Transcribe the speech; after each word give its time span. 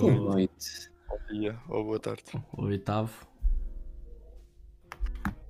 Boa 0.00 0.12
noite. 0.34 0.90
Bom 1.08 1.18
dia 1.32 1.58
ou 1.68 1.84
boa 1.84 1.98
tarde. 2.00 2.22
oitavo. 2.56 3.12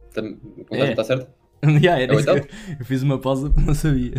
Está 0.08 0.22
É. 0.70 0.94
tá 0.94 1.04
certo? 1.04 1.32
yeah, 1.64 2.00
era 2.02 2.14
É 2.14 2.16
isso 2.18 2.30
eu, 2.30 2.84
fiz 2.84 3.02
uma 3.02 3.18
pausa 3.18 3.48
porque 3.50 3.66
não 3.66 3.74
sabia. 3.74 4.14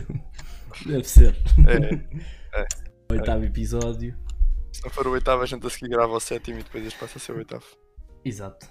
Deve 0.85 1.03
ser. 1.07 1.35
É, 1.67 2.65
Oitavo 3.13 3.43
episódio. 3.45 4.17
se 4.71 4.83
não 4.83 4.89
for 4.89 5.07
o 5.07 5.11
oitavo, 5.11 5.43
a 5.43 5.45
gente 5.45 5.65
a 5.65 5.69
seguir 5.69 5.89
grava 5.89 6.13
o 6.13 6.19
sétimo 6.19 6.59
e 6.59 6.63
depois 6.63 6.85
este 6.85 6.99
passa 6.99 7.17
a 7.17 7.21
ser 7.21 7.33
o 7.33 7.37
oitavo. 7.37 7.65
Exato. 8.25 8.67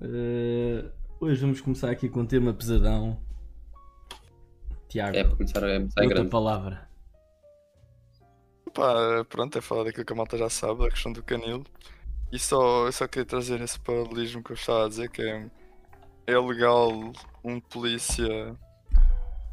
Eh, 0.00 0.84
hoje 1.20 1.40
vamos 1.40 1.60
começar 1.60 1.90
aqui 1.90 2.08
com 2.08 2.20
um 2.20 2.26
tema 2.26 2.54
pesadão. 2.54 3.20
Tiago, 4.88 5.16
É 5.16 5.24
para 5.24 5.36
começar 5.36 5.62
em 5.68 5.82
outra 5.82 6.06
grande. 6.06 6.28
palavra. 6.30 6.88
Pá, 8.74 9.24
pronto, 9.28 9.58
é 9.58 9.60
falar 9.60 9.84
daquilo 9.84 10.04
que 10.04 10.12
a 10.12 10.16
malta 10.16 10.38
já 10.38 10.48
sabe, 10.48 10.84
da 10.84 10.90
questão 10.90 11.12
do 11.12 11.22
canil. 11.22 11.64
E 12.32 12.38
só, 12.38 12.86
eu 12.86 12.92
só 12.92 13.06
queria 13.06 13.26
trazer 13.26 13.60
esse 13.60 13.78
paralelismo 13.78 14.42
que 14.42 14.52
eu 14.52 14.56
estava 14.56 14.86
a 14.86 14.88
dizer, 14.88 15.10
que 15.10 15.22
é, 15.22 15.50
é 16.26 16.38
legal 16.38 16.90
um 17.44 17.60
polícia 17.60 18.56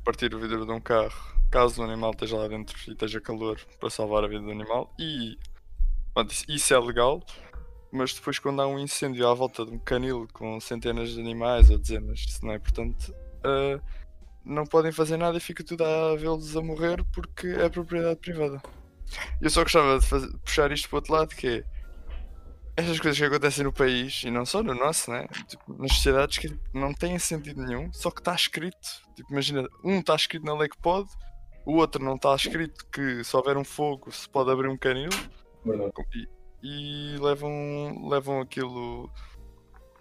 partir 0.03 0.33
o 0.33 0.39
vidro 0.39 0.65
de 0.65 0.71
um 0.71 0.79
carro 0.79 1.39
caso 1.49 1.81
o 1.81 1.83
animal 1.83 2.11
esteja 2.11 2.37
lá 2.37 2.47
dentro 2.47 2.77
e 2.87 2.91
esteja 2.91 3.19
calor 3.19 3.59
para 3.79 3.89
salvar 3.89 4.23
a 4.23 4.27
vida 4.27 4.41
do 4.41 4.51
animal. 4.51 4.93
E 4.99 5.38
pronto, 6.13 6.33
isso, 6.47 6.73
é 6.73 6.79
legal, 6.79 7.21
mas 7.91 8.13
depois 8.13 8.39
quando 8.39 8.61
há 8.61 8.67
um 8.67 8.79
incêndio 8.79 9.27
à 9.27 9.33
volta 9.33 9.65
de 9.65 9.71
um 9.71 9.79
canil 9.79 10.27
com 10.31 10.59
centenas 10.59 11.09
de 11.09 11.19
animais 11.19 11.69
ou 11.69 11.77
dezenas, 11.77 12.19
isso 12.19 12.45
não 12.45 12.53
é 12.53 12.59
portanto. 12.59 13.13
ah, 13.44 13.79
não 14.45 14.63
podem 14.66 14.91
fazer 14.91 15.17
nada 15.17 15.38
e 15.38 15.41
fica 15.41 15.63
tudo 15.63 15.83
a 15.83 16.16
vê-los 16.16 16.55
a 16.55 16.61
morrer 16.61 17.03
porque 17.13 17.47
é 17.47 17.69
propriedade 17.69 18.19
privada. 18.19 18.61
Eu 19.41 19.49
só 19.49 19.63
gostava 19.63 19.99
de 19.99 20.05
fazer- 20.05 20.31
puxar 20.39 20.71
isto 20.71 20.88
para 20.89 20.95
o 20.95 20.97
outro 20.99 21.13
lado, 21.13 21.35
que 21.35 21.47
é 21.47 21.63
estas 22.75 22.99
coisas 22.99 23.17
que 23.19 23.25
acontecem 23.25 23.63
no 23.63 23.73
país, 23.73 24.23
e 24.23 24.31
não 24.31 24.45
só 24.45 24.63
no 24.63 24.73
nosso, 24.73 25.11
né? 25.11 25.27
Tipo, 25.47 25.73
nas 25.81 25.91
sociedades 25.93 26.38
que 26.38 26.57
não 26.73 26.93
têm 26.93 27.19
sentido 27.19 27.61
nenhum, 27.66 27.91
só 27.91 28.09
que 28.09 28.21
está 28.21 28.33
escrito. 28.33 28.88
Tipo, 29.16 29.31
imagina, 29.31 29.67
um 29.83 29.99
está 29.99 30.16
escrito 30.16 30.45
na 30.45 30.53
lei 30.53 30.69
que 30.69 30.77
pode, 30.77 31.09
o 31.66 31.75
outro 31.75 32.03
não 32.03 32.16
está 32.16 32.33
escrito 32.35 32.85
que 32.89 33.23
se 33.23 33.35
houver 33.35 33.57
um 33.57 33.66
fogo 33.66 34.11
se 34.11 34.29
pode 34.29 34.49
abrir 34.49 34.69
um 34.69 34.77
canil 34.77 35.09
e, 36.63 37.16
e 37.16 37.17
levam, 37.17 38.07
levam 38.07 38.39
aquilo. 38.41 39.11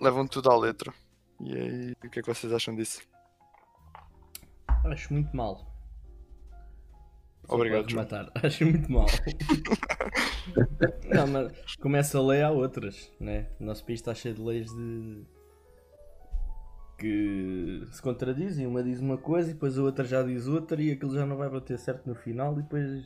levam 0.00 0.26
tudo 0.26 0.50
à 0.50 0.56
letra. 0.56 0.92
E 1.40 1.54
aí, 1.56 1.92
o 2.04 2.10
que 2.10 2.20
é 2.20 2.22
que 2.22 2.32
vocês 2.32 2.52
acham 2.52 2.74
disso? 2.74 3.00
Acho 4.84 5.12
muito 5.12 5.36
mal. 5.36 5.67
Obrigado, 7.48 7.88
rematar. 7.88 8.30
Acho 8.42 8.66
muito 8.66 8.90
mal. 8.92 9.06
não, 11.08 11.26
mas 11.26 11.76
como 11.76 11.96
essa 11.96 12.20
lei 12.20 12.42
há 12.42 12.50
outras, 12.50 13.10
né? 13.18 13.48
O 13.58 13.64
nosso 13.64 13.84
país 13.84 14.00
está 14.00 14.14
cheio 14.14 14.34
de 14.34 14.42
leis 14.42 14.70
de. 14.70 15.24
que 16.98 17.82
se 17.90 18.02
contradizem. 18.02 18.66
Uma 18.66 18.82
diz 18.82 19.00
uma 19.00 19.16
coisa 19.16 19.50
e 19.50 19.54
depois 19.54 19.78
a 19.78 19.82
outra 19.82 20.04
já 20.04 20.22
diz 20.22 20.46
outra 20.46 20.80
e 20.80 20.92
aquilo 20.92 21.14
já 21.14 21.24
não 21.24 21.36
vai 21.36 21.48
bater 21.48 21.78
certo 21.78 22.06
no 22.06 22.14
final 22.14 22.52
e 22.52 22.62
depois 22.62 23.02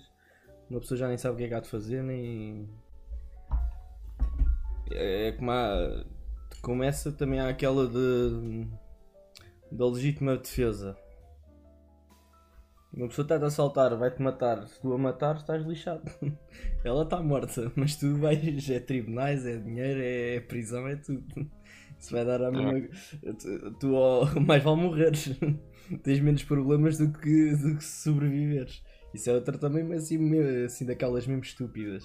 uma 0.68 0.80
pessoa 0.80 0.98
já 0.98 1.06
nem 1.06 1.18
sabe 1.18 1.34
o 1.34 1.38
que 1.38 1.44
é 1.44 1.48
que 1.48 1.54
há 1.54 1.60
de 1.60 1.68
fazer 1.68 2.02
nem. 2.02 2.68
É 4.90 5.32
como 5.32 5.50
há. 5.50 6.04
Começa 6.60 7.12
também 7.12 7.38
há 7.38 7.48
aquela 7.48 7.86
de. 7.86 8.66
da 9.70 9.86
legítima 9.86 10.36
defesa. 10.36 10.96
Uma 12.94 13.08
pessoa 13.08 13.24
está 13.24 13.36
a 13.36 13.46
assaltar, 13.46 13.96
vai-te 13.96 14.20
matar. 14.20 14.68
Se 14.68 14.78
tu 14.80 14.92
a 14.92 14.98
matar, 14.98 15.36
estás 15.36 15.64
lixado. 15.64 16.02
Ela 16.84 17.04
está 17.04 17.22
morta, 17.22 17.72
mas 17.74 17.96
tu 17.96 18.16
vais. 18.18 18.68
É 18.68 18.80
tribunais, 18.80 19.46
é 19.46 19.56
dinheiro, 19.56 20.00
é 20.02 20.40
prisão, 20.40 20.86
é 20.86 20.96
tudo. 20.96 21.24
Isso 21.98 22.12
vai 22.12 22.24
dar 22.24 22.42
a 22.42 22.50
mesma. 22.50 22.88
Tu, 23.38 23.70
tu 23.80 23.94
ó, 23.94 24.26
mais 24.40 24.62
vale 24.62 24.76
morreres. 24.76 25.30
Tens 26.04 26.20
menos 26.20 26.44
problemas 26.44 26.98
do 26.98 27.10
que, 27.12 27.56
do 27.56 27.76
que 27.76 27.84
se 27.84 28.02
sobreviveres. 28.02 28.82
Isso 29.14 29.30
é 29.30 29.34
outra 29.34 29.56
também, 29.56 29.84
mas 29.84 30.04
assim, 30.04 30.64
assim 30.64 30.84
daquelas 30.84 31.26
mesmo 31.26 31.42
estúpidas. 31.42 32.04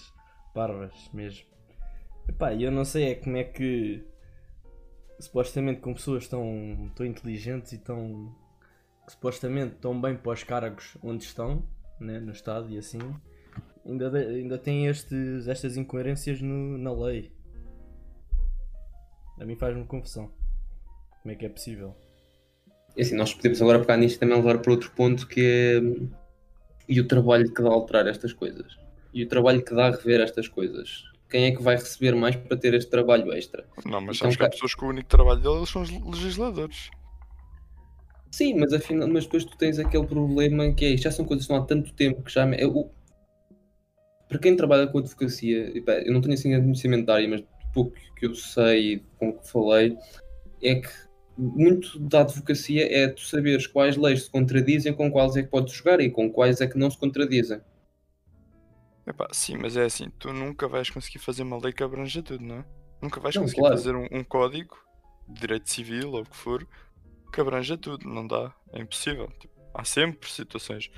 Parvas 0.53 0.93
mesmo. 1.13 1.45
Epá, 2.29 2.53
eu 2.53 2.71
não 2.71 2.85
sei 2.85 3.11
é 3.11 3.15
como 3.15 3.35
é 3.35 3.43
que. 3.43 4.05
Supostamente 5.19 5.81
com 5.81 5.93
pessoas 5.93 6.27
tão, 6.27 6.91
tão 6.95 7.05
inteligentes 7.05 7.73
e 7.73 7.77
tão 7.79 8.35
que 9.07 9.13
supostamente 9.13 9.75
estão 9.75 9.99
bem 9.99 10.15
para 10.17 10.33
os 10.33 10.43
cargos 10.43 10.97
onde 11.01 11.23
estão, 11.23 11.63
né, 11.99 12.19
no 12.19 12.33
Estado 12.33 12.69
e 12.69 12.77
assim, 12.77 12.99
ainda, 13.85 14.09
de- 14.09 14.17
ainda 14.41 14.57
têm 14.57 14.85
estes, 14.87 15.47
estas 15.47 15.77
incoerências 15.77 16.41
no- 16.41 16.77
na 16.77 16.91
lei. 16.93 17.31
A 19.39 19.45
mim 19.45 19.55
faz-me 19.55 19.85
confusão. 19.85 20.29
Como 21.21 21.31
é 21.31 21.35
que 21.35 21.45
é 21.45 21.49
possível? 21.49 21.95
E 22.95 23.01
assim, 23.01 23.15
nós 23.15 23.33
podemos 23.33 23.61
agora 23.61 23.79
pegar 23.79 23.95
nisto 23.97 24.17
e 24.17 24.19
também 24.19 24.35
levar 24.37 24.59
para 24.59 24.71
outro 24.71 24.91
ponto 24.91 25.25
que 25.27 25.41
é. 25.41 26.07
E 26.89 26.99
o 26.99 27.07
trabalho 27.07 27.53
que 27.53 27.61
dá 27.61 27.69
a 27.69 27.73
alterar 27.73 28.07
estas 28.07 28.33
coisas. 28.33 28.77
E 29.13 29.23
o 29.23 29.27
trabalho 29.27 29.63
que 29.63 29.73
dá 29.73 29.87
a 29.87 29.91
rever 29.91 30.19
estas 30.21 30.47
coisas. 30.47 31.03
Quem 31.29 31.45
é 31.45 31.51
que 31.55 31.61
vai 31.61 31.75
receber 31.75 32.15
mais 32.15 32.35
para 32.35 32.55
ter 32.57 32.73
este 32.73 32.89
trabalho 32.89 33.31
extra? 33.33 33.65
Não, 33.85 34.01
mas 34.01 34.15
Então, 34.17 34.31
sabes 34.31 34.37
que 34.37 34.43
há 34.45 34.49
pessoas 34.49 34.73
que 34.75 34.83
o 34.85 34.87
único 34.87 35.09
trabalho 35.09 35.41
deles 35.41 35.69
são 35.69 35.81
os 35.81 35.89
legisladores. 35.91 36.89
Sim, 38.37 38.53
mas 38.59 38.71
afinal, 38.71 39.07
mas 39.07 39.23
depois 39.25 39.43
tu 39.43 39.57
tens 39.57 39.79
aquele 39.79 40.05
problema 40.05 40.71
que 40.71 40.85
é 40.85 40.89
isto 40.89 41.05
já 41.05 41.11
são 41.11 41.25
coisas 41.25 41.47
que 41.47 41.51
estão 41.51 41.63
há 41.63 41.65
tanto 41.67 41.91
tempo 41.93 42.21
que 42.21 42.31
já 42.31 42.43
é 42.53 42.67
o- 42.67 42.87
para 44.27 44.37
quem 44.37 44.55
trabalha 44.55 44.85
com 44.87 44.99
advocacia, 44.99 45.71
eu 46.05 46.13
não 46.13 46.21
tenho 46.21 46.33
assim 46.35 46.51
conhecimento 46.61 47.05
da 47.07 47.15
área, 47.15 47.27
mas 47.27 47.41
do 47.41 47.47
pouco 47.73 47.93
que 48.15 48.27
eu 48.27 48.35
sei 48.35 48.93
e 48.93 48.99
com 49.17 49.29
o 49.29 49.33
que 49.39 49.49
falei, 49.49 49.97
é 50.61 50.75
que 50.75 50.89
muito 51.37 51.99
da 51.99 52.21
advocacia 52.21 52.87
é 52.91 53.07
tu 53.07 53.21
saberes 53.21 53.67
quais 53.67 53.97
leis 53.97 54.23
se 54.23 54.29
contradizem 54.31 54.93
com 54.93 55.11
quais 55.11 55.35
é 55.37 55.43
que 55.43 55.49
podes 55.49 55.73
jogar 55.73 55.99
e 56.01 56.11
com 56.11 56.31
quais 56.31 56.61
é 56.61 56.67
que 56.67 56.77
não 56.77 56.91
se 56.91 56.97
contradizem. 56.99 57.61
Epá, 59.05 59.27
sim, 59.31 59.57
mas 59.57 59.77
é 59.77 59.85
assim, 59.85 60.09
tu 60.19 60.33
nunca 60.33 60.67
vais 60.67 60.89
conseguir 60.89 61.19
fazer 61.19 61.43
uma 61.43 61.57
lei 61.57 61.71
que 61.71 61.83
abranja 61.83 62.21
tudo, 62.21 62.43
não 62.43 62.57
é? 62.57 62.65
Nunca 63.01 63.19
vais 63.19 63.35
Não, 63.35 63.41
conseguir 63.41 63.63
claro. 63.69 63.77
fazer 63.77 63.95
um, 63.95 64.05
um 64.11 64.23
código 64.23 64.77
de 65.27 65.39
direito 65.41 65.69
civil 65.69 66.11
ou 66.11 66.21
o 66.21 66.25
que 66.25 66.35
for 66.35 66.67
que 67.37 67.41
abranja 67.41 67.77
tudo, 67.77 68.09
não 68.09 68.25
dá, 68.25 68.51
é 68.73 68.81
impossível. 68.81 69.31
Tipo, 69.39 69.53
há 69.71 69.83
sempre 69.83 70.27
situações. 70.27 70.89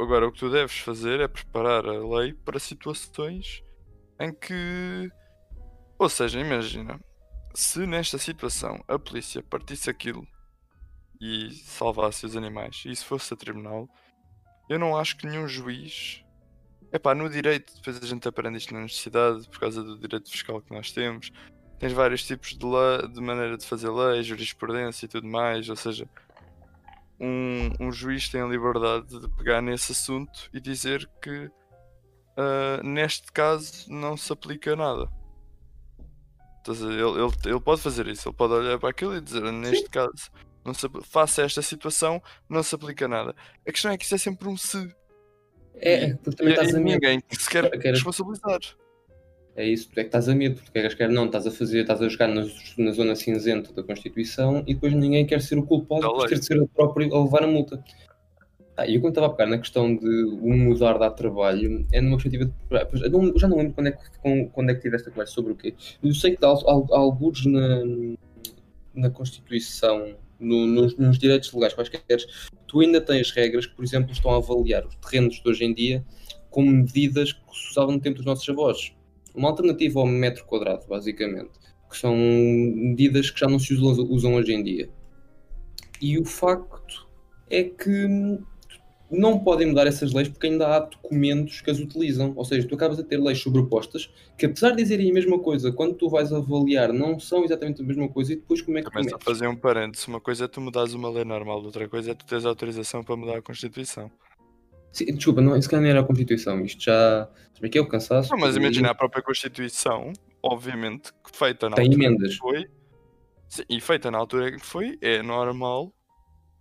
Agora, 0.00 0.26
o 0.26 0.32
que 0.32 0.38
tu 0.38 0.50
deves 0.50 0.78
fazer 0.78 1.20
é 1.20 1.28
preparar 1.28 1.84
a 1.84 1.92
lei 1.92 2.32
para 2.32 2.58
situações 2.58 3.62
em 4.18 4.32
que. 4.32 5.12
Ou 5.98 6.08
seja, 6.08 6.40
imagina, 6.40 6.98
se 7.54 7.86
nesta 7.86 8.16
situação 8.16 8.82
a 8.88 8.98
polícia 8.98 9.42
partisse 9.42 9.90
aquilo 9.90 10.26
e 11.20 11.50
salvasse 11.50 12.24
os 12.24 12.34
animais, 12.34 12.82
e 12.86 12.90
isso 12.90 13.04
fosse 13.04 13.34
a 13.34 13.36
tribunal, 13.36 13.86
eu 14.70 14.78
não 14.78 14.96
acho 14.96 15.18
que 15.18 15.26
nenhum 15.26 15.46
juiz 15.46 16.24
Epá, 16.90 17.14
no 17.14 17.28
direito, 17.28 17.74
depois 17.74 18.02
a 18.02 18.06
gente 18.06 18.28
aprende 18.28 18.58
isto 18.58 18.72
na 18.72 18.80
universidade 18.80 19.48
por 19.48 19.60
causa 19.60 19.82
do 19.82 19.98
direito 19.98 20.30
fiscal 20.30 20.60
que 20.60 20.74
nós 20.74 20.92
temos. 20.92 21.30
Tens 21.82 21.92
vários 21.92 22.24
tipos 22.24 22.50
de, 22.56 22.64
lei, 22.64 23.08
de 23.08 23.20
maneira 23.20 23.58
de 23.58 23.66
fazer 23.66 23.90
lei, 23.90 24.22
jurisprudência 24.22 25.04
e 25.04 25.08
tudo 25.08 25.26
mais. 25.26 25.68
Ou 25.68 25.74
seja, 25.74 26.08
um, 27.18 27.70
um 27.80 27.90
juiz 27.90 28.28
tem 28.28 28.40
a 28.40 28.46
liberdade 28.46 29.18
de 29.20 29.28
pegar 29.30 29.60
nesse 29.60 29.90
assunto 29.90 30.48
e 30.54 30.60
dizer 30.60 31.10
que 31.20 31.50
ah, 32.36 32.80
neste 32.84 33.32
caso 33.32 33.92
não 33.92 34.16
se 34.16 34.32
aplica 34.32 34.76
nada. 34.76 35.08
Ele, 36.68 37.02
ele, 37.02 37.32
ele 37.46 37.60
pode 37.60 37.80
fazer 37.80 38.06
isso, 38.06 38.28
ele 38.28 38.36
pode 38.36 38.52
olhar 38.52 38.78
para 38.78 38.90
aquilo 38.90 39.16
e 39.16 39.20
dizer 39.20 39.42
neste 39.50 39.90
caso, 39.90 40.30
não 40.64 40.72
se, 40.72 40.88
face 41.02 41.40
a 41.40 41.44
esta 41.44 41.62
situação, 41.62 42.22
não 42.48 42.62
se 42.62 42.72
aplica 42.76 43.08
nada. 43.08 43.34
A 43.66 43.72
questão 43.72 43.90
é 43.90 43.98
que 43.98 44.04
isso 44.04 44.14
é 44.14 44.18
sempre 44.18 44.46
um 44.48 44.56
se. 44.56 44.94
É, 45.74 46.14
porque 46.14 46.36
também 46.36 46.52
e- 46.52 46.54
estás 46.54 46.72
e 46.72 46.76
a 46.76 46.78
ninguém 46.78 47.20
se 47.32 47.50
quer 47.50 47.68
Que 47.68 47.88
era- 47.88 47.96
responsabilizar. 47.96 48.60
É 49.54 49.66
isso, 49.68 49.90
tu 49.90 50.00
é 50.00 50.02
que 50.02 50.08
estás 50.08 50.28
a 50.30 50.34
medo, 50.34 50.54
porque 50.56 50.70
queres 50.72 50.94
quer 50.94 51.10
não, 51.10 51.26
estás 51.26 51.46
a 51.46 51.50
fazer, 51.50 51.80
estás 51.82 52.00
a 52.00 52.08
jogar 52.08 52.28
na, 52.28 52.46
na 52.78 52.92
zona 52.92 53.14
cinzenta 53.14 53.70
da 53.72 53.82
Constituição 53.82 54.62
e 54.66 54.72
depois 54.72 54.94
ninguém 54.94 55.26
quer 55.26 55.42
ser 55.42 55.58
o 55.58 55.62
culpado 55.62 56.00
por 56.14 56.28
ter 56.28 56.38
de 56.38 56.46
ser 56.46 56.58
o 56.60 56.66
próprio 56.66 57.14
a 57.14 57.22
levar 57.22 57.42
a 57.44 57.46
multa. 57.46 57.84
Ah, 58.74 58.86
e 58.86 58.94
eu 58.94 59.02
quando 59.02 59.10
estava 59.12 59.26
a 59.26 59.30
pegar 59.36 59.50
na 59.50 59.58
questão 59.58 59.94
de 59.94 60.06
o 60.24 60.48
mudar 60.56 60.96
dar 60.96 61.10
trabalho, 61.10 61.86
é 61.92 62.00
numa 62.00 62.16
perspectiva 62.16 62.46
de. 62.46 63.04
Eu 63.04 63.10
não- 63.10 63.38
já 63.38 63.46
não 63.46 63.58
lembro 63.58 63.74
quando 63.74 63.88
é, 63.88 63.92
que, 63.92 64.46
quando 64.52 64.70
é 64.70 64.74
que 64.74 64.80
tive 64.80 64.96
esta 64.96 65.10
conversa 65.10 65.34
sobre 65.34 65.52
o 65.52 65.56
quê. 65.56 65.74
Eu 66.02 66.14
sei 66.14 66.30
que 66.34 66.40
dá 66.40 66.48
al- 66.48 66.70
al- 66.70 66.94
alguns 66.94 67.44
na, 67.44 67.82
na 68.94 69.10
Constituição, 69.10 70.14
no- 70.40 70.66
nos, 70.66 70.96
nos 70.96 71.18
direitos 71.18 71.52
legais 71.52 71.74
quaisquer, 71.74 72.02
tu 72.66 72.80
ainda 72.80 73.02
tens 73.02 73.30
regras 73.32 73.66
que, 73.66 73.74
por 73.76 73.84
exemplo, 73.84 74.10
estão 74.12 74.30
a 74.30 74.38
avaliar 74.38 74.86
os 74.86 74.94
terrenos 74.96 75.34
de 75.42 75.46
hoje 75.46 75.62
em 75.64 75.74
dia 75.74 76.02
como 76.48 76.70
medidas 76.70 77.34
que 77.34 77.40
se 77.54 77.70
usavam 77.72 77.92
no 77.94 78.00
tempo 78.00 78.16
dos 78.16 78.24
nossos 78.24 78.48
avós. 78.48 78.94
Uma 79.34 79.48
alternativa 79.48 80.00
ao 80.00 80.06
metro 80.06 80.44
quadrado, 80.44 80.86
basicamente, 80.86 81.50
que 81.90 81.96
são 81.96 82.16
medidas 82.16 83.30
que 83.30 83.40
já 83.40 83.48
não 83.48 83.58
se 83.58 83.74
usam, 83.74 84.04
usam 84.10 84.34
hoje 84.34 84.52
em 84.52 84.62
dia. 84.62 84.90
E 86.00 86.18
o 86.18 86.24
facto 86.24 87.08
é 87.48 87.64
que 87.64 88.08
não 89.12 89.38
podem 89.38 89.68
mudar 89.68 89.86
essas 89.86 90.12
leis 90.12 90.28
porque 90.28 90.46
ainda 90.46 90.66
há 90.74 90.80
documentos 90.80 91.60
que 91.60 91.70
as 91.70 91.78
utilizam. 91.78 92.32
Ou 92.34 92.44
seja, 92.44 92.66
tu 92.66 92.74
acabas 92.74 92.98
a 92.98 93.04
ter 93.04 93.18
leis 93.18 93.38
sobrepostas 93.40 94.10
que, 94.38 94.46
apesar 94.46 94.70
de 94.70 94.78
dizerem 94.78 95.10
a 95.10 95.14
mesma 95.14 95.38
coisa, 95.38 95.70
quando 95.70 95.94
tu 95.94 96.08
vais 96.08 96.32
avaliar, 96.32 96.92
não 96.92 97.20
são 97.20 97.44
exatamente 97.44 97.82
a 97.82 97.84
mesma 97.84 98.08
coisa 98.08 98.32
e 98.32 98.36
depois 98.36 98.62
como 98.62 98.78
é 98.78 98.80
que 98.80 98.88
tu 98.88 98.92
Começa 98.92 99.16
a 99.16 99.20
fazer 99.20 99.46
um 99.46 99.54
parênteses. 99.54 100.08
Uma 100.08 100.20
coisa 100.20 100.46
é 100.46 100.48
tu 100.48 100.60
mudares 100.60 100.94
uma 100.94 101.10
lei 101.10 101.24
normal, 101.24 101.62
outra 101.62 101.86
coisa 101.88 102.12
é 102.12 102.14
tu 102.14 102.24
teres 102.24 102.46
autorização 102.46 103.04
para 103.04 103.14
mudar 103.14 103.36
a 103.36 103.42
Constituição. 103.42 104.10
Sim, 104.92 105.06
desculpa, 105.06 105.40
não, 105.40 105.58
calhar 105.68 105.82
não 105.82 105.88
era 105.88 106.00
a 106.00 106.04
Constituição. 106.04 106.62
Isto 106.64 106.84
já. 106.84 107.28
Sabe 107.54 107.68
que 107.70 107.78
é 107.78 107.80
o 107.80 107.88
cansaço? 107.88 108.30
Não, 108.30 108.38
mas 108.38 108.56
imagina 108.56 108.90
a 108.90 108.94
própria 108.94 109.22
Constituição, 109.22 110.12
obviamente, 110.42 111.12
feita 111.32 111.70
na 111.70 111.76
Tem 111.76 111.86
altura 111.86 112.04
emendas. 112.04 112.34
que 112.34 112.38
foi, 112.38 112.66
sim, 113.48 113.62
e 113.68 113.80
feita 113.80 114.10
na 114.10 114.18
altura 114.18 114.52
que 114.52 114.64
foi, 114.64 114.98
é 115.00 115.22
normal 115.22 115.92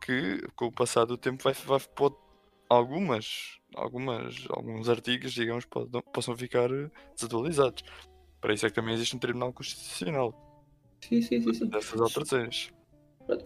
que 0.05 0.41
com 0.55 0.65
o 0.65 0.71
passar 0.71 1.05
do 1.05 1.17
tempo 1.17 1.43
vai, 1.43 1.53
vai 1.53 1.79
pôr 1.95 2.17
algumas, 2.69 3.59
algumas, 3.75 4.35
alguns 4.49 4.87
artigos, 4.87 5.33
digamos, 5.33 5.65
possam 6.13 6.35
ficar 6.37 6.71
eh, 6.71 6.89
desatualizados. 7.15 7.83
Para 8.39 8.53
isso 8.53 8.65
é 8.65 8.69
que 8.69 8.75
também 8.75 8.93
existe 8.93 9.15
um 9.15 9.19
Tribunal 9.19 9.53
Constitucional 9.53 10.33
Sim, 11.01 11.21
sim, 11.21 11.41
sim. 11.41 11.53
sim. 11.53 11.67
dessas 11.67 11.99
alterações. 11.99 12.71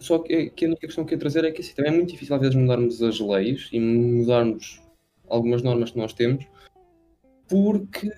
Só 0.00 0.18
que, 0.18 0.34
a 0.34 0.64
única 0.66 0.86
questão 0.86 1.04
que 1.04 1.14
eu 1.14 1.18
trazer 1.18 1.44
é 1.44 1.50
que 1.50 1.60
assim, 1.60 1.74
também 1.74 1.92
é 1.92 1.94
muito 1.94 2.10
difícil 2.10 2.34
às 2.34 2.40
vezes 2.40 2.56
mudarmos 2.56 3.02
as 3.02 3.20
leis 3.20 3.68
e 3.72 3.80
mudarmos 3.80 4.80
algumas 5.28 5.62
normas 5.62 5.90
que 5.90 5.98
nós 5.98 6.12
temos 6.12 6.46
porque 7.48 8.10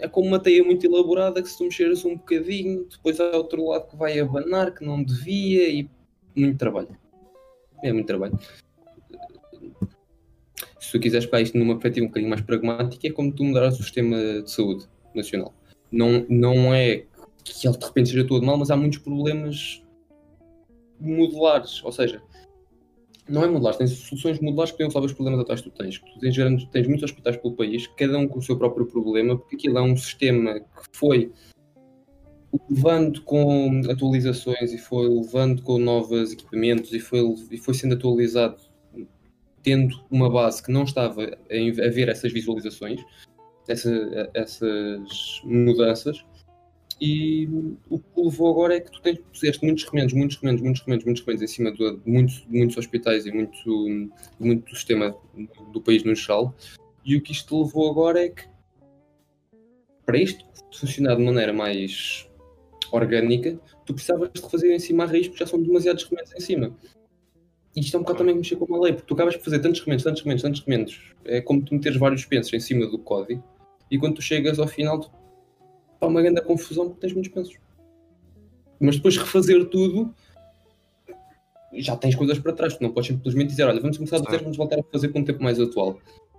é 0.00 0.08
como 0.08 0.28
uma 0.28 0.40
teia 0.40 0.64
muito 0.64 0.86
elaborada 0.86 1.42
que 1.42 1.48
se 1.48 1.58
tu 1.58 1.64
mexeres 1.64 2.04
um 2.04 2.16
bocadinho, 2.16 2.86
depois 2.90 3.20
há 3.20 3.36
outro 3.36 3.66
lado 3.66 3.88
que 3.88 3.96
vai 3.96 4.18
abanar 4.18 4.74
que 4.74 4.84
não 4.84 5.02
devia 5.02 5.68
e 5.68 5.88
muito 6.34 6.58
trabalho. 6.58 6.96
É 7.82 7.92
muito 7.92 8.06
trabalho. 8.06 8.38
Se 10.80 10.92
tu 10.92 11.00
quiseres 11.00 11.26
pegar 11.26 11.42
isto 11.42 11.58
numa 11.58 11.74
perspectiva 11.74 12.06
um 12.06 12.08
bocadinho 12.08 12.30
mais 12.30 12.42
pragmática, 12.42 13.06
é 13.06 13.12
como 13.12 13.32
tu 13.32 13.44
mudares 13.44 13.78
o 13.78 13.82
sistema 13.82 14.16
de 14.42 14.50
saúde 14.50 14.86
nacional. 15.14 15.52
Não, 15.92 16.24
não 16.28 16.74
é 16.74 17.04
que 17.44 17.68
ele 17.68 17.76
de 17.76 17.84
repente 17.84 18.08
seja 18.08 18.26
todo 18.26 18.44
mal, 18.44 18.56
mas 18.56 18.70
há 18.70 18.76
muitos 18.76 18.98
problemas 18.98 19.82
modulares, 21.00 21.82
ou 21.84 21.92
seja, 21.92 22.22
não 23.28 23.42
é 23.42 23.48
modulares, 23.48 23.78
tens 23.78 23.90
soluções 23.90 24.38
modulares 24.40 24.70
que 24.70 24.76
podem 24.78 24.88
resolver 24.88 25.06
os 25.06 25.12
problemas 25.12 25.40
atuais 25.40 25.60
que 25.60 25.70
tu 25.70 25.76
tens. 25.76 25.98
Tu 25.98 26.18
tens, 26.20 26.36
grandes- 26.36 26.68
tens 26.70 26.86
muitos 26.86 27.04
hospitais 27.04 27.36
pelo 27.36 27.54
país, 27.54 27.86
cada 27.88 28.16
um 28.18 28.28
com 28.28 28.38
o 28.38 28.42
seu 28.42 28.56
próprio 28.56 28.86
problema, 28.86 29.36
porque 29.36 29.56
aquilo 29.56 29.78
é 29.78 29.82
um 29.82 29.96
sistema 29.96 30.60
que 30.60 30.66
foi 30.92 31.32
levando 32.70 33.20
com 33.22 33.82
atualizações 33.90 34.72
e 34.72 34.78
foi 34.78 35.08
levando 35.08 35.62
com 35.62 35.78
novos 35.78 36.32
equipamentos 36.32 36.92
e 36.92 37.00
foi, 37.00 37.20
e 37.50 37.58
foi 37.58 37.74
sendo 37.74 37.94
atualizado 37.94 38.56
tendo 39.62 40.00
uma 40.08 40.30
base 40.30 40.62
que 40.62 40.70
não 40.70 40.84
estava 40.84 41.24
a 41.24 41.90
ver 41.90 42.08
essas 42.08 42.32
visualizações, 42.32 43.04
essa- 43.66 44.30
essas 44.32 45.40
mudanças, 45.42 46.24
e 47.00 47.46
o 47.90 47.98
que 47.98 48.20
levou 48.20 48.50
agora 48.50 48.76
é 48.76 48.80
que 48.80 48.90
tu 48.90 49.02
tens, 49.02 49.18
puseste 49.18 49.64
muitos 49.64 49.84
remendos, 49.84 50.14
muitos 50.14 50.36
remendos, 50.38 50.62
muitos 50.62 50.82
remendos, 50.82 51.04
muitos 51.04 51.22
remendos 51.24 51.42
em 51.42 51.54
cima 51.54 51.72
de 51.72 51.98
muitos, 52.06 52.46
muitos 52.48 52.76
hospitais 52.78 53.26
e 53.26 53.32
muito, 53.32 54.10
muito 54.40 54.70
do 54.70 54.76
sistema 54.76 55.14
do 55.72 55.80
país 55.80 56.04
no 56.04 56.14
geral. 56.14 56.54
E 57.04 57.16
o 57.16 57.20
que 57.20 57.32
isto 57.32 57.62
levou 57.62 57.90
agora 57.90 58.24
é 58.24 58.30
que, 58.30 58.44
para 60.06 60.18
isto 60.18 60.44
funcionar 60.72 61.16
de 61.16 61.22
maneira 61.22 61.52
mais 61.52 62.28
orgânica, 62.90 63.60
tu 63.84 63.92
precisavas 63.92 64.30
de 64.32 64.40
fazer 64.40 64.74
em 64.74 64.78
cima 64.78 65.04
a 65.04 65.06
raiz 65.06 65.28
porque 65.28 65.44
já 65.44 65.50
são 65.50 65.62
demasiados 65.62 66.04
remendos 66.04 66.32
em 66.34 66.40
cima. 66.40 66.76
E 67.74 67.80
isto 67.80 67.94
é 67.94 68.00
um 68.00 68.02
bocado 68.02 68.20
também 68.20 68.34
mexer 68.34 68.56
com 68.56 68.64
uma 68.64 68.80
lei, 68.80 68.94
porque 68.94 69.06
tu 69.06 69.12
acabas 69.12 69.36
por 69.36 69.44
fazer 69.44 69.58
tantos 69.58 69.80
remendos, 69.80 70.02
tantos 70.02 70.22
remendos, 70.22 70.42
tantos 70.42 70.60
remendos. 70.62 71.14
É 71.26 71.42
como 71.42 71.62
tu 71.62 71.74
meteres 71.74 71.98
vários 71.98 72.24
pensos 72.24 72.52
em 72.54 72.60
cima 72.60 72.86
do 72.86 72.98
código 72.98 73.44
e 73.90 73.98
quando 73.98 74.14
tu 74.14 74.22
chegas 74.22 74.58
ao 74.58 74.66
final, 74.66 74.98
tu 74.98 75.10
há 76.00 76.06
uma 76.06 76.22
grande 76.22 76.40
confusão 76.42 76.88
porque 76.88 77.00
tens 77.00 77.12
muitos 77.12 77.32
pensos. 77.32 77.56
Mas 78.78 78.96
depois 78.96 79.16
refazer 79.16 79.64
tudo, 79.66 80.14
já 81.72 81.96
tens 81.96 82.14
coisas 82.14 82.38
para 82.38 82.52
trás. 82.52 82.76
Tu 82.76 82.82
não 82.82 82.92
podes 82.92 83.08
simplesmente 83.08 83.48
dizer, 83.48 83.64
olha, 83.64 83.80
vamos 83.80 83.96
começar 83.96 84.18
do 84.18 84.30
zero, 84.30 84.42
vamos 84.42 84.56
voltar 84.56 84.78
a 84.78 84.82
fazer 84.84 85.08
com 85.08 85.20
um 85.20 85.24
tempo 85.24 85.42
mais 85.42 85.58
atual. 85.60 85.98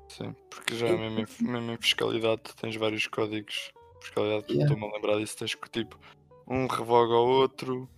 Sim, 0.10 0.34
porque 0.50 0.76
já 0.76 0.86
mesmo 0.86 1.20
em, 1.20 1.52
mesmo 1.52 1.72
em 1.72 1.78
fiscalidade 1.78 2.42
tens 2.60 2.76
vários 2.76 3.08
códigos. 3.08 3.72
Fiscalidade, 4.02 4.46
Yeah. 4.50 4.74
estou-me 4.74 4.94
a 4.94 4.96
lembrar 4.96 5.20
disso, 5.20 5.38
tens 5.38 5.56
que 5.56 5.70
tipo, 5.70 6.00
um 6.48 6.68
revoga 6.68 7.14
ao 7.14 7.28
outro, 7.28 7.90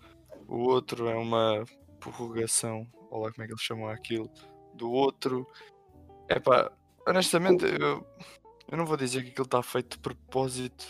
o 0.47 0.69
outro 0.69 1.07
é 1.07 1.15
uma 1.15 1.65
prorrogação, 2.00 2.88
ou 3.11 3.21
lá 3.21 3.31
como 3.31 3.44
é 3.44 3.47
que 3.47 3.53
eles 3.53 3.61
chamam 3.61 3.89
aquilo, 3.89 4.29
do 4.73 4.89
outro. 4.91 5.45
Epá, 6.29 6.71
honestamente, 7.07 7.65
eu, 7.65 8.06
eu 8.71 8.77
não 8.77 8.85
vou 8.85 8.97
dizer 8.97 9.23
que 9.23 9.29
aquilo 9.29 9.45
está 9.45 9.61
feito 9.61 9.97
de 9.97 10.00
propósito 10.00 10.88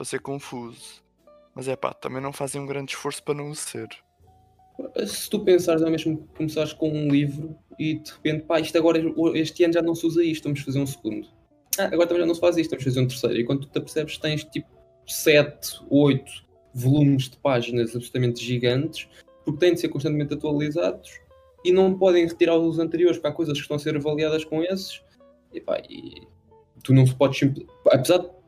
para 0.00 0.06
ser 0.06 0.20
confuso. 0.20 1.02
Mas 1.54 1.68
é 1.68 1.76
pá, 1.76 1.92
também 1.92 2.22
não 2.22 2.32
fazem 2.32 2.58
um 2.58 2.64
grande 2.64 2.92
esforço 2.92 3.22
para 3.22 3.34
não 3.34 3.50
o 3.50 3.54
ser. 3.54 3.86
Se 5.06 5.28
tu 5.28 5.40
pensares, 5.40 5.82
é 5.82 5.90
mesmo 5.90 6.16
que 6.16 6.38
começares 6.38 6.72
com 6.72 6.90
um 6.90 7.08
livro 7.08 7.54
e 7.78 7.96
de 7.96 8.10
repente, 8.10 8.46
pá, 8.46 8.58
isto 8.58 8.78
agora, 8.78 8.98
este 9.34 9.62
ano 9.62 9.74
já 9.74 9.82
não 9.82 9.94
se 9.94 10.06
usa 10.06 10.24
isto, 10.24 10.44
vamos 10.44 10.60
fazer 10.60 10.80
um 10.80 10.86
segundo. 10.86 11.28
Ah, 11.78 11.84
agora 11.84 12.06
também 12.06 12.22
já 12.22 12.26
não 12.26 12.34
se 12.34 12.40
faz 12.40 12.56
isto, 12.56 12.70
vamos 12.70 12.84
fazer 12.84 13.00
um 13.00 13.06
terceiro. 13.08 13.36
E 13.40 13.44
quando 13.44 13.60
tu 13.60 13.68
te 13.68 13.78
apercebes, 13.78 14.16
tens 14.16 14.42
tipo 14.44 14.68
7, 15.06 15.82
8 15.90 16.32
volumes 16.72 17.28
de 17.28 17.36
páginas 17.36 17.94
absolutamente 17.94 18.42
gigantes, 18.42 19.06
porque 19.44 19.60
têm 19.60 19.74
de 19.74 19.80
ser 19.80 19.90
constantemente 19.90 20.32
atualizados 20.32 21.10
e 21.62 21.72
não 21.72 21.98
podem 21.98 22.26
retirar 22.26 22.56
os 22.56 22.78
anteriores 22.78 23.18
para 23.18 23.32
coisas 23.32 23.52
que 23.52 23.62
estão 23.62 23.76
a 23.76 23.78
ser 23.78 23.96
avaliadas 23.96 24.46
com 24.46 24.62
esses. 24.62 25.02
E, 25.52 25.60
pá, 25.60 25.78
e 25.90 26.26
tu 26.82 26.94
não 26.94 27.04
podes. 27.04 27.42
Apesar 27.86 28.16
de. 28.16 28.39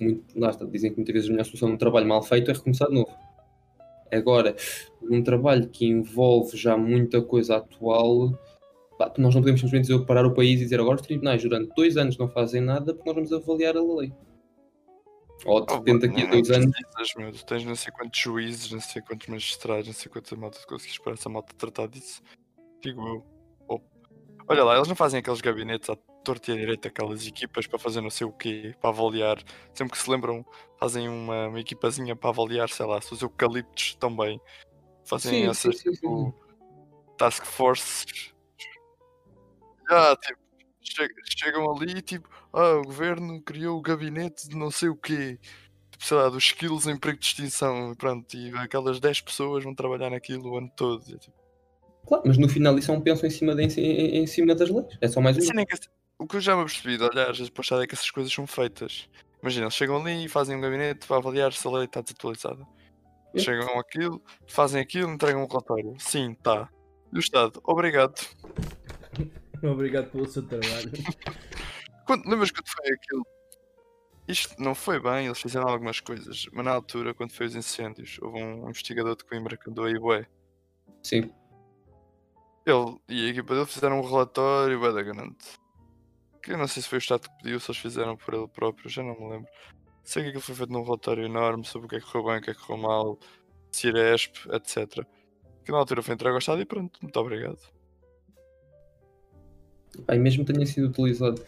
Muito, 0.00 0.38
lá 0.38 0.50
está, 0.50 0.64
dizem 0.64 0.90
que 0.90 0.96
muitas 0.96 1.12
vezes 1.14 1.28
a 1.28 1.32
melhor 1.32 1.44
solução 1.44 1.68
num 1.68 1.76
trabalho 1.76 2.06
mal 2.06 2.22
feito 2.22 2.50
é 2.50 2.54
recomeçar 2.54 2.88
de 2.88 2.94
novo. 2.94 3.10
Agora, 4.12 4.54
num 5.00 5.22
trabalho 5.22 5.68
que 5.68 5.86
envolve 5.86 6.56
já 6.56 6.76
muita 6.76 7.22
coisa 7.22 7.56
atual, 7.56 8.30
pá, 8.98 9.12
nós 9.18 9.34
não 9.34 9.40
podemos 9.40 9.60
simplesmente 9.60 9.88
dizer, 9.88 10.04
parar 10.04 10.26
o 10.26 10.34
país 10.34 10.60
e 10.60 10.64
dizer 10.64 10.80
agora 10.80 10.96
os 10.96 11.02
tribunais 11.02 11.42
durante 11.42 11.74
dois 11.74 11.96
anos 11.96 12.18
não 12.18 12.28
fazem 12.28 12.60
nada 12.60 12.92
porque 12.94 13.08
nós 13.08 13.14
vamos 13.14 13.32
avaliar 13.32 13.76
a 13.76 13.82
lei. 13.82 14.12
Ou 15.44 15.64
de 15.64 15.72
Oh, 15.72 15.76
repente 15.78 16.06
daqui 16.06 16.22
a 16.22 16.26
dois 16.30 16.50
anos. 16.50 16.72
meu. 17.16 17.32
Tu 17.32 17.44
tens 17.46 17.64
não 17.64 17.74
sei 17.74 17.92
quantos 17.92 18.20
juízes, 18.20 18.70
não 18.70 18.80
sei 18.80 19.02
quantos 19.02 19.26
magistrados, 19.26 19.86
não 19.86 19.94
sei 19.94 20.12
quanta 20.12 20.36
malta 20.36 20.58
tu 20.60 20.66
consegues 20.68 20.98
para 20.98 21.14
essa 21.14 21.28
malta 21.28 21.52
tratar 21.56 21.88
disso. 21.88 22.22
Digo 22.80 23.00
eu. 23.08 23.24
Oh. 23.66 23.80
Olha 24.46 24.62
lá, 24.62 24.76
eles 24.76 24.88
não 24.88 24.94
fazem 24.94 25.18
aqueles 25.20 25.40
gabinetes 25.40 25.88
à 25.90 25.96
torta 26.22 26.50
e 26.50 26.54
à 26.54 26.56
direita, 26.56 26.88
aquelas 26.88 27.26
equipas 27.26 27.66
para 27.66 27.78
fazer 27.78 28.00
não 28.00 28.10
sei 28.10 28.26
o 28.26 28.32
quê, 28.32 28.74
para 28.80 28.90
avaliar. 28.90 29.38
Sempre 29.74 29.92
que 29.96 30.02
se 30.02 30.10
lembram, 30.10 30.44
fazem 30.78 31.08
uma, 31.08 31.48
uma 31.48 31.60
equipazinha 31.60 32.14
para 32.16 32.30
avaliar, 32.30 32.68
sei 32.68 32.86
lá, 32.86 33.00
se 33.00 33.12
os 33.12 33.22
eucaliptos 33.22 33.94
também. 33.96 34.40
Fazem 35.04 35.42
Sim, 35.42 35.48
essas 35.50 35.78
sim, 35.78 35.82
sim, 35.82 35.90
tipo, 35.94 36.34
task 37.18 37.44
forces. 37.44 38.32
Já, 39.90 40.16
tipo, 40.16 40.38
che- 40.80 41.08
chegam 41.38 41.70
ali 41.70 41.98
e 41.98 42.02
tipo, 42.02 42.28
ah, 42.52 42.76
o 42.76 42.82
governo 42.84 43.40
criou 43.42 43.78
o 43.78 43.82
gabinete 43.82 44.48
de 44.48 44.56
não 44.56 44.70
sei 44.70 44.88
o 44.88 44.96
quê. 44.96 45.38
Tipo, 45.90 46.04
sei 46.04 46.16
lá, 46.16 46.28
dos 46.28 46.44
skills 46.44 46.86
em 46.86 46.96
perigo 46.96 47.18
de 47.20 47.26
extinção. 47.26 47.94
Pronto, 47.96 48.32
e 48.36 48.50
aquelas 48.56 49.00
10 49.00 49.20
pessoas 49.20 49.64
vão 49.64 49.74
trabalhar 49.74 50.10
naquilo 50.10 50.50
o 50.50 50.58
ano 50.58 50.70
todo. 50.76 51.02
E, 51.08 51.18
tipo, 51.18 51.42
Claro, 52.06 52.24
mas 52.26 52.36
no 52.36 52.48
final 52.48 52.76
isso 52.76 52.90
é 52.90 52.94
um 52.94 53.00
penso 53.00 53.24
em 53.24 53.30
cima, 53.30 53.54
de- 53.54 53.80
em, 53.80 54.18
em 54.18 54.26
cima 54.26 54.54
das 54.56 54.68
leis. 54.68 54.98
É 55.00 55.06
só 55.08 55.20
mais 55.20 55.36
um. 55.36 55.54
nem 55.54 55.64
que- 55.64 55.76
o 56.22 56.26
que 56.26 56.36
eu 56.36 56.40
já 56.40 56.54
me 56.54 56.62
apercebi 56.62 56.96
de 56.96 57.02
olhar 57.02 57.30
às 57.30 57.38
vezes 57.38 57.50
para 57.50 57.60
o 57.60 57.62
Estado 57.62 57.82
é 57.82 57.86
que 57.86 57.94
essas 57.94 58.10
coisas 58.10 58.32
são 58.32 58.46
feitas. 58.46 59.08
Imagina, 59.42 59.64
eles 59.64 59.74
chegam 59.74 59.96
ali 59.96 60.24
e 60.24 60.28
fazem 60.28 60.56
um 60.56 60.60
gabinete 60.60 61.06
para 61.06 61.16
avaliar 61.16 61.52
se 61.52 61.66
a 61.66 61.70
lei 61.70 61.84
está 61.84 62.00
desatualizada. 62.00 62.64
Chegam 63.36 63.78
aquilo, 63.78 64.22
fazem 64.46 64.80
aquilo, 64.80 65.10
entregam 65.10 65.42
um 65.42 65.48
relatório. 65.48 65.96
Sim, 65.98 66.32
está. 66.32 66.68
E 67.12 67.16
o 67.16 67.18
Estado, 67.18 67.60
obrigado. 67.64 68.14
Obrigado 69.62 70.10
pelo 70.10 70.26
seu 70.26 70.42
trabalho. 70.42 70.90
Quando, 72.04 72.28
lembras 72.28 72.50
quando 72.50 72.66
foi 72.66 72.92
aquilo? 72.92 73.24
Isto 74.26 74.60
não 74.60 74.74
foi 74.74 75.00
bem, 75.00 75.26
eles 75.26 75.40
fizeram 75.40 75.68
algumas 75.68 76.00
coisas, 76.00 76.46
mas 76.52 76.64
na 76.64 76.72
altura, 76.72 77.14
quando 77.14 77.30
foi 77.30 77.46
os 77.46 77.54
incêndios, 77.54 78.18
houve 78.20 78.42
um 78.42 78.68
investigador 78.68 79.14
de 79.14 79.24
Coimbra 79.24 79.56
que 79.56 79.70
andou 79.70 79.84
aí, 79.84 79.96
bué. 79.96 80.26
Sim. 81.00 81.30
Ele 82.66 82.96
e 83.08 83.26
a 83.26 83.30
equipa 83.30 83.54
dele 83.54 83.66
fizeram 83.66 84.00
um 84.00 84.04
relatório, 84.04 84.80
bué 84.80 84.92
da 84.92 85.02
grande. 85.02 85.36
Que 86.42 86.52
eu 86.52 86.58
não 86.58 86.66
sei 86.66 86.82
se 86.82 86.88
foi 86.88 86.98
o 86.98 87.00
Estado 87.00 87.22
que 87.28 87.36
pediu, 87.42 87.60
se 87.60 87.70
eles 87.70 87.80
fizeram 87.80 88.16
por 88.16 88.34
ele 88.34 88.48
próprio, 88.48 88.88
já 88.90 89.02
não 89.02 89.14
me 89.18 89.30
lembro. 89.30 89.48
Sei 90.02 90.22
que 90.22 90.28
aquilo 90.30 90.42
foi 90.42 90.54
feito 90.54 90.72
num 90.72 90.82
relatório 90.82 91.24
enorme 91.24 91.64
sobre 91.64 91.86
o 91.86 91.88
que 91.88 91.96
é 91.96 92.00
que 92.00 92.06
correu 92.06 92.26
bem, 92.26 92.38
o 92.38 92.42
que 92.42 92.50
é 92.50 92.54
que 92.54 92.60
correu 92.66 92.82
mal, 92.82 93.18
Ciresp, 93.70 94.34
etc. 94.52 95.06
Que 95.64 95.70
na 95.70 95.78
altura 95.78 96.02
foi 96.02 96.14
entregue 96.14 96.32
ao 96.32 96.38
Estado 96.38 96.60
e 96.60 96.64
pronto, 96.64 96.98
muito 97.00 97.16
obrigado. 97.20 97.58
E 100.10 100.18
mesmo 100.18 100.44
tenha 100.44 100.66
sido 100.66 100.88
utilizado. 100.88 101.40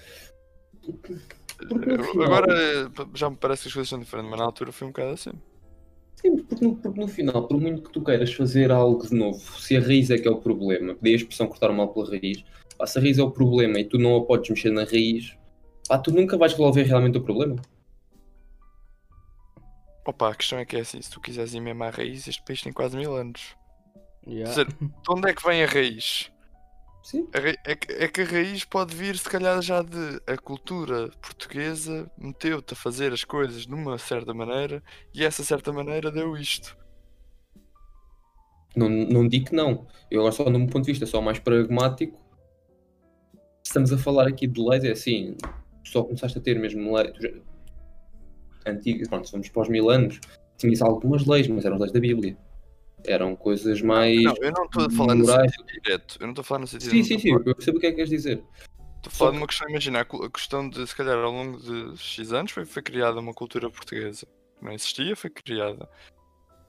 Eh, 0.85 2.03
final- 2.03 2.23
Agora 2.25 2.53
eh, 2.53 2.89
já 3.15 3.31
me 3.31 3.37
parece 3.37 3.63
que 3.63 3.69
as 3.69 3.75
coisas 3.75 3.89
são 3.89 3.99
diferentes, 3.99 4.31
mas 4.31 4.39
na 4.39 4.45
altura 4.47 4.71
foi 4.71 4.87
um 4.87 4.91
bocado 4.91 5.11
assim. 5.11 5.33
Sim, 6.17 6.37
porque 6.45 6.65
no, 6.65 6.77
porque 6.77 7.01
no 7.01 7.09
final, 7.09 7.47
por 7.49 7.61
muito 7.61 7.83
que 7.83 7.91
tu 7.93 8.03
queiras 8.03 8.33
fazer 8.33 8.71
algo 8.71 9.07
de 9.07 9.15
novo, 9.15 9.39
se 9.61 9.77
a 9.77 9.81
raiz 9.81 10.11
é 10.11 10.19
que 10.19 10.29
é 10.29 10.31
o 10.31 10.41
problema, 10.41 10.97
dei 11.03 11.15
a 11.15 11.17
expressão 11.17 11.47
cortar 11.49 11.73
mal 11.73 11.89
pela 11.93 12.09
raiz, 12.11 12.45
Pá, 12.79 12.87
se 12.87 12.99
a 12.99 13.01
raiz 13.03 13.19
é 13.19 13.23
o 13.23 13.31
problema 13.31 13.79
e 13.79 13.85
tu 13.85 13.99
não 13.99 14.17
a 14.17 14.25
podes 14.25 14.51
mexer 14.51 14.71
na 14.71 14.85
raiz, 14.85 15.37
pá, 15.89 15.99
tu 15.99 16.11
nunca 16.13 16.37
vais 16.37 16.53
resolver 16.53 16.83
realmente 16.83 17.19
o 17.19 17.23
problema. 17.23 17.57
Opa, 20.07 20.31
a 20.31 20.35
questão 20.35 20.59
é 20.59 20.65
que 20.67 20.77
é 20.77 20.81
assim, 20.81 21.01
se 21.01 21.11
tu 21.11 21.21
quiseres 21.21 21.55
ir 21.55 21.61
mesmo 21.61 21.83
à 21.83 21.91
raiz, 21.91 22.27
este 22.29 22.43
país 22.45 22.61
tem 22.61 22.73
quase 22.73 22.97
mil 22.97 23.17
anos. 23.17 23.57
Yeah. 24.27 24.55
Quer 24.55 24.65
dizer, 24.67 24.79
de 24.91 24.95
onde 25.11 25.31
é 25.31 25.35
que 25.35 25.47
vem 25.47 25.63
a 25.63 25.67
raiz? 25.67 26.31
Sim. 27.03 27.29
A 27.35 27.39
ra- 27.39 27.55
É 27.65 27.75
que, 27.75 27.93
é 27.93 28.09
que 28.09 28.21
a 28.23 28.25
raiz 28.25 28.65
pode 28.65 28.95
vir, 28.95 29.17
se 29.17 29.29
calhar, 29.29 29.61
já 29.63 29.83
de 29.83 30.21
a 30.27 30.37
cultura 30.37 31.11
portuguesa 31.23 32.11
meteu-te 32.19 32.73
a 32.75 32.77
fazer 32.77 33.13
as 33.13 33.25
coisas 33.25 33.67
de 33.67 33.75
uma 33.75 33.97
certa 33.99 34.35
maneira 34.35 34.83
e 35.15 35.25
essa 35.25 35.43
certa 35.45 35.73
maneira 35.73 36.11
deu 36.11 36.37
isto. 36.37 36.77
Não, 38.77 38.89
não 38.89 39.29
digo 39.29 39.47
que 39.47 39.55
não. 39.55 39.87
Eu 40.11 40.21
agora 40.21 40.33
só, 40.35 40.51
num 40.51 40.67
ponto 40.67 40.85
de 40.85 40.93
vista 40.93 41.07
só 41.07 41.21
mais 41.21 41.39
pragmático, 41.39 42.19
estamos 43.65 43.93
a 43.93 43.99
falar 43.99 44.29
aqui 44.29 44.47
de 44.47 44.61
leis, 44.61 44.85
é 44.85 44.93
assim, 44.93 45.37
só 45.85 46.03
começaste 46.03 46.39
a 46.39 46.41
ter 46.41 46.59
mesmo 46.59 46.95
leis 46.95 47.13
antigas, 48.67 49.09
pronto, 49.09 49.27
se 49.27 49.33
vamos 49.33 49.49
para 49.49 49.63
os 49.63 49.69
mil 49.69 49.91
anos, 49.91 50.21
tinhas 50.57 50.81
algumas 50.81 51.27
leis, 51.27 51.49
mas 51.49 51.65
eram 51.65 51.79
leis 51.79 51.93
da 51.93 52.01
Bíblia. 52.01 52.37
Eram 53.07 53.37
coisas 53.37 53.83
mais 53.83 54.23
Não, 54.23 54.35
eu 54.41 54.53
não 54.53 54.65
estou 54.65 54.87
a 54.87 54.91
falar 54.91 55.15
no 55.15 55.27
sentido 55.27 55.67
direto. 55.83 56.17
Eu 56.19 56.27
não 56.27 56.31
estou 56.31 56.41
a 56.41 56.45
falar 56.45 56.61
no 56.61 56.67
sentido 56.67 56.91
Sim, 56.91 57.03
sim, 57.03 57.19
sim, 57.19 57.33
eu 57.33 57.55
percebo 57.55 57.77
o 57.77 57.81
que 57.81 57.87
é 57.87 57.91
que 57.91 57.97
queres 57.97 58.11
dizer. 58.11 58.43
Estou 58.97 59.09
a 59.09 59.11
falar 59.11 59.31
de 59.33 59.37
uma 59.37 59.47
questão, 59.47 59.69
imagina, 59.69 60.01
a 60.01 60.31
questão 60.31 60.69
de, 60.69 60.87
se 60.87 60.97
calhar, 60.97 61.19
ao 61.19 61.31
longo 61.31 61.59
de 61.59 61.99
X 61.99 62.33
anos 62.33 62.53
foi, 62.53 62.65
foi 62.65 62.83
criada 62.83 63.21
uma 63.21 63.35
cultura 63.35 63.69
portuguesa. 63.69 64.27
Não 64.63 64.73
existia, 64.73 65.15
foi 65.15 65.29
criada. 65.29 65.87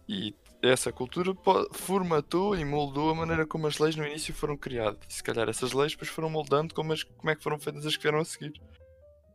E 0.10 0.36
essa 0.62 0.92
cultura 0.92 1.34
formatou 1.72 2.56
e 2.56 2.66
moldou 2.66 3.10
a 3.10 3.16
maneira 3.16 3.46
como 3.46 3.68
as 3.68 3.78
leis 3.78 3.96
no 3.96 4.06
início 4.06 4.34
foram 4.34 4.58
criadas. 4.58 5.00
E 5.10 5.14
se 5.14 5.24
calhar 5.24 5.48
essas 5.50 5.74
leis 5.74 5.92
depois 5.92 6.10
foram 6.10 6.30
moldando 6.30 6.74
como, 6.74 6.94
as, 6.94 7.04
como 7.04 7.30
é 7.30 7.36
que 7.36 7.44
foram 7.44 7.60
feitas 7.60 7.86
as 7.86 7.96
que 7.96 8.04
vieram 8.04 8.20
a 8.20 8.26
seguir. 8.26 8.54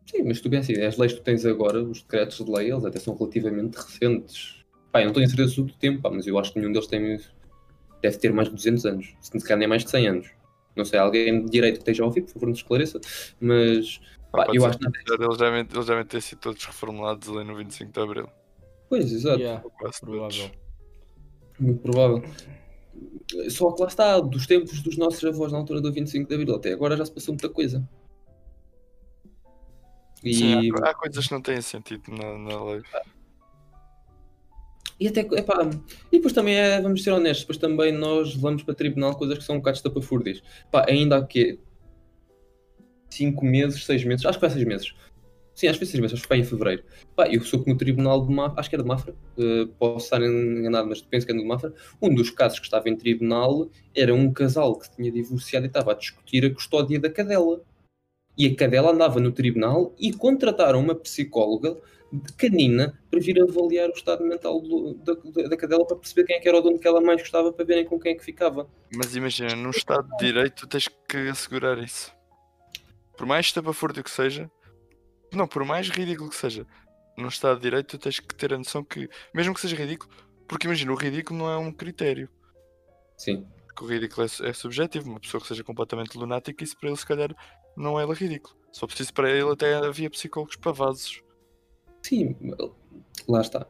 Sim, 0.06 0.24
mas 0.24 0.40
tu 0.40 0.48
bem 0.48 0.60
assim, 0.60 0.80
as 0.80 0.96
leis 0.96 1.12
que 1.12 1.20
tu 1.20 1.24
tens 1.24 1.46
agora, 1.46 1.82
os 1.82 2.02
decretos 2.02 2.44
de 2.44 2.50
lei, 2.50 2.72
eles 2.72 2.84
até 2.84 2.98
são 2.98 3.16
relativamente 3.16 3.76
recentes. 3.76 4.64
Pá, 4.90 5.02
eu 5.02 5.06
não 5.06 5.12
tenho 5.12 5.28
certeza 5.28 5.62
do 5.62 5.72
tempo, 5.74 6.02
pá, 6.02 6.10
mas 6.10 6.26
eu 6.26 6.38
acho 6.38 6.52
que 6.52 6.58
nenhum 6.58 6.72
deles 6.72 6.88
tem. 6.88 7.20
deve 8.02 8.18
ter 8.18 8.32
mais 8.32 8.48
de 8.48 8.54
200 8.54 8.86
anos. 8.86 9.14
Se 9.20 9.38
calhar 9.40 9.58
nem 9.58 9.68
mais 9.68 9.84
de 9.84 9.90
100 9.90 10.08
anos. 10.08 10.30
Não 10.74 10.84
sei, 10.84 10.98
alguém 10.98 11.44
de 11.44 11.50
direito 11.50 11.74
que 11.74 11.80
esteja 11.82 12.02
a 12.02 12.06
ouvir, 12.06 12.22
por 12.22 12.32
favor, 12.32 12.48
nos 12.48 12.58
esclareça. 12.58 13.00
Mas, 13.40 14.00
pá, 14.32 14.46
Pode 14.46 14.56
eu 14.56 14.64
acho 14.64 14.78
que 14.78 14.86
Eles 14.86 15.38
devem, 15.38 15.66
eles 15.72 15.86
devem 15.86 16.04
ter 16.04 16.20
sido 16.20 16.38
todos 16.40 16.64
reformulados 16.64 17.28
ali 17.28 17.44
no 17.44 17.54
25 17.56 17.92
de 17.92 18.00
Abril. 18.00 18.28
Pois, 18.88 19.12
exato. 19.12 19.38
Yeah, 19.38 19.62
provável. 20.00 20.50
Muito 21.60 21.80
provável. 21.82 22.22
Só 23.50 23.70
que 23.72 23.82
lá 23.82 23.88
está, 23.88 24.18
dos 24.18 24.46
tempos 24.46 24.80
dos 24.82 24.96
nossos 24.96 25.22
avós 25.24 25.52
na 25.52 25.58
altura 25.58 25.80
do 25.80 25.92
25 25.92 26.28
de 26.28 26.34
Abril 26.34 26.54
até 26.54 26.72
agora 26.72 26.96
já 26.96 27.04
se 27.04 27.12
passou 27.12 27.34
muita 27.34 27.48
coisa. 27.48 27.86
E, 30.24 30.34
Sim, 30.34 30.70
há, 30.82 30.90
há 30.90 30.94
coisas 30.94 31.26
que 31.26 31.32
não 31.32 31.40
têm 31.40 31.60
sentido 31.62 32.02
na, 32.08 32.36
na 32.36 32.64
lei. 32.64 32.82
e 34.98 35.08
até, 35.08 35.20
epá, 35.20 35.70
e 36.12 36.16
depois 36.16 36.34
também 36.34 36.56
é, 36.56 36.80
vamos 36.80 37.02
ser 37.02 37.10
honestos, 37.12 37.44
depois 37.44 37.58
também 37.58 37.92
nós 37.92 38.34
levamos 38.34 38.62
para 38.62 38.74
tribunal 38.74 39.16
coisas 39.16 39.38
que 39.38 39.44
são 39.44 39.56
um 39.56 39.58
bocado 39.58 39.76
estapafúrdias. 39.76 40.42
Pá, 40.70 40.84
ainda 40.88 41.18
há 41.18 41.26
quê? 41.26 41.58
5 43.08 43.44
meses, 43.44 43.84
6 43.84 44.04
meses, 44.04 44.26
acho 44.26 44.38
que 44.38 44.46
foi 44.46 44.50
6 44.50 44.66
meses. 44.66 44.94
Sim, 45.54 45.66
acho 45.68 45.78
que 45.78 45.84
foi 45.84 45.90
6 45.90 46.00
meses, 46.00 46.14
acho 46.14 46.22
que 46.22 46.28
foi 46.28 46.38
em 46.38 46.44
fevereiro. 46.44 46.84
Pá, 47.14 47.28
eu 47.28 47.42
sou 47.42 47.62
que 47.62 47.70
no 47.70 47.76
tribunal 47.76 48.24
de 48.26 48.32
Mafra, 48.32 48.60
acho 48.60 48.70
que 48.70 48.76
era 48.76 48.82
de 48.82 48.88
Mafra, 48.88 49.14
eh, 49.38 49.68
posso 49.78 50.04
estar 50.06 50.22
enganado, 50.22 50.88
mas 50.88 51.02
penso 51.02 51.26
que 51.26 51.32
é 51.32 51.34
no 51.34 51.42
de 51.42 51.48
Mafra. 51.48 51.74
Um 52.00 52.14
dos 52.14 52.30
casos 52.30 52.58
que 52.58 52.64
estava 52.64 52.88
em 52.88 52.96
tribunal 52.96 53.68
era 53.94 54.14
um 54.14 54.32
casal 54.32 54.78
que 54.78 54.86
se 54.86 54.96
tinha 54.96 55.10
divorciado 55.12 55.66
e 55.66 55.68
estava 55.68 55.92
a 55.92 55.94
discutir 55.94 56.44
a 56.46 56.54
custódia 56.54 56.98
da 56.98 57.10
cadela. 57.10 57.60
E 58.38 58.46
a 58.46 58.54
cadela 58.56 58.92
andava 58.92 59.20
no 59.20 59.32
tribunal 59.32 59.94
e 59.98 60.12
contrataram 60.12 60.80
uma 60.80 60.94
psicóloga 60.94 61.76
de 62.12 62.32
canina 62.32 62.98
para 63.10 63.20
vir 63.20 63.40
avaliar 63.42 63.88
o 63.90 63.92
estado 63.92 64.24
mental 64.24 64.60
do- 64.62 64.94
da, 64.94 65.14
da- 65.48 65.56
cadela 65.56 65.86
para 65.86 65.96
perceber 65.96 66.24
quem 66.24 66.36
é 66.36 66.40
que 66.40 66.48
era 66.48 66.58
o 66.58 66.60
dono 66.60 66.78
que 66.78 66.88
ela 66.88 67.00
mais 67.00 67.20
gostava 67.20 67.52
para 67.52 67.64
verem 67.64 67.84
com 67.84 68.00
quem 68.00 68.12
é 68.12 68.14
que 68.14 68.24
ficava. 68.24 68.66
Mas 68.94 69.14
imagina, 69.14 69.54
num 69.54 69.70
Estado 69.70 70.08
de 70.16 70.26
Direito 70.26 70.66
tens 70.66 70.88
que 70.88 71.16
assegurar 71.28 71.78
isso. 71.78 72.12
Por 73.16 73.26
mais 73.26 73.46
estapafúrdio 73.46 74.02
que 74.02 74.10
seja, 74.10 74.50
não, 75.32 75.46
por 75.46 75.64
mais 75.64 75.88
ridículo 75.88 76.30
que 76.30 76.36
seja, 76.36 76.66
num 77.16 77.28
Estado 77.28 77.56
de 77.56 77.62
Direito 77.62 77.86
tu 77.86 77.98
tens 77.98 78.18
que 78.18 78.34
ter 78.34 78.52
a 78.52 78.58
noção 78.58 78.82
que, 78.82 79.08
mesmo 79.34 79.54
que 79.54 79.60
seja 79.60 79.76
ridículo, 79.76 80.10
porque 80.48 80.66
imagina, 80.66 80.92
o 80.92 80.96
ridículo 80.96 81.38
não 81.38 81.50
é 81.50 81.56
um 81.56 81.72
critério. 81.72 82.28
Sim. 83.16 83.46
Porque 83.66 83.84
o 83.84 83.86
ridículo 83.86 84.26
é, 84.26 84.48
é 84.48 84.52
subjetivo. 84.52 85.10
Uma 85.10 85.20
pessoa 85.20 85.40
que 85.40 85.46
seja 85.46 85.62
completamente 85.62 86.16
lunática, 86.18 86.64
isso 86.64 86.76
para 86.76 86.88
ele 86.88 86.98
se 86.98 87.06
calhar 87.06 87.34
não 87.76 88.00
é 88.00 88.04
ridículo. 88.12 88.56
Só 88.72 88.86
preciso 88.86 89.12
para 89.12 89.30
ele 89.30 89.50
até 89.50 89.74
havia 89.74 90.10
psicólogos 90.10 90.56
para 90.56 90.72
vasos. 90.72 91.22
Sim, 92.02 92.34
lá 93.28 93.40
está. 93.40 93.66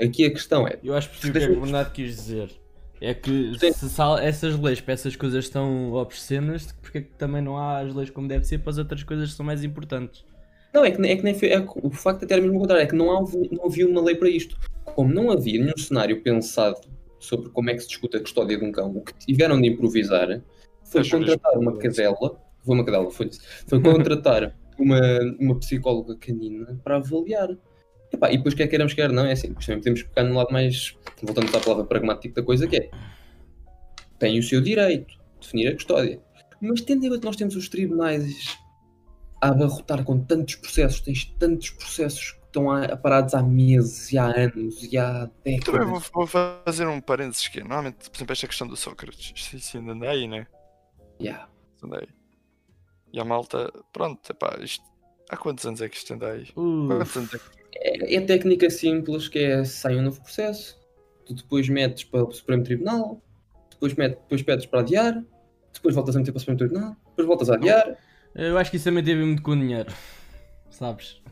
Aqui 0.00 0.24
a 0.24 0.30
questão 0.30 0.68
é, 0.68 0.78
Eu 0.82 0.94
acho 0.94 1.10
que 1.10 1.28
o 1.28 1.32
que 1.32 1.38
é 1.38 1.46
que 1.46 1.52
o 1.52 1.60
Bernardo 1.60 1.92
quis 1.92 2.14
dizer. 2.14 2.60
É 3.00 3.12
que 3.12 3.58
Sim. 3.58 3.72
se 3.72 4.02
essas 4.22 4.58
leis 4.58 4.80
para 4.80 4.94
essas 4.94 5.16
coisas 5.16 5.44
estão 5.44 5.92
obscenas, 5.92 6.72
porque 6.80 6.98
é 6.98 7.00
que 7.02 7.10
também 7.10 7.42
não 7.42 7.58
há 7.58 7.80
as 7.80 7.94
leis 7.94 8.08
como 8.08 8.26
deve 8.26 8.44
ser 8.44 8.58
para 8.58 8.70
as 8.70 8.78
outras 8.78 9.02
coisas 9.02 9.30
que 9.30 9.36
são 9.36 9.44
mais 9.44 9.62
importantes? 9.62 10.24
Não, 10.76 10.84
é 10.84 10.90
que, 10.90 11.00
é 11.06 11.16
que 11.16 11.22
nem 11.22 11.32
foi. 11.32 11.48
é 11.48 11.66
o 11.82 11.88
facto 11.88 12.24
até 12.24 12.34
era 12.34 12.42
mesmo 12.42 12.58
o 12.58 12.60
contrário, 12.60 12.84
é 12.84 12.86
que 12.86 12.94
não, 12.94 13.10
há, 13.10 13.24
não 13.50 13.64
havia 13.64 13.88
uma 13.88 14.02
lei 14.02 14.14
para 14.14 14.28
isto. 14.28 14.58
Como 14.84 15.10
não 15.10 15.30
havia 15.30 15.58
nenhum 15.58 15.78
cenário 15.78 16.20
pensado 16.20 16.78
sobre 17.18 17.48
como 17.48 17.70
é 17.70 17.74
que 17.74 17.80
se 17.80 17.88
discute 17.88 18.18
a 18.18 18.20
custódia 18.20 18.58
de 18.58 18.64
um 18.64 18.70
cão, 18.70 18.94
o 18.94 19.00
que 19.00 19.14
tiveram 19.14 19.58
de 19.58 19.68
improvisar 19.68 20.42
foi 20.84 21.02
jurisprudências. 21.02 21.40
contratar 21.40 21.58
uma 21.58 21.78
cadela, 21.78 22.38
foi 22.62 22.74
uma 22.74 22.84
cadela, 22.84 23.10
foi 23.10 23.30
foi 23.66 23.80
contratar 23.80 24.54
uma, 24.78 25.00
uma 25.40 25.58
psicóloga 25.58 26.14
canina 26.16 26.78
para 26.84 26.96
avaliar. 26.96 27.56
Epá, 28.12 28.30
e 28.30 28.36
depois 28.36 28.52
quer 28.52 28.66
queiramos 28.66 28.92
quer 28.92 29.10
não, 29.10 29.24
é 29.24 29.32
assim, 29.32 29.48
depois 29.48 29.64
também 29.64 29.80
podemos 29.80 30.02
pegar 30.02 30.28
no 30.28 30.34
lado 30.34 30.52
mais, 30.52 30.94
voltando 31.22 31.56
à 31.56 31.60
palavra 31.60 31.84
pragmático 31.84 32.34
da 32.34 32.42
coisa, 32.42 32.66
que 32.66 32.76
é 32.76 32.90
tem 34.18 34.38
o 34.38 34.42
seu 34.42 34.60
direito 34.60 35.08
de 35.08 35.40
definir 35.40 35.68
a 35.68 35.72
custódia. 35.72 36.20
Mas 36.60 36.82
tendo 36.82 37.06
em 37.06 37.08
conta 37.08 37.20
que 37.20 37.26
nós 37.26 37.36
temos 37.36 37.56
os 37.56 37.66
tribunais 37.70 38.58
a 39.40 39.48
abarrotar 39.48 40.04
com 40.04 40.18
tantos 40.24 40.56
processos, 40.56 41.00
tens 41.00 41.24
tantos 41.38 41.70
processos 41.70 42.32
que 42.32 42.46
estão 42.46 42.70
a, 42.70 42.96
parados 42.96 43.34
há 43.34 43.42
meses 43.42 44.12
e 44.12 44.18
há 44.18 44.26
anos 44.26 44.82
e 44.82 44.96
há 44.98 45.30
Também 45.64 45.84
décadas. 45.84 45.86
vou, 45.86 46.00
vou 46.14 46.26
fazer 46.26 46.86
um 46.86 47.00
parênteses 47.00 47.48
que 47.48 47.60
é, 47.60 47.62
normalmente, 47.62 48.08
por 48.10 48.16
exemplo, 48.16 48.32
esta 48.32 48.46
questão 48.46 48.66
do 48.66 48.76
Sócrates, 48.76 49.32
isso, 49.36 49.56
isso 49.56 49.76
ainda 49.78 49.92
anda 49.92 50.10
aí, 50.10 50.26
né? 50.26 50.46
Yeah. 51.20 51.48
Anda 51.82 51.98
aí. 52.00 52.08
E 53.12 53.20
a 53.20 53.24
malta, 53.24 53.72
pronto, 53.92 54.30
epá, 54.30 54.58
isto, 54.60 54.84
há 55.30 55.36
quantos 55.36 55.64
anos 55.66 55.80
é 55.80 55.88
que 55.88 55.96
isto 55.96 56.14
anda 56.14 56.32
aí? 56.32 56.48
Uh, 56.56 56.88
Quantos 56.88 57.16
anos 57.16 57.34
é 57.34 57.38
que 57.38 57.44
É, 57.76 58.14
é 58.16 58.20
técnica 58.22 58.70
simples 58.70 59.28
que 59.28 59.38
é 59.38 59.64
sai 59.64 59.96
um 59.96 60.02
novo 60.02 60.20
processo, 60.22 60.78
tu 61.24 61.34
depois 61.34 61.68
metes 61.68 62.04
para 62.04 62.24
o 62.24 62.32
Supremo 62.32 62.62
Tribunal, 62.64 63.20
depois, 63.70 63.94
metes, 63.94 64.18
depois 64.18 64.42
pedes 64.42 64.66
para 64.66 64.80
adiar, 64.80 65.22
depois 65.72 65.94
voltas 65.94 66.16
a 66.16 66.18
meter 66.18 66.32
para 66.32 66.38
o 66.38 66.40
Supremo 66.40 66.58
Tribunal, 66.58 66.96
depois 67.10 67.26
voltas 67.28 67.50
a 67.50 67.54
adiar. 67.54 67.96
Eu 68.36 68.58
acho 68.58 68.70
que 68.70 68.76
isso 68.76 68.84
também 68.84 69.02
teve 69.02 69.24
muito 69.24 69.42
com 69.42 69.58
dinheiro. 69.58 69.92
Sabes? 70.70 71.22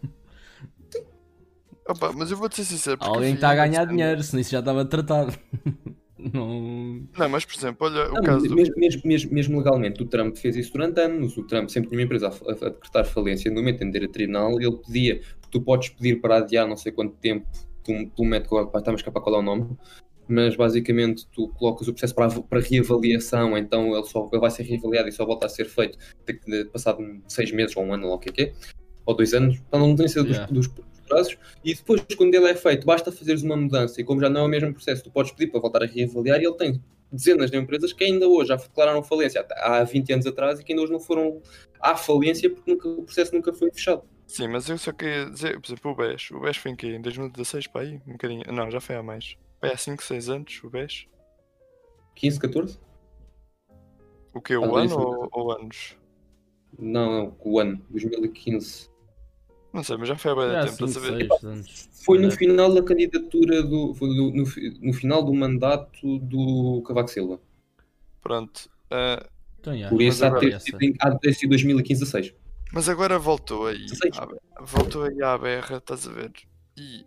Opa, 1.87 2.13
mas 2.13 2.31
eu 2.31 2.37
vou-te 2.37 2.57
ser 2.57 2.65
sincero. 2.65 2.99
Alguém 3.01 3.35
está 3.35 3.51
a 3.51 3.55
ganhar 3.55 3.85
dinheiro, 3.85 4.23
senão 4.23 4.41
isso 4.41 4.51
já 4.51 4.61
estava 4.61 4.85
tratado. 4.85 5.37
Não. 6.33 7.07
Não, 7.19 7.29
mas 7.29 7.45
por 7.45 7.55
exemplo, 7.55 7.87
olha 7.87 8.11
o 8.11 8.15
Não, 8.15 8.23
caso 8.23 8.49
do... 8.49 8.55
mesmo, 8.55 8.75
mesmo, 8.79 9.03
mesmo, 9.05 9.35
mesmo 9.35 9.59
legalmente, 9.59 10.03
o 10.03 10.07
Trump 10.07 10.35
fez 10.37 10.57
isso 10.57 10.73
durante 10.73 10.99
anos. 10.99 11.37
O 11.37 11.43
Trump 11.43 11.69
sempre 11.69 11.91
tinha 11.91 11.99
uma 11.99 12.05
empresa 12.05 12.29
a, 12.29 12.31
a, 12.31 12.69
a 12.69 12.71
decretar 12.71 13.05
falência 13.05 13.51
no 13.51 13.59
momento 13.59 13.81
de 13.81 13.85
entender 13.85 14.07
a 14.07 14.09
tribunal. 14.09 14.59
Ele 14.59 14.79
pedia, 14.79 15.21
tu 15.51 15.61
podes 15.61 15.91
pedir 15.91 16.23
para 16.23 16.39
adiar 16.39 16.67
não 16.67 16.79
sei 16.79 16.93
quanto 16.93 17.15
tempo 17.17 17.47
pelo, 17.85 18.09
pelo 18.09 18.29
método, 18.29 18.57
agora 18.57 18.79
estamos 18.79 19.03
cá 19.03 19.11
para 19.11 19.21
qual 19.21 19.37
é 19.37 19.39
o 19.39 19.43
nome, 19.43 19.77
mas 20.29 20.57
basicamente 20.57 21.27
tu 21.33 21.49
colocas 21.49 21.87
o 21.89 21.93
processo 21.93 22.15
para, 22.15 22.29
para 22.41 22.61
reavaliação, 22.61 23.57
então 23.59 23.95
ele, 23.97 24.05
só, 24.07 24.29
ele 24.33 24.41
vai 24.41 24.51
ser 24.51 24.63
reavaliado 24.65 25.09
e 25.09 25.13
só 25.13 25.25
volta 25.25 25.47
a 25.47 25.49
ser 25.49 25.67
feito 25.67 25.99
de, 26.27 26.39
de, 26.47 26.65
passado 26.67 26.99
seis 27.29 27.51
meses 27.53 27.77
ou 27.77 27.85
um 27.85 27.95
ano, 27.95 28.09
ou 28.09 28.15
o 28.15 28.19
que 28.19 28.31
é 28.31 28.33
que 28.33 28.43
é, 28.43 28.53
ou 29.07 29.15
dois 29.15 29.35
anos, 29.35 29.61
então 29.69 29.81
não 29.81 29.95
tem 29.95 30.09
sido 30.09 30.27
Yeah. 30.29 30.51
dos, 30.53 30.69
dos 30.69 30.85
prazos. 31.07 31.37
E 31.63 31.75
depois, 31.75 32.03
quando 32.17 32.35
ele 32.35 32.47
é 32.49 32.55
feito, 32.55 32.87
basta 32.87 33.13
fazeres 33.13 33.43
uma 33.43 33.57
mudança 33.57 34.01
e 34.01 34.05
como 34.05 34.21
já 34.21 34.31
não 34.31 34.43
é 34.43 34.45
o 34.45 34.49
mesmo 34.49 34.73
processo, 34.73 35.05
tu 35.05 35.11
podes 35.11 35.33
pedir 35.33 35.51
para 35.51 35.61
voltar 35.61 35.83
a 35.83 35.87
reavaliar 35.87 36.41
e 36.41 36.47
ele 36.47 36.57
tem 36.57 36.83
dezenas 37.13 37.51
de 37.51 37.57
empresas 37.59 37.93
que 37.93 38.03
ainda 38.03 38.27
hoje 38.27 38.49
já 38.49 38.57
declararam 38.57 39.03
falência 39.03 39.47
há 39.59 39.85
20 39.85 40.13
anos 40.15 40.27
atrás 40.27 40.59
e 40.59 40.65
que 40.65 40.73
ainda 40.73 40.83
hoje 40.83 40.93
não 40.93 40.99
foram 40.99 41.41
à 41.81 41.95
falência 41.97 42.51
porque 42.51 42.71
nunca- 42.73 42.89
o 42.89 43.03
processo 43.03 43.35
nunca 43.35 43.53
foi 43.53 43.71
fechado. 43.71 44.03
Sim, 44.27 44.49
mas 44.49 44.69
eu 44.69 44.79
só 44.79 44.91
queria 44.91 45.27
dizer, 45.31 45.61
por 45.61 45.67
exemplo, 45.69 45.91
o 45.93 45.95
BES. 45.95 46.31
O 46.31 46.41
BES 46.41 46.57
foi 46.57 46.71
em 46.73 46.77
quê? 46.77 46.87
Em 46.89 47.01
2016 47.01 47.67
para 47.67 47.83
aí? 47.83 48.01
Um 48.07 48.13
bocadinho. 48.13 48.43
Não, 48.51 48.71
já 48.71 48.81
foi 48.81 48.97
há 48.97 49.03
mais. 49.03 49.37
Foi 49.65 49.73
há 49.73 49.77
5, 49.79 50.03
6 50.03 50.29
anos 50.29 50.61
o 50.63 50.69
BES. 50.71 51.07
15, 52.15 52.39
14? 52.39 52.79
O 54.35 54.41
que? 54.41 54.57
O 54.57 54.77
Ah, 54.77 54.83
ano 54.83 54.99
ou, 54.99 55.29
ou 55.33 55.53
anos? 55.53 55.97
Não, 56.79 57.11
não, 57.13 57.37
o 57.41 57.59
ano, 57.61 57.81
2015. 57.89 58.91
Não 59.73 59.83
sei, 59.83 59.97
mas 59.97 60.09
já 60.09 60.17
foi 60.17 60.33
há 60.33 60.35
bem 60.35 60.45
tempo 60.67 60.77
para 60.79 60.87
5, 60.89 60.89
saber. 60.89 61.29
6 61.29 61.45
anos. 61.45 61.89
Foi 62.05 62.19
no 62.19 62.29
É. 62.29 62.31
final 62.31 62.73
da 62.75 62.83
candidatura 62.83 63.63
do. 63.63 63.95
foi 63.95 64.09
do- 64.09 64.31
no, 64.33 64.45
no 64.83 64.93
final 64.93 65.25
do 65.25 65.33
mandato 65.35 66.19
do 66.19 66.83
Cavaco 66.87 67.09
Silva. 67.11 67.41
Pronto. 68.21 68.69
ah, 68.91 69.27
Então, 69.61 69.79
já, 69.79 69.89
Por 69.89 70.03
isso 70.03 70.25
há 70.27 70.29
de 70.29 70.41
ter 70.41 70.61
sido 70.61 70.83
em- 70.83 70.95
há 71.01 71.09
de 71.09 71.19
ter 71.21 71.33
sido 71.33 71.49
2015 71.51 72.03
a 72.03 72.07
6. 72.07 72.35
Mas 72.73 72.87
agora 72.89 73.19
voltou 73.19 73.67
aí. 73.67 73.79
16. 73.87 74.19
à- 74.19 74.29
voltou 74.63 75.05
aí 75.05 75.23
à 75.23 75.39
berra, 75.39 75.79
estás 75.79 76.07
a 76.07 76.13
ver? 76.13 76.33
E 76.77 77.07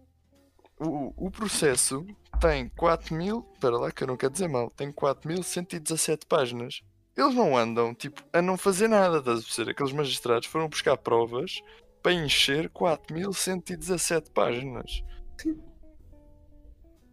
o, 0.80 1.14
o 1.28 1.32
processo 1.32 2.06
tem 2.40 2.70
4 2.70 3.16
mil. 3.16 3.46
Espera 3.54 3.78
lá 3.78 3.92
que 3.92 4.04
eu 4.04 4.08
não 4.08 4.18
quero 4.18 4.34
dizer 4.34 4.48
mal. 4.48 4.70
Tem 4.70 4.92
4.117 4.92 6.26
páginas. 6.28 6.82
Eles 7.16 7.34
não 7.34 7.58
andam, 7.58 7.96
tipo, 7.96 8.24
a 8.32 8.42
não 8.42 8.58
fazer 8.58 8.88
nada, 8.88 9.18
estás 9.18 9.40
a 9.40 9.42
perceber? 9.42 9.72
Aqueles 9.72 9.92
magistrados 9.92 10.48
foram 10.48 10.70
buscar 10.70 10.96
provas 10.98 11.64
para 12.04 12.14
encher 12.14 12.70
4.117 12.70 14.32
páginas. 14.32 15.04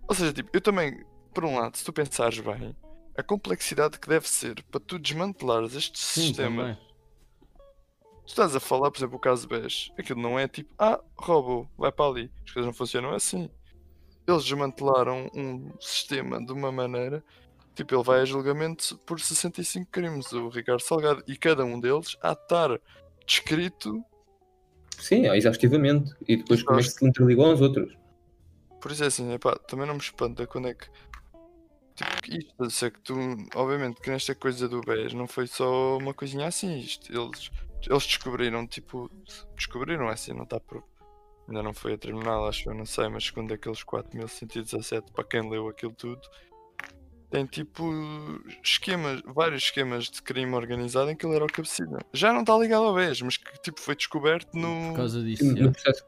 Ou 0.06 0.14
seja, 0.14 0.32
tipo, 0.34 0.50
eu 0.52 0.60
também, 0.60 1.02
por 1.32 1.44
um 1.46 1.58
lado, 1.58 1.78
se 1.78 1.84
tu 1.84 1.92
pensares 1.92 2.38
bem, 2.38 2.76
a 3.16 3.22
complexidade 3.22 3.98
que 3.98 4.06
deve 4.06 4.28
ser 4.28 4.62
para 4.64 4.80
tu 4.80 4.98
desmantelares 4.98 5.74
este 5.74 5.98
Sim, 5.98 6.26
sistema 6.26 6.62
também. 6.62 6.93
Tu 8.26 8.28
estás 8.28 8.56
a 8.56 8.60
falar, 8.60 8.90
por 8.90 8.98
exemplo, 8.98 9.16
o 9.16 9.20
caso 9.20 9.46
BES. 9.46 9.92
Aquilo 9.98 10.20
não 10.20 10.38
é 10.38 10.48
tipo, 10.48 10.72
ah, 10.78 11.00
roubou, 11.16 11.68
vai 11.76 11.92
para 11.92 12.10
ali. 12.10 12.30
As 12.44 12.52
coisas 12.52 12.66
não 12.66 12.74
funcionam 12.74 13.14
assim. 13.14 13.50
Eles 14.26 14.44
desmantelaram 14.44 15.30
um 15.34 15.70
sistema 15.78 16.44
de 16.44 16.52
uma 16.52 16.72
maneira. 16.72 17.22
Tipo, 17.74 17.96
ele 17.96 18.02
vai 18.04 18.20
a 18.20 18.24
julgamento 18.24 18.96
por 19.04 19.20
65 19.20 19.90
crimes, 19.90 20.32
o 20.32 20.48
Ricardo 20.48 20.80
Salgado. 20.80 21.22
E 21.26 21.36
cada 21.36 21.64
um 21.64 21.78
deles 21.78 22.08
de 22.10 22.16
estar 22.16 22.80
descrito. 23.26 24.02
Sim, 24.98 25.26
exaustivamente. 25.26 26.14
E 26.26 26.36
depois 26.36 26.62
como 26.62 26.80
é 26.80 26.82
que 26.82 26.88
se 26.88 27.06
interligam 27.06 27.46
aos 27.50 27.60
outros. 27.60 27.94
Por 28.80 28.92
isso 28.92 29.04
é 29.04 29.08
assim, 29.08 29.32
epá, 29.32 29.56
também 29.56 29.86
não 29.86 29.94
me 29.94 30.00
espanta 30.00 30.46
quando 30.46 30.68
é 30.68 30.74
que. 30.74 30.86
Tipo, 31.94 32.36
isto, 32.36 32.70
sei 32.70 32.90
que 32.90 33.00
tu, 33.00 33.14
obviamente, 33.54 34.00
que 34.00 34.10
nesta 34.10 34.34
coisa 34.34 34.68
do 34.68 34.80
BES 34.80 35.12
não 35.12 35.26
foi 35.26 35.46
só 35.46 35.98
uma 35.98 36.14
coisinha 36.14 36.46
assim. 36.46 36.78
Isto, 36.78 37.12
eles, 37.12 37.50
eles 37.88 38.06
descobriram, 38.06 38.66
tipo, 38.66 39.10
descobriram 39.56 40.08
assim, 40.08 40.32
não 40.32 40.44
está 40.44 40.58
por. 40.60 40.82
Ainda 41.48 41.62
não 41.62 41.74
foi 41.74 41.92
a 41.94 41.98
tribunal, 41.98 42.48
acho 42.48 42.70
eu, 42.70 42.74
não 42.74 42.86
sei, 42.86 43.08
mas 43.08 43.24
segundo 43.24 43.52
aqueles 43.52 43.82
4117, 43.82 45.12
para 45.12 45.24
quem 45.24 45.48
leu 45.50 45.68
aquilo 45.68 45.92
tudo, 45.92 46.22
tem 47.30 47.44
tipo 47.44 47.84
esquemas, 48.62 49.20
vários 49.26 49.64
esquemas 49.64 50.04
de 50.04 50.22
crime 50.22 50.54
organizado 50.54 51.10
em 51.10 51.16
que 51.16 51.26
ele 51.26 51.34
era 51.34 51.44
o 51.44 51.52
cabecilha. 51.52 51.98
Já 52.12 52.32
não 52.32 52.40
está 52.40 52.56
ligado 52.56 52.84
ao 52.84 52.94
BES, 52.94 53.20
mas 53.22 53.36
que 53.36 53.60
tipo 53.60 53.80
foi 53.80 53.94
descoberto 53.94 54.54
no. 54.56 54.90
Por 54.90 54.96
causa 54.96 55.22
disso, 55.22 55.44
No 55.44 55.56
já. 55.56 55.70
processo. 55.70 56.04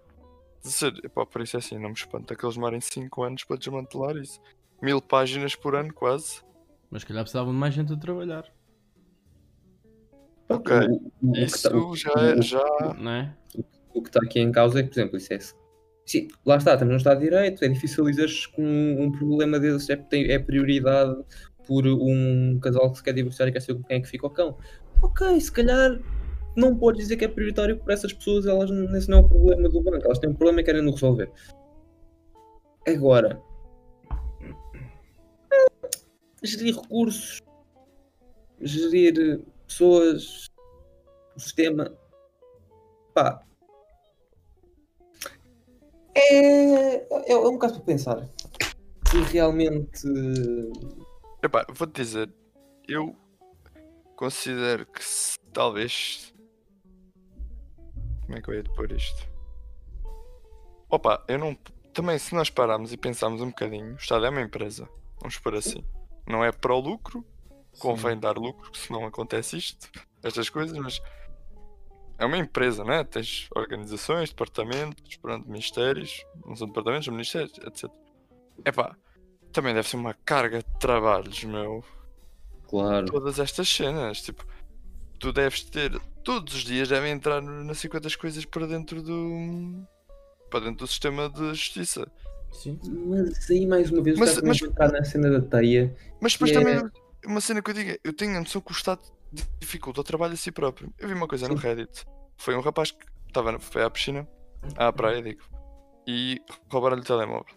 De 0.63 0.73
ser, 0.73 1.05
epá, 1.05 1.25
por 1.27 1.43
isso 1.43 1.57
é 1.57 1.59
assim, 1.59 1.79
não 1.79 1.91
me 1.91 1.95
espanta 1.95 2.35
que 2.35 2.45
eles 2.45 2.55
demorem 2.57 2.81
5 2.81 3.23
anos 3.23 3.45
para 3.45 3.57
desmantelar 3.57 4.17
isso. 4.17 4.41
Mil 4.81 5.01
páginas 5.03 5.55
por 5.55 5.77
ano, 5.77 5.93
quase. 5.93 6.43
Mas 6.91 7.03
se 7.03 7.09
calhar 7.09 7.25
precisavam 7.25 7.53
de 7.53 7.59
mais 7.59 7.75
gente 7.75 7.93
a 7.93 7.97
trabalhar, 7.97 8.45
Ok. 10.49 10.77
O- 10.77 10.93
o- 11.27 11.31
o 11.31 11.33
que 11.33 11.41
Isso 11.41 11.63
tá- 11.71 11.95
já 11.95 12.13
é. 12.23 12.35
o- 12.35 12.43
Já... 12.43 12.95
não 12.99 13.11
é? 13.11 13.35
O 13.95 14.03
que 14.03 14.09
está 14.09 14.21
aqui 14.23 14.41
em 14.41 14.53
causa 14.53 14.81
é 14.81 14.83
que, 14.83 14.89
por 14.91 15.01
exemplo, 15.01 15.17
isso 15.17 15.33
é. 15.33 15.39
Sim, 16.05 16.29
lá 16.45 16.57
está, 16.57 16.75
estamos 16.75 16.93
no 16.93 16.99
Estado 16.99 17.19
de 17.19 17.25
Direito, 17.25 17.65
é 17.65 17.69
difícil 17.69 18.05
dizeres 18.05 18.47
que 18.47 18.61
um, 18.61 19.03
um 19.03 19.11
problema 19.13 19.59
desses 19.59 19.89
é, 19.91 19.99
é 20.13 20.39
prioridade 20.39 21.17
por 21.67 21.85
um 21.85 22.61
casal 22.61 22.93
que 22.93 22.99
se 22.99 23.03
quer 23.03 23.13
divorciar 23.13 23.49
e 23.49 23.53
quer 23.53 23.61
saber 23.61 23.81
com 23.81 23.89
quem 23.89 23.97
é 23.97 24.01
que 24.01 24.07
fica 24.09 24.27
o 24.27 24.31
cão. 24.31 24.57
Ok, 25.03 25.41
se 25.41 25.51
calhar 25.51 25.99
não 26.55 26.77
podes 26.77 27.03
dizer 27.03 27.17
que 27.17 27.25
é 27.25 27.29
prioritário 27.29 27.77
por 27.79 27.91
essas 27.91 28.13
pessoas, 28.13 28.47
elas, 28.47 28.71
esse 28.71 29.11
não 29.11 29.19
é 29.19 29.21
o 29.23 29.29
problema 29.29 29.69
do 29.69 29.81
banco, 29.83 30.05
elas 30.05 30.19
têm 30.21 30.31
um 30.31 30.35
problema 30.35 30.61
e 30.61 30.65
querem 30.65 30.83
no 30.83 30.93
resolver. 30.93 31.29
Agora, 32.87 33.43
gerir 36.43 36.77
recursos, 36.77 37.43
gerir 38.61 39.41
pessoas, 39.67 40.47
o 41.35 41.41
sistema, 41.41 41.97
pá, 43.15 43.47
é, 46.17 47.31
é, 47.31 47.37
um 47.37 47.59
caso 47.59 47.75
para 47.75 47.85
pensar. 47.85 48.27
Se 49.11 49.21
realmente. 49.33 50.09
Epá, 51.43 51.67
vou-te 51.69 51.93
dizer, 51.93 52.33
eu 52.89 53.15
considero 54.17 54.87
que 54.87 55.05
se, 55.05 55.39
talvez. 55.53 56.35
Como 58.23 58.39
é 58.39 58.41
que 58.41 58.49
eu 58.49 58.55
ia 58.55 58.63
te 58.63 58.75
pôr 58.75 58.91
isto? 58.93 59.29
Opa, 60.89 61.23
eu 61.29 61.39
não. 61.39 61.55
Também, 61.93 62.19
se 62.19 62.35
nós 62.35 62.49
pararmos 62.49 62.95
e 62.95 62.97
pensarmos 62.97 63.43
um 63.43 63.49
bocadinho, 63.49 63.93
o 63.93 63.97
Estado 63.97 64.25
é 64.25 64.31
uma 64.31 64.41
empresa. 64.41 64.89
Vamos 65.21 65.39
pôr 65.39 65.55
assim. 65.55 65.85
Não 66.27 66.43
é 66.43 66.51
para 66.51 66.75
o 66.75 66.81
lucro, 66.81 67.25
convém 67.79 68.19
dar 68.19 68.37
lucro, 68.37 68.71
senão 68.77 69.05
acontece 69.07 69.57
isto, 69.57 69.89
estas 70.23 70.49
coisas, 70.49 70.77
mas 70.79 71.01
é 72.19 72.25
uma 72.25 72.39
empresa, 72.39 72.85
né? 72.85 73.05
Tens 73.05 73.49
organizações, 73.55 74.31
departamentos, 74.31 75.17
pronto, 75.17 75.49
ministérios, 75.49 76.25
não 76.45 76.57
são 76.57 76.67
departamentos, 76.67 77.05
são 77.07 77.15
ministérios, 77.15 77.53
etc. 77.59 77.91
Epá, 78.65 78.97
também 79.53 79.75
deve 79.75 79.89
ser 79.89 79.97
uma 79.97 80.15
carga 80.15 80.59
de 80.59 80.79
trabalhos, 80.79 81.45
meu. 81.45 81.85
Claro. 82.69 83.07
Todas 83.07 83.39
estas 83.39 83.69
cenas, 83.69 84.23
tipo, 84.23 84.45
tu 85.21 85.33
deves 85.33 85.63
ter, 85.65 85.99
todos 86.25 86.55
os 86.55 86.65
dias 86.65 86.89
devem 86.89 87.13
entrar 87.13 87.41
nas 87.41 87.79
50 87.79 88.09
coisas 88.17 88.45
para 88.45 88.67
dentro 88.67 89.03
do. 89.03 89.87
para 90.51 90.61
dentro 90.61 90.79
do 90.79 90.87
sistema 90.87 91.29
de 91.29 91.49
justiça. 91.51 92.07
Sim. 92.53 92.79
Mas 93.09 93.51
aí, 93.51 93.67
mais 93.67 93.91
uma 93.91 94.03
vez, 94.03 94.19
Mas- 94.19 94.37
mas, 94.37 94.45
mas- 94.61 94.63
entrar 94.63 94.91
na 94.91 95.05
cena 95.05 95.31
da 95.31 95.41
teia. 95.41 95.95
Mas 96.21 96.33
depois 96.33 96.51
É. 96.53 96.55
também, 96.55 96.91
uma 97.27 97.41
cena 97.41 97.61
que 97.63 97.71
eu 97.71 97.75
digo 97.75 97.91
é, 97.91 97.99
eu 98.05 98.13
tenho 98.15 98.37
a 98.37 98.41
noção 98.41 98.61
que 98.61 98.71
o 98.71 98.75
Estado 98.75 99.01
dificulta 99.61 100.01
o 100.01 100.05
trabalho 100.05 100.33
a 100.35 100.37
si 100.37 100.51
próprio. 100.53 100.93
Eu 100.99 101.09
vi 101.09 101.15
uma 101.15 101.29
coisa 101.29 101.49
no. 101.49 101.55
Reddit. 101.55 102.05
Foi 102.37 102.55
um 102.57 102.61
rapaz 102.61 102.91
que 102.91 103.05
estava 103.29 103.59
foi 103.59 103.83
à 103.83 103.91
piscina, 103.91 104.27
à 104.77 104.93
praia, 104.93 105.23
digo, 105.23 105.43
e 106.07 106.41
roubaram-lhe 106.71 107.03
o 107.03 107.05
telemóvel. 107.05 107.55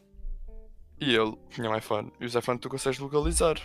E 1.00 1.16
ele 1.16 1.38
tinha 1.50 1.70
um 1.70 1.76
iPhone, 1.76 2.12
e 2.20 2.26
os 2.26 2.36
iPhones 2.36 2.62
tu 2.62 2.70
consegues 2.70 3.00
localizar 3.00 3.56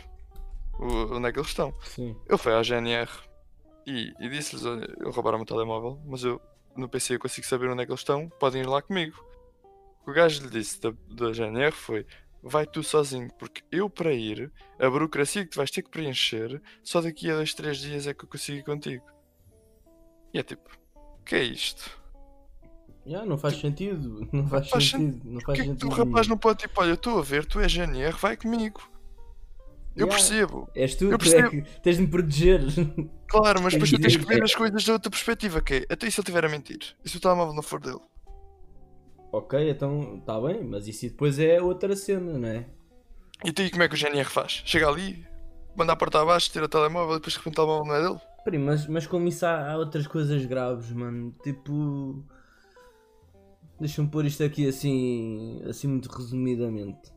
o- 0.79 1.17
onde 1.17 1.29
é 1.29 1.33
que 1.33 1.39
eles 1.39 1.49
estão. 1.49 1.75
Sim. 1.83 2.17
Ele 2.29 2.39
foi 2.39 2.55
à 2.55 2.63
GNR 2.63 3.11
e, 3.87 4.13
e 4.21 4.29
disse-lhes: 4.29 4.65
eu 4.65 5.11
roubaram 5.11 5.41
o 5.41 5.45
telemóvel, 5.45 6.01
mas 6.07 6.23
eu 6.25 6.41
no 6.77 6.89
PC 6.89 7.15
eu 7.15 7.21
consigo 7.21 7.47
saber 7.47 7.69
onde 7.71 7.83
é 7.83 7.87
que 7.87 7.91
eles 7.93 8.01
estão, 8.01 8.29
podem 8.41 8.63
ir 8.63 8.67
lá 8.69 8.81
comigo. 8.83 9.17
O 10.07 10.13
gajo 10.13 10.43
lhe 10.43 10.51
disse 10.51 10.81
da, 10.81 10.93
da 11.09 11.33
GNR 11.33 11.73
foi: 11.73 12.07
Vai 12.47 12.67
tu 12.67 12.83
sozinho, 12.83 13.31
porque 13.39 13.63
eu 13.73 13.89
para 13.89 14.13
ir, 14.13 14.53
a 14.79 14.91
burocracia 14.91 15.45
que 15.45 15.51
tu 15.53 15.57
vais 15.57 15.71
ter 15.71 15.81
que 15.83 15.89
preencher, 15.89 16.61
só 16.83 17.01
daqui 17.01 17.31
a 17.31 17.37
2, 17.37 17.55
3 17.55 17.79
dias 17.79 18.07
é 18.07 18.13
que 18.13 18.23
eu 18.25 18.29
consigo 18.29 18.59
ir 18.59 18.63
contigo. 18.63 19.05
E 20.33 20.39
é 20.39 20.43
tipo: 20.43 20.69
O 20.95 21.25
que 21.25 21.37
é 21.37 21.43
isto? 21.43 21.99
Já, 23.07 23.25
não 23.25 23.39
faz 23.39 23.57
sentido. 23.61 24.29
Não 24.31 24.47
faz, 24.47 24.69
faz 24.69 24.91
sentido. 24.91 25.21
Não 25.25 25.39
Por 25.41 25.47
faz 25.47 25.57
que 25.57 25.63
é 25.63 25.65
que 25.65 25.71
sentido. 25.71 25.87
o 25.87 25.91
rapaz 25.95 26.27
não 26.29 26.37
pode 26.37 26.59
tipo: 26.59 26.79
Olha, 26.83 26.91
eu 26.91 26.95
estou 26.95 27.19
a 27.19 27.23
ver, 27.23 27.47
tu 27.47 27.61
és 27.61 27.73
GNR, 27.73 28.15
vai 28.21 28.37
comigo. 28.37 28.83
Eu 29.97 30.07
Yeah. 30.07 30.17
percebo. 30.17 30.69
És 30.75 30.97
tu 30.97 31.05
Eu 31.05 31.19
que, 31.19 31.29
é 31.35 31.49
que 31.49 31.63
tens 31.81 31.97
de 31.97 32.03
me 32.03 32.09
proteger. 32.09 32.61
Claro, 33.29 33.63
mas 33.63 33.73
depois 33.75 33.91
tu 33.91 33.99
tens 34.01 34.17
que 34.17 34.27
ver 34.27 34.43
as 34.43 34.55
coisas 34.55 34.85
da 34.85 34.93
outra 34.93 35.09
perspectiva, 35.09 35.61
que 35.63 35.75
é, 35.75 35.87
até 35.89 36.09
e 36.09 36.11
se 36.11 36.19
ele 36.21 36.25
estiver 36.25 36.45
a 36.45 36.49
mentir? 36.49 36.95
E 37.05 37.09
se 37.09 37.17
o 37.17 37.21
telemóvel 37.21 37.55
não 37.55 37.63
for 37.63 37.81
dele? 37.81 38.01
Ok, 39.39 39.71
então 39.71 40.19
está 40.19 40.41
bem, 40.41 40.63
mas 40.65 40.87
isso 40.87 41.09
depois 41.09 41.39
é 41.39 41.61
outra 41.61 41.95
cena, 41.97 42.39
não 42.39 42.49
é? 42.49 42.67
E 43.45 43.53
tu 43.53 43.69
como 43.71 43.83
é 43.83 43.89
que 43.89 43.95
o 43.95 43.99
GNR 43.99 44.29
faz? 44.29 44.63
Chega 44.65 44.89
ali, 44.89 45.27
manda 45.77 45.93
a 45.93 45.97
porta 45.97 46.21
abaixo, 46.21 46.51
tira 46.51 46.67
o 46.67 46.69
telemóvel 46.69 47.17
e 47.17 47.19
depois 47.19 47.33
de 47.33 47.39
repente 47.39 47.55
o 47.55 47.57
telemóvel 47.57 47.85
não 47.87 47.95
é 47.95 48.03
dele? 48.03 48.21
Primo, 48.45 48.67
mas, 48.67 48.87
mas 48.87 49.07
como 49.07 49.27
isso 49.27 49.45
há, 49.47 49.73
há 49.73 49.77
outras 49.77 50.07
coisas 50.07 50.45
graves, 50.45 50.91
mano. 50.93 51.35
Tipo. 51.43 52.23
Deixa-me 53.81 54.09
pôr 54.09 54.27
isto 54.27 54.45
aqui 54.45 54.69
assim. 54.69 55.63
Assim 55.67 55.89
muito 55.89 56.11
resumidamente. 56.11 57.11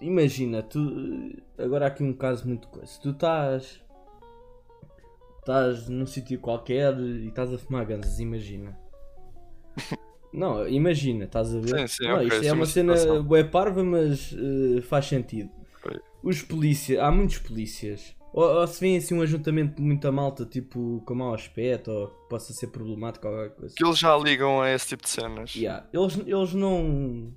Imagina, 0.00 0.62
tu. 0.62 1.32
Agora 1.56 1.86
há 1.86 1.88
aqui 1.88 2.04
um 2.04 2.12
caso 2.12 2.46
muito 2.46 2.68
coisa. 2.68 2.92
Tu 3.00 3.10
estás. 3.10 3.82
Estás 5.38 5.88
num 5.88 6.06
sítio 6.06 6.38
qualquer 6.40 6.94
e 6.98 7.28
estás 7.28 7.52
a 7.52 7.58
fumar 7.58 7.86
ganzas, 7.86 8.20
imagina. 8.20 8.78
Não, 10.32 10.68
imagina, 10.68 11.24
estás 11.24 11.54
a 11.54 11.58
ver? 11.60 11.80
Sim, 11.80 11.86
sim, 11.86 12.08
Não, 12.08 12.22
isto 12.22 12.44
é 12.44 12.52
uma 12.52 12.66
cena 12.66 13.22
bué 13.22 13.44
parva, 13.44 13.82
mas 13.82 14.34
eh, 14.34 14.80
faz 14.82 15.06
sentido. 15.06 15.50
Os 16.22 16.42
polícias, 16.42 16.98
há 17.00 17.10
muitos 17.10 17.38
polícias. 17.38 18.14
Ou, 18.32 18.44
ou 18.44 18.66
se 18.66 18.80
vem 18.80 18.96
assim 18.98 19.14
um 19.14 19.22
ajuntamento 19.22 19.76
de 19.76 19.82
muita 19.82 20.12
malta, 20.12 20.44
tipo 20.44 21.02
com 21.06 21.14
mau 21.14 21.32
aspecto, 21.32 21.90
ou 21.90 22.08
que 22.08 22.28
possa 22.28 22.52
ser 22.52 22.66
problemático 22.68 23.26
ou 23.26 23.32
qualquer 23.34 23.54
coisa. 23.56 23.74
Que 23.76 23.84
eles 23.84 23.98
já 23.98 24.16
ligam 24.18 24.60
a 24.60 24.70
esse 24.70 24.88
tipo 24.88 25.02
de 25.04 25.08
cenas. 25.08 25.54
Yeah, 25.54 25.86
Eles, 25.92 26.18
eles 26.26 26.52
não. 26.54 27.32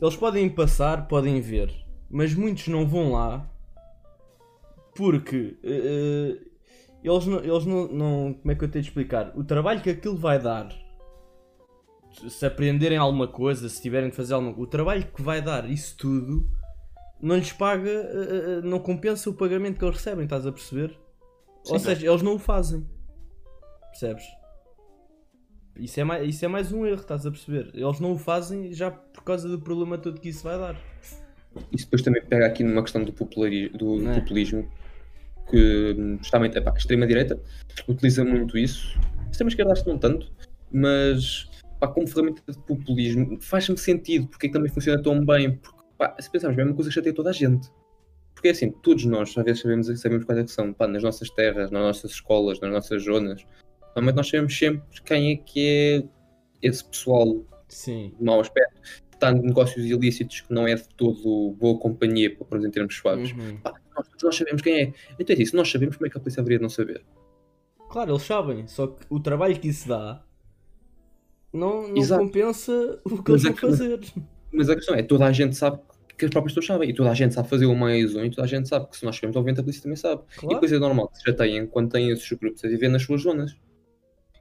Eles 0.00 0.16
podem 0.16 0.48
passar, 0.48 1.06
podem 1.06 1.40
ver, 1.40 1.72
mas 2.10 2.34
muitos 2.34 2.66
não 2.68 2.86
vão 2.86 3.12
lá 3.12 3.48
porque 4.94 5.56
eh, 5.62 6.36
eles, 7.02 7.26
não, 7.26 7.38
eles 7.38 7.64
não, 7.64 7.88
não- 7.88 8.34
Como 8.34 8.50
é 8.50 8.54
que 8.54 8.64
eu 8.64 8.68
tenho 8.68 8.82
de 8.82 8.88
explicar? 8.88 9.32
O 9.36 9.44
trabalho 9.44 9.80
que 9.80 9.90
aquilo 9.90 10.16
vai 10.16 10.38
dar, 10.40 10.68
se 12.28 12.44
aprenderem 12.46 12.98
alguma 12.98 13.28
coisa, 13.28 13.68
se 13.68 13.80
tiverem 13.80 14.10
de 14.10 14.16
fazer 14.16 14.34
alguma 14.34 14.58
O 14.58 14.66
trabalho 14.66 15.06
que 15.06 15.22
vai 15.22 15.40
dar 15.42 15.68
isso 15.70 15.96
tudo 15.96 16.48
não 17.20 17.36
lhes 17.36 17.52
paga, 17.52 17.90
eh, 17.90 18.58
eh, 18.58 18.60
não 18.62 18.78
compensa 18.78 19.28
o 19.28 19.34
pagamento 19.34 19.78
que 19.78 19.84
eles 19.84 19.96
recebem, 19.96 20.24
estás 20.24 20.46
a 20.46 20.52
perceber? 20.52 20.96
Ou 21.68 21.78
Sim. 21.78 21.84
seja, 21.86 22.06
eles 22.06 22.22
não 22.22 22.34
o 22.36 22.38
fazem. 22.38 22.86
Percebes? 23.90 24.24
Isso 25.76 25.98
é, 26.00 26.04
mais, 26.04 26.28
isso 26.28 26.44
é 26.44 26.48
mais 26.48 26.72
um 26.72 26.84
erro, 26.86 27.00
estás 27.00 27.24
a 27.26 27.30
perceber? 27.30 27.70
Eles 27.74 28.00
não 28.00 28.12
o 28.12 28.18
fazem 28.18 28.72
já 28.72 28.90
por 28.90 29.22
causa 29.22 29.48
do 29.48 29.60
problema 29.60 29.96
todo 29.98 30.20
que 30.20 30.28
isso 30.28 30.42
vai 30.44 30.58
dar. 30.58 30.76
Isso 31.72 31.84
depois 31.84 32.02
também 32.02 32.24
pega 32.24 32.46
aqui 32.46 32.62
numa 32.64 32.82
questão 32.82 33.02
do, 33.04 33.12
populari- 33.12 33.68
do 33.70 34.08
É. 34.08 34.20
populismo, 34.20 34.68
que 35.50 36.18
justamente 36.20 36.56
epá, 36.58 36.72
a 36.72 36.76
extrema-direita 36.76 37.40
utiliza 37.88 38.24
muito 38.24 38.56
isso. 38.58 38.98
A 39.26 39.30
extrema-esquerda 39.30 39.72
acho 39.72 39.84
que 39.84 39.90
não 39.90 39.98
tanto, 39.98 40.30
mas 40.70 41.48
pá, 41.78 41.88
como 41.88 42.06
ferramenta 42.06 42.42
de 42.46 42.58
populismo 42.60 43.38
faz-me 43.40 43.78
sentido 43.78 44.26
porque 44.28 44.46
é 44.46 44.48
que 44.48 44.52
também 44.52 44.70
funciona 44.72 45.02
tão 45.02 45.24
bem. 45.24 45.56
Porque 45.56 45.78
pá, 45.96 46.14
se 46.18 46.30
pensarmos 46.30 46.56
bem, 46.56 46.64
é 46.64 46.68
uma 46.68 46.74
coisa 46.74 46.90
que 46.90 46.94
chateia 46.94 47.14
toda 47.14 47.30
a 47.30 47.32
gente. 47.32 47.70
Porque 48.34 48.48
é 48.48 48.50
assim, 48.52 48.70
todos 48.70 49.04
nós 49.04 49.36
às 49.36 49.44
vezes 49.44 49.62
sabemos, 49.62 50.00
sabemos 50.00 50.24
quais 50.24 50.40
é 50.40 50.44
que 50.44 50.50
são, 50.50 50.72
pá, 50.72 50.86
nas 50.86 51.02
nossas 51.02 51.30
terras, 51.30 51.70
nas 51.70 51.82
nossas 51.82 52.12
escolas, 52.12 52.60
nas 52.60 52.70
nossas 52.70 53.02
zonas. 53.04 53.44
Normalmente 53.88 54.16
nós 54.16 54.28
sabemos 54.28 54.56
sempre 54.56 55.02
quem 55.04 55.32
é 55.32 55.36
que 55.36 56.04
é 56.62 56.68
esse 56.68 56.84
pessoal 56.84 57.44
Sim. 57.68 58.14
de 58.16 58.24
mau 58.24 58.40
aspecto, 58.40 58.80
que 59.10 59.16
está 59.16 59.32
em 59.32 59.40
negócios 59.40 59.84
ilícitos 59.84 60.42
que 60.42 60.52
não 60.52 60.66
é 60.66 60.74
de 60.74 60.88
todo 60.96 61.52
boa 61.58 61.78
companhia, 61.78 62.34
para 62.34 62.44
pôr 62.44 62.64
em 62.64 62.70
termos 62.70 62.96
suaves. 62.96 63.32
Uhum. 63.32 63.58
Pá, 63.58 63.72
nós, 63.96 64.06
nós 64.22 64.36
sabemos 64.36 64.62
quem 64.62 64.82
é. 64.82 64.92
Então 65.18 65.34
é 65.34 65.42
isso, 65.42 65.56
nós 65.56 65.70
sabemos 65.70 65.96
como 65.96 66.06
é 66.06 66.10
que 66.10 66.16
a 66.16 66.20
polícia 66.20 66.40
haveria 66.40 66.58
de 66.58 66.62
não 66.62 66.70
saber. 66.70 67.04
Claro, 67.90 68.12
eles 68.12 68.22
sabem, 68.22 68.66
só 68.66 68.86
que 68.86 69.04
o 69.08 69.18
trabalho 69.18 69.58
que 69.58 69.68
isso 69.68 69.88
dá 69.88 70.22
não, 71.52 71.88
não 71.88 72.18
compensa 72.18 73.00
o 73.04 73.22
que 73.22 73.30
eles 73.32 73.44
é 73.44 73.48
vão 73.48 73.54
que- 73.54 73.60
fazer. 73.60 74.00
Mas 74.52 74.68
a 74.70 74.74
questão 74.76 74.94
é, 74.94 75.02
toda 75.02 75.26
a 75.26 75.32
gente 75.32 75.56
sabe 75.56 75.78
que 76.16 76.24
as 76.24 76.30
próprias 76.30 76.52
pessoas 76.52 76.66
sabem, 76.66 76.90
e 76.90 76.94
toda 76.94 77.10
a 77.10 77.14
gente 77.14 77.32
sabe 77.34 77.48
fazer 77.48 77.66
o 77.66 77.76
mais 77.76 78.14
um, 78.16 78.24
e 78.24 78.30
toda 78.30 78.42
a 78.42 78.46
gente 78.48 78.68
sabe 78.68 78.88
que 78.88 78.96
se 78.96 79.04
nós 79.04 79.14
sabemos, 79.14 79.36
obviamente 79.36 79.60
a 79.60 79.62
polícia 79.62 79.82
também 79.82 79.96
sabe. 79.96 80.22
E 80.32 80.36
Claro. 80.40 80.54
depois 80.54 80.72
é 80.72 80.78
normal 80.78 81.08
que 81.08 81.18
se 81.18 81.24
chateiem 81.24 81.66
quando 81.66 81.90
têm 81.90 82.10
esses 82.10 82.30
grupos 82.32 82.64
a 82.64 82.68
viver 82.68 82.88
nas 82.88 83.02
suas 83.02 83.22
zonas. 83.22 83.56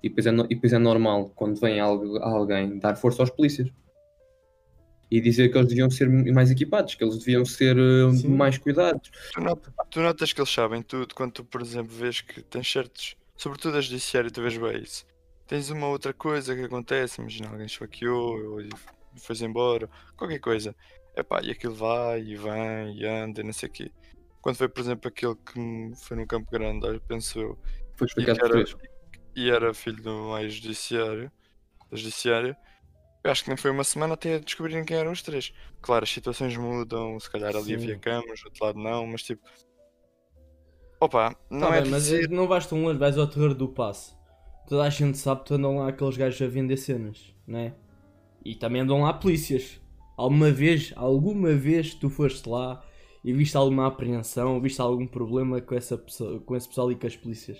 E 0.02 0.10
depois 0.10 0.26
é, 0.26 0.32
no- 0.32 0.46
e 0.46 0.56
depois 0.56 0.74
é 0.74 0.78
normal 0.80 1.30
quando 1.36 1.60
vem 1.60 1.80
algo- 1.80 2.18
alguém 2.20 2.80
dar 2.80 2.96
força 2.96 3.22
aos 3.22 3.30
polícias. 3.30 3.70
E 5.10 5.22
dizer 5.22 5.50
que 5.50 5.58
eles 5.58 5.70
deviam 5.70 5.90
ser 5.90 6.10
mais 6.10 6.52
equipados, 6.52 6.96
que 6.96 7.04
eles 7.04 7.18
deviam 7.20 7.46
ser 7.46 7.78
eh, 7.78 8.12
Sim. 8.14 8.28
mais 8.28 8.58
cuidados. 8.58 9.10
Tu, 9.34 9.40
not- 9.42 9.62
tu 9.90 10.02
notas 10.02 10.34
que 10.34 10.42
eles 10.42 10.50
sabem 10.52 10.82
tudo 10.82 11.16
quando 11.16 11.32
tu, 11.32 11.44
por 11.46 11.62
exemplo, 11.62 11.96
vês 11.96 12.20
que 12.22 12.42
tens 12.42 12.70
certos. 12.70 13.16
Sobretudo 13.38 13.78
a 13.78 13.82
judiciária, 13.82 14.30
tu 14.30 14.42
vês 14.42 14.58
bem 14.58 14.82
isso. 14.84 15.06
Tens 15.48 15.70
uma 15.70 15.88
outra 15.88 16.14
coisa 16.14 16.56
que 16.56 16.64
acontece, 16.64 17.22
imagina 17.22 17.50
alguém 17.50 17.66
esfaqueou 17.66 18.54
ou 18.54 18.62
e 18.62 18.70
foi 19.18 19.36
embora, 19.38 19.90
qualquer 20.16 20.40
coisa. 20.40 20.76
Epá, 21.16 21.42
e 21.42 21.50
aquilo 21.50 21.74
vai 21.74 22.22
e 22.22 22.36
vem 22.36 22.98
e 22.98 23.06
anda 23.06 23.42
e 23.42 23.44
não 23.44 23.54
sei 23.54 23.70
o 23.70 23.72
quê. 23.72 23.92
Quando 24.42 24.58
foi, 24.58 24.70
por 24.70 24.82
exemplo, 24.82 25.08
aquele 25.08 25.36
que 25.36 25.92
foi 25.96 26.18
no 26.18 26.28
Campo 26.28 26.52
Grande, 26.52 26.86
olha, 26.86 27.00
penso 27.00 27.40
eu, 27.40 27.58
Foi 27.96 28.06
e, 28.06 28.10
explicado 28.10 28.40
por 28.40 28.58
era, 28.60 28.66
e 29.36 29.50
era 29.50 29.74
filho 29.74 30.02
do 30.04 30.30
mais 30.30 30.54
judiciário, 30.54 31.32
da 31.90 31.98
judiciária, 31.98 32.58
eu 33.24 33.32
acho 33.32 33.44
que 33.44 33.50
nem 33.50 33.58
foi 33.58 33.72
uma 33.72 33.84
semana 33.84 34.14
até 34.14 34.40
descobrirem 34.40 34.86
quem 34.86 34.98
eram 34.98 35.12
os 35.12 35.22
três. 35.22 35.54
Claro, 35.82 36.04
as 36.04 36.10
situações 36.10 36.56
mudam, 36.56 37.20
se 37.20 37.30
calhar 37.30 37.56
ali 37.56 37.66
Sim. 37.66 37.76
havia 37.76 38.00
camas, 38.00 38.40
do 38.40 38.46
outro 38.46 38.66
lado 38.66 38.80
não, 38.80 39.06
mas 39.08 39.24
tipo. 39.24 39.42
Opa, 41.00 41.36
não 41.50 41.68
Tá 41.68 41.76
é 41.76 41.82
bem, 41.82 41.92
mas 41.92 42.10
não 42.30 42.48
tão 42.62 42.84
longe, 42.84 42.98
vais 42.98 43.18
ao 43.18 43.28
terror 43.28 43.54
do 43.54 43.68
passe. 43.68 44.17
Toda 44.68 44.84
a 44.84 44.90
gente 44.90 45.18
sabe 45.18 45.44
que 45.44 45.54
andam 45.54 45.78
lá 45.78 45.88
aqueles 45.90 46.18
gajos 46.18 46.42
a 46.42 46.48
vender 46.48 46.78
cenas, 46.78 47.34
né? 47.48 47.74
E 48.44 48.56
também 48.56 48.82
andam 48.82 49.02
lá 49.02 49.14
polícias. 49.14 49.80
Alguma 50.18 50.52
vez, 50.52 50.92
alguma 50.96 51.54
vez 51.54 51.94
tu 51.94 52.10
foste 52.10 52.50
lá 52.50 52.84
e 53.24 53.32
viste 53.34 53.56
alguma 53.56 53.88
apreensão, 53.88 54.60
viste 54.60 54.82
algum 54.82 55.08
problema 55.08 55.62
com, 55.62 55.76
essa 55.76 55.98
pessoa, 55.98 56.40
com 56.40 56.56
esse 56.56 56.68
pessoal 56.68 56.92
e 56.92 56.96
com 56.96 57.08
as 57.08 57.16
polícias? 57.16 57.58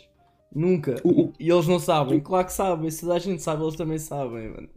Nunca. 0.54 0.96
O- 1.04 1.22
o- 1.28 1.34
E 1.40 1.50
eles 1.50 1.68
não 1.68 1.80
sabem, 1.80 2.20
claro 2.20 2.46
que 2.46 2.54
sabem, 2.54 2.90
se 2.90 3.02
toda 3.02 3.16
a 3.16 3.20
gente 3.20 3.42
sabe, 3.42 3.64
eles 3.64 3.76
também 3.76 3.98
sabem, 4.00 4.50
mano. 4.50 4.70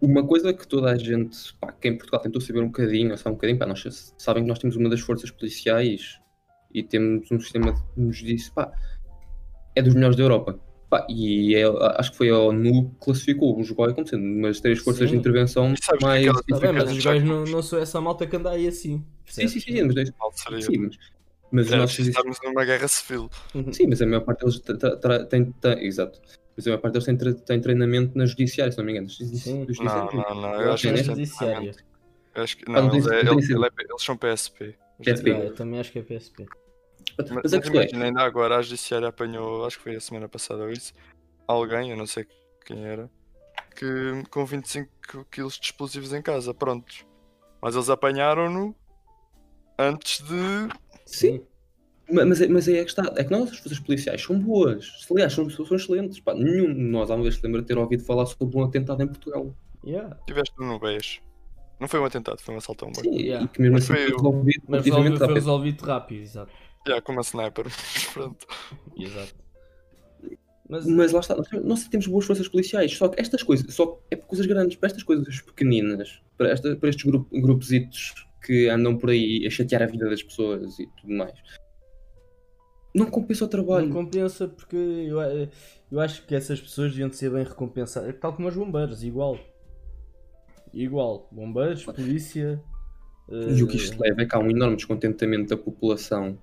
Uma 0.00 0.24
coisa 0.26 0.52
que 0.54 0.66
toda 0.66 0.90
a 0.92 0.96
gente, 0.96 1.54
pá, 1.60 1.72
que 1.72 1.88
em 1.88 1.96
Portugal 1.96 2.20
tentou 2.20 2.40
saber 2.40 2.60
um 2.62 2.66
bocadinho, 2.66 3.10
ou 3.10 3.16
só 3.16 3.28
um 3.28 3.32
bocadinho, 3.32 3.58
pá, 3.58 3.66
nós 3.66 4.12
sabem 4.16 4.42
que 4.44 4.48
nós 4.48 4.58
temos 4.58 4.76
uma 4.76 4.88
das 4.88 5.00
forças 5.00 5.30
policiais 5.30 6.20
e 6.72 6.82
temos 6.82 7.30
um 7.30 7.40
sistema 7.40 7.74
que 7.74 8.00
nos 8.00 8.18
disse, 8.18 8.50
pá, 8.52 8.72
é 9.74 9.82
dos 9.82 9.94
melhores 9.94 10.16
da 10.16 10.22
Europa. 10.22 10.58
Pá, 10.88 11.06
e 11.10 11.54
é- 11.54 11.64
acho 11.98 12.12
que 12.12 12.16
foi 12.16 12.30
a 12.30 12.38
ONU 12.38 12.90
que 12.90 13.04
classificou 13.04 13.58
o 13.58 13.62
Jogói 13.62 13.92
como 13.92 14.06
sendo 14.06 14.22
uma 14.24 14.48
das 14.48 14.58
três 14.60 14.78
forças 14.78 15.08
Sim. 15.08 15.14
de 15.14 15.20
intervenção 15.20 15.74
mais 16.00 16.24
Tá 16.46 16.58
bem, 16.60 16.72
mas 16.72 16.90
os 16.90 17.04
gajos 17.04 17.28
não, 17.28 17.44
não 17.44 17.62
são 17.62 17.78
essa 17.78 18.00
malta 18.00 18.26
que 18.26 18.34
anda 18.36 18.50
aí 18.50 18.66
assim. 18.66 19.04
Sim, 19.26 19.46
sim, 19.48 19.60
sim, 19.60 19.82
mas, 19.82 20.08
sim, 20.64 20.78
mas, 20.78 20.96
mas 21.52 21.66
os 21.66 21.72
Era 21.72 21.80
nossos 21.82 21.96
preciso 21.96 22.08
estarmos 22.10 22.38
numa 22.42 22.64
guerra 22.64 22.88
civil. 22.88 23.28
Sim, 23.72 23.86
mas 23.88 24.00
a 24.00 24.06
maior 24.06 24.22
parte 24.22 24.40
deles 24.40 24.62
tem, 25.28 25.54
exato. 25.86 26.20
Mas 26.56 26.66
a 26.66 26.70
maior 26.70 26.80
parte 26.80 26.92
deles 26.94 27.04
tem, 27.06 27.16
tre- 27.18 27.34
tem 27.34 27.60
treinamento 27.60 28.16
na 28.16 28.24
judiciária, 28.24 28.72
se 28.72 28.78
não 28.78 28.84
me 28.86 28.92
engano. 28.92 29.10
Sim. 29.10 29.66
Não, 29.80 30.06
não, 30.06 30.34
não. 30.34 30.54
Eu 30.54 30.60
Eu 30.62 30.72
acho 30.72 30.82
que 30.88 30.92
têm 30.92 31.00
é 31.00 31.04
judiciária. 31.04 31.72
Eu 32.34 32.42
acho 32.42 32.56
que. 32.56 32.64
Ah, 32.68 32.80
Não, 32.80 32.92
eles, 32.94 33.06
é- 33.06 33.20
é 33.20 33.24
P- 33.24 33.82
eles 33.82 34.02
são 34.02 34.16
PSP. 34.16 34.74
PSP. 35.04 35.30
Ah, 35.32 35.38
eu 35.44 35.54
também 35.54 35.78
acho 35.80 35.92
que 35.92 35.98
é 35.98 36.02
PSP. 36.02 36.46
Mas, 37.18 37.30
Mas 37.30 37.42
mas 37.44 37.54
a 37.54 37.60
questão 37.60 37.80
é, 37.80 37.84
imagina, 37.84 38.04
ainda 38.04 38.20
agora 38.22 38.56
a 38.56 38.62
judiciária 38.62 39.08
apanhou, 39.08 39.64
acho 39.66 39.76
que 39.78 39.82
foi 39.84 39.96
a 39.96 40.00
semana 40.00 40.28
passada 40.28 40.62
ou 40.62 40.70
isso, 40.70 40.92
alguém, 41.46 41.90
eu 41.90 41.96
não 41.96 42.06
sei 42.06 42.24
quem 42.64 42.84
era, 42.84 43.10
que 43.74 44.22
com 44.30 44.44
25 44.46 44.88
quilos 45.30 45.58
de 45.58 45.66
explosivos 45.66 46.12
em 46.12 46.22
casa, 46.22 46.54
prontos. 46.54 47.04
Mas 47.60 47.74
eles 47.74 47.90
apanharam-no 47.90 48.74
antes 49.78 50.22
de. 50.22 50.68
sim, 51.04 51.42
ma- 52.10 52.24
mas, 52.24 52.40
é- 52.40 52.48
mas 52.48 52.68
aí 52.68 52.76
é 52.76 52.84
que 52.84 52.90
está. 52.90 53.12
É 53.16 53.24
que 53.24 53.30
nós, 53.30 53.50
as 53.50 53.58
forças 53.58 53.80
policiais, 53.80 54.22
são 54.22 54.38
boas. 54.38 55.06
Aliás, 55.10 55.32
são, 55.32 55.48
são 55.50 55.76
excelentes. 55.76 56.20
Pá, 56.20 56.34
nenhum 56.34 56.72
de 56.72 56.80
nós, 56.80 57.10
alguma 57.10 57.24
vez, 57.24 57.34
se 57.36 57.42
lembra 57.44 57.60
de 57.62 57.66
ter 57.66 57.76
ouvido 57.78 58.04
falar 58.04 58.26
sobre 58.26 58.56
um 58.56 58.62
atentado 58.62 59.02
em 59.02 59.06
Portugal. 59.08 59.52
Yeah. 59.84 60.16
Tiveste 60.26 60.54
no 60.58 60.78
BES. 60.78 61.20
Não 61.80 61.86
foi 61.86 62.00
um 62.00 62.04
atentado, 62.04 62.40
foi 62.40 62.54
um 62.54 62.58
assalto 62.58 62.84
a 62.84 62.88
um 62.88 62.92
banco. 62.92 63.04
Sim, 63.08 63.16
Yeah. 63.20 63.44
e 63.44 63.48
que 63.48 63.60
mesmo 63.60 63.74
Mas 63.74 63.84
assim 63.84 63.94
foi 63.94 64.10
resolvido 64.12 64.62
Mas 64.68 64.86
foi 64.88 65.00
rápido. 65.00 65.34
resolvido 65.34 65.82
rápido, 65.84 66.20
exato. 66.22 66.52
Yeah, 66.88 67.02
como 67.02 67.20
a 67.20 67.22
sniper. 67.22 67.66
Pronto. 68.12 68.46
exato. 68.96 69.34
Mas, 70.68 70.86
Mas 70.86 71.12
lá 71.12 71.20
está, 71.20 71.34
nós 71.34 71.48
temos, 71.48 71.66
nós 71.66 71.88
temos 71.88 72.06
boas 72.06 72.26
forças 72.26 72.46
policiais, 72.46 72.94
só 72.94 73.08
que 73.08 73.20
estas 73.20 73.42
coisas, 73.42 73.72
só 73.72 74.02
é 74.10 74.16
por 74.16 74.26
coisas 74.26 74.46
grandes, 74.46 74.76
para 74.76 74.88
estas 74.88 75.02
coisas 75.02 75.40
pequeninas, 75.40 76.20
para, 76.36 76.50
esta, 76.50 76.76
para 76.76 76.90
estes 76.90 77.06
grup, 77.06 77.26
grupositos 77.32 78.26
que 78.44 78.68
andam 78.68 78.96
por 78.96 79.08
aí 79.08 79.46
a 79.46 79.50
chatear 79.50 79.82
a 79.82 79.86
vida 79.86 80.08
das 80.10 80.22
pessoas 80.22 80.78
e 80.78 80.86
tudo 81.00 81.14
mais, 81.14 81.32
não 82.94 83.06
compensa 83.06 83.44
o 83.44 83.48
trabalho. 83.48 83.86
não 83.86 83.92
compensa 83.92 84.48
porque 84.48 84.76
eu, 84.76 85.18
eu 85.90 86.00
acho 86.00 86.26
que 86.26 86.34
essas 86.34 86.60
pessoas 86.60 86.90
deviam 86.90 87.08
de 87.08 87.16
ser 87.16 87.30
bem 87.30 87.44
recompensadas. 87.44 88.14
Tal 88.20 88.32
como 88.32 88.48
os 88.48 88.56
bombeiros, 88.56 89.04
igual. 89.04 89.38
Igual. 90.72 91.28
Bombeiros, 91.30 91.84
polícia. 91.84 92.62
E 93.30 93.62
o 93.62 93.68
que 93.68 93.76
eh, 93.76 93.80
isto 93.80 94.00
leva 94.00 94.22
é 94.22 94.26
que 94.26 94.34
há 94.34 94.38
um 94.38 94.50
enorme 94.50 94.76
descontentamento 94.76 95.50
da 95.50 95.56
população 95.56 96.38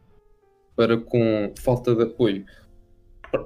para 0.76 0.98
com 0.98 1.54
falta 1.58 1.96
de 1.96 2.04
apoio. 2.04 2.46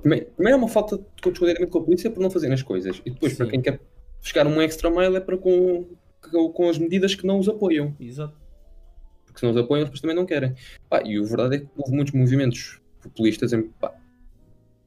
Primeiro, 0.02 0.28
é 0.40 0.56
uma 0.56 0.68
falta 0.68 0.98
de 0.98 1.04
descontentamento 1.16 1.72
com 1.72 1.80
a 1.80 1.84
polícia 1.84 2.12
por 2.12 2.22
não 2.22 2.30
fazerem 2.30 2.54
as 2.54 2.62
coisas. 2.62 3.02
E 3.06 3.10
depois, 3.10 3.34
para 3.34 3.46
Sim. 3.46 3.52
quem 3.52 3.62
quer 3.62 3.80
buscar 4.22 4.46
um 4.46 4.62
extra 4.62 4.90
mile, 4.90 5.18
é 5.18 5.20
para 5.20 5.38
com, 5.38 5.86
com, 6.54 6.70
as 6.70 6.78
medidas 6.78 7.16
que 7.16 7.26
não 7.26 7.40
os 7.40 7.50
apoiam. 7.50 7.96
Exato. 8.00 8.38
Porque 9.26 9.40
se 9.40 9.46
não 9.46 9.52
os 9.52 9.58
apoiam, 9.58 9.86
depois 9.86 10.02
também 10.02 10.16
não 10.16 10.26
querem. 10.26 10.54
Pá, 10.90 11.02
e 11.04 11.18
a 11.18 11.22
verdade 11.22 11.56
é 11.56 11.60
que 11.60 11.68
houve 11.76 11.92
muitos 11.92 12.14
movimentos 12.14 12.82
populistas 13.02 13.54
em. 13.54 13.64
Pá, 13.64 13.94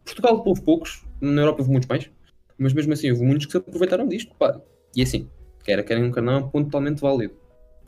Portugal 0.04 0.42
houve 0.44 0.62
poucos, 0.62 1.04
na 1.20 1.42
Europa 1.42 1.60
houve 1.60 1.70
muitos 1.70 1.88
mais, 1.88 2.10
mas 2.58 2.72
mesmo 2.72 2.92
assim 2.92 3.10
houve 3.10 3.24
muitos 3.24 3.46
que 3.46 3.52
se 3.52 3.58
aproveitaram 3.58 4.06
disto. 4.06 4.34
Pá. 4.36 4.60
E 4.94 5.02
assim, 5.02 5.28
quer 5.64 5.82
querem 5.84 6.04
um 6.04 6.10
canal 6.10 6.34
é 6.34 6.38
um 6.38 6.48
ponto 6.48 6.66
totalmente 6.66 7.00
válido. 7.00 7.34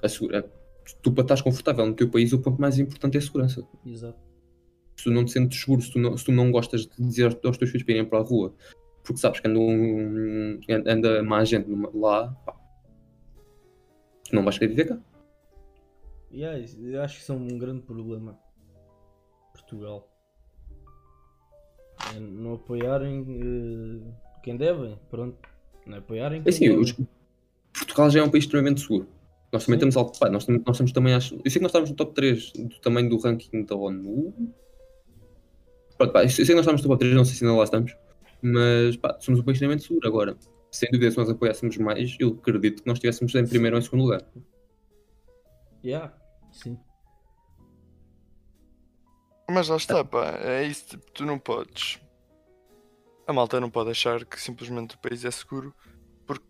A 0.02 0.08
segura, 0.08 0.50
tu 1.02 1.12
para 1.12 1.22
estás 1.22 1.42
confortável 1.42 1.86
no 1.86 1.94
teu 1.94 2.08
país, 2.08 2.32
o 2.32 2.38
ponto 2.38 2.60
mais 2.60 2.78
importante 2.78 3.16
é 3.16 3.18
a 3.18 3.22
segurança. 3.22 3.66
Exato. 3.84 4.18
Se 4.96 5.04
tu 5.04 5.10
não 5.10 5.24
te 5.24 5.32
sentes 5.32 5.60
seguro, 5.60 5.82
se 5.82 5.92
tu 5.92 5.98
não, 5.98 6.16
se 6.16 6.24
tu 6.24 6.32
não 6.32 6.50
gostas 6.50 6.86
de 6.86 7.02
dizer 7.02 7.24
aos, 7.26 7.56
teus 7.56 7.70
filhos 7.70 7.82
para 7.82 7.94
irem 7.94 8.04
para 8.04 8.18
a 8.20 8.22
rua, 8.22 8.54
porque 9.02 9.20
sabes 9.20 9.40
que 9.40 9.48
anda, 9.48 9.58
um, 9.58 10.60
anda 10.86 11.22
mais 11.22 11.48
gente 11.48 11.68
lá, 11.92 12.28
pá, 12.46 12.54
tu 14.24 14.34
não 14.34 14.44
vais 14.44 14.58
querer 14.58 14.70
viver 14.70 14.88
cá. 14.88 15.00
Yeah, 16.32 16.64
eu 16.80 17.02
acho 17.02 17.16
que 17.16 17.22
isso 17.22 17.32
é 17.32 17.34
um 17.36 17.58
grande 17.58 17.82
problema. 17.82 18.38
Portugal. 19.52 20.08
É 22.14 22.18
não 22.18 22.54
apoiarem 22.54 23.24
eh, 23.28 24.12
quem 24.42 24.56
devem. 24.56 24.98
Pronto. 25.08 25.38
Não 25.86 25.98
apoiarem 25.98 26.40
É 26.40 26.42
quem 26.42 26.50
assim, 26.52 26.68
devem. 26.68 27.08
Portugal 27.72 28.10
já 28.10 28.20
é 28.20 28.22
um 28.22 28.30
país 28.30 28.44
extremamente 28.44 28.80
seguro. 28.80 29.08
Nós 29.52 29.64
também 29.64 29.76
Sim. 29.76 29.80
temos 29.80 29.96
alto. 29.96 30.18
Pá, 30.18 30.28
nós, 30.28 30.46
nós 30.46 30.76
temos 30.76 30.92
também. 30.92 31.14
Acho, 31.14 31.34
eu 31.36 31.50
sei 31.50 31.52
que 31.52 31.60
nós 31.60 31.70
estamos 31.70 31.90
no 31.90 31.96
top 31.96 32.14
3 32.14 32.52
do 32.52 32.80
tamanho 32.80 33.08
do 33.08 33.18
ranking 33.18 33.64
da 33.64 33.76
ONU. 33.76 34.34
Pronto, 35.96 36.12
pá, 36.12 36.24
eu 36.24 36.28
sei 36.28 36.44
que 36.44 36.54
nós 36.54 36.60
estamos 36.60 36.82
no 36.82 36.88
top 36.88 37.00
3, 37.00 37.14
não 37.14 37.24
sei 37.24 37.34
se 37.34 37.44
ainda 37.44 37.56
lá 37.56 37.64
estamos. 37.64 37.96
Mas 38.42 38.96
pá, 38.96 39.16
somos 39.20 39.40
um 39.40 39.42
país 39.44 39.56
extremamente 39.56 39.84
seguro. 39.86 40.06
Agora, 40.06 40.36
sem 40.70 40.90
dúvida, 40.90 41.10
se 41.10 41.16
nós 41.16 41.30
apoiássemos 41.30 41.76
mais, 41.78 42.16
eu 42.18 42.36
acredito 42.40 42.82
que 42.82 42.88
nós 42.88 42.96
estivéssemos 42.96 43.34
em 43.34 43.46
primeiro 43.46 43.76
ou 43.76 43.80
em 43.80 43.84
segundo 43.84 44.02
lugar. 44.02 44.22
Yeah, 45.84 46.12
sim. 46.50 46.78
Mas 49.48 49.68
lá 49.68 49.76
está, 49.76 50.04
pá, 50.04 50.38
é 50.42 50.64
isso, 50.64 50.88
tipo, 50.88 51.04
tu 51.12 51.24
não 51.24 51.38
podes. 51.38 52.00
A 53.26 53.32
malta 53.32 53.60
não 53.60 53.70
pode 53.70 53.90
achar 53.90 54.24
que 54.24 54.40
simplesmente 54.40 54.96
o 54.96 54.98
país 54.98 55.24
é 55.24 55.30
seguro 55.30 55.74
porque 56.26 56.44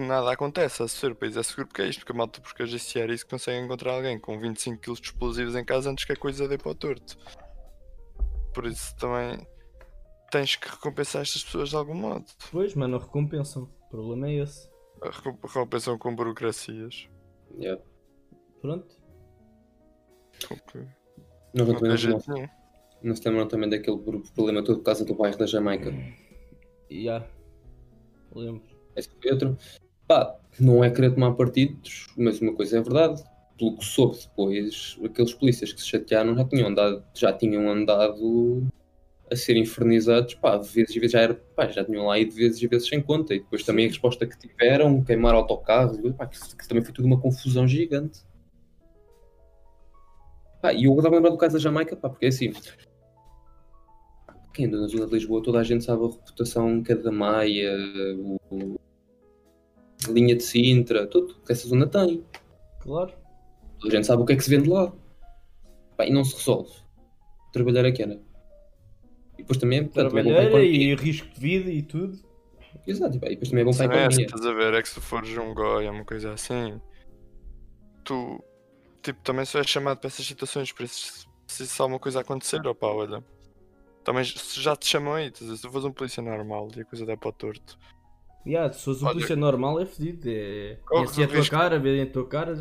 nada 0.00 0.32
acontece 0.32 0.82
a 0.82 0.88
ser 0.88 1.12
o 1.12 1.16
país 1.16 1.36
é 1.36 1.42
seguro 1.42 1.68
porque 1.68 1.82
é 1.82 1.88
isto, 1.88 2.00
porque 2.00 2.12
a 2.12 2.14
malta 2.14 2.40
porque 2.40 2.62
a 2.62 2.66
GCR 2.66 3.12
isso 3.12 3.26
consegue 3.26 3.64
encontrar 3.64 3.94
alguém 3.94 4.18
com 4.18 4.38
25 4.38 4.80
kg 4.80 4.94
de 4.94 5.06
explosivos 5.08 5.54
em 5.54 5.64
casa 5.64 5.90
antes 5.90 6.04
que 6.04 6.12
a 6.12 6.16
coisa 6.16 6.48
dê 6.48 6.56
para 6.56 6.70
o 6.70 6.74
torto. 6.74 7.16
Por 8.56 8.64
isso 8.64 8.96
também 8.96 9.46
tens 10.30 10.56
que 10.56 10.66
recompensar 10.66 11.20
estas 11.20 11.44
pessoas 11.44 11.68
de 11.68 11.76
algum 11.76 11.92
modo. 11.92 12.24
Pois, 12.50 12.74
mas 12.74 12.88
não 12.88 12.98
recompensam. 12.98 13.64
O 13.64 13.88
problema 13.90 14.28
é 14.28 14.36
esse. 14.36 14.66
Recompensam 15.44 15.98
com 15.98 16.16
burocracias. 16.16 17.06
Yeah. 17.60 17.82
Pronto. 18.62 18.96
Nós 21.52 21.68
não, 21.68 21.74
não 21.74 21.80
tem 21.80 22.08
não, 22.08 22.48
não 23.02 23.14
se 23.14 23.28
lembram 23.28 23.46
também 23.46 23.68
daquele 23.68 23.98
pro- 23.98 24.22
problema 24.34 24.64
todo 24.64 24.78
por 24.78 24.84
causa 24.84 25.04
do 25.04 25.14
bairro 25.14 25.36
da 25.36 25.44
Jamaica. 25.44 25.92
Já. 26.90 27.28
Lembro. 28.34 28.62
Esse 28.96 29.10
foi 29.20 29.32
outro. 29.32 29.58
Pá, 30.08 30.34
não 30.58 30.82
é 30.82 30.88
querer 30.90 31.12
tomar 31.14 31.34
partidos, 31.34 32.06
mas 32.16 32.40
uma 32.40 32.54
coisa 32.54 32.78
é 32.78 32.80
verdade. 32.80 33.22
Pelo 33.58 33.76
que 33.78 33.84
soube 33.84 34.18
depois, 34.18 34.98
aqueles 35.04 35.32
polícias 35.32 35.72
que 35.72 35.80
se 35.80 35.88
chatearam 35.88 36.36
já 36.36 36.44
tinham 36.44 36.68
andado, 36.68 37.04
já 37.14 37.32
tinham 37.32 37.70
andado 37.70 38.66
a 39.30 39.34
ser 39.34 39.56
infernizados, 39.56 40.34
pá, 40.34 40.56
de 40.56 40.68
vezes 40.68 40.94
e 40.94 41.00
vezes 41.00 41.12
já 41.12 41.20
era, 41.20 41.34
pá, 41.34 41.66
já 41.68 41.84
tinham 41.84 42.06
lá 42.06 42.18
ido 42.18 42.32
de 42.32 42.36
vezes 42.36 42.62
e 42.62 42.66
vezes 42.66 42.88
sem 42.88 43.00
conta. 43.00 43.34
E 43.34 43.40
depois 43.40 43.64
também 43.64 43.86
a 43.86 43.88
resposta 43.88 44.26
que 44.26 44.38
tiveram, 44.38 45.02
queimar 45.02 45.34
autocarros, 45.34 45.98
pá, 46.12 46.26
que, 46.26 46.38
que 46.38 46.68
também 46.68 46.84
foi 46.84 46.92
tudo 46.92 47.06
uma 47.06 47.20
confusão 47.20 47.66
gigante. 47.66 48.20
Pá, 50.62 50.72
e 50.72 50.84
eu 50.84 50.94
estava 50.96 51.14
a 51.14 51.16
lembrar 51.16 51.30
do 51.30 51.38
caso 51.38 51.54
da 51.54 51.58
Jamaica, 51.58 51.96
pá, 51.96 52.08
porque 52.08 52.26
é 52.26 52.28
assim. 52.28 52.52
Quem 54.54 54.66
anda 54.66 54.80
na 54.80 54.86
zona 54.86 55.06
de 55.06 55.12
Lisboa, 55.12 55.42
toda 55.42 55.58
a 55.58 55.64
gente 55.64 55.84
sabe 55.84 56.04
a 56.04 56.08
reputação 56.08 56.82
que 56.82 56.92
é 56.92 56.94
da 56.94 57.12
Maia, 57.12 57.72
o, 58.50 58.80
a 60.08 60.10
linha 60.10 60.34
de 60.34 60.42
Sintra, 60.42 61.06
tudo 61.06 61.34
que 61.44 61.52
essa 61.52 61.68
zona 61.68 61.86
tem. 61.86 62.24
Claro. 62.80 63.12
Toda 63.80 63.92
a 63.92 63.96
gente 63.96 64.06
sabe 64.06 64.22
o 64.22 64.24
que 64.26 64.32
é 64.32 64.36
que 64.36 64.42
se 64.44 64.50
vende 64.50 64.68
lá. 64.68 64.92
Pá, 65.96 66.06
e 66.06 66.10
não 66.10 66.24
se 66.24 66.36
resolve. 66.36 66.70
Trabalhar 67.52 67.84
aqui 67.86 68.02
era. 68.02 68.20
E 69.34 69.38
depois 69.42 69.58
também, 69.58 69.84
portanto, 69.84 70.14
também 70.14 70.32
é 70.32 70.44
economia. 70.44 70.92
e 70.92 70.94
risco 70.94 71.28
de 71.28 71.40
vida 71.40 71.70
e 71.70 71.82
tudo. 71.82 72.18
Exato, 72.86 73.16
e 73.16 73.20
pá, 73.20 73.26
e 73.26 73.30
depois 73.30 73.48
também 73.50 73.62
é 73.62 73.64
bom 73.64 73.72
para 73.72 73.84
a 73.84 73.88
Também 73.88 73.98
é, 74.02 74.04
economia. 74.06 74.26
estás 74.26 74.46
a 74.46 74.52
ver, 74.52 74.74
é 74.74 74.82
que 74.82 74.88
se 74.88 74.94
tu 74.94 75.00
fores 75.00 75.36
um 75.38 75.54
Goya, 75.54 75.90
uma 75.90 76.04
coisa 76.04 76.32
assim, 76.32 76.80
tu 78.04 78.42
tipo, 79.02 79.20
também 79.22 79.44
só 79.44 79.58
és 79.58 79.68
chamado 79.68 79.98
para 79.98 80.08
essas 80.08 80.26
situações, 80.26 80.72
por 80.72 80.84
isso 80.84 81.26
se 81.46 81.62
isso 81.62 81.82
alguma 81.82 81.98
coisa 82.00 82.20
acontecer, 82.20 82.66
opá, 82.66 82.88
olha. 82.88 83.22
Também 84.04 84.24
se 84.24 84.60
já 84.60 84.76
te 84.76 84.86
chamam 84.86 85.14
aí, 85.14 85.32
se 85.34 85.60
tu 85.60 85.70
fores 85.70 85.84
um 85.84 85.92
polícia 85.92 86.22
normal 86.22 86.68
e 86.76 86.80
a 86.80 86.84
coisa 86.84 87.04
der 87.06 87.16
para 87.18 87.28
o 87.28 87.32
torto. 87.32 87.78
Yeah, 88.46 88.72
se 88.72 88.84
fosse 88.84 89.02
um 89.02 89.06
Olha- 89.06 89.14
polícia 89.14 89.34
normal 89.36 89.80
é 89.80 89.86
fedido. 89.86 90.28
É... 90.28 90.78
Corre 90.86 91.04
Conhecem 91.06 91.24
a 91.24 91.28
tua 91.28 91.36
risco. 91.38 91.54
cara, 91.56 91.78
veem 91.80 92.02
a 92.02 92.06
tua 92.10 92.26
cara. 92.28 92.54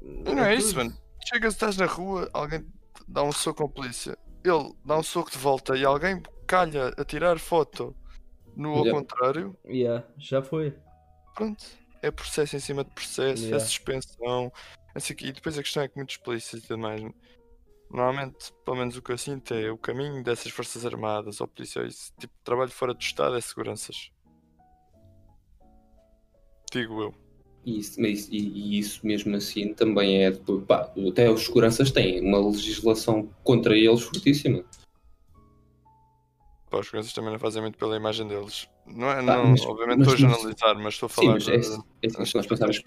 E 0.00 0.34
não 0.34 0.44
é 0.44 0.54
isso, 0.54 0.76
mano. 0.76 0.96
Chegas, 1.28 1.54
estás 1.54 1.76
na 1.76 1.86
rua, 1.86 2.28
alguém 2.32 2.64
dá 3.06 3.22
um 3.22 3.32
soco 3.32 3.62
ao 3.62 3.68
polícia, 3.68 4.16
ele 4.44 4.72
dá 4.84 4.98
um 4.98 5.02
soco 5.02 5.30
de 5.30 5.38
volta 5.38 5.76
e 5.76 5.84
alguém 5.84 6.22
calha 6.46 6.88
a 6.96 7.04
tirar 7.04 7.38
foto 7.38 7.94
no 8.56 8.70
ao 8.70 8.84
Yeah. 8.84 8.98
contrário, 8.98 9.58
Yeah, 9.66 10.06
já 10.18 10.42
foi. 10.42 10.76
pronto. 11.34 11.64
É 12.02 12.10
processo 12.10 12.56
em 12.56 12.60
cima 12.60 12.82
de 12.82 12.90
processo, 12.90 13.44
é 13.44 13.46
Yeah. 13.48 13.64
suspensão. 13.64 14.52
Assim, 14.94 15.14
e 15.20 15.32
depois 15.32 15.56
a 15.58 15.62
questão 15.62 15.82
é 15.82 15.88
que 15.88 15.96
muitos 15.96 16.16
polícias 16.16 16.62
e 16.64 16.66
tudo 16.66 16.78
mais, 16.80 17.00
normalmente, 17.90 18.52
pelo 18.64 18.78
menos 18.78 18.96
o 18.96 19.02
que 19.02 19.12
eu 19.12 19.18
sinto 19.18 19.52
é 19.54 19.70
o 19.70 19.78
caminho 19.78 20.24
dessas 20.24 20.50
forças 20.50 20.84
armadas 20.86 21.40
ou 21.40 21.46
policiais, 21.46 22.12
tipo, 22.18 22.32
trabalho 22.42 22.70
fora 22.70 22.94
do 22.94 23.00
Estado 23.00 23.36
é 23.36 23.40
seguranças. 23.40 24.10
Digo 26.72 27.02
eu. 27.02 27.29
E 27.64 27.78
isso, 27.78 28.00
mas- 28.00 28.28
e, 28.28 28.36
e 28.38 28.78
isso 28.78 29.06
mesmo 29.06 29.36
assim 29.36 29.74
também 29.74 30.24
é. 30.24 30.30
depois, 30.30 30.64
Pá, 30.64 30.90
até 31.08 31.30
os 31.30 31.44
seguranças 31.44 31.90
têm 31.90 32.20
uma 32.20 32.38
legislação 32.38 33.28
contra 33.44 33.76
eles 33.76 34.00
fortíssima. 34.02 34.64
Pá, 36.70 36.78
os 36.78 36.86
seguranças 36.86 37.12
também 37.12 37.32
não 37.32 37.38
fazem 37.38 37.60
muito 37.60 37.76
pela 37.78 37.96
imagem 37.96 38.26
deles. 38.26 38.66
Não 38.86 39.10
é, 39.10 39.16
Pá, 39.16 39.22
não, 39.22 39.50
mas- 39.50 39.60
obviamente 39.66 39.98
mas 39.98 40.08
estou 40.08 40.14
a 40.14 40.30
generalizar, 40.32 40.74
mas 40.76 40.94
estou 40.94 41.06
a 41.06 41.10
Sim, 41.10 41.16
falar 41.16 41.32
mas 41.34 41.48
é, 41.48 41.58
de- 41.58 41.66
é, 42.02 42.06
assim, 42.06 42.24
se 42.24 42.34
nós 42.36 42.46
pensarmos 42.46 42.82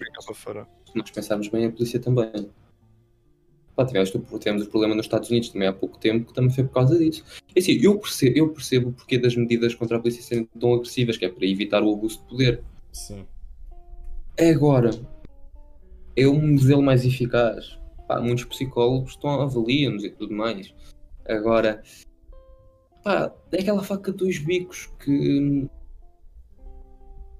nós 0.94 1.10
pensarmos 1.10 1.48
bem, 1.48 1.66
a 1.66 1.70
polícia 1.70 2.00
também. 2.00 2.30
Pá, 3.76 3.84
tivemos, 3.84 4.10
tivemos 4.10 4.62
o 4.66 4.70
problema 4.70 4.94
nos 4.94 5.06
Estados 5.06 5.30
Unidos 5.30 5.48
também 5.50 5.66
há 5.68 5.72
pouco 5.72 5.98
tempo, 5.98 6.26
que 6.26 6.32
também 6.32 6.50
foi 6.50 6.64
por 6.64 6.72
causa 6.74 6.96
disso. 6.98 7.24
É 7.54 7.58
assim, 7.58 7.78
eu 7.82 7.98
percebo, 7.98 8.38
eu 8.38 8.48
percebo 8.52 8.88
o 8.88 8.92
porquê 8.92 9.18
das 9.18 9.34
medidas 9.36 9.74
contra 9.74 9.96
a 9.96 10.00
polícia 10.00 10.22
serem 10.22 10.48
tão 10.58 10.74
agressivas, 10.74 11.16
que 11.16 11.24
é 11.24 11.28
para 11.28 11.44
evitar 11.46 11.82
o 11.82 11.92
abuso 11.92 12.18
de 12.18 12.24
poder. 12.28 12.64
Sim. 12.92 13.26
Agora, 14.38 14.90
é 16.16 16.26
um 16.26 16.54
modelo 16.54 16.82
mais 16.82 17.04
eficaz. 17.04 17.78
Pá, 18.08 18.20
muitos 18.20 18.44
psicólogos 18.44 19.12
estão 19.12 19.40
avaliam-nos 19.40 20.04
e 20.04 20.10
tudo 20.10 20.34
mais. 20.34 20.74
Agora, 21.26 21.82
pá, 23.02 23.32
é 23.52 23.60
aquela 23.60 23.82
faca 23.82 24.10
de 24.10 24.18
dois 24.18 24.38
bicos 24.38 24.86
que. 24.98 25.68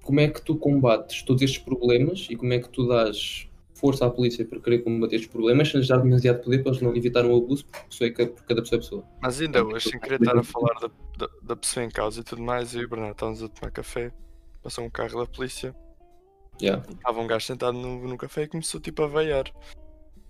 Como 0.03 0.19
é 0.19 0.29
que 0.29 0.41
tu 0.41 0.55
combates 0.55 1.23
todos 1.23 1.41
estes 1.41 1.59
problemas 1.59 2.27
e 2.29 2.35
como 2.35 2.53
é 2.53 2.59
que 2.59 2.69
tu 2.69 2.87
dás 2.87 3.49
força 3.73 4.05
à 4.05 4.09
polícia 4.09 4.45
para 4.45 4.59
querer 4.59 4.79
combater 4.83 5.15
estes 5.15 5.29
problemas 5.29 5.69
sem 5.69 5.81
dar 5.85 5.97
demasiado 5.97 6.43
poder 6.43 6.59
para 6.59 6.71
eles 6.71 6.81
não 6.81 6.95
evitar 6.95 7.25
um 7.25 7.35
abuso 7.35 7.65
por, 7.65 7.83
pessoa, 7.85 8.11
por 8.11 8.43
cada 8.45 8.61
pessoa 8.61 8.77
é 8.77 8.81
pessoa? 8.81 9.05
Mas 9.21 9.41
ainda 9.41 9.65
hoje, 9.65 9.89
sem 9.89 9.99
querer 9.99 10.21
estar 10.21 10.37
a 10.37 10.43
falar 10.43 10.79
da, 10.79 10.89
da, 11.17 11.29
da 11.41 11.55
pessoa 11.55 11.83
em 11.83 11.89
causa 11.89 12.21
e 12.21 12.23
tudo 12.23 12.41
mais, 12.41 12.73
eu 12.75 12.83
e 12.83 12.85
o 12.85 12.89
Bernardo 12.89 13.13
estávamos 13.13 13.43
a 13.43 13.49
tomar 13.49 13.71
café, 13.71 14.11
passou 14.61 14.85
um 14.85 14.89
carro 14.89 15.19
da 15.19 15.25
polícia, 15.25 15.75
Yeah. 16.61 16.83
estava 16.89 17.19
um 17.19 17.27
gajo 17.27 17.45
sentado 17.45 17.77
no, 17.77 18.07
no 18.07 18.17
café 18.17 18.43
e 18.43 18.47
começou 18.47 18.79
tipo 18.79 19.03
a 19.03 19.07
veiar. 19.07 19.45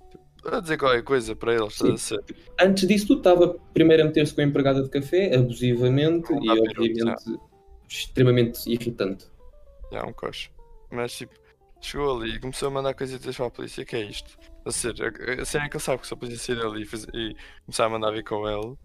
Tipo, 0.09 0.55
a 0.55 0.59
dizer 0.59 0.77
qualquer 0.77 1.03
coisa 1.03 1.35
para 1.35 1.53
eles, 1.53 1.73
estás 1.73 1.93
a 1.93 1.97
ser. 1.97 2.23
Antes 2.59 2.87
disso, 2.87 3.07
tudo 3.07 3.17
estava 3.19 3.59
primeiro 3.73 4.03
a 4.03 4.05
meter-se 4.05 4.33
com 4.33 4.41
a 4.41 4.43
empregada 4.43 4.83
de 4.83 4.89
café, 4.89 5.35
abusivamente 5.35 6.33
e, 6.33 6.39
pirulos, 6.39 6.77
obviamente, 6.77 7.39
extremamente 7.87 8.71
irritante. 8.71 9.27
Já, 9.91 10.05
um 10.05 10.13
coche. 10.13 10.49
Mas 10.91 11.15
tipo, 11.15 11.33
chegou 11.79 12.17
ali 12.17 12.35
e 12.35 12.39
começou 12.39 12.67
a 12.67 12.71
mandar 12.71 12.93
coisitas 12.93 13.35
para 13.35 13.45
a 13.45 13.51
polícia, 13.51 13.85
que 13.85 13.95
é 13.95 14.01
isto? 14.03 14.37
A 14.65 14.71
ser, 14.71 14.95
a, 15.01 15.41
a 15.41 15.45
cena 15.45 15.65
é 15.65 15.69
que 15.69 15.77
ele 15.77 15.83
sabe 15.83 16.01
que 16.01 16.07
se 16.07 16.13
a 16.13 16.17
polícia 16.17 16.55
sair 16.55 16.65
ali 16.65 16.83
e, 16.83 17.17
e 17.17 17.35
começar 17.65 17.85
a 17.85 17.89
mandar 17.89 18.11
vir 18.11 18.23
com 18.23 18.47
ele. 18.47 18.75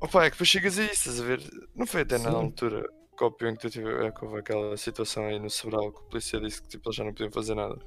Opa, 0.00 0.24
é 0.24 0.30
que 0.30 0.36
depois 0.36 0.48
chegas 0.48 0.78
a 0.78 0.84
isso, 0.84 1.08
estás 1.08 1.20
a 1.20 1.24
ver? 1.24 1.40
Não 1.74 1.86
foi 1.86 2.02
até 2.02 2.18
na 2.18 2.30
Sim. 2.30 2.36
altura 2.36 2.88
pior 3.16 3.52
que 3.52 3.58
tu 3.58 3.70
tive, 3.70 3.88
é 3.88 4.12
houve 4.20 4.38
aquela 4.38 4.76
situação 4.76 5.26
aí 5.26 5.38
no 5.38 5.50
Sobral 5.50 5.92
que 5.92 6.00
o 6.00 6.04
polícia 6.04 6.40
disse 6.40 6.62
que 6.62 6.68
tipo, 6.68 6.88
eles 6.88 6.96
já 6.96 7.04
não 7.04 7.12
podiam 7.12 7.30
fazer 7.30 7.54
nada. 7.54 7.78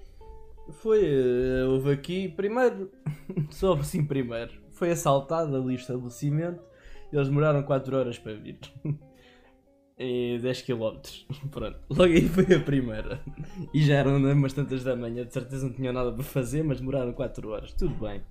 Foi, 0.79 1.03
eh, 1.05 1.65
houve 1.65 1.91
aqui, 1.91 2.29
primeiro, 2.29 2.91
só 3.51 3.73
assim 3.73 4.05
primeiro, 4.05 4.51
foi 4.71 4.91
assaltado 4.91 5.55
ali 5.55 5.73
o 5.73 5.75
estabelecimento, 5.75 6.63
eles 7.11 7.27
demoraram 7.27 7.63
4 7.63 7.97
horas 7.97 8.17
para 8.17 8.33
vir. 8.33 8.59
E 9.97 10.38
10 10.41 10.63
km. 10.63 10.99
Pronto, 11.49 11.79
logo 11.89 12.03
aí 12.11 12.27
foi 12.27 12.53
a 12.53 12.59
primeira. 12.59 13.21
E 13.73 13.81
já 13.81 13.95
eram 13.95 14.17
umas 14.17 14.51
tantas 14.51 14.83
da 14.83 14.93
manhã, 14.93 15.25
de 15.25 15.31
certeza 15.31 15.65
não 15.67 15.73
tinham 15.73 15.93
nada 15.93 16.11
para 16.11 16.21
fazer, 16.21 16.65
mas 16.65 16.81
demoraram 16.81 17.13
4 17.13 17.49
horas, 17.49 17.71
tudo 17.71 17.95
bem. 18.05 18.21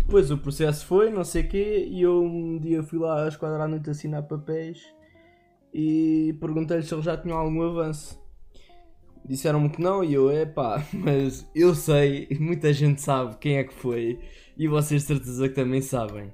Depois 0.00 0.30
o 0.30 0.36
processo 0.36 0.84
foi, 0.84 1.08
não 1.08 1.24
sei 1.24 1.44
o 1.44 1.48
quê, 1.48 1.88
e 1.88 2.02
eu 2.02 2.22
um 2.22 2.58
dia 2.58 2.82
fui 2.82 2.98
lá 2.98 3.26
às 3.26 3.34
4 3.34 3.56
da 3.56 3.66
noite 3.66 3.88
assinar 3.88 4.24
papéis 4.24 4.84
e 5.74 6.36
perguntei-lhes 6.40 6.86
se 6.86 6.94
eles 6.94 7.04
já 7.04 7.16
tinham 7.16 7.36
algum 7.36 7.62
avanço. 7.62 8.22
Disseram-me 9.24 9.68
que 9.70 9.82
não 9.82 10.04
e 10.04 10.14
eu, 10.14 10.30
epá, 10.30 10.86
mas 10.94 11.50
eu 11.54 11.74
sei, 11.74 12.28
muita 12.38 12.72
gente 12.72 13.02
sabe 13.02 13.36
quem 13.38 13.56
é 13.56 13.64
que 13.64 13.74
foi 13.74 14.20
e 14.56 14.68
vocês 14.68 15.02
de 15.02 15.08
certeza 15.08 15.48
que 15.48 15.54
também 15.54 15.80
sabem. 15.80 16.32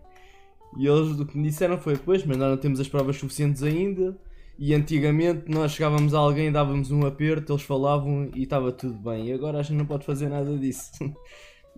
E 0.77 0.87
eles 0.87 1.19
o 1.19 1.25
que 1.25 1.39
me 1.39 1.49
disseram 1.49 1.79
foi, 1.79 1.97
pois, 1.97 2.25
mas 2.25 2.37
nós 2.37 2.51
não 2.51 2.57
temos 2.59 2.79
as 2.79 2.89
provas 2.89 3.17
suficientes 3.17 3.63
ainda 3.63 4.17
e 4.59 4.75
antigamente 4.75 5.51
nós 5.51 5.73
chegávamos 5.73 6.13
a 6.13 6.19
alguém, 6.19 6.53
dávamos 6.53 6.91
um 6.91 7.07
aperto, 7.07 7.53
eles 7.53 7.63
falavam 7.63 8.31
e 8.35 8.43
estava 8.43 8.71
tudo 8.71 8.99
bem. 8.99 9.29
E 9.29 9.33
agora 9.33 9.59
a 9.59 9.63
gente 9.63 9.79
não 9.79 9.87
pode 9.87 10.05
fazer 10.05 10.29
nada 10.29 10.57
disso. 10.59 10.93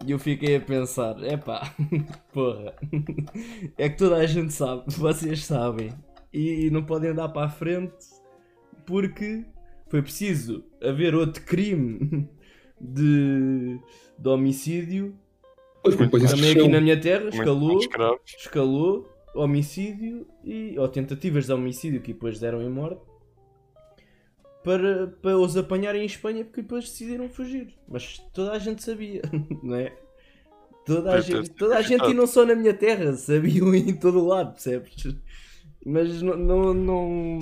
E 0.04 0.10
eu 0.10 0.18
fiquei 0.18 0.56
a 0.56 0.60
pensar, 0.60 1.22
epá, 1.22 1.70
porra, 2.32 2.74
é 3.78 3.88
que 3.88 3.96
toda 3.96 4.16
a 4.16 4.26
gente 4.26 4.52
sabe, 4.52 4.84
vocês 4.88 5.44
sabem, 5.44 5.92
e 6.32 6.70
não 6.70 6.84
podem 6.84 7.10
andar 7.10 7.28
para 7.28 7.46
a 7.46 7.50
frente 7.50 8.06
porque 8.86 9.44
foi 9.88 10.02
preciso 10.02 10.64
haver 10.82 11.14
outro 11.14 11.42
crime 11.44 12.28
de, 12.80 13.78
de 14.18 14.28
homicídio. 14.28 15.14
Pois, 15.82 15.94
isso 15.94 16.36
Também 16.36 16.52
aqui 16.52 16.68
na 16.68 16.80
minha 16.80 17.00
terra, 17.00 17.28
escalou, 17.28 17.80
escalou 18.24 19.12
homicídio 19.34 20.26
e, 20.44 20.78
ou 20.78 20.88
tentativas 20.88 21.46
de 21.46 21.52
homicídio 21.52 22.00
que 22.00 22.12
depois 22.12 22.38
deram 22.38 22.62
em 22.62 22.68
morte 22.68 23.02
para, 24.62 25.08
para 25.08 25.36
os 25.36 25.56
apanharem 25.56 26.02
em 26.02 26.06
Espanha 26.06 26.44
porque 26.44 26.62
depois 26.62 26.84
decidiram 26.84 27.28
fugir. 27.28 27.74
Mas 27.88 28.18
toda 28.32 28.52
a 28.52 28.58
gente 28.58 28.82
sabia, 28.82 29.22
não 29.62 29.74
é? 29.74 29.92
Toda 30.84 31.12
a, 31.12 31.20
gente, 31.20 31.50
toda 31.50 31.76
a 31.76 31.82
gente, 31.82 32.10
e 32.10 32.14
não 32.14 32.26
só 32.26 32.44
na 32.44 32.56
minha 32.56 32.74
terra, 32.74 33.12
sabiam 33.12 33.72
em 33.74 33.94
todo 33.94 34.20
o 34.20 34.26
lado, 34.26 34.52
percebes? 34.52 35.14
Mas 35.84 36.22
não. 36.22 36.36
não, 36.36 36.74
não... 36.74 37.40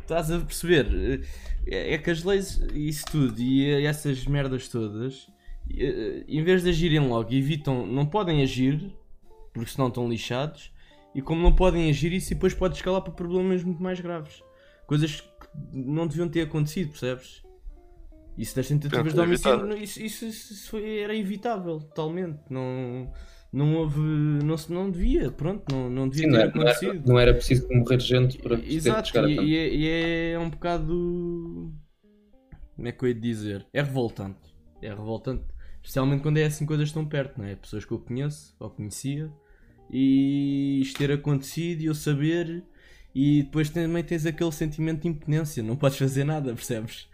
Estás 0.00 0.30
a 0.30 0.40
perceber? 0.40 1.22
É, 1.66 1.94
é 1.94 1.98
que 1.98 2.10
as 2.10 2.22
leis, 2.24 2.60
isso 2.74 3.04
tudo 3.10 3.40
e 3.40 3.84
essas 3.84 4.26
merdas 4.26 4.68
todas, 4.68 5.28
eh, 5.74 6.24
em 6.26 6.42
vez 6.42 6.62
de 6.62 6.70
agirem 6.70 7.00
logo, 7.00 7.32
evitam. 7.32 7.86
Não 7.86 8.04
podem 8.04 8.42
agir, 8.42 8.92
porque 9.52 9.70
senão 9.70 9.88
estão 9.88 10.08
lixados, 10.08 10.72
e 11.14 11.22
como 11.22 11.40
não 11.42 11.54
podem 11.54 11.88
agir, 11.88 12.12
isso 12.12 12.30
depois 12.30 12.52
pode 12.52 12.76
escalar 12.76 13.02
para 13.02 13.12
problemas 13.12 13.62
muito 13.62 13.82
mais 13.82 14.00
graves. 14.00 14.42
Coisas 14.86 15.20
que 15.20 15.28
não 15.72 16.06
deviam 16.06 16.28
ter 16.28 16.42
acontecido, 16.42 16.90
percebes? 16.90 17.42
Isso 18.36 18.56
das 18.56 18.66
tentativas 18.66 19.04
de 19.04 19.10
Tenta 19.10 19.22
homicídio, 19.22 19.76
isso, 19.76 20.02
isso, 20.02 20.24
isso 20.26 20.70
foi- 20.70 21.00
era 21.00 21.14
evitável, 21.14 21.78
totalmente. 21.80 22.38
Não, 22.48 23.12
não 23.52 23.76
houve. 23.76 24.00
Não, 24.00 24.56
se- 24.58 24.72
não 24.72 24.90
devia, 24.90 25.30
pronto, 25.30 25.64
não, 25.70 25.90
não 25.90 26.08
devia 26.08 26.24
Sim, 26.24 26.30
não 26.30 26.38
ter 26.38 26.40
era, 26.40 26.52
não, 26.54 26.66
era, 26.66 26.78
acontecido. 26.78 27.04
não 27.04 27.18
era 27.18 27.34
preciso 27.34 27.68
morrer 27.72 28.00
gente 28.00 28.38
para 28.38 28.56
Exato, 28.64 29.08
chegar 29.08 29.24
a 29.24 29.28
e, 29.28 29.34
tanto. 29.34 29.52
e 29.52 29.56
é, 29.56 29.74
e 29.74 30.32
é 30.34 30.38
um 30.38 30.50
bocado. 30.50 31.72
Como 32.76 32.88
é 32.88 32.92
que 32.92 33.04
eu 33.04 33.08
ia 33.08 33.14
dizer? 33.14 33.66
É 33.72 33.82
revoltante. 33.82 34.54
É 34.80 34.88
revoltante. 34.88 35.44
Especialmente 35.82 36.22
quando 36.22 36.38
é 36.38 36.44
assim 36.44 36.66
coisas 36.66 36.92
tão 36.92 37.06
perto, 37.06 37.38
não 37.38 37.46
é? 37.46 37.56
Pessoas 37.56 37.84
que 37.84 37.92
eu 37.92 37.98
conheço 37.98 38.54
ou 38.58 38.70
conhecia 38.70 39.32
e 39.90 40.80
isto 40.82 40.98
ter 40.98 41.12
acontecido 41.12 41.82
e 41.82 41.86
eu 41.86 41.94
saber. 41.94 42.64
E 43.14 43.42
depois 43.44 43.70
também 43.70 44.02
tens 44.04 44.24
aquele 44.26 44.52
sentimento 44.52 45.02
de 45.02 45.08
impotência, 45.08 45.62
não 45.62 45.76
podes 45.76 45.98
fazer 45.98 46.24
nada, 46.24 46.54
percebes? 46.54 47.08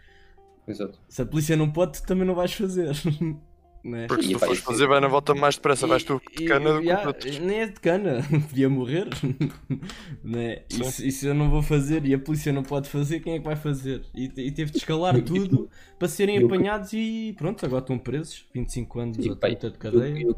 Exato. 0.67 0.99
Se 1.09 1.21
a 1.21 1.25
polícia 1.25 1.57
não 1.57 1.71
pode, 1.71 1.99
tu 2.01 2.05
também 2.05 2.25
não 2.25 2.35
vais 2.35 2.53
fazer. 2.53 2.93
Não 3.83 3.97
é? 3.97 4.07
Porque 4.07 4.23
se 4.23 4.29
E 4.31 4.33
tu 4.33 4.39
fores 4.39 4.59
fazer, 4.59 4.87
vai 4.87 4.99
na 4.99 5.07
volta 5.07 5.33
mais 5.33 5.55
depressa, 5.55 5.87
vais 5.87 6.03
tu 6.03 6.21
de 6.37 6.43
E- 6.43 6.47
cana 6.47 6.73
do 6.73 6.81
e- 6.83 6.85
que 6.87 7.07
outros. 7.07 7.39
Nem 7.39 7.59
é 7.61 7.65
de 7.67 7.79
cana, 7.79 8.19
podia 8.49 8.69
morrer. 8.69 9.07
né? 10.23 10.63
Sim. 10.69 10.81
Isso, 10.81 11.05
isso 11.05 11.27
eu 11.27 11.33
não 11.33 11.49
vou 11.49 11.61
fazer 11.61 12.05
e 12.05 12.13
a 12.13 12.19
polícia 12.19 12.51
não 12.51 12.63
pode 12.63 12.89
fazer, 12.89 13.19
quem 13.21 13.33
é 13.35 13.39
que 13.39 13.45
vai 13.45 13.55
fazer? 13.55 14.01
E, 14.15 14.25
e 14.25 14.51
teve 14.51 14.71
de 14.71 14.77
escalar 14.77 15.19
tudo 15.23 15.69
para 15.97 16.07
serem 16.07 16.37
eu- 16.37 16.45
apanhados 16.47 16.91
e 16.93 17.33
pronto, 17.37 17.65
agora 17.65 17.81
estão 17.81 17.97
presos, 17.97 18.45
25 18.53 18.99
anos 18.99 19.25
E, 19.25 19.29
ou 19.29 19.35
pá, 19.35 19.47
30 19.47 19.69
de 19.69 19.75
eu- 19.75 19.79
cadeia. 19.79 20.21
eu- 20.23 20.35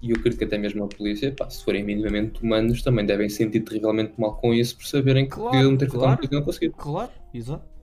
E 0.00 0.10
eu 0.10 0.16
acredito 0.16 0.38
que 0.38 0.44
até 0.44 0.56
mesmo 0.56 0.84
a 0.84 0.86
polícia, 0.86 1.32
pá, 1.36 1.50
se 1.50 1.64
forem 1.64 1.82
minimamente 1.82 2.40
humanos, 2.40 2.82
também 2.82 3.04
devem 3.04 3.28
sentir 3.28 3.60
terrivelmente 3.62 4.12
mal 4.16 4.36
com 4.36 4.54
isso 4.54 4.76
por 4.76 4.86
saberem 4.86 5.24
que 5.24 5.32
Claro, 5.34 5.50
podiam 5.50 5.76
ter 5.76 5.86
feito 5.86 5.90
claro. 5.98 6.10
alguma 6.12 6.16
coisa 6.18 6.32
e 6.34 6.38
não 6.38 6.44
conseguiram. 6.44 6.74
Claro, 6.78 7.10
exato. 7.34 7.77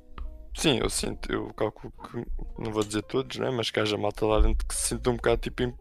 Sim, 0.56 0.80
eu 0.82 0.90
sinto, 0.90 1.32
eu 1.32 1.54
calculo 1.54 1.92
que, 2.10 2.26
não 2.58 2.72
vou 2.72 2.84
dizer 2.84 3.02
todos, 3.04 3.38
né? 3.38 3.50
mas 3.52 3.70
que 3.70 3.80
haja 3.80 3.98
malta 3.98 4.26
lá 4.26 4.40
dentro 4.40 4.66
que 4.66 4.74
se 4.74 4.88
sinta 4.90 5.10
um 5.10 5.16
bocado 5.18 5.42
tipo 5.42 5.64
imp- 5.64 5.80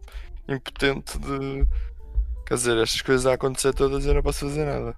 impotente 0.49 1.17
de. 1.17 1.65
Quer 2.45 2.55
dizer, 2.55 2.77
estas 2.77 3.01
coisas 3.01 3.25
a 3.25 3.33
acontecer 3.33 3.73
todas 3.73 4.05
e 4.05 4.09
eu 4.09 4.13
não 4.13 4.21
posso 4.21 4.41
fazer 4.41 4.65
nada. 4.65 4.95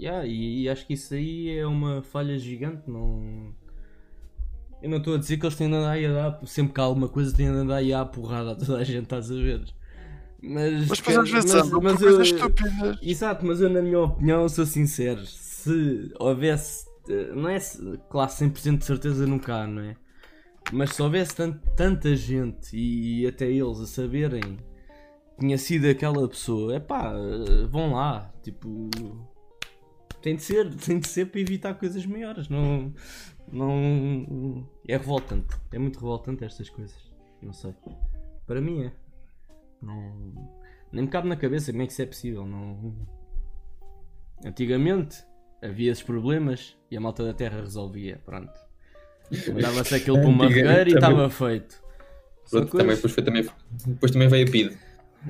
Yeah, 0.00 0.26
e, 0.26 0.62
e 0.62 0.68
acho 0.68 0.86
que 0.86 0.94
isso 0.94 1.12
aí 1.14 1.58
é 1.58 1.66
uma 1.66 2.02
falha 2.02 2.38
gigante. 2.38 2.82
Não... 2.88 3.52
Eu 4.82 4.88
não 4.90 4.98
estou 4.98 5.14
a 5.14 5.18
dizer 5.18 5.36
que 5.36 5.46
eles 5.46 5.54
têm 5.56 5.68
de 5.68 5.74
andar 5.76 5.90
aí 5.92 6.06
a 6.06 6.12
dar, 6.12 6.46
sempre 6.46 6.72
que 6.72 6.80
há 6.80 6.84
alguma 6.84 7.08
coisa, 7.08 7.36
têm 7.36 7.46
de 7.52 7.56
andar 7.58 7.76
aí 7.76 7.92
a 7.92 8.04
porrada 8.04 8.52
a 8.52 8.54
toda 8.56 8.78
a 8.78 8.84
gente, 8.84 9.04
estás 9.04 9.30
a 9.30 9.34
ver? 9.34 9.64
Mas, 10.42 10.88
Mas 10.88 10.98
depois 10.98 11.18
às 11.18 11.30
vezes 11.30 11.54
mas- 11.54 11.70
mas 11.70 11.98
coisas 12.00 12.30
eu- 12.30 12.36
estúpidas. 12.36 12.98
Exato, 13.02 13.46
mas 13.46 13.60
eu, 13.60 13.68
na 13.70 13.80
minha 13.82 14.00
opinião, 14.00 14.48
sou 14.48 14.66
sincero. 14.66 15.24
Se 15.26 16.12
houvesse, 16.18 16.86
não 17.34 17.48
é 17.48 17.58
claro, 18.10 18.30
100% 18.30 18.78
de 18.78 18.84
certeza 18.84 19.26
nunca 19.26 19.54
há, 19.54 19.66
não 19.66 19.82
é? 19.82 19.96
Mas 20.72 20.90
se 20.94 21.02
houvesse 21.02 21.34
tant- 21.34 21.60
tanta 21.76 22.14
gente 22.14 22.76
e, 22.76 23.26
até 23.26 23.50
eles 23.50 23.80
a 23.80 23.86
saberem 23.86 24.58
tinha 25.38 25.58
sido 25.58 25.86
aquela 25.88 26.28
pessoa, 26.28 26.76
é 26.76 26.80
pá, 26.80 27.12
vão 27.68 27.94
lá, 27.94 28.32
tipo. 28.42 28.88
Tem 30.20 30.36
de 30.36 30.42
ser, 30.42 30.72
tem 30.76 31.00
de 31.00 31.08
ser 31.08 31.26
para 31.26 31.40
evitar 31.40 31.74
coisas 31.74 32.06
maiores, 32.06 32.48
não. 32.48 32.94
Não. 33.50 34.68
É 34.86 34.96
revoltante, 34.96 35.56
é 35.72 35.78
muito 35.78 35.96
revoltante 35.98 36.44
estas 36.44 36.70
coisas, 36.70 36.96
não 37.42 37.52
sei. 37.52 37.74
Para 38.46 38.60
mim 38.60 38.84
é. 38.84 38.92
Não. 39.80 40.32
Nem 40.92 41.04
me 41.04 41.10
cabe 41.10 41.28
na 41.28 41.36
cabeça 41.36 41.72
como 41.72 41.82
é 41.82 41.86
que 41.86 41.92
isso 41.92 42.02
é 42.02 42.06
possível. 42.06 42.46
Não... 42.46 42.94
Antigamente 44.44 45.24
havia 45.62 45.92
esses 45.92 46.02
problemas 46.02 46.76
e 46.90 46.96
a 46.96 47.00
malta 47.00 47.24
da 47.24 47.32
terra 47.32 47.60
resolvia. 47.60 48.20
Pronto. 48.24 48.52
Mandava-se 49.54 49.94
aquilo 49.94 50.18
para 50.18 50.28
uma 50.28 50.48
regueira 50.50 50.90
e 50.90 50.94
estava 50.94 51.30
feito. 51.30 51.80
Pronto, 52.50 52.76
também, 52.76 52.96
depois, 52.96 53.14
foi, 53.14 53.22
também, 53.22 53.48
depois 53.86 54.12
também 54.12 54.28
veio 54.28 54.46
a 54.46 54.50
PID. 54.50 54.76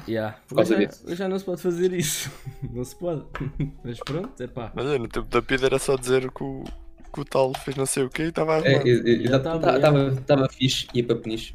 Yeah. 0.08 0.38
por 0.48 0.56
causa 0.56 0.74
Hoje, 0.74 0.88
já, 1.06 1.14
já 1.14 1.28
não 1.28 1.38
se 1.38 1.44
pode 1.44 1.60
fazer 1.60 1.92
isso. 1.92 2.32
Não 2.72 2.82
se 2.82 2.96
pode. 2.96 3.24
Mas 3.84 3.98
pronto, 3.98 4.42
é 4.42 4.46
pá. 4.46 4.72
Olha, 4.74 4.98
no 4.98 5.06
tempo 5.06 5.28
da 5.28 5.42
PID 5.42 5.64
era 5.64 5.78
só 5.78 5.96
dizer 5.96 6.30
que 6.32 6.42
o, 6.42 6.64
que 7.12 7.20
o 7.20 7.24
tal 7.24 7.52
fez 7.54 7.76
não 7.76 7.84
sei 7.84 8.04
o 8.04 8.08
que 8.08 8.22
e 8.22 8.28
estava 8.28 8.56
a 8.56 8.60
É. 8.60 8.82
Já 9.24 9.38
tava, 9.38 10.08
Estava 10.08 10.48
fixe, 10.48 10.88
ia 10.94 11.04
para 11.04 11.16
peniche. 11.16 11.54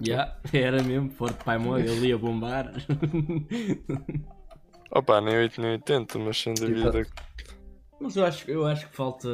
Yeah. 0.00 0.38
Era 0.52 0.82
mesmo, 0.82 1.10
forte 1.10 1.42
pai 1.44 1.58
mole, 1.58 1.90
ele 1.90 2.06
ia 2.06 2.16
bombar. 2.16 2.72
Opa, 4.90 5.20
nem 5.20 5.36
8 5.36 5.60
nem 5.60 5.72
80, 5.72 6.18
mas 6.18 6.40
sem 6.40 6.54
dúvida. 6.54 7.06
Mas 8.02 8.16
eu 8.16 8.24
acho, 8.24 8.50
eu 8.50 8.66
acho 8.66 8.88
que 8.88 8.96
falta. 8.96 9.28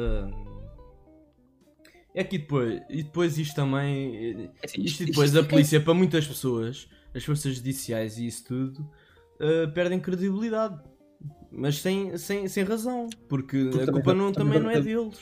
É 2.13 2.23
que 2.23 2.37
depois, 2.37 2.81
e 2.89 3.03
depois 3.03 3.37
isto 3.37 3.55
também. 3.55 4.51
É 4.61 4.65
assim, 4.65 4.81
Isto 4.81 5.03
e 5.03 5.05
depois 5.07 5.35
a 5.35 5.43
polícia, 5.43 5.81
para 5.81 5.93
muitas 5.93 6.27
pessoas, 6.27 6.87
as 7.13 7.23
forças 7.23 7.55
judiciais 7.55 8.17
e 8.17 8.27
isso 8.27 8.45
tudo, 8.45 8.89
eh, 9.39 9.67
perdem 9.67 9.99
credibilidade. 9.99 10.79
Mas 11.51 11.79
sem, 11.79 12.15
sem, 12.17 12.47
sem 12.47 12.63
razão, 12.63 13.09
porque, 13.27 13.65
Porque 13.65 13.83
a 13.83 13.85
também 13.85 14.01
culpa 14.03 14.13
não, 14.13 14.31
também 14.31 14.59
também 14.59 14.63
não 14.63 14.69
é 14.69 14.81
deles. 14.81 15.19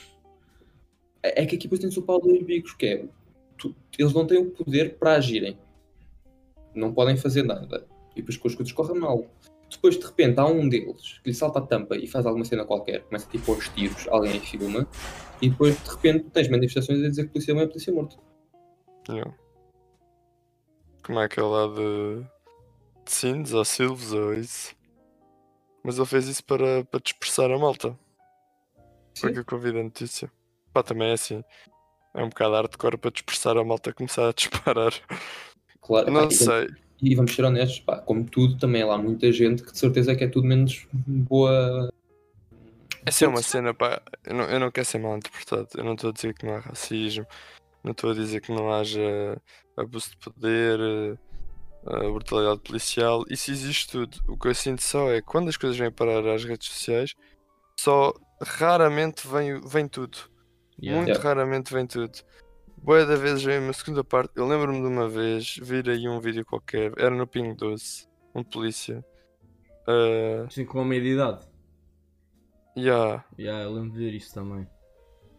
É 1.22 1.42
é 1.42 1.46
que 1.46 1.56
aqui 1.56 1.64
depois 1.64 1.80
tem-se 1.80 1.98
o 1.98 2.02
pau 2.02 2.20
dos 2.20 2.42
bicos, 2.42 2.72
que 2.74 2.86
é 2.86 3.04
tu- 3.56 3.74
eles 3.98 4.12
não 4.12 4.26
têm 4.26 4.38
o 4.38 4.50
poder 4.50 4.96
para 4.98 5.14
agirem. 5.14 5.58
Não 6.74 6.92
podem 6.92 7.16
fazer 7.16 7.42
nada. 7.42 7.86
E 8.14 8.16
depois 8.20 8.36
que 8.36 8.46
as 8.46 8.54
coisas 8.54 8.72
correm 8.72 9.00
mal. 9.00 9.24
Depois 9.70 9.98
de 9.98 10.04
repente 10.04 10.38
há 10.40 10.46
um 10.46 10.68
deles 10.68 11.20
que 11.22 11.30
lhe 11.30 11.34
salta 11.34 11.58
a 11.58 11.62
tampa 11.62 11.96
e 11.96 12.06
faz 12.06 12.24
alguma 12.24 12.44
cena 12.44 12.64
qualquer, 12.64 13.02
começa 13.02 13.28
tipo 13.28 13.52
aos 13.52 13.68
tiros, 13.68 14.08
alguém 14.08 14.40
filma, 14.40 14.88
e 15.42 15.50
depois 15.50 15.80
de 15.82 15.90
repente 15.90 16.30
tens 16.30 16.48
manifestações 16.48 17.04
a 17.04 17.08
dizer 17.08 17.24
que 17.26 17.32
polícia 17.32 17.54
não 17.54 17.60
é 17.60 17.66
polícia 17.66 17.92
morto. 17.92 18.18
Yeah. 19.08 19.34
Como 21.04 21.20
é 21.20 21.24
aquele 21.24 21.46
lá 21.46 21.66
de. 21.66 22.22
de 23.04 23.10
Sines 23.10 23.52
ou 23.52 23.64
Silves 23.64 24.12
ou 24.12 24.34
isso. 24.34 24.74
Mas 25.82 25.96
ele 25.96 26.06
fez 26.06 26.28
isso 26.28 26.44
para, 26.44 26.84
para 26.84 27.00
dispersar 27.00 27.50
a 27.50 27.58
malta. 27.58 27.98
Foi 29.16 29.30
Sim. 29.30 29.34
que 29.34 29.40
eu 29.40 29.44
convido 29.44 29.78
a 29.78 29.82
notícia. 29.82 30.30
Pá, 30.72 30.82
também 30.82 31.10
é 31.10 31.12
assim. 31.12 31.42
É 32.14 32.22
um 32.22 32.28
bocado 32.28 32.54
hardcore 32.54 32.98
para 32.98 33.10
dispersar 33.10 33.56
a 33.56 33.64
malta 33.64 33.92
começar 33.92 34.28
a 34.28 34.32
disparar. 34.36 34.92
Claro, 35.80 36.10
Não 36.10 36.30
sei. 36.30 36.68
E 37.00 37.14
vamos 37.14 37.34
ser 37.34 37.44
honestos, 37.44 37.80
pá, 37.80 37.98
como 37.98 38.24
tudo, 38.24 38.58
também 38.58 38.82
há 38.82 38.86
lá 38.86 38.98
muita 38.98 39.30
gente 39.30 39.62
que 39.62 39.72
de 39.72 39.78
certeza 39.78 40.16
que 40.16 40.24
é 40.24 40.28
tudo 40.28 40.46
menos 40.46 40.86
boa. 40.92 41.88
Essa 43.06 43.24
é 43.24 43.28
uma 43.28 43.42
cena, 43.42 43.72
pá. 43.72 44.02
Eu 44.24 44.34
não, 44.34 44.44
eu 44.44 44.60
não 44.60 44.70
quero 44.70 44.86
ser 44.86 44.98
mal 44.98 45.16
interpretado. 45.16 45.68
Eu 45.76 45.84
não 45.84 45.94
estou 45.94 46.10
a 46.10 46.12
dizer 46.12 46.34
que 46.34 46.44
não 46.44 46.56
há 46.56 46.58
racismo. 46.58 47.24
Não 47.82 47.92
estou 47.92 48.10
a 48.10 48.14
dizer 48.14 48.40
que 48.40 48.52
não 48.52 48.72
haja 48.72 49.40
abuso 49.76 50.10
de 50.10 50.16
poder, 50.18 50.80
eh, 50.80 51.16
eh, 51.86 52.10
brutalidade 52.10 52.60
policial. 52.60 53.24
Isso 53.30 53.50
existe 53.50 53.88
tudo. 53.88 54.18
O 54.26 54.36
que 54.36 54.48
eu 54.48 54.54
sinto 54.54 54.82
só 54.82 55.10
é 55.10 55.20
que 55.20 55.26
quando 55.26 55.48
as 55.48 55.56
coisas 55.56 55.78
vêm 55.78 55.90
parar 55.90 56.26
às 56.26 56.44
redes 56.44 56.68
sociais, 56.68 57.14
só 57.78 58.12
raramente 58.42 59.26
vem, 59.26 59.60
vem 59.60 59.86
tudo. 59.88 60.18
Yeah. 60.80 60.96
Muito 60.96 61.08
Yeah. 61.16 61.22
raramente 61.22 61.72
vem 61.72 61.86
tudo. 61.86 62.18
Boa 62.82 63.04
da 63.04 63.16
vez 63.16 63.42
vem 63.42 63.58
uma 63.58 63.72
segunda 63.72 64.02
parte. 64.02 64.32
Eu 64.36 64.46
lembro-me 64.46 64.80
de 64.80 64.86
uma 64.86 65.08
vez 65.08 65.56
vir 65.60 65.88
aí 65.88 66.08
um 66.08 66.20
vídeo 66.20 66.44
qualquer, 66.44 66.92
era 66.96 67.10
no 67.14 67.26
Ping 67.26 67.54
Doce, 67.54 68.08
um 68.34 68.42
polícia. 68.42 69.04
Uh, 69.86 70.44
Assim 70.46 70.64
com 70.64 70.80
a 70.80 70.84
meia 70.84 71.00
de 71.02 71.08
idade. 71.08 71.46
yeah. 72.76 73.24
Yeah, 73.38 73.64
eu 73.64 73.72
lembro 73.72 73.92
de 73.92 73.98
ver 73.98 74.14
isso 74.14 74.32
também. 74.32 74.66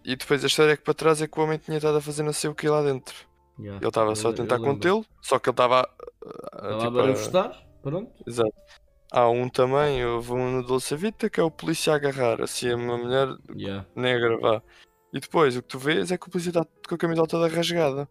E 0.06 0.16
depois 0.16 0.44
a 0.44 0.48
história 0.48 0.74
é 0.74 0.78
que 0.78 0.84
para 0.84 0.94
trás 0.94 1.22
é 1.22 1.28
que 1.28 1.40
o 1.40 1.44
homem 1.44 1.58
tinha 1.58 1.78
estado 1.78 1.98
a 1.98 2.02
fazer 2.02 2.24
não 2.24 2.34
sei 2.34 2.50
o 2.50 2.56
que 2.56 2.68
lá 2.68 2.82
dentro. 2.84 3.16
Yeah. 3.60 3.78
Ele 3.80 3.88
estava 3.88 4.16
só 4.16 4.30
a 4.30 4.34
tentar 4.34 4.58
contê-lo, 4.60 5.06
só 5.22 5.38
que 5.40 5.50
ele 5.50 5.54
estava. 5.54 5.82
a- 5.82 5.88
a- 5.88 6.72
Estava 6.72 6.78
tipo, 6.78 6.84
a 6.84 6.88
a- 6.88 6.92
barafustar, 7.04 7.68
pronto. 7.82 8.24
Exato. 8.26 8.54
Há 9.12 9.28
um 9.30 9.50
também, 9.50 10.06
houve 10.06 10.32
um 10.34 10.52
no 10.52 10.64
Dolce 10.66 10.96
Vita 10.96 11.30
que 11.30 11.40
é 11.40 11.44
o 11.44 11.50
polícia 11.52 11.92
a 11.94 11.96
agarrar, 11.96 12.42
assim, 12.42 12.72
uma 12.74 12.98
mulher 12.98 13.28
Yeah. 13.56 13.86
negra, 13.96 14.38
vá. 14.40 14.62
E 15.14 15.20
depois 15.20 15.56
o 15.58 15.62
que 15.62 15.68
tu 15.68 15.80
vês 15.80 16.12
é 16.12 16.18
que 16.18 16.28
o 16.28 16.30
polícia 16.32 16.50
está 16.50 16.66
com 16.88 16.96
a 16.96 16.98
camisola 16.98 17.28
toda 17.28 17.48
rasgada. 17.48 18.08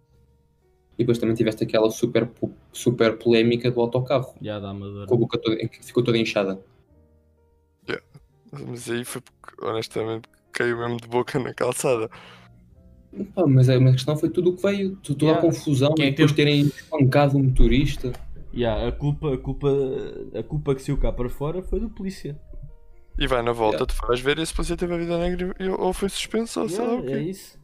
E 0.95 0.99
depois 1.05 1.19
também 1.19 1.37
tiveste 1.37 1.63
aquela 1.63 1.91
super, 1.91 2.29
super 2.73 3.17
polémica 3.19 3.71
do 3.71 3.81
autocarro, 3.81 4.35
Yeah, 4.43 4.61
da 4.65 4.71
Amadora. 4.71 5.07
com 5.07 5.15
a 5.15 5.19
boca 5.19 5.39
toda, 5.39 5.57
que 5.57 5.85
ficou 5.85 6.03
toda 6.03 6.19
inchada. 6.19 6.61
Mas 8.51 8.89
aí 8.91 9.05
foi 9.05 9.21
porque, 9.21 9.65
honestamente, 9.65 10.27
caiu 10.53 10.79
mesmo 10.79 10.97
de 10.97 11.07
boca 11.07 11.39
na 11.39 11.53
calçada. 11.53 12.09
Pá, 13.35 13.47
mas 13.47 13.69
a, 13.69 13.79
mas 13.79 13.91
a 13.91 13.93
questão 13.97 14.17
foi 14.17 14.31
tudo 14.31 14.51
o 14.51 14.57
que 14.57 14.63
veio, 14.63 14.97
toda 14.97 15.25
Yeah. 15.27 15.39
a 15.39 15.43
confusão, 15.43 15.95
Quem 15.95 16.07
é 16.07 16.09
e 16.09 16.11
depois 16.13 16.33
teve- 16.33 16.51
terem 16.51 16.61
espancado 16.67 17.37
o 17.37 17.41
motorista. 17.45 18.13
Yeah, 18.55 18.89
a, 18.89 18.93
culpa, 18.93 19.35
a, 19.35 19.39
culpa, 19.39 19.69
a 20.39 20.43
culpa 20.43 20.75
que 20.75 20.83
saiu 20.83 20.97
cá 20.99 21.13
para 21.13 21.29
fora 21.29 21.63
foi 21.63 21.79
do 21.79 21.91
polícia. 21.91 22.41
E 23.19 23.27
vai 23.27 23.43
na 23.43 23.53
volta, 23.53 23.79
Yeah. 23.79 23.95
tu 24.01 24.07
vais 24.07 24.21
ver 24.21 24.39
e 24.39 24.43
esse 24.43 24.55
polícia 24.55 24.77
teve 24.77 24.95
a 24.95 24.99
vida 24.99 25.19
negra 25.19 25.55
e- 25.59 25.69
ou 25.69 25.93
foi 25.93 26.09
suspenso 26.09 26.61
ou 26.61 26.69
sei 26.69 26.85
lá 26.85 26.95
o 26.95 26.99
Yeah, 27.01 27.13
é 27.13 27.25
quê. 27.25 27.31
isso. 27.31 27.59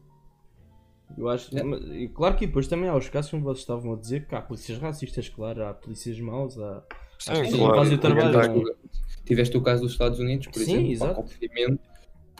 Eu 1.16 1.28
acho. 1.28 1.54
Yeah. 1.54 1.70
mas- 1.70 1.84
e 1.96 2.08
claro 2.08 2.36
que 2.36 2.46
depois 2.46 2.66
também 2.66 2.88
há 2.88 2.96
os 2.96 3.08
casos 3.08 3.30
como 3.30 3.44
vocês 3.44 3.60
estavam 3.60 3.92
a 3.92 3.96
dizer 3.96 4.26
que 4.26 4.34
há 4.34 4.40
polícias 4.42 4.78
racistas, 4.78 5.28
claro, 5.28 5.64
há 5.64 5.72
polícias 5.74 6.18
maus, 6.18 6.58
há. 6.58 6.82
Sim, 7.20 7.30
Acho 7.32 7.42
que 7.42 7.50
sim, 7.52 7.58
claro. 7.58 7.76
fazem 7.76 7.94
o 7.94 8.00
trabalho, 8.00 8.68
é? 8.70 8.74
Tiveste 9.24 9.56
o 9.56 9.62
caso 9.62 9.82
dos 9.82 9.92
Estados 9.92 10.18
Unidos, 10.18 10.48
por 10.48 10.58
Sim, 10.58 10.72
exemplo, 10.72 10.92
exato. 10.92 11.14
pá, 11.14 11.20
obviamente. 11.20 11.80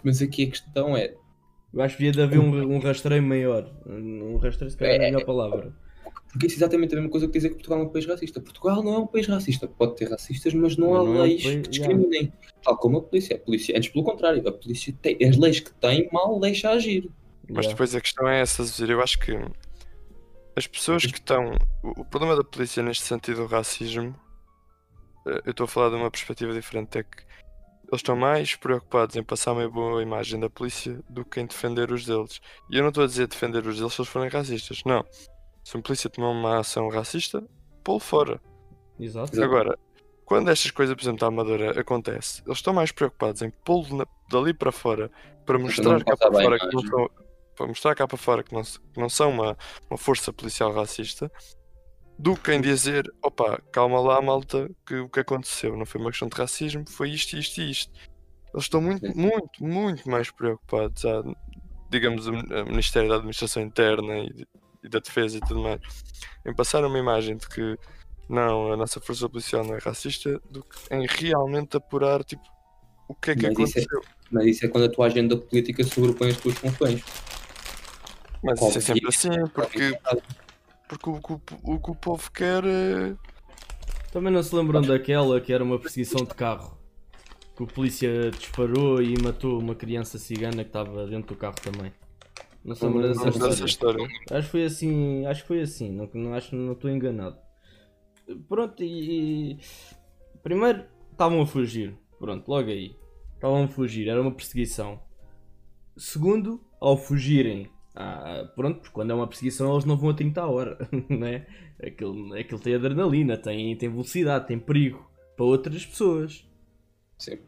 Mas 0.03 0.21
aqui 0.21 0.45
a 0.45 0.51
questão 0.51 0.97
é, 0.97 1.15
Eu 1.73 1.83
acho 1.83 1.97
que 1.97 2.05
devia 2.05 2.13
de 2.13 2.23
haver 2.23 2.39
um, 2.39 2.75
um 2.75 2.79
rastreio 2.79 3.21
maior. 3.23 3.69
Um 3.87 4.37
rastreio, 4.37 4.71
se 4.71 4.77
calhar, 4.77 4.95
é 4.95 5.09
a 5.09 5.11
melhor 5.11 5.25
palavra. 5.25 5.75
Porque 6.31 6.47
isso 6.47 6.57
é 6.57 6.59
exatamente 6.59 6.93
a 6.93 6.97
mesma 6.97 7.11
coisa 7.11 7.27
que 7.27 7.33
dizer 7.33 7.49
que 7.51 7.55
Portugal 7.57 7.81
é 7.81 7.83
um 7.83 7.89
país 7.89 8.07
racista. 8.07 8.41
Portugal 8.41 8.83
não 8.83 8.95
é 8.95 8.99
um 8.99 9.07
país 9.07 9.27
racista. 9.27 9.69
Pode 9.69 9.97
ter 9.97 10.11
racistas, 10.11 10.53
mas 10.55 10.77
não 10.77 10.95
há 10.95 10.99
Não 11.05 11.07
é 11.07 11.19
um 11.19 11.23
leis 11.23 11.43
país- 11.43 11.63
que 11.63 11.69
discriminem. 11.69 12.33
Tal 12.63 12.77
como 12.79 12.99
a 12.99 13.03
polícia. 13.03 13.37
A 13.37 13.39
polícia, 13.39 13.77
antes 13.77 13.91
pelo 13.91 14.05
contrário, 14.05 14.47
a 14.49 14.53
polícia 14.53 14.95
tem 15.01 15.17
as 15.27 15.37
leis 15.37 15.61
que 15.61 15.73
tem 15.75 16.09
mal 16.13 16.39
deixa 16.41 16.71
agir. 16.71 17.11
Mas 17.49 17.67
Yeah. 17.67 17.69
depois 17.69 17.95
a 17.95 18.01
questão 18.01 18.27
é 18.29 18.41
essa, 18.41 18.63
eu 18.89 19.01
acho 19.03 19.19
que 19.19 19.33
as 20.57 20.67
pessoas 20.67 21.05
que 21.05 21.19
estão. 21.19 21.53
O 21.83 22.01
o 22.01 22.05
problema 22.05 22.35
da 22.37 22.43
polícia 22.45 22.83
neste 22.83 23.05
sentido 23.05 23.43
do 23.43 23.47
racismo, 23.47 24.15
eh, 25.27 25.43
eu 25.45 25.51
estou 25.51 25.65
a 25.65 25.69
falar 25.69 25.91
de 25.91 25.97
uma 25.97 26.11
perspectiva 26.11 26.53
diferente, 26.55 26.99
é 26.99 27.03
que 27.03 27.19
eles 27.89 28.01
estão 28.01 28.17
mais 28.17 28.57
preocupados 28.57 29.15
em 29.15 29.23
passar 29.23 29.53
uma 29.53 29.69
boa 29.69 30.03
imagem 30.03 30.41
da 30.41 30.49
polícia 30.49 30.99
do 31.11 31.25
que 31.25 31.39
em 31.41 31.47
defender 31.47 31.93
os 31.93 32.07
deles. 32.07 32.41
E 32.71 32.77
eu 32.77 32.83
não 32.83 32.89
estou 32.89 33.05
a 33.05 33.07
dizer 33.07 33.27
defender 33.27 33.67
os 33.67 33.77
deles 33.77 33.93
se 33.93 34.01
eles 34.01 34.09
forem 34.11 34.31
racistas, 34.31 34.81
não. 34.87 35.05
Se 35.65 35.77
um 35.77 35.83
polícia 35.83 36.11
tomar 36.11 36.29
uma 36.31 36.59
ação 36.61 36.89
racista, 36.89 37.43
pô-lo 37.83 37.99
fora. 37.99 38.41
Exato. 39.01 39.43
Agora, 39.43 39.79
quando 40.25 40.51
estas 40.51 40.71
coisas, 40.71 40.95
por 40.95 41.03
exemplo, 41.03 41.21
da 41.21 41.27
Amadora 41.27 41.81
acontece, 41.81 42.43
eles 42.47 42.59
estão 42.59 42.73
mais 42.75 42.93
preocupados 42.93 43.43
em 43.43 43.51
pô-lo 43.51 44.07
dali 44.31 44.55
para 44.55 44.71
fora 44.71 45.11
para 45.45 45.59
mostrar 45.59 46.03
cá 46.05 46.17
para 46.17 46.31
fora 46.33 46.59
que 46.59 46.65
não 46.67 46.81
imagem. 46.81 46.91
são, 46.91 47.11
para 47.57 47.67
mostrar 47.67 47.95
cá 47.95 48.07
para 48.07 48.17
fora 48.17 48.43
que 48.43 48.53
não, 48.55 48.63
que 48.63 49.01
não 49.01 49.09
são 49.09 49.31
uma, 49.31 49.57
uma 49.91 49.99
força 49.99 50.33
policial 50.33 50.73
racista 50.73 51.31
do 52.19 52.37
que 52.37 52.53
em 52.53 52.61
dizer, 52.61 53.13
opa, 53.23 53.61
calma 53.73 54.01
lá, 54.01 54.23
malta, 54.23 54.71
que 54.87 54.95
o 54.97 55.09
que 55.09 55.21
aconteceu 55.21 55.77
não 55.77 55.85
foi 55.85 56.01
uma 56.01 56.11
questão 56.11 56.29
de 56.29 56.37
racismo, 56.37 56.85
foi 56.89 57.11
isto, 57.11 57.37
isto 57.37 57.61
e 57.61 57.71
isto. 57.71 57.93
Eles 58.53 58.65
estão 58.67 58.81
muito, 58.81 59.05
muito, 59.17 59.65
muito 59.65 60.09
mais 60.09 60.31
preocupados, 60.31 61.05
a, 61.05 61.23
digamos, 61.91 62.29
o 62.29 62.33
Min- 62.33 62.47
o 62.63 62.67
Ministério 62.67 63.09
da 63.09 63.17
Administração 63.17 63.63
Interna 63.63 64.19
e, 64.19 64.47
e 64.85 64.89
da 64.89 64.99
Defesa 64.99 65.39
e 65.39 65.41
tudo 65.41 65.61
mais, 65.61 65.81
em 66.47 66.55
passar 66.55 66.85
uma 66.85 66.99
imagem 66.99 67.37
de 67.37 67.49
que 67.49 67.77
não, 68.29 68.73
a 68.73 68.77
nossa 68.77 69.01
força 69.01 69.29
policial 69.29 69.65
não 69.65 69.75
é 69.75 69.79
racista, 69.79 70.41
do 70.51 70.63
que 70.63 70.95
em 70.95 71.07
realmente 71.09 71.77
apurar, 71.77 72.23
tipo, 72.23 72.43
o 73.09 73.15
que 73.15 73.31
é 73.33 73.35
que 73.37 73.47
Mas 73.49 73.59
isso 73.59 73.79
é- 73.79 73.83
aconteceu. 73.83 74.03
Mas 74.31 74.47
isso 74.47 74.65
é 74.65 74.69
quando 74.69 74.85
a 74.85 74.89
tua 74.89 75.07
agenda 75.07 75.37
política 75.37 75.85
sobrepõe 75.85 76.31
as 76.31 76.37
tuas 76.39 76.55
funções. 76.59 77.03
Mas 78.43 78.61
isso 78.61 78.79
é 78.79 78.81
sempre 78.81 79.09
assim, 79.09 79.29
porque, 79.55 79.99
porque 80.89 81.11
o, 81.11 81.21
que 81.21 81.33
o- 81.33 81.41
o 81.63 81.81
que 81.81 81.91
o 81.91 81.95
povo 81.95 82.31
quer 82.31 82.65
é. 82.65 83.15
Também 84.13 84.33
não 84.33 84.43
se 84.43 84.55
lembram 84.55 84.81
daquela 84.83 85.41
que 85.41 85.53
era 85.53 85.65
uma 85.65 85.79
perseguição 85.79 86.25
de 86.25 86.35
carro. 86.35 86.79
Que 87.57 87.63
o 87.63 87.67
polícia 87.67 88.31
disparou 88.31 89.01
e 89.03 89.21
matou 89.23 89.59
uma 89.59 89.75
criança 89.75 90.19
cigana 90.19 90.63
que 90.65 90.69
estava 90.71 91.07
dentro 91.07 91.35
do 91.35 91.37
carro 91.39 91.55
também. 91.63 91.93
Não 92.65 92.75
se 92.75 92.85
lembram 92.87 93.03
Não 93.03 93.09
dessa 93.09 93.25
lembro 93.25 93.41
dessa 93.41 93.65
história? 93.65 93.67
história. 93.67 94.09
Acho 94.31 94.47
que 94.47 94.51
foi 94.53 94.65
assim, 94.65 95.27
acho 95.27 95.43
que 95.43 95.49
foi 95.49 95.61
assim, 95.61 95.91
não, 95.93 96.09
não 96.15 96.35
acho 96.35 96.55
não 96.57 96.73
estou 96.73 96.91
enganado. 96.91 97.39
Pronto, 98.49 98.83
e, 98.83 99.53
e- 99.53 99.59
primeiro 100.43 100.85
estavam 101.13 101.43
a 101.43 101.47
fugir, 101.47 101.95
pronto, 102.19 102.49
logo 102.49 102.71
aí. 102.71 102.97
Estavam 103.35 103.65
a 103.65 103.69
fugir, 103.69 104.09
era 104.09 104.21
uma 104.21 104.33
perseguição. 104.35 105.03
Segundo, 105.97 106.61
ao 106.81 106.97
fugirem, 106.97 107.71
ah, 107.95 108.51
pronto, 108.57 108.81
porque 108.81 108.93
quando 108.95 109.11
é 109.11 109.15
uma 109.15 109.29
perseguição 109.29 109.73
eles 109.73 109.85
não 109.85 109.97
vão 109.97 110.11
a 110.11 110.15
30 110.15 110.43
a 110.43 110.49
hora, 110.49 110.79
né? 111.09 111.47
Aquilo, 111.83 112.35
aquilo 112.35 112.61
tem 112.61 112.75
adrenalina, 112.75 113.37
tem, 113.37 113.77
tem 113.77 113.91
velocidade, 113.91 114.47
tem 114.47 114.59
perigo 114.59 115.09
para 115.37 115.45
outras 115.45 115.85
pessoas. 115.85 116.49
Sim. 117.19 117.39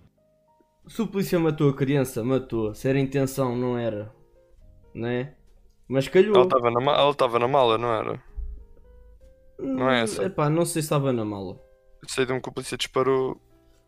Se 0.87 1.03
o 1.03 1.07
polícia 1.09 1.39
matou 1.41 1.71
a 1.71 1.75
criança, 1.77 2.23
matou. 2.23 2.75
Se 2.75 2.89
era 2.89 3.01
intenção, 3.01 3.57
não 3.57 3.77
era. 3.79 4.15
Né? 4.97 5.35
Mas 5.87 6.09
calhou. 6.09 6.35
Ela 6.35 6.45
estava 6.45 6.71
na, 6.71 6.81
ma- 6.81 6.97
ela 6.97 7.11
estava 7.11 7.39
na 7.39 7.47
mala, 7.47 7.77
não 7.79 7.93
era? 7.93 8.23
não 9.59 9.91
é 9.91 10.03
essa. 10.03 10.25
Epá, 10.25 10.49
não 10.51 10.65
sei 10.65 10.81
se 10.83 10.87
estava 10.87 11.13
na 11.13 11.25
mala. 11.25 11.61
Eu 12.03 12.09
sei 12.09 12.25
de 12.27 12.33
um 12.33 12.41
que 12.41 12.49
o 12.49 12.53
polícia 12.53 12.77
disparou 12.77 13.41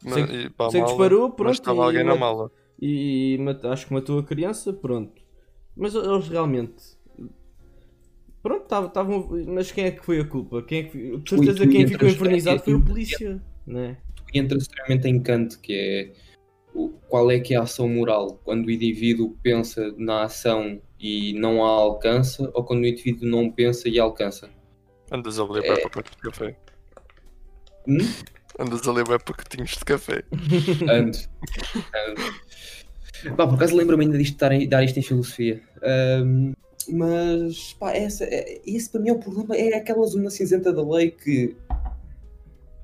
na, 0.05 0.13
Sei- 0.13 0.25
e, 0.47 0.51
para 0.51 0.67
a 0.67 0.71
sei 0.71 0.81
que 0.81 0.85
mala, 0.87 0.97
disparou, 0.99 1.31
pronto, 1.31 1.49
mas 1.49 1.57
estava 1.59 1.79
e 1.79 1.83
alguém 1.85 2.05
na 2.05 2.11
mat- 2.11 2.21
mala. 2.21 2.51
E, 2.81 3.35
e 3.35 3.39
mat- 3.39 3.65
acho 3.65 3.87
que 3.87 3.93
matou 3.95 4.19
a 4.19 4.23
criança, 4.23 4.73
pronto. 4.73 5.21
Mas 5.77 5.95
eles 5.95 6.29
realmente. 6.29 6.97
Pronto, 8.43 8.63
estavam. 8.87 9.29
Mas 9.49 9.73
quem 9.73 9.85
é 9.85 9.91
que 9.91 10.05
foi 10.05 10.21
a 10.21 10.25
culpa? 10.27 10.63
Quem 10.63 10.79
é 10.81 10.83
que... 10.85 11.17
De 11.19 11.31
certeza 11.31 11.65
tu 11.65 11.71
quem 11.71 11.83
entras- 11.83 11.93
ficou 11.93 12.09
infernizado 12.09 12.61
foi 12.61 12.75
o 12.75 12.85
polícia. 12.85 13.43
Né? 13.67 13.97
E 14.33 14.39
entra 14.39 14.57
extremamente 14.59 15.09
em 15.09 15.21
canto, 15.23 15.59
que 15.61 15.73
é 15.73 16.13
qual 17.09 17.31
é 17.31 17.41
que 17.41 17.55
é 17.55 17.57
a 17.57 17.63
ação 17.63 17.89
moral? 17.89 18.41
Quando 18.45 18.67
o 18.67 18.71
indivíduo 18.71 19.37
pensa 19.43 19.93
na 19.97 20.25
ação 20.25 20.81
e 21.01 21.33
não 21.35 21.65
a 21.65 21.69
alcança, 21.69 22.51
ou 22.55 22.65
quando 22.65 22.83
o 22.83 22.87
indivíduo 22.87 23.29
não 23.29 23.51
pensa 23.51 23.89
e 23.89 23.99
alcança? 23.99 24.51
Andas 25.11 25.39
ali 25.39 25.59
é... 25.61 25.63
para 25.63 25.83
pacotes 25.83 26.13
de 26.17 26.23
café. 26.23 26.57
Hum? 27.87 27.99
Andas 28.59 28.87
ali 28.87 29.01
é 29.01 29.19
pacotinhos 29.19 29.71
de 29.71 29.85
café. 29.85 30.25
Ando. 30.91 31.19
Ando. 31.95 33.37
Pá, 33.37 33.47
por 33.47 33.55
acaso 33.55 33.77
lembro-me 33.77 34.05
ainda 34.05 34.19
disto, 34.19 34.37
dar, 34.37 34.51
dar 34.67 34.85
isto 34.85 34.99
em 34.99 35.03
filosofia. 35.03 35.63
Ahm, 35.83 36.53
mas, 36.89 37.75
pá, 37.75 37.93
essa, 37.93 38.25
é- 38.25 38.61
esse 38.67 38.91
para 38.91 39.01
mim 39.01 39.11
é 39.11 39.13
o 39.13 39.19
problema. 39.19 39.57
É 39.57 39.75
aquela 39.77 40.05
zona 40.07 40.31
cinzenta 40.31 40.73
da 40.73 40.83
lei 40.83 41.11
que 41.11 41.57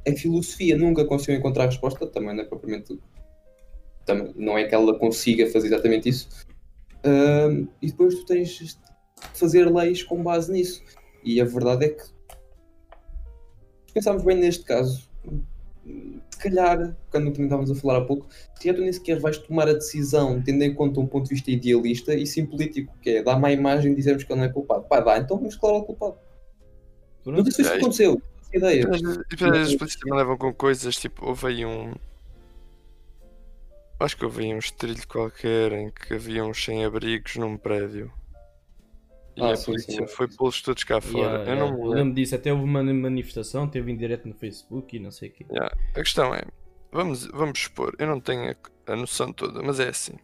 a 0.06 0.12
filosofia 0.12 0.76
nunca 0.76 1.04
conseguiu 1.04 1.38
encontrar 1.38 1.66
resposta. 1.66 2.06
Também 2.06 2.34
não 2.34 2.42
é 2.42 2.46
propriamente. 2.46 2.98
Também, 4.04 4.32
não 4.36 4.58
é 4.58 4.64
que 4.64 4.74
ela 4.74 4.98
consiga 4.98 5.46
fazer 5.50 5.68
exatamente 5.68 6.08
isso. 6.08 6.28
E 7.80 7.86
depois 7.86 8.14
tu 8.14 8.26
tens 8.26 8.48
de 8.48 8.76
fazer 9.34 9.70
leis 9.72 10.02
com 10.02 10.22
base 10.22 10.52
nisso. 10.52 10.82
E 11.22 11.40
a 11.40 11.44
verdade 11.44 11.86
é 11.86 11.88
que, 11.88 12.02
se 12.02 12.12
pensarmos 13.94 14.22
bem 14.22 14.36
neste 14.36 14.64
caso, 14.64 15.08
se 15.84 16.38
calhar, 16.38 16.96
quando 17.10 17.30
também 17.30 17.44
estávamos 17.44 17.70
a 17.70 17.74
falar 17.74 17.98
há 17.98 18.04
pouco, 18.04 18.26
se 18.54 18.72
tu 18.72 18.80
nem 18.80 18.92
sequer 18.92 19.18
vais 19.20 19.38
tomar 19.38 19.68
a 19.68 19.72
decisão 19.72 20.42
tendo 20.42 20.62
em 20.62 20.74
conta 20.74 21.00
um 21.00 21.06
ponto 21.06 21.24
de 21.24 21.34
vista 21.34 21.50
idealista 21.50 22.14
e 22.14 22.26
sim 22.26 22.44
político, 22.44 22.94
que 23.00 23.10
é 23.10 23.22
dar 23.22 23.38
má 23.38 23.50
imagem 23.52 23.92
e 23.92 23.94
dizermos 23.94 24.24
que 24.24 24.32
ele 24.32 24.40
não 24.40 24.46
é 24.46 24.52
culpado. 24.52 24.84
Pá, 24.84 25.00
dá, 25.00 25.18
então 25.18 25.38
vamos 25.38 25.54
declarar 25.54 25.78
o 25.78 25.84
culpado. 25.84 26.16
Sei 27.24 27.44
se 27.44 27.62
isso 27.62 27.72
É, 27.72 27.76
aconteceu. 27.76 28.22
Essa 28.42 28.56
ideia. 28.56 28.82
E 28.82 29.36
depois 29.36 29.52
as 29.52 29.74
polícias 29.76 29.96
também 29.96 30.18
levam 30.18 30.36
com 30.36 30.52
coisas, 30.52 30.96
tipo, 30.96 31.26
houve 31.26 31.46
aí 31.46 31.64
um. 31.64 31.94
Acho 34.00 34.16
que 34.16 34.24
houve 34.24 34.44
aí 34.44 34.54
um 34.54 34.58
estrilho 34.58 35.06
qualquer 35.06 35.72
em 35.72 35.90
que 35.90 36.14
havia 36.14 36.44
uns 36.44 36.62
sem-abrigos 36.62 37.36
num 37.36 37.56
prédio. 37.56 38.12
E 39.36 39.42
Ah, 39.42 39.52
a 39.52 39.56
sim, 39.56 39.66
polícia 39.66 40.06
sim. 40.06 40.14
foi 40.14 40.28
pô-los 40.28 40.62
todos 40.62 40.84
cá 40.84 41.00
fora. 41.00 41.16
Yeah, 41.38 41.38
Eu 41.38 41.54
yeah. 41.54 41.60
não 41.60 41.68
me 41.72 41.78
Eu 41.78 41.84
lembro. 41.86 41.98
lembro 41.98 42.14
disso, 42.14 42.34
até 42.34 42.52
houve 42.52 42.64
uma 42.64 42.82
manifestação, 42.82 43.68
teve 43.68 43.90
em 43.90 43.96
direto 43.96 44.28
no 44.28 44.34
Facebook 44.34 44.96
e 44.96 45.00
não 45.00 45.10
sei 45.10 45.28
o 45.28 45.32
quê. 45.32 45.46
Yeah. 45.50 45.76
A 45.90 45.94
questão 46.00 46.34
é, 46.34 46.42
vamos, 46.92 47.26
vamos 47.26 47.58
expor, 47.60 47.94
eu 47.98 48.06
não 48.06 48.20
tenho 48.20 48.50
a, 48.86 48.92
a 48.92 48.96
noção 48.96 49.32
toda, 49.32 49.62
mas 49.62 49.80
é 49.80 49.88
assim. 49.88 50.14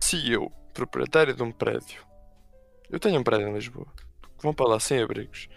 Se 0.00 0.30
eu, 0.32 0.50
proprietário 0.74 1.34
de 1.34 1.42
um 1.42 1.52
prédio, 1.52 2.02
eu 2.90 2.98
tenho 2.98 3.20
um 3.20 3.24
prédio 3.24 3.48
em 3.48 3.54
Lisboa, 3.54 3.86
que 4.36 4.42
vão 4.42 4.54
para 4.54 4.68
lá 4.68 4.80
sem 4.80 5.00
abrigos, 5.02 5.48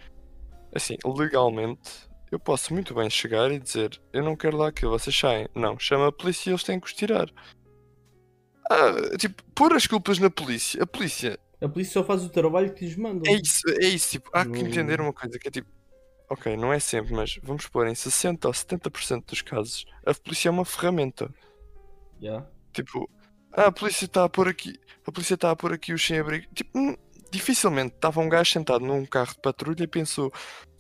assim, 0.73 0.97
legalmente, 1.05 2.09
eu 2.35 2.39
posso 2.39 2.73
muito 2.73 2.93
bem 2.93 3.09
chegar 3.09 3.49
e 3.49 3.59
dizer, 3.59 3.99
eu 4.11 4.21
não 4.21 4.35
quero 4.35 4.57
lá 4.57 4.71
que 4.71 4.85
vocês 4.85 5.17
saem. 5.17 5.47
Não, 5.55 5.79
chama 5.79 6.09
a 6.09 6.11
polícia 6.11 6.49
e 6.49 6.51
eles 6.51 6.63
têm 6.63 6.79
que 6.79 6.87
os 6.87 6.93
tirar. 6.93 7.31
Ah, 8.69 9.17
tipo, 9.17 9.41
pôr 9.55 9.73
as 9.73 9.87
culpas 9.87 10.19
na 10.19 10.29
polícia. 10.29 10.83
A 10.83 10.87
polícia 10.87 11.39
A 11.61 11.69
polícia 11.69 11.93
só 11.93 12.03
faz 12.03 12.23
o 12.23 12.29
trabalho 12.29 12.73
que 12.73 12.85
lhes 12.85 12.97
mandam. 12.97 13.23
é 13.33 13.37
isso, 13.37 13.61
é 13.69 13.87
isso, 13.87 14.09
tipo, 14.11 14.29
há 14.33 14.45
que 14.45 14.59
entender 14.59 14.99
uma 14.99 15.13
coisa 15.13 15.39
que 15.39 15.47
é 15.47 15.51
tipo, 15.51 15.69
ok, 16.29 16.57
não 16.57 16.73
é 16.73 16.79
sempre, 16.79 17.13
mas 17.13 17.39
vamos 17.41 17.67
pôr 17.67 17.87
em 17.87 17.95
60 17.95 18.47
ou 18.47 18.53
70% 18.53 19.25
dos 19.25 19.41
casos, 19.41 19.85
a 20.05 20.13
polícia 20.13 20.49
é 20.49 20.51
uma 20.51 20.65
ferramenta. 20.65 21.33
Yeah. 22.21 22.45
Tipo, 22.73 23.09
ah, 23.53 23.67
a 23.67 23.71
polícia 23.71 24.05
está 24.05 24.25
a 24.25 24.29
pôr 24.29 24.49
aqui, 24.49 24.73
a 25.07 25.11
polícia 25.11 25.35
está 25.35 25.51
a 25.51 25.55
pôr 25.55 25.71
aqui 25.71 25.93
os 25.93 26.05
sem-abrigo. 26.05 26.47
Tipo, 26.53 26.77
hum, 26.77 26.97
dificilmente 27.31 27.95
estava 27.95 28.19
um 28.19 28.27
gajo 28.27 28.51
sentado 28.51 28.83
num 28.83 29.05
carro 29.05 29.33
de 29.33 29.41
patrulha 29.41 29.83
e 29.83 29.87
pensou, 29.87 30.33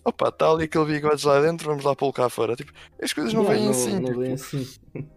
opa, 0.05 0.29
está 0.29 0.49
ali 0.49 0.65
aquele 0.65 0.85
bigodes 0.85 1.23
lá 1.23 1.41
dentro, 1.41 1.67
vamos 1.67 1.83
lá 1.83 1.95
pô-lo 1.95 2.13
cá 2.13 2.29
fora. 2.29 2.55
Tipo, 2.55 2.71
as 3.01 3.11
coisas 3.11 3.33
não 3.33 3.41
Yeah, 3.43 3.59
vêm 3.59 3.69
assim. 3.71 3.99
Não 3.99 4.05
tipo, 4.05 4.33
assim. 4.33 4.67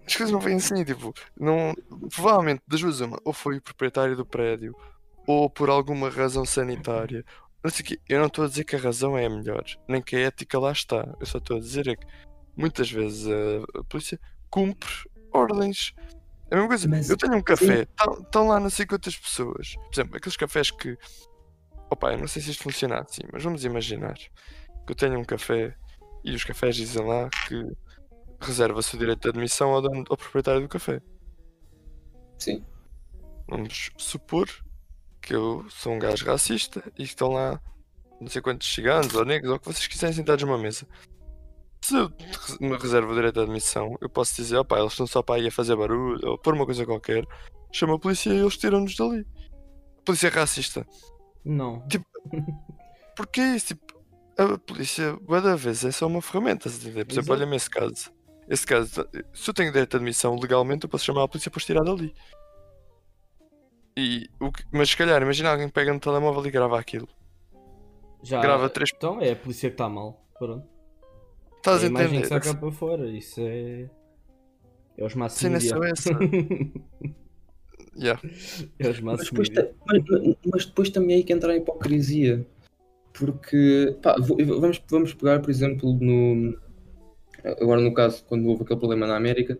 as 0.06 0.16
coisas 0.16 0.32
não 0.32 0.40
vêm 0.40 0.56
assim, 0.56 0.82
tipo, 0.84 1.14
não, 1.38 1.74
provavelmente 2.14 2.62
das 2.66 2.80
duas 2.80 3.00
uma, 3.00 3.18
ou 3.24 3.32
foi 3.32 3.58
o 3.58 3.62
proprietário 3.62 4.16
do 4.16 4.24
prédio, 4.26 4.74
ou 5.26 5.48
por 5.50 5.68
alguma 5.68 6.08
razão 6.08 6.44
sanitária, 6.44 7.24
não 7.62 7.70
sei 7.70 7.82
o 7.82 7.86
quê, 7.86 8.00
eu 8.08 8.18
não 8.18 8.26
estou 8.28 8.44
a 8.44 8.48
dizer 8.48 8.64
que 8.64 8.76
a 8.76 8.78
razão 8.78 9.16
é 9.16 9.26
a 9.26 9.30
melhor, 9.30 9.62
nem 9.86 10.00
que 10.00 10.16
a 10.16 10.20
ética 10.20 10.58
lá 10.58 10.72
está. 10.72 11.06
Eu 11.20 11.26
só 11.26 11.38
estou 11.38 11.58
a 11.58 11.60
dizer 11.60 11.86
é 11.86 11.94
que 11.96 12.06
muitas 12.56 12.90
vezes 12.90 13.26
a, 13.26 13.80
a 13.80 13.84
polícia 13.84 14.18
cumpre 14.48 14.88
ordens. 15.32 15.92
É 16.50 16.54
a 16.54 16.56
mesma 16.56 16.68
coisa, 16.68 16.88
Mas- 16.88 17.10
eu 17.10 17.16
tenho 17.18 17.34
um 17.36 17.42
café, 17.42 17.86
estão 18.22 18.48
lá 18.48 18.58
não 18.58 18.70
sei 18.70 18.86
quantas 18.86 19.14
pessoas. 19.16 19.74
Por 19.74 19.90
exemplo, 19.92 20.16
aqueles 20.16 20.36
cafés 20.36 20.70
que. 20.70 20.96
Opa, 21.90 22.12
eu 22.12 22.18
não 22.18 22.26
sei 22.26 22.40
se 22.40 22.50
isto 22.50 22.62
funciona 22.62 23.00
assim, 23.00 23.20
mas 23.30 23.42
vamos 23.42 23.64
imaginar 23.64 24.14
que 24.88 24.92
eu 24.92 24.96
tenho 24.96 25.20
um 25.20 25.24
café 25.24 25.76
e 26.24 26.34
os 26.34 26.44
cafés 26.44 26.74
dizem 26.74 27.04
lá 27.04 27.28
que 27.46 27.76
reserva-se 28.40 28.96
o 28.96 28.98
direito 28.98 29.20
de 29.20 29.28
admissão 29.28 29.70
ao, 29.70 29.82
dono, 29.82 30.04
ao 30.08 30.16
proprietário 30.16 30.62
do 30.62 30.68
café. 30.68 31.02
Sim. 32.38 32.64
Vamos 33.46 33.90
supor 33.98 34.48
que 35.20 35.34
eu 35.34 35.66
sou 35.68 35.92
um 35.92 35.98
gajo 35.98 36.24
racista 36.24 36.82
e 36.98 37.02
estão 37.02 37.28
lá 37.28 37.60
não 38.20 38.28
sei 38.28 38.40
quantos 38.40 38.72
ciganos 38.72 39.14
ou 39.14 39.24
negros 39.24 39.50
ou 39.50 39.56
o 39.56 39.60
que 39.60 39.66
vocês 39.66 39.86
quiserem 39.86 40.14
sentados 40.14 40.44
numa 40.44 40.58
mesa. 40.58 40.86
Se 41.82 41.96
eu 41.96 42.10
me 42.60 42.76
reservo 42.76 43.12
o 43.12 43.14
direito 43.14 43.34
de 43.34 43.42
admissão, 43.42 43.96
eu 44.00 44.08
posso 44.08 44.34
dizer, 44.34 44.56
opá, 44.56 44.78
eles 44.78 44.92
estão 44.92 45.06
só 45.06 45.22
para 45.22 45.36
aí 45.36 45.48
a 45.48 45.52
fazer 45.52 45.76
barulho 45.76 46.18
ou 46.26 46.38
pôr 46.38 46.54
uma 46.54 46.64
coisa 46.64 46.84
qualquer, 46.84 47.26
chama 47.70 47.94
a 47.94 47.98
polícia 47.98 48.30
e 48.30 48.38
eles 48.38 48.56
tiram-nos 48.56 48.96
dali. 48.96 49.26
A 49.98 50.02
polícia 50.02 50.28
é 50.28 50.30
racista. 50.30 50.86
Não. 51.44 51.86
Porque 53.14 53.40
é 53.40 53.56
isso, 53.56 53.68
tipo, 53.68 53.94
a 54.38 54.58
polícia, 54.58 55.14
bué 55.22 55.40
da 55.40 55.56
vez, 55.56 55.84
é 55.84 55.90
só 55.90 56.06
uma 56.06 56.22
ferramenta, 56.22 56.68
entender? 56.68 57.04
Por 57.04 57.12
exemplo, 57.12 57.32
Exato. 57.32 57.32
olha-me 57.32 57.56
esse 57.56 57.68
caso. 57.70 58.12
Esse 58.48 58.66
caso, 58.66 59.06
se 59.34 59.50
eu 59.50 59.54
tenho 59.54 59.70
direito 59.72 59.90
de 59.90 59.96
admissão 59.96 60.34
legalmente, 60.36 60.84
eu 60.84 60.88
posso 60.88 61.04
chamar 61.04 61.24
a 61.24 61.28
polícia 61.28 61.50
para 61.50 61.58
os 61.58 61.64
tirar 61.66 61.84
dali. 61.84 62.14
E, 63.96 64.28
o 64.40 64.50
que- 64.52 64.64
mas 64.72 64.90
se 64.90 64.96
calhar, 64.96 65.20
imagina 65.22 65.50
alguém 65.50 65.66
que 65.66 65.72
pega 65.74 65.92
no 65.92 66.00
telemóvel 66.00 66.46
e 66.46 66.50
grava 66.50 66.78
aquilo. 66.78 67.08
Já, 68.22 68.40
Grava 68.40 68.68
três- 68.70 68.90
Então 68.96 69.20
é 69.20 69.32
a 69.32 69.36
polícia 69.36 69.68
que 69.68 69.74
está 69.74 69.88
mal. 69.88 70.24
Pronto. 70.38 70.66
Estás 71.56 71.82
é 71.82 71.86
a 71.86 71.88
a 71.88 71.90
imagem 71.90 72.18
entender? 72.20 72.40
que 72.40 72.46
saca 72.46 72.58
para 72.58 72.72
fora. 72.72 73.08
Isso 73.10 73.40
é. 73.40 73.90
É 74.96 75.04
os 75.04 75.14
mass 75.14 75.32
Sim, 75.34 75.46
é 75.48 75.50
media. 75.50 75.68
só 75.70 75.82
essa. 75.84 76.10
Yeah. 78.00 78.20
é 78.78 78.88
os 78.88 79.00
mass 79.00 79.28
Mas 79.32 79.48
depois, 79.48 79.74
mas, 79.84 80.02
mas- 80.08 80.36
mas 80.52 80.66
depois 80.66 80.88
também 80.90 81.16
aí 81.16 81.24
que 81.24 81.32
entra 81.32 81.52
a 81.52 81.56
hipocrisia. 81.56 82.46
Porque, 83.18 83.96
pá, 84.00 84.16
vamos, 84.18 84.82
vamos 84.88 85.14
pegar, 85.14 85.40
por 85.40 85.50
exemplo, 85.50 85.98
no. 86.00 86.56
Agora, 87.60 87.80
no 87.80 87.92
caso, 87.92 88.24
quando 88.24 88.46
houve 88.46 88.62
aquele 88.62 88.78
problema 88.78 89.06
na 89.06 89.16
América 89.16 89.58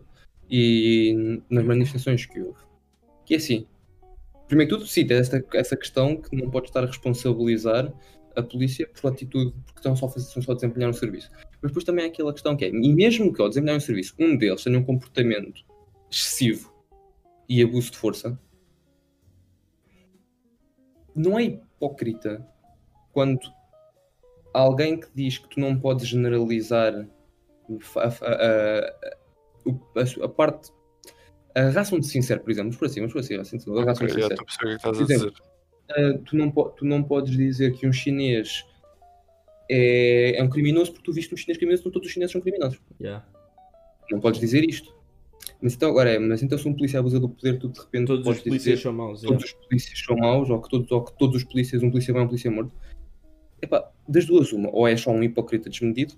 e 0.49 1.41
nas 1.49 1.65
manifestações 1.65 2.25
que 2.25 2.41
houve. 2.41 2.59
Que 3.25 3.33
é 3.33 3.37
assim. 3.37 3.67
Primeiro 4.47 4.77
tudo, 4.77 4.87
cita 4.87 5.13
essa, 5.13 5.43
essa 5.53 5.77
questão 5.77 6.15
que 6.15 6.35
não 6.35 6.49
pode 6.49 6.67
estar 6.67 6.83
a 6.83 6.87
responsabilizar 6.87 7.93
a 8.35 8.41
polícia 8.41 8.87
por 8.87 9.11
atitude, 9.11 9.53
porque 9.65 9.79
estão 9.79 9.95
só, 9.95 10.07
estão 10.07 10.41
só 10.41 10.53
a 10.53 10.55
desempenhar 10.55 10.89
um 10.89 10.93
serviço. 10.93 11.29
Mas 11.61 11.71
depois 11.71 11.83
também 11.83 12.05
há 12.05 12.07
aquela 12.07 12.33
questão 12.33 12.55
que 12.55 12.65
é, 12.65 12.69
e 12.69 12.93
mesmo 12.93 13.33
que 13.33 13.41
ao 13.41 13.49
desempenhar 13.49 13.77
um 13.77 13.81
serviço, 13.81 14.15
um 14.17 14.37
deles 14.37 14.63
tenha 14.63 14.79
um 14.79 14.83
comportamento 14.83 15.63
excessivo 16.09 16.73
e 17.47 17.61
abuso 17.61 17.91
de 17.91 17.97
força, 17.97 18.39
não 21.15 21.37
é 21.37 21.43
hipócrita 21.43 22.47
quando 23.19 23.39
alguém 24.53 24.97
que 24.97 25.07
diz 25.13 25.37
que 25.39 25.49
tu 25.49 25.59
não 25.59 25.77
podes 25.77 26.07
generalizar 26.07 27.05
a, 27.97 28.07
a- 28.07 28.93
a- 29.97 30.25
a 30.25 30.29
parte. 30.29 30.71
A 31.53 31.69
raça 31.69 31.99
de 31.99 32.07
sincero, 32.07 32.39
por 32.41 32.49
exemplo, 32.51 32.69
vamos 32.71 32.77
por 32.77 32.85
assim, 32.85 33.01
vamos 33.01 33.11
por 33.11 33.19
assim, 33.19 33.35
a 33.35 33.39
raça 33.39 33.57
de- 33.57 33.69
a 33.69 33.83
raça 33.83 34.03
Ok, 34.05 34.07
de 34.07 34.13
yeah, 34.21 34.21
sincero. 34.21 34.33
estou 34.33 34.43
a 34.43 34.45
perceber 34.45 34.65
o 34.65 34.69
que 34.69 34.75
estás 34.75 34.95
a 34.95 34.99
Por 34.99 35.11
exemplo, 35.11 35.33
dizer. 35.33 36.15
Uh, 36.15 36.23
tu, 36.23 36.35
não 36.37 36.51
tu 36.51 36.85
não 36.85 37.03
podes 37.03 37.35
dizer 37.35 37.73
que 37.73 37.85
um 37.85 37.91
chinês 37.91 38.63
é, 39.69 40.37
é 40.37 40.43
um 40.43 40.49
criminoso 40.49 40.91
porque 40.93 41.03
tu 41.05 41.11
viste 41.13 41.33
um 41.33 41.37
chinês 41.37 41.57
criminoso, 41.57 41.81
então 41.81 41.91
todos 41.91 42.07
os 42.07 42.13
chineses 42.13 42.31
são 42.31 42.39
criminosos. 42.41 42.79
Yeah. 43.01 43.25
Não 44.11 44.19
podes 44.21 44.39
dizer 44.39 44.63
isto. 44.63 44.97
Mas 45.61 45.73
então, 45.73 45.89
agora 45.89 46.11
é, 46.11 46.19
mas 46.19 46.41
então 46.41 46.57
se 46.57 46.65
um 46.67 46.73
polícia 46.73 46.99
abusa 46.99 47.19
do 47.19 47.27
poder, 47.27 47.59
tu 47.59 47.67
de 47.67 47.79
repente 47.79 48.05
Todos 48.07 48.21
os 48.21 48.25
podes 48.27 48.41
polícias 48.43 48.63
dizer 48.75 48.81
são 48.83 48.93
maus. 48.93 49.21
todos 49.21 49.43
os 49.43 49.51
polícias 49.53 49.99
são 49.99 50.15
maus, 50.15 50.49
ou 50.49 50.61
que 50.61 50.69
todos, 50.69 50.89
ou 50.91 51.03
que 51.03 51.17
todos 51.17 51.35
os 51.35 51.43
polícias, 51.43 51.83
um 51.83 51.91
polícia 51.91 52.13
vai, 52.13 52.23
um 52.23 52.27
polícia 52.27 52.49
morto. 52.49 52.73
Epá, 53.61 53.91
das 54.07 54.25
duas, 54.25 54.51
uma, 54.53 54.69
ou 54.71 54.87
é 54.87 54.95
só 54.95 55.11
um 55.11 55.21
hipócrita 55.23 55.69
desmedido, 55.69 56.15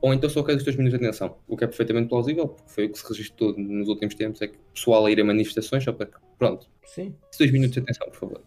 ou 0.00 0.12
então 0.12 0.28
só 0.28 0.42
quer 0.42 0.56
os 0.56 0.64
teus 0.64 0.74
minutos 0.74 0.98
de 0.98 1.06
atenção, 1.06 1.36
o 1.46 1.56
que 1.56 1.62
é 1.62 1.66
perfeitamente 1.66 2.08
plausível, 2.08 2.48
porque 2.48 2.70
foi 2.70 2.86
o 2.86 2.90
que 2.90 2.98
se 2.98 3.08
registrou 3.08 3.56
nos 3.56 3.88
últimos 3.88 4.14
tempos, 4.16 4.42
é 4.42 4.48
que 4.48 4.56
o 4.56 4.72
pessoal 4.74 5.06
a 5.06 5.10
ir 5.10 5.20
a 5.20 5.24
manifestações 5.24 5.84
só 5.84 5.92
para 5.92 6.06
que, 6.06 6.18
pronto, 6.36 6.68
Sim. 6.84 7.14
dois 7.38 7.52
minutos 7.52 7.74
de 7.74 7.80
atenção, 7.80 8.08
por 8.08 8.16
favor. 8.16 8.42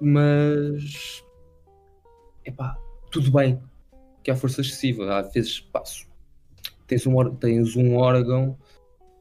Mas, 0.00 1.24
epá, 2.44 2.78
tudo 3.10 3.32
bem 3.32 3.60
que 4.22 4.30
há 4.30 4.36
força 4.36 4.60
excessiva, 4.60 5.18
às 5.18 5.32
vezes 5.32 5.60
passo. 5.60 6.06
Tens 6.86 7.04
um, 7.06 7.34
tens 7.34 7.74
um 7.74 7.96
órgão 7.96 8.56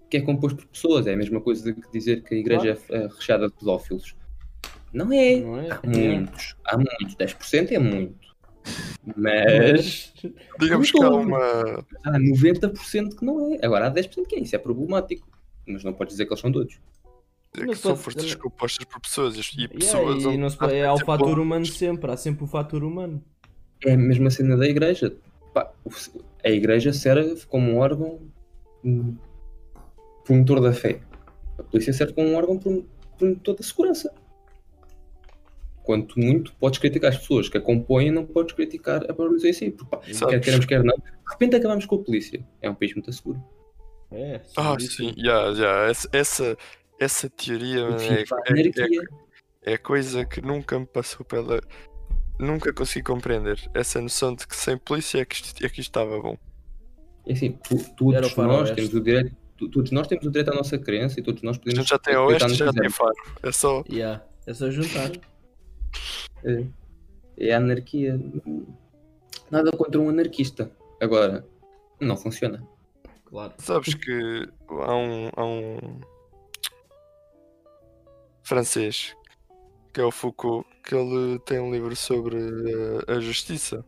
que 0.09 0.17
é 0.17 0.21
composto 0.21 0.57
por 0.57 0.67
pessoas, 0.67 1.07
é 1.07 1.13
a 1.13 1.17
mesma 1.17 1.41
coisa 1.41 1.73
que 1.73 1.91
dizer 1.91 2.23
que 2.23 2.35
a 2.35 2.37
igreja 2.37 2.77
é 2.89 2.97
é 2.97 3.07
recheada 3.07 3.47
de 3.47 3.53
pedófilos. 3.53 4.15
Não 4.95 5.11
é. 5.11 5.35
Não 5.41 5.59
é? 5.59 5.69
Há 5.71 5.81
muitos, 5.87 6.55
há 6.65 6.77
muitos, 6.77 7.15
10% 7.15 7.71
é 7.71 7.79
muito. 7.79 8.33
Mas. 9.15 10.13
Digamos 10.59 10.89
que 10.89 11.03
há 11.03 11.09
uma. 11.09 11.37
há 12.03 12.11
90% 12.19 13.15
que 13.17 13.25
não 13.25 13.53
é. 13.53 13.59
Agora 13.63 13.87
há 13.87 13.91
10% 13.93 14.25
que 14.25 14.35
é, 14.35 14.39
isso 14.39 14.55
é 14.55 14.59
problemático. 14.59 15.27
Mas 15.67 15.83
não 15.83 15.93
podes 15.93 16.13
dizer 16.13 16.25
que 16.25 16.31
eles 16.33 16.39
são 16.41 16.51
todos. 16.51 16.79
é 17.57 17.65
que 17.65 17.75
são 17.75 17.95
forças 17.95 18.35
compostas 18.35 18.85
por 18.85 18.99
pessoas 19.01 19.35
e- 19.35 19.39
e 19.39 19.61
Yeah, 19.61 19.77
pessoas. 19.79 20.23
e 20.23 20.37
não 20.37 20.49
se 20.49 20.57
é 20.63 20.67
vezes, 20.67 20.93
tipo, 20.99 21.05
fator 21.05 21.39
humano 21.39 21.65
sempre, 21.65 22.11
há 22.11 22.17
sempre 22.17 22.43
o 22.43 22.47
fator 22.47 22.83
humano. 22.83 23.23
É 23.85 23.93
a 23.93 23.97
mesma 23.97 24.29
cena 24.29 24.57
da 24.57 24.65
igreja. 24.67 25.15
O- 25.85 25.91
a 26.43 26.49
igreja 26.49 26.91
serve 26.93 27.45
como 27.47 27.71
um 27.71 27.77
órgão 27.77 28.19
promotor 30.25 30.61
da 30.61 30.73
fé. 30.73 30.99
A 31.57 31.63
polícia 31.63 31.93
serve 31.93 32.13
como 32.13 32.27
um 32.29 32.35
órgão 32.35 32.57
prom- 32.57 32.83
promotor 33.17 33.55
da 33.55 33.63
segurança. 33.63 34.13
Quanto 35.85 36.19
muito 36.19 36.51
podes 36.55 36.79
criticar 36.79 37.11
as 37.11 37.17
pessoas 37.19 37.47
que 37.47 37.57
a 37.57 37.61
compõem, 37.61 38.09
não 38.09 38.25
podes 38.25 38.53
criticar 38.55 39.03
a 39.09 39.13
polícia 39.13 39.49
em 39.49 39.53
si. 39.53 39.69
Porque, 39.69 39.89
pá, 39.89 39.97
quer 40.29 40.39
queremos, 40.41 40.65
quer 40.65 40.83
não. 40.83 40.95
De 40.95 41.03
repente 41.31 41.55
acabamos 41.55 41.85
com 41.85 41.95
a 41.95 41.99
polícia. 42.03 42.43
É 42.59 42.69
um 42.69 42.73
país 42.73 42.93
muito 42.95 43.13
seguro. 43.13 43.39
É, 44.11 44.41
Ah, 44.57 44.75
sim, 44.79 45.13
yeah, 45.17 45.49
yeah. 45.51 45.89
Essa, 45.89 46.09
essa, 46.11 46.57
essa 46.99 47.29
teoria 47.29 47.83
mano, 47.83 48.01
é, 48.01 48.23
a 48.23 48.53
é, 48.55 49.69
é, 49.69 49.73
é 49.73 49.77
coisa 49.77 50.25
que 50.25 50.41
nunca 50.41 50.79
me 50.79 50.87
passou 50.87 51.23
pela. 51.23 51.61
Nunca 52.39 52.73
consegui 52.73 53.03
compreender. 53.03 53.59
Essa 53.73 54.01
noção 54.01 54.33
de 54.35 54.47
que 54.47 54.55
sem 54.55 54.77
polícia 54.77 55.19
é 55.19 55.25
que 55.25 55.35
isto, 55.35 55.63
é 55.63 55.69
que 55.69 55.81
isto 55.81 55.89
estava 55.89 56.19
bom. 56.19 56.35
É 57.27 57.33
assim, 57.33 57.51
tu- 57.63 57.77
todos 57.95 58.35
nós 58.35 58.71
temos 58.71 58.93
o 58.93 59.01
direito. 59.01 59.35
tu- 59.55 59.69
Todos 59.69 59.91
nós 59.91 60.07
temos 60.07 60.25
o 60.25 60.31
direito 60.31 60.49
à 60.51 60.55
nossa 60.55 60.77
crença 60.77 61.19
e 61.19 61.23
todos 61.23 61.41
nós 61.43 61.57
A 61.57 61.59
podemos. 61.59 61.79
gente 61.79 61.89
já 61.89 61.99
tem 61.99 62.15
oeste, 62.17 62.55
já 62.55 62.73
tem 62.73 62.89
faro. 62.89 63.13
É 63.43 63.51
só. 63.51 63.83
Yeah, 63.89 64.23
É 64.47 64.53
só 64.53 64.69
juntar. 64.69 65.11
É, 66.43 66.65
é 67.37 67.53
a 67.53 67.57
anarquia. 67.57 68.19
Nada 69.51 69.71
contra 69.71 69.99
um 69.99 70.09
anarquista. 70.09 70.71
Agora, 71.01 71.45
não 71.99 72.15
funciona. 72.17 72.65
Claro. 73.25 73.53
Sabes 73.57 73.93
que 73.93 74.47
há 74.69 74.95
um, 74.95 75.29
há 75.35 75.45
um 75.45 75.99
francês 78.43 79.15
que 79.93 80.01
é 80.01 80.03
o 80.03 80.11
Foucault 80.11 80.67
que 80.83 80.93
ele 80.95 81.39
tem 81.39 81.59
um 81.59 81.71
livro 81.71 81.95
sobre 81.95 82.37
eh, 82.37 83.11
a 83.13 83.19
justiça 83.19 83.83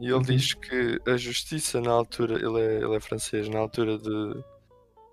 e 0.00 0.06
ele 0.06 0.14
Uhum. 0.14 0.22
diz 0.22 0.54
que 0.54 1.00
a 1.06 1.16
justiça 1.16 1.80
na 1.80 1.90
altura 1.92 2.34
ele 2.36 2.60
é, 2.60 2.76
ele 2.82 2.96
é 2.96 3.00
francês 3.00 3.48
na 3.48 3.58
altura 3.58 3.98
de 3.98 4.44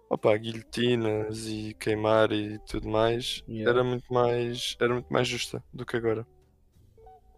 opa, 0.10 0.36
guilhotinas 0.38 1.48
e 1.48 1.74
queimar 1.80 2.32
e 2.32 2.60
tudo 2.60 2.88
mais 2.90 3.44
Yeah. 3.48 3.70
era 3.72 3.84
muito 3.84 4.14
mais 4.14 4.76
era 4.80 4.94
muito 4.94 5.12
mais 5.12 5.28
justa 5.28 5.64
do 5.74 5.86
que 5.86 5.98
agora 5.98 6.26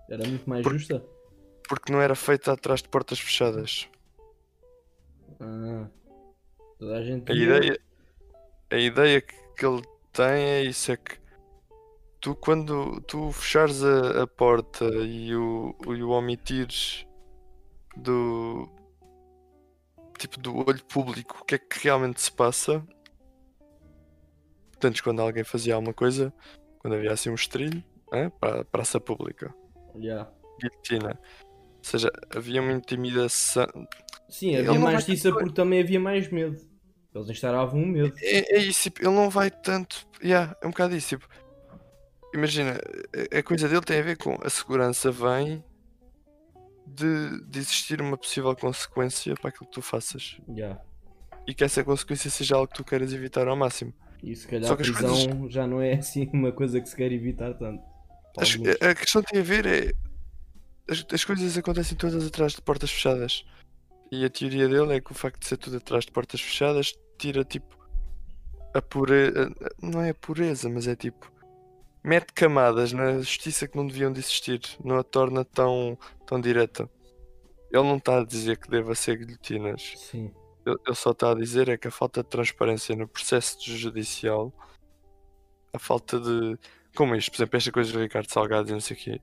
Era 0.09 0.25
muito 0.27 0.49
mais 0.49 0.63
justa. 0.65 1.03
porque 1.67 1.91
não 1.91 2.01
era 2.01 2.15
feita 2.15 2.51
atrás 2.53 2.81
de 2.81 2.89
portas 2.89 3.19
fechadas 3.19 3.89
Ah, 5.39 5.87
toda 6.79 6.97
a 6.97 7.03
gente. 7.03 7.31
A 7.31 7.35
ideia, 7.35 7.79
a 8.71 8.77
ideia 8.77 9.21
que, 9.21 9.35
que 9.57 9.65
ele 9.65 9.81
tem 10.13 10.25
é 10.25 10.63
isso, 10.63 10.91
é 10.91 10.97
que 10.97 11.19
tu 12.19 12.35
quando 12.35 12.99
tu 13.01 13.31
fechares 13.31 13.83
a, 13.83 14.23
a 14.23 14.27
porta 14.27 14.85
e 14.85 15.35
o, 15.35 15.75
e 15.95 16.01
o 16.03 16.09
omitires 16.09 17.05
do 17.95 18.67
tipo 20.17 20.39
do 20.39 20.57
olho 20.57 20.83
público 20.85 21.39
o 21.41 21.45
que 21.45 21.55
é 21.55 21.57
que 21.57 21.83
realmente 21.83 22.21
se 22.21 22.31
passa 22.31 22.83
antes 24.83 25.01
quando 25.01 25.21
alguém 25.21 25.43
fazia 25.43 25.75
alguma 25.75 25.93
coisa 25.93 26.33
quando 26.79 26.93
havia 26.95 27.11
assim 27.11 27.29
um 27.29 27.35
estrilho 27.35 27.83
hein, 28.13 28.31
para 28.39 28.61
a 28.61 28.65
praça 28.65 28.99
pública 28.99 29.53
Yeah. 29.95 30.29
guilhotina 30.59 31.19
ou 31.19 31.83
seja 31.83 32.11
havia 32.35 32.61
uma 32.61 32.71
intimidação 32.73 33.65
Sim, 34.29 34.49
Ele 34.49 34.67
havia 34.67 34.73
não 34.79 34.81
mais 34.91 35.05
coi- 35.05 35.31
porque 35.31 35.53
também 35.53 35.79
havia 35.81 35.99
mais 35.99 36.29
medo. 36.29 36.57
Eles 37.15 37.29
instauravam 37.29 37.79
um 37.79 37.85
medo. 37.87 38.13
É, 38.21 38.57
é 38.57 38.59
isso, 38.59 38.83
tipo, 38.83 39.01
ele 39.01 39.15
não 39.15 39.29
vai 39.29 39.49
tanto. 39.49 40.05
Yeah, 40.21 40.53
é 40.61 40.67
um 40.67 40.71
bocado 40.71 40.95
isso. 40.97 41.07
Tipo, 41.17 41.27
imagina, 42.33 42.77
a 43.33 43.41
coisa 43.41 43.69
dele 43.69 43.81
tem 43.81 43.99
a 43.99 44.03
ver 44.03 44.17
com 44.17 44.37
a 44.43 44.49
segurança 44.49 45.09
vem 45.11 45.63
de, 46.87 47.41
de 47.45 47.59
existir 47.59 48.01
uma 48.01 48.17
possível 48.17 48.55
consequência 48.55 49.35
para 49.35 49.49
aquilo 49.49 49.65
que 49.67 49.73
tu 49.73 49.81
faças. 49.81 50.37
Yeah. 50.47 50.81
E 51.45 51.53
que 51.53 51.63
essa 51.63 51.83
consequência 51.83 52.29
seja 52.29 52.55
algo 52.55 52.67
que 52.67 52.75
tu 52.75 52.83
queiras 52.83 53.13
evitar 53.13 53.47
ao 53.47 53.55
máximo. 53.55 53.93
E 54.23 54.35
se 54.35 54.47
calhar 54.47 54.65
Só 54.67 54.73
a 54.73 54.77
que 54.77 54.83
as 54.83 54.89
prisão 54.89 55.49
já 55.49 55.67
não 55.67 55.81
é 55.81 55.93
assim 55.95 56.29
uma 56.33 56.51
coisa 56.51 56.79
que 56.81 56.89
se 56.89 56.95
quer 56.95 57.11
evitar 57.11 57.53
tanto. 57.53 57.83
As- 58.37 58.57
a 58.81 58.95
questão 58.95 59.21
tem 59.21 59.39
a 59.39 59.43
ver 59.43 59.65
é. 59.65 59.91
As, 60.89 61.05
as 61.11 61.25
coisas 61.25 61.57
acontecem 61.57 61.97
todas 61.97 62.25
atrás 62.25 62.53
de 62.53 62.61
portas 62.61 62.89
fechadas. 62.91 63.45
E 64.11 64.23
a 64.23 64.29
teoria 64.29 64.69
dele 64.69 64.93
é 64.95 65.01
que 65.01 65.11
o 65.11 65.15
facto 65.15 65.41
de 65.41 65.47
ser 65.47 65.57
tudo 65.57 65.77
atrás 65.77 66.05
de 66.05 66.11
portas 66.11 66.39
fechadas 66.39 66.93
tira 67.17 67.43
tipo 67.43 67.77
a 68.73 68.81
pureza. 68.81 69.53
Não 69.81 70.01
é 70.01 70.11
a 70.11 70.15
pureza, 70.15 70.69
mas 70.69 70.87
é 70.87 70.95
tipo. 70.95 71.31
Mete 72.07 72.31
camadas 72.31 72.93
na 72.93 73.17
justiça 73.17 73.67
que 73.67 73.75
não 73.75 73.85
deviam 73.85 74.13
de 74.13 74.21
existir. 74.21 74.61
Não 74.81 74.97
a 74.97 75.03
torna 75.03 75.43
tão, 75.43 75.97
tão 76.25 76.39
direta. 76.39 76.89
Ele 77.69 77.83
não 77.83 77.97
está 77.97 78.21
a 78.21 78.23
dizer 78.23 78.57
que 78.57 78.69
deva 78.69 78.95
ser 78.95 79.17
guilhotinas. 79.17 79.93
Sim. 79.97 80.31
Ele 80.65 80.77
ele 80.85 80.95
só 80.95 81.11
está 81.11 81.31
a 81.31 81.35
dizer 81.35 81.67
é 81.67 81.77
que 81.77 81.89
a 81.89 81.91
falta 81.91 82.23
de 82.23 82.29
transparência 82.29 82.95
no 82.95 83.09
processo 83.09 83.57
judicial, 83.61 84.53
a 85.73 85.77
falta 85.77 86.17
de. 86.17 86.57
Como 86.95 87.13
isto, 87.13 87.29
por 87.29 87.39
exemplo, 87.39 87.57
esta 87.57 87.71
coisa 87.73 87.91
do 87.91 87.99
Ricardo 87.99 88.31
Salgado 88.31 88.69
e 88.69 88.71
não 88.71 88.79
sei 88.79 88.95
o 88.95 88.99
quê. 89.01 89.21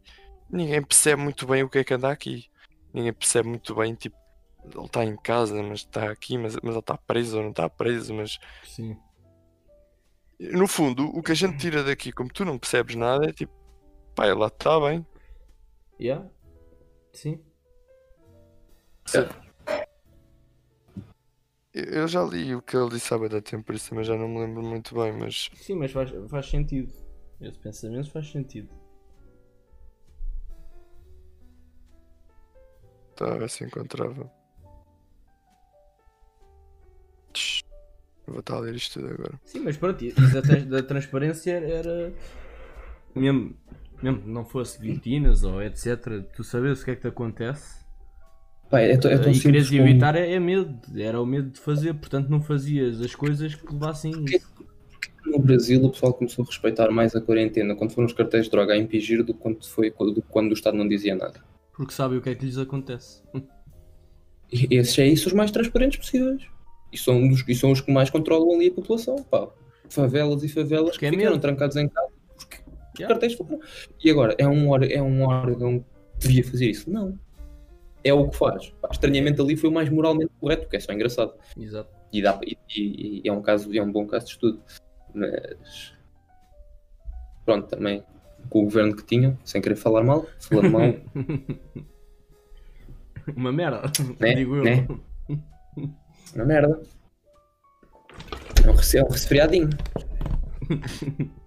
Ninguém 0.50 0.82
percebe 0.82 1.22
muito 1.22 1.46
bem 1.46 1.62
o 1.62 1.70
que 1.70 1.78
é 1.78 1.84
que 1.84 1.94
anda 1.94 2.10
aqui. 2.10 2.50
Ninguém 2.92 3.14
percebe 3.14 3.48
muito 3.48 3.74
bem, 3.74 3.94
tipo, 3.94 4.16
ele 4.62 4.84
está 4.84 5.02
em 5.02 5.16
casa, 5.16 5.62
mas 5.62 5.80
está 5.80 6.10
aqui, 6.10 6.36
mas, 6.36 6.54
mas 6.56 6.72
ele 6.72 6.78
está 6.80 6.98
preso 6.98 7.38
ou 7.38 7.44
não 7.44 7.50
está 7.50 7.66
preso, 7.66 8.12
mas. 8.12 8.38
Sim. 8.62 8.94
No 10.52 10.66
fundo, 10.66 11.06
o 11.16 11.22
que 11.22 11.32
a 11.32 11.34
gente 11.34 11.58
tira 11.58 11.82
daqui, 11.82 12.12
como 12.12 12.32
tu 12.32 12.44
não 12.44 12.58
percebes 12.58 12.96
nada, 12.96 13.26
é 13.26 13.32
tipo, 13.32 13.52
pá, 14.14 14.32
lá 14.34 14.48
está 14.48 14.78
bem. 14.80 15.06
Yeah. 16.00 16.28
Sim. 17.12 17.40
Eu 21.72 21.84
eu 21.84 22.08
já 22.08 22.22
li 22.22 22.54
o 22.54 22.62
que 22.62 22.76
ele 22.76 22.90
disse 22.90 23.12
há 23.12 23.18
bem 23.18 23.28
tempo, 23.40 23.64
por 23.64 23.74
isso 23.74 23.90
também 23.90 24.04
já 24.04 24.16
não 24.16 24.28
me 24.28 24.40
lembro 24.40 24.62
muito 24.62 24.94
bem, 24.94 25.12
mas. 25.12 25.50
Sim, 25.54 25.76
mas 25.76 25.90
faz, 25.90 26.10
faz 26.28 26.48
sentido. 26.48 26.92
Esse 27.40 27.58
pensamento 27.58 28.10
faz 28.10 28.30
sentido. 28.30 28.68
Tá, 33.16 33.34
a 33.34 33.38
ver 33.38 33.50
se 33.50 33.64
encontrava. 33.64 34.30
Vou 38.26 38.40
estar 38.40 38.56
a 38.56 38.60
ler 38.60 38.74
isto 38.74 39.00
tudo 39.00 39.12
agora. 39.12 39.40
Sim, 39.44 39.60
mas 39.60 39.76
pronto, 39.76 40.02
isso 40.04 40.20
da, 40.32 40.40
trans- 40.42 40.64
da 40.66 40.82
transparência 40.82 41.52
era. 41.52 42.12
Mesmo, 43.14 43.54
mesmo 44.02 44.22
que 44.22 44.28
não 44.28 44.44
fosse 44.44 44.80
guilhotinas 44.80 45.44
ou 45.44 45.62
etc., 45.62 46.22
tu 46.34 46.42
sabes 46.42 46.80
o 46.80 46.84
que 46.84 46.90
é 46.92 46.94
que 46.96 47.02
te 47.02 47.08
acontece. 47.08 47.84
Pá, 48.70 48.80
é, 48.80 48.92
é 48.92 48.96
tão 48.96 49.30
e 49.30 49.34
simples 49.34 49.68
como- 49.68 49.82
evitar 49.82 50.16
é, 50.16 50.32
é 50.32 50.40
medo. 50.40 50.80
Era 50.98 51.20
o 51.20 51.26
medo 51.26 51.50
de 51.50 51.60
fazer, 51.60 51.94
portanto 51.94 52.28
não 52.28 52.40
fazias 52.40 53.00
as 53.00 53.14
coisas 53.14 53.54
que 53.54 53.72
levassem 53.72 54.12
isso. 54.24 54.52
No 55.26 55.38
Brasil 55.38 55.82
o 55.84 55.90
pessoal 55.90 56.12
começou 56.14 56.42
a 56.44 56.46
respeitar 56.46 56.90
mais 56.90 57.14
a 57.14 57.20
quarentena 57.20 57.74
quando 57.74 57.92
foram 57.92 58.06
os 58.06 58.12
cartéis 58.12 58.44
de 58.46 58.50
droga 58.50 58.74
a 58.74 58.76
impingir 58.78 59.22
do 59.24 59.32
que 59.32 59.40
quando, 59.40 59.64
foi, 59.66 59.90
do 59.90 60.14
que 60.22 60.28
quando 60.28 60.50
o 60.50 60.54
Estado 60.54 60.76
não 60.76 60.86
dizia 60.88 61.14
nada. 61.14 61.40
Porque 61.72 61.92
sabem 61.92 62.18
o 62.18 62.22
que 62.22 62.30
é 62.30 62.34
que 62.34 62.44
lhes 62.44 62.58
acontece. 62.58 63.22
E 64.52 64.76
esses 64.76 64.98
é 64.98 65.06
isso 65.06 65.28
os 65.28 65.32
mais 65.34 65.50
transparentes 65.50 65.98
possíveis. 65.98 66.42
E 66.94 66.96
são, 66.96 67.28
os, 67.28 67.44
e 67.48 67.54
são 67.56 67.72
os 67.72 67.80
que 67.80 67.90
mais 67.92 68.08
controlam 68.08 68.54
ali 68.54 68.68
a 68.68 68.72
população. 68.72 69.16
Pá. 69.24 69.48
Favelas 69.88 70.42
e 70.44 70.48
favelas 70.48 70.90
Porque 70.92 71.06
é 71.06 71.10
que 71.10 71.16
ficaram 71.16 71.38
trancados 71.38 71.76
em 71.76 71.88
casa 71.88 72.08
porque 72.36 72.58
Yeah. 72.96 73.12
cartéis 73.12 73.34
foram. 73.34 73.58
E 74.02 74.08
agora, 74.10 74.36
é 74.38 74.46
um, 74.46 74.70
órgão- 74.70 74.88
é 74.96 75.02
um 75.02 75.22
órgão 75.24 75.84
que 76.20 76.28
devia 76.28 76.44
fazer 76.44 76.70
isso? 76.70 76.88
Não. 76.88 77.18
É 78.04 78.14
o 78.14 78.28
que 78.28 78.36
faz. 78.36 78.70
Pá, 78.80 78.88
estranhamente 78.92 79.40
ali 79.40 79.56
foi 79.56 79.68
o 79.68 79.72
mais 79.72 79.88
moralmente 79.88 80.30
correto, 80.40 80.62
porque 80.62 80.76
é 80.76 80.80
só 80.80 80.92
engraçado. 80.92 81.34
Exato. 81.58 81.90
E, 82.12 82.22
dá, 82.22 82.38
e, 82.46 82.56
e- 82.76 83.20
e 83.24 83.28
é 83.28 83.32
um 83.32 83.42
caso, 83.42 83.76
é 83.76 83.82
um 83.82 83.90
bom 83.90 84.06
caso 84.06 84.26
de 84.26 84.32
estudo. 84.32 84.62
Mas 85.12 85.92
pronto, 87.44 87.66
também 87.68 88.04
com 88.48 88.60
o 88.60 88.64
governo 88.64 88.94
que 88.94 89.04
tinham, 89.04 89.36
sem 89.44 89.60
querer 89.60 89.74
falar 89.76 90.04
mal, 90.04 90.24
falando 90.38 90.70
mal, 90.70 90.82
Uma 93.34 93.50
merda, 93.52 93.82
Né? 94.20 94.34
digo 94.34 94.56
eu. 94.56 94.64
Né? 94.64 94.86
uma 96.34 96.44
merda. 96.44 96.82
É 98.64 98.70
um, 98.70 99.00
é 99.00 99.04
um 99.04 99.10
resfriadinho. 99.10 99.70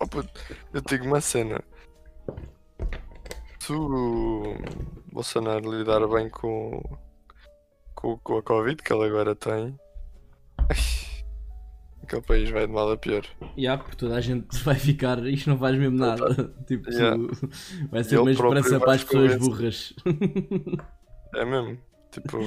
Oh, 0.00 0.06
puto, 0.06 0.40
eu 0.72 0.80
digo 0.80 1.04
uma 1.04 1.20
cena. 1.20 1.62
Se 3.58 3.72
o 3.72 4.54
Bolsonaro 5.12 5.70
lidar 5.78 6.06
bem 6.08 6.30
com, 6.30 6.82
com, 7.94 8.16
com 8.18 8.38
a 8.38 8.42
Covid 8.42 8.82
que 8.82 8.90
ele 8.90 9.04
agora 9.04 9.36
tem, 9.36 9.78
aquele 12.02 12.22
país 12.22 12.48
vai 12.48 12.66
de 12.66 12.72
mal 12.72 12.90
a 12.90 12.96
pior. 12.96 13.22
Yeah, 13.56 13.82
porque 13.82 13.96
toda 13.98 14.16
a 14.16 14.20
gente 14.20 14.56
vai 14.64 14.76
ficar, 14.76 15.22
isto 15.26 15.50
não 15.50 15.58
faz 15.58 15.76
mesmo 15.76 15.98
nada. 15.98 16.54
Tipo, 16.66 16.90
Yeah. 16.90 17.16
vai 17.90 18.02
ser 18.02 18.18
uma 18.18 18.30
esperança 18.30 18.80
para 18.80 18.92
as 18.94 19.04
pessoas 19.04 19.36
burras. 19.36 19.94
É 21.34 21.44
mesmo. 21.44 21.78
Tipo, 22.10 22.38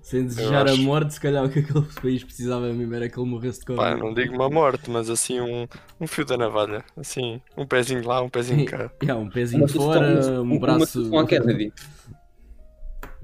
Sem 0.00 0.24
desejar 0.26 0.66
a 0.68 0.72
acho- 0.72 0.82
morte, 0.82 1.14
se 1.14 1.20
calhar 1.20 1.44
o 1.44 1.48
que 1.48 1.58
aquele 1.58 1.84
país 2.00 2.22
precisava 2.22 2.72
mesmo 2.72 2.94
era 2.94 3.08
que 3.08 3.18
ele 3.18 3.28
morresse 3.28 3.60
de 3.60 3.66
pá, 3.66 3.72
eu 3.72 3.98
Covid. 3.98 4.00
não 4.04 4.14
digo 4.14 4.34
uma 4.34 4.48
morte, 4.48 4.88
mas 4.90 5.10
assim 5.10 5.40
um, 5.40 5.66
um 6.00 6.06
fio 6.06 6.24
da 6.24 6.36
navalha. 6.36 6.84
Assim, 6.96 7.40
um 7.56 7.66
pezinho 7.66 8.06
lá, 8.06 8.22
um 8.22 8.28
pezinho 8.28 8.64
cá. 8.64 8.90
Yeah, 9.02 9.20
um 9.20 9.28
pezinho 9.28 9.62
Uma 9.62 9.68
fora, 9.68 10.40
uma- 10.40 10.54
um 10.54 10.58
braço. 10.60 11.08
Uma 11.10 11.26
Kennedy. 11.26 11.72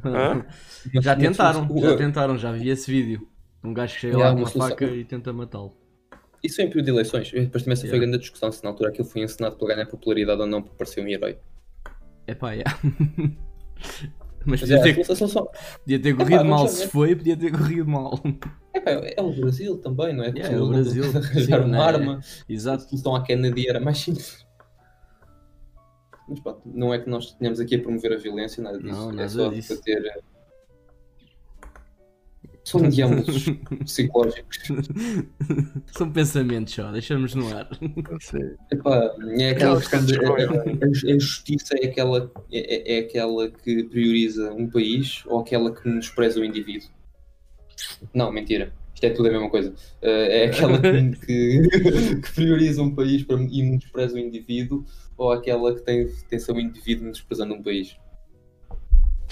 Hã? 0.04 0.44
Já 1.00 1.14
tentaram, 1.14 1.68
já 1.78 1.96
tentaram, 1.96 2.36
já 2.36 2.50
vi 2.50 2.68
esse 2.70 2.90
vídeo. 2.90 3.28
Um 3.62 3.72
gajo 3.72 3.94
que 3.94 4.00
chega 4.00 4.14
Yeah, 4.16 4.30
lá 4.30 4.34
com 4.44 4.48
uma 4.50 4.52
uma 4.64 4.68
faca 4.70 4.84
e 4.86 5.04
tenta 5.04 5.32
matá-lo. 5.32 5.76
Isso 6.42 6.60
em 6.60 6.66
período 6.66 6.86
de 6.86 6.90
eleições. 6.90 7.30
Depois 7.30 7.62
também 7.62 7.74
essa 7.74 7.82
foi 7.82 7.90
a 7.90 7.92
Yeah. 7.92 8.06
grande 8.06 8.18
discussão 8.18 8.50
se 8.50 8.64
na 8.64 8.70
altura 8.70 8.88
aquilo 8.90 9.06
foi 9.06 9.22
ensinado 9.22 9.54
para 9.56 9.68
ganhar 9.76 9.86
popularidade 9.86 10.40
ou 10.40 10.46
não, 10.48 10.60
para 10.60 10.74
parecer 10.74 11.04
um 11.04 11.06
herói. 11.06 11.38
Epá, 12.26 12.50
yeah. 12.52 12.76
Mas 14.44 14.60
podia 14.60 14.76
é, 14.78 14.94
ter, 14.94 15.00
a 15.00 15.14
só. 15.14 15.50
podia 15.84 15.98
ter 16.00 16.16
corrido 16.16 16.38
vamos 16.38 16.50
mal 16.50 16.62
lá 16.62 16.68
se 16.68 16.88
foi, 16.88 17.14
podia 17.14 17.36
ter 17.36 17.50
corrido 17.50 17.86
mal. 17.86 18.18
É, 18.74 19.20
é 19.20 19.22
o 19.22 19.30
Brasil 19.32 19.78
também, 19.78 20.14
não 20.14 20.24
é? 20.24 20.28
Yeah, 20.28 20.56
é 20.56 20.60
o 20.60 20.68
Brasil, 20.68 21.04
Arranjar 21.14 21.60
uma 21.60 21.68
né? 21.68 21.80
arma. 21.80 22.20
A 22.48 22.52
Exato. 22.52 22.84
solução 22.84 23.14
à 23.14 23.22
Kennedy 23.22 23.68
era 23.68 23.78
mais 23.78 23.98
simples. 23.98 24.46
Mas 26.28 26.40
pá, 26.40 26.56
não 26.64 26.92
é 26.94 26.98
que 26.98 27.08
nós 27.08 27.34
tenhamos 27.34 27.60
aqui 27.60 27.76
a 27.76 27.80
promover 27.80 28.12
a 28.12 28.16
violência, 28.16 28.62
nada 28.62 28.78
disso. 28.78 28.94
Não, 28.94 29.10
é 29.10 29.14
nada 29.14 29.28
só 29.28 29.48
disso. 29.48 29.74
para 29.74 29.82
ter. 29.82 30.22
São 32.64 32.80
diâmetros 32.88 33.46
psicológicos. 33.84 34.58
São 35.96 36.10
pensamentos 36.12 36.74
só, 36.74 36.90
deixamos 36.92 37.34
no 37.34 37.48
ar. 37.56 37.68
Epá, 38.70 39.14
é 39.38 39.50
aquela 39.50 39.78
questão 39.80 40.04
de. 40.04 40.18
questão, 40.18 40.36
A, 40.36 40.40
a- 40.40 40.86
a 41.14 41.18
justiça 41.18 41.74
é 41.80 41.86
aquela, 41.86 42.30
é, 42.52 42.96
é 42.96 42.98
aquela 43.00 43.50
que 43.50 43.84
prioriza 43.84 44.52
um 44.52 44.68
país 44.70 45.22
ou 45.26 45.40
aquela 45.40 45.74
que 45.74 45.88
menospreza 45.88 46.40
o 46.40 46.44
indivíduo? 46.44 46.88
Não, 48.14 48.30
mentira. 48.32 48.72
Isto 48.94 49.06
é 49.06 49.10
tudo 49.10 49.28
a 49.28 49.32
mesma 49.32 49.50
coisa. 49.50 49.74
Eh, 50.00 50.44
é 50.44 50.46
aquela 50.46 50.78
que, 50.80 51.12
que, 51.26 52.16
que 52.20 52.32
prioriza 52.34 52.80
um 52.82 52.94
país 52.94 53.24
para- 53.24 53.42
e 53.42 53.62
menospreza 53.62 54.14
o 54.14 54.18
indivíduo 54.18 54.84
ou 55.16 55.32
aquela 55.32 55.74
que 55.74 55.80
tem, 55.82 56.06
tem 56.28 56.38
seu 56.38 56.58
indivíduo 56.60 57.04
menosprezando 57.04 57.54
um 57.54 57.62
país? 57.62 57.96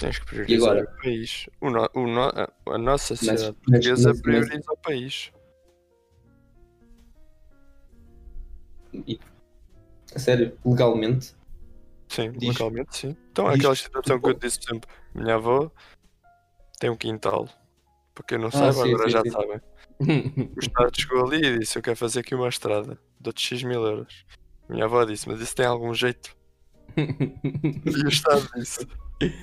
Tens 0.01 0.19
que 0.19 0.25
priorizar 0.25 0.71
agora? 0.77 0.91
o 0.97 1.01
país. 1.01 1.49
O 1.61 1.69
no, 1.69 1.89
o 1.93 2.07
no, 2.07 2.21
a, 2.73 2.77
nossa 2.77 3.15
sociedade 3.15 3.43
mas- 3.43 3.55
portuguesa 3.55 4.09
mas- 4.09 4.17
mas- 4.17 4.21
prioriza 4.21 4.71
o 4.71 4.77
país. 4.77 5.31
E, 8.93 9.19
a 10.15 10.19
sério, 10.19 10.57
legalmente, 10.65 11.33
Sim, 12.09 12.31
Diz- 12.33 12.49
localmente 12.49 12.97
sim. 12.97 13.15
Então 13.31 13.45
diz- 13.51 13.59
aquela 13.59 13.75
situação 13.75 14.19
que 14.19 14.29
eu 14.29 14.33
disse 14.33 14.59
sempre, 14.61 14.89
minha 15.15 15.35
avó 15.35 15.71
tem 16.77 16.89
um 16.89 16.97
quintal. 16.97 17.47
Para 18.13 18.23
quem 18.25 18.37
não 18.37 18.47
Ah, 18.47 18.51
sabe, 18.51 18.73
sim, 18.73 18.93
agora 18.93 19.03
sim, 19.05 19.09
já 19.11 19.21
sim. 19.21 19.29
sabem. 19.31 19.61
O 20.57 20.59
Estado 20.59 20.91
chegou 20.99 21.25
ali 21.25 21.37
e 21.45 21.59
disse, 21.59 21.77
eu 21.77 21.81
quero 21.81 21.95
fazer 21.95 22.19
aqui 22.19 22.35
uma 22.35 22.49
estrada. 22.49 22.99
Dou-te 23.19 23.39
X 23.41 23.63
mil 23.63 23.81
euros. 23.85 24.25
Minha 24.67 24.85
avó 24.85 25.05
disse, 25.05 25.29
mas 25.29 25.39
isso 25.39 25.55
tem 25.55 25.65
algum 25.65 25.93
jeito? 25.93 26.35
E 27.85 28.05
o 28.05 28.09
Estado 28.09 28.47
disse, 28.55 28.87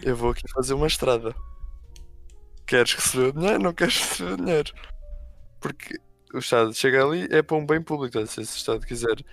eu 0.03 0.17
vou 0.17 0.31
aqui 0.31 0.43
fazer 0.53 0.75
uma 0.75 0.87
estrada. 0.87 1.35
Queres 2.67 2.95
receber 2.95 3.29
o 3.29 3.33
dinheiro? 3.33 3.63
Não 3.63 3.73
queres 3.73 3.99
receber 3.99 4.33
o 4.33 4.37
dinheiro. 4.37 4.73
Porque 5.61 5.99
o 6.35 6.39
Estado 6.39 6.75
chega 6.75 7.05
ali, 7.05 7.27
é 7.31 7.43
para 7.43 7.57
um 7.57 7.65
bem 7.67 7.81
público. 7.83 8.19
tá? 8.19 8.27
Se 8.27 8.41
o 8.41 8.43
Estado 8.43 8.87
quiser. 8.87 9.25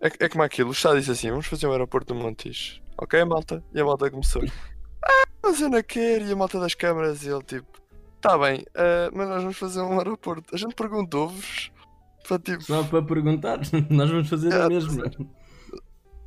É, 0.00 0.24
é 0.24 0.28
como 0.28 0.42
aquilo, 0.42 0.70
o 0.70 0.72
Estado 0.72 0.98
disse 0.98 1.10
assim: 1.10 1.30
vamos 1.30 1.46
fazer 1.46 1.66
um 1.66 1.72
aeroporto 1.72 2.12
do 2.12 2.20
Montijo. 2.20 2.80
Ok, 2.98 3.24
malta? 3.24 3.62
E 3.74 3.80
a 3.80 3.84
malta 3.84 4.10
começou. 4.10 4.42
Ah, 5.04 5.24
mas 5.42 5.60
eu 5.60 5.68
não 5.68 5.82
quero. 5.82 6.24
E 6.24 6.32
a 6.32 6.36
malta 6.36 6.60
das 6.60 6.74
câmaras, 6.74 7.24
e 7.24 7.28
ele 7.28 7.42
tipo: 7.42 7.66
tá 8.20 8.38
bem, 8.38 8.64
ah, 8.74 9.10
mas 9.12 9.28
nós 9.28 9.42
vamos 9.42 9.58
fazer 9.58 9.80
um 9.80 9.98
aeroporto. 9.98 10.54
A 10.54 10.58
gente 10.58 10.74
perguntou-vos 10.74 11.72
tipo, 12.44 12.62
Só 12.62 12.84
para 12.84 13.02
perguntar, 13.02 13.60
nós 13.90 14.10
vamos 14.10 14.28
fazer 14.28 14.52
É, 14.52 14.62
a 14.62 14.68
mesma. 14.68 15.10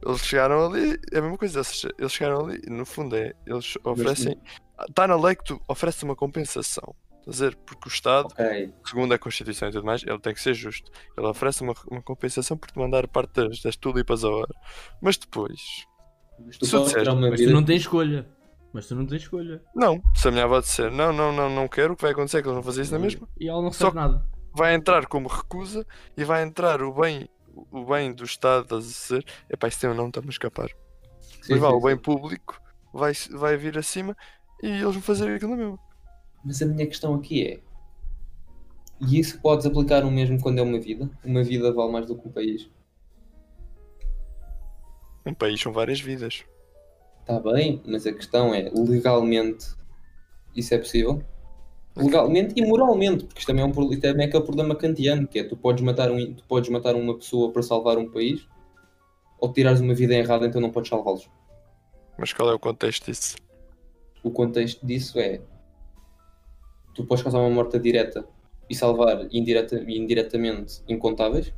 Eles 0.05 0.21
chegaram 0.21 0.65
ali, 0.67 0.99
é 1.11 1.17
a 1.17 1.21
mesma 1.21 1.37
coisa, 1.37 1.61
eles 1.97 2.11
chegaram 2.13 2.45
ali, 2.45 2.61
e 2.65 2.69
no 2.69 2.85
fundo 2.85 3.15
é, 3.15 3.33
eles 3.45 3.77
oferecem. 3.83 4.39
Está 4.87 5.07
na 5.07 5.15
lei 5.15 5.35
que 5.35 5.43
tu 5.45 5.61
ofereces 5.67 6.03
uma 6.03 6.15
compensação. 6.15 6.93
Estás 7.21 7.27
a 7.41 7.45
dizer? 7.49 7.55
Porque 7.65 7.87
o 7.87 7.91
Estado, 7.91 8.27
Ok. 8.27 8.73
segundo 8.85 9.13
a 9.13 9.17
Constituição 9.17 9.67
e 9.67 9.71
tudo 9.71 9.85
mais, 9.85 10.03
ele 10.03 10.19
tem 10.19 10.33
que 10.33 10.41
ser 10.41 10.53
justo. 10.53 10.91
Ele 11.17 11.25
oferece 11.25 11.61
uma, 11.63 11.73
uma 11.89 12.01
compensação 12.01 12.55
por 12.55 12.69
te 12.69 12.77
mandar 12.77 13.07
parte 13.07 13.33
das, 13.33 13.61
das 13.61 13.75
tulipas 13.75 14.23
ao 14.23 14.41
ar. 14.41 14.47
Mas 15.01 15.17
depois, 15.17 15.59
Mas 16.45 16.57
tu 16.57 16.65
disser, 16.65 17.03
Mas 17.15 17.41
tu 17.41 17.49
não 17.51 17.63
tens 17.63 17.81
escolha. 17.81 18.27
Mas 18.71 18.87
tu 18.87 18.93
não 18.95 19.05
tens 19.07 19.21
escolha. 19.23 19.61
não. 19.73 20.03
Se 20.13 20.27
a 20.27 20.31
minha 20.31 20.43
avó 20.43 20.59
disser 20.59 20.91
não, 20.91 21.11
não, 21.13 21.31
não, 21.31 21.49
não 21.49 21.67
quero, 21.67 21.93
o 21.93 21.95
que 21.95 22.01
vai 22.03 22.11
acontecer 22.11 22.39
é 22.39 22.41
que 22.41 22.47
eles 22.47 22.55
vão 22.55 22.63
fazer 22.63 22.81
isso 22.83 22.91
na 22.93 22.99
mesma. 22.99 23.27
E 23.39 23.47
ela 23.47 23.61
não 23.61 23.71
Só 23.71 23.85
faz 23.91 23.95
nada. 23.95 24.25
Vai 24.53 24.75
entrar 24.75 25.05
como 25.07 25.27
recusa 25.27 25.85
e 26.15 26.23
vai 26.23 26.43
entrar 26.43 26.81
o 26.83 26.93
bem, 26.93 27.27
o 27.71 27.85
bem 27.85 28.13
do 28.13 28.23
Estado, 28.23 28.63
estás 28.63 28.85
a 28.85 28.87
dizer? 28.87 29.25
Epá, 29.49 29.67
isso 29.67 29.79
tem 29.79 29.89
um 29.89 29.93
nome, 29.93 30.09
está-me 30.09 30.27
a 30.27 30.31
escapar. 30.31 30.69
Sim, 31.41 31.53
Mas 31.53 31.59
vá, 31.59 31.69
sim, 31.69 31.75
o 31.75 31.81
bem 31.81 31.95
sim. 31.95 32.01
público 32.01 32.61
vai, 32.93 33.13
vai 33.31 33.57
vir 33.57 33.77
acima 33.77 34.15
e 34.61 34.67
eles 34.67 34.93
vão 34.93 35.01
fazer 35.01 35.35
aquilo 35.35 35.55
mesmo. 35.55 35.79
Mas 36.43 36.61
a 36.61 36.65
minha 36.65 36.85
questão 36.85 37.15
aqui 37.15 37.45
é. 37.47 37.59
E 39.01 39.19
isso 39.19 39.39
podes 39.41 39.65
aplicar 39.65 40.05
o 40.05 40.11
mesmo 40.11 40.39
quando 40.39 40.59
é 40.59 40.61
uma 40.61 40.79
vida? 40.79 41.09
Uma 41.23 41.43
vida 41.43 41.71
vale 41.73 41.91
mais 41.91 42.05
do 42.05 42.17
que 42.17 42.27
um 42.27 42.31
país. 42.31 42.69
Um 45.25 45.33
país 45.33 45.59
são 45.59 45.73
várias 45.73 45.99
vidas. 45.99 46.45
Está 47.21 47.39
bem, 47.39 47.81
mas 47.85 48.05
a 48.05 48.13
questão 48.13 48.53
é, 48.53 48.69
legalmente, 48.69 49.65
isso 50.55 50.73
é 50.73 50.77
possível? 50.77 51.23
Legalmente 51.95 52.53
e 52.57 52.65
moralmente, 52.65 53.23
porque 53.23 53.39
isto 53.39 53.47
também 53.47 53.63
é, 53.63 53.65
um, 53.65 53.71
também 53.71 54.25
é 54.25 54.27
aquele 54.29 54.43
problema 54.43 54.75
kantiano, 54.75 55.25
que 55.27 55.39
é 55.39 55.43
tu 55.43 55.55
podes, 55.55 55.83
matar 55.83 56.11
um, 56.11 56.33
tu 56.33 56.43
podes 56.43 56.69
matar 56.69 56.93
uma 56.93 57.15
pessoa 57.15 57.51
para 57.51 57.61
salvar 57.61 57.97
um 57.97 58.09
país, 58.09 58.45
ou 59.39 59.51
tirares 59.53 59.79
uma 59.79 59.93
vida 59.93 60.13
errada, 60.13 60.45
então 60.45 60.59
não 60.59 60.71
podes 60.71 60.89
salvá-los. 60.89 61.29
Mas 62.17 62.33
qual 62.33 62.49
é 62.49 62.53
o 62.53 62.59
contexto 62.59 63.05
disso? 63.05 63.37
O 64.21 64.29
contexto 64.29 64.85
disso 64.85 65.19
é, 65.19 65.41
tu 66.93 67.05
podes 67.05 67.23
causar 67.23 67.39
uma 67.39 67.49
morte 67.49 67.79
direta 67.79 68.27
e 68.69 68.75
salvar 68.75 69.27
indireta, 69.31 69.83
indiretamente 69.87 70.81
incontáveis, 70.89 71.53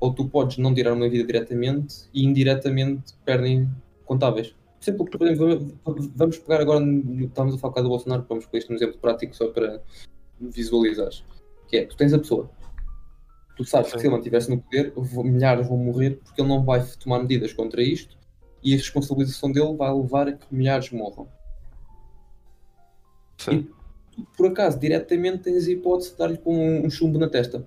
ou 0.00 0.12
tu 0.12 0.28
podes 0.28 0.58
não 0.58 0.74
tirar 0.74 0.92
uma 0.92 1.08
vida 1.08 1.24
diretamente 1.24 2.08
e 2.12 2.24
indiretamente 2.24 3.14
perdem 3.24 3.70
contáveis. 4.04 4.54
Exemplo, 4.80 5.04
por 5.04 5.22
exemplo, 5.26 5.78
vamos 6.16 6.38
pegar 6.38 6.60
agora, 6.62 6.82
estamos 7.20 7.54
a 7.54 7.58
falar 7.58 7.82
do 7.82 7.88
Bolsonaro, 7.90 8.24
vamos 8.28 8.46
pôr 8.46 8.56
isto 8.58 8.72
um 8.72 8.76
exemplo 8.76 8.98
prático 8.98 9.34
só 9.36 9.48
para 9.48 9.82
visualizares. 10.40 11.22
Que 11.68 11.78
é, 11.78 11.86
tu 11.86 11.96
tens 11.96 12.14
a 12.14 12.18
pessoa, 12.18 12.50
tu 13.56 13.64
sabes 13.64 13.92
que 13.92 13.98
se 13.98 14.02
Sim. 14.02 14.08
ele 14.08 14.16
mantivesse 14.16 14.48
no 14.50 14.58
poder, 14.60 14.92
milhares 15.22 15.68
vão 15.68 15.76
morrer 15.76 16.18
porque 16.24 16.40
ele 16.40 16.48
não 16.48 16.64
vai 16.64 16.82
tomar 16.98 17.18
medidas 17.20 17.52
contra 17.52 17.82
isto 17.82 18.16
e 18.62 18.72
a 18.72 18.76
responsabilização 18.76 19.52
dele 19.52 19.76
vai 19.76 19.92
levar 19.92 20.28
a 20.28 20.32
que 20.32 20.46
milhares 20.54 20.90
morram. 20.90 21.28
Sim. 23.38 23.68
tu, 24.12 24.26
por 24.36 24.46
acaso, 24.46 24.78
diretamente 24.78 25.44
tens 25.44 25.66
a 25.66 25.70
hipótese 25.70 26.12
de 26.12 26.16
dar-lhe 26.18 26.38
com 26.38 26.54
um, 26.56 26.86
um 26.86 26.90
chumbo 26.90 27.18
na 27.18 27.28
testa. 27.28 27.66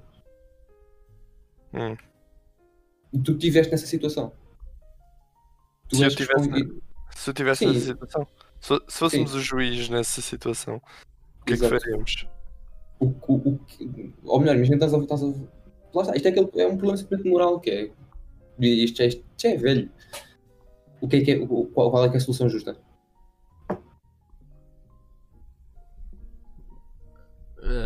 Hum. 1.73 1.95
E 3.13 3.19
tu 3.19 3.31
estiveste 3.33 3.71
nessa 3.71 3.85
situação. 3.87 4.31
Tu 5.87 5.95
Se 5.97 6.01
eu 6.01 6.05
és 6.05 6.15
tivesse 6.15 6.49
respondi- 6.49 6.81
Se 7.15 7.29
eu 7.29 7.33
tivesse 7.33 7.59
Sim. 7.59 7.67
nessa 7.73 7.79
situação, 7.85 8.27
se, 8.59 8.73
se 8.87 8.99
fôssemos 8.99 9.33
o 9.35 9.39
juiz 9.39 9.89
nessa 9.89 10.21
situação, 10.21 10.77
o 11.41 11.45
que 11.45 11.53
é 11.53 11.57
que 11.57 11.63
Exato. 11.65 11.79
faríamos? 11.81 12.27
o, 12.99 13.05
o, 13.05 13.33
o, 13.35 13.59
ou 14.23 14.39
melhor, 14.39 14.55
imagina 14.55 14.77
que 14.77 14.85
estás 14.85 15.23
a. 15.23 15.27
Lá 15.93 16.01
está, 16.01 16.15
isto 16.15 16.25
é, 16.27 16.29
aquele, 16.31 16.49
é 16.61 16.67
um 16.67 16.77
problema 16.77 16.97
simplesmente 16.97 17.29
moral 17.29 17.59
que 17.59 17.69
é. 17.69 17.91
Isto 18.59 18.97
já, 18.97 19.05
isto 19.05 19.23
é 19.45 19.57
velho. 19.57 19.89
O 21.01 21.07
que 21.07 21.17
é 21.17 21.21
que 21.21 21.31
é, 21.31 21.37
o- 21.37 21.65
qual, 21.67 21.91
qual 21.91 22.05
é 22.05 22.09
que 22.09 22.15
é 22.15 22.17
a 22.17 22.21
solução 22.21 22.49
justa? 22.49 22.77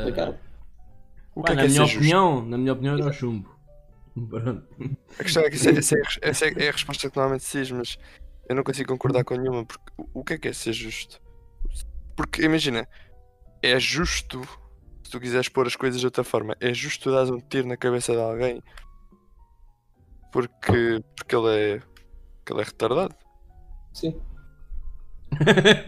Ricardo? 0.06 0.38
O 1.36 1.42
pá, 1.42 1.48
que 1.48 1.54
é 1.54 1.56
na 1.56 1.62
que 1.62 1.68
é 1.68 1.70
minha 1.70 1.82
ser 1.82 1.86
justo? 1.88 1.98
opinião, 2.00 2.46
na 2.46 2.58
minha 2.58 2.74
opinião 2.74 2.96
era 2.96 3.08
o 3.08 3.14
chumbo. 3.14 3.56
A 5.20 5.24
questão 5.24 5.44
é 5.44 5.50
que 5.50 5.56
essa, 5.58 5.96
é, 5.96 6.30
é- 6.62 6.66
é 6.66 6.70
a 6.70 6.72
resposta 6.72 7.08
que 7.10 7.16
normalmente 7.16 7.44
se 7.44 7.60
diz, 7.60 7.72
mas 7.72 7.98
eu 8.48 8.56
não 8.56 8.64
consigo 8.64 8.90
concordar 8.92 9.24
com 9.24 9.36
nenhuma, 9.36 9.66
porque 9.66 9.92
o- 10.14 10.24
que 10.24 10.34
é 10.34 10.38
que 10.38 10.48
é 10.48 10.54
ser 10.54 10.74
justo? 10.74 11.22
Porque 12.16 12.44
imagina, 12.44 12.88
é 13.62 13.80
justo, 13.80 14.42
se 15.04 15.12
tu 15.12 15.20
quiseres 15.20 15.50
pôr 15.50 15.68
as 15.68 15.76
coisas 15.76 16.00
de 16.00 16.06
outra 16.08 16.24
forma, 16.24 16.56
é 16.60 16.74
justo 16.74 17.04
tu 17.04 17.12
dares 17.12 17.30
um 17.30 17.40
tiro 17.40 17.68
na 17.68 17.78
cabeça 17.78 18.14
de 18.14 18.20
alguém 18.20 18.62
porque, 20.32 21.02
porque 21.16 21.36
ele 21.36 21.48
é 21.50 21.80
porque 21.80 22.54
ele 22.54 22.62
é 22.62 22.64
retardado. 22.66 23.16
Sim. 23.94 24.20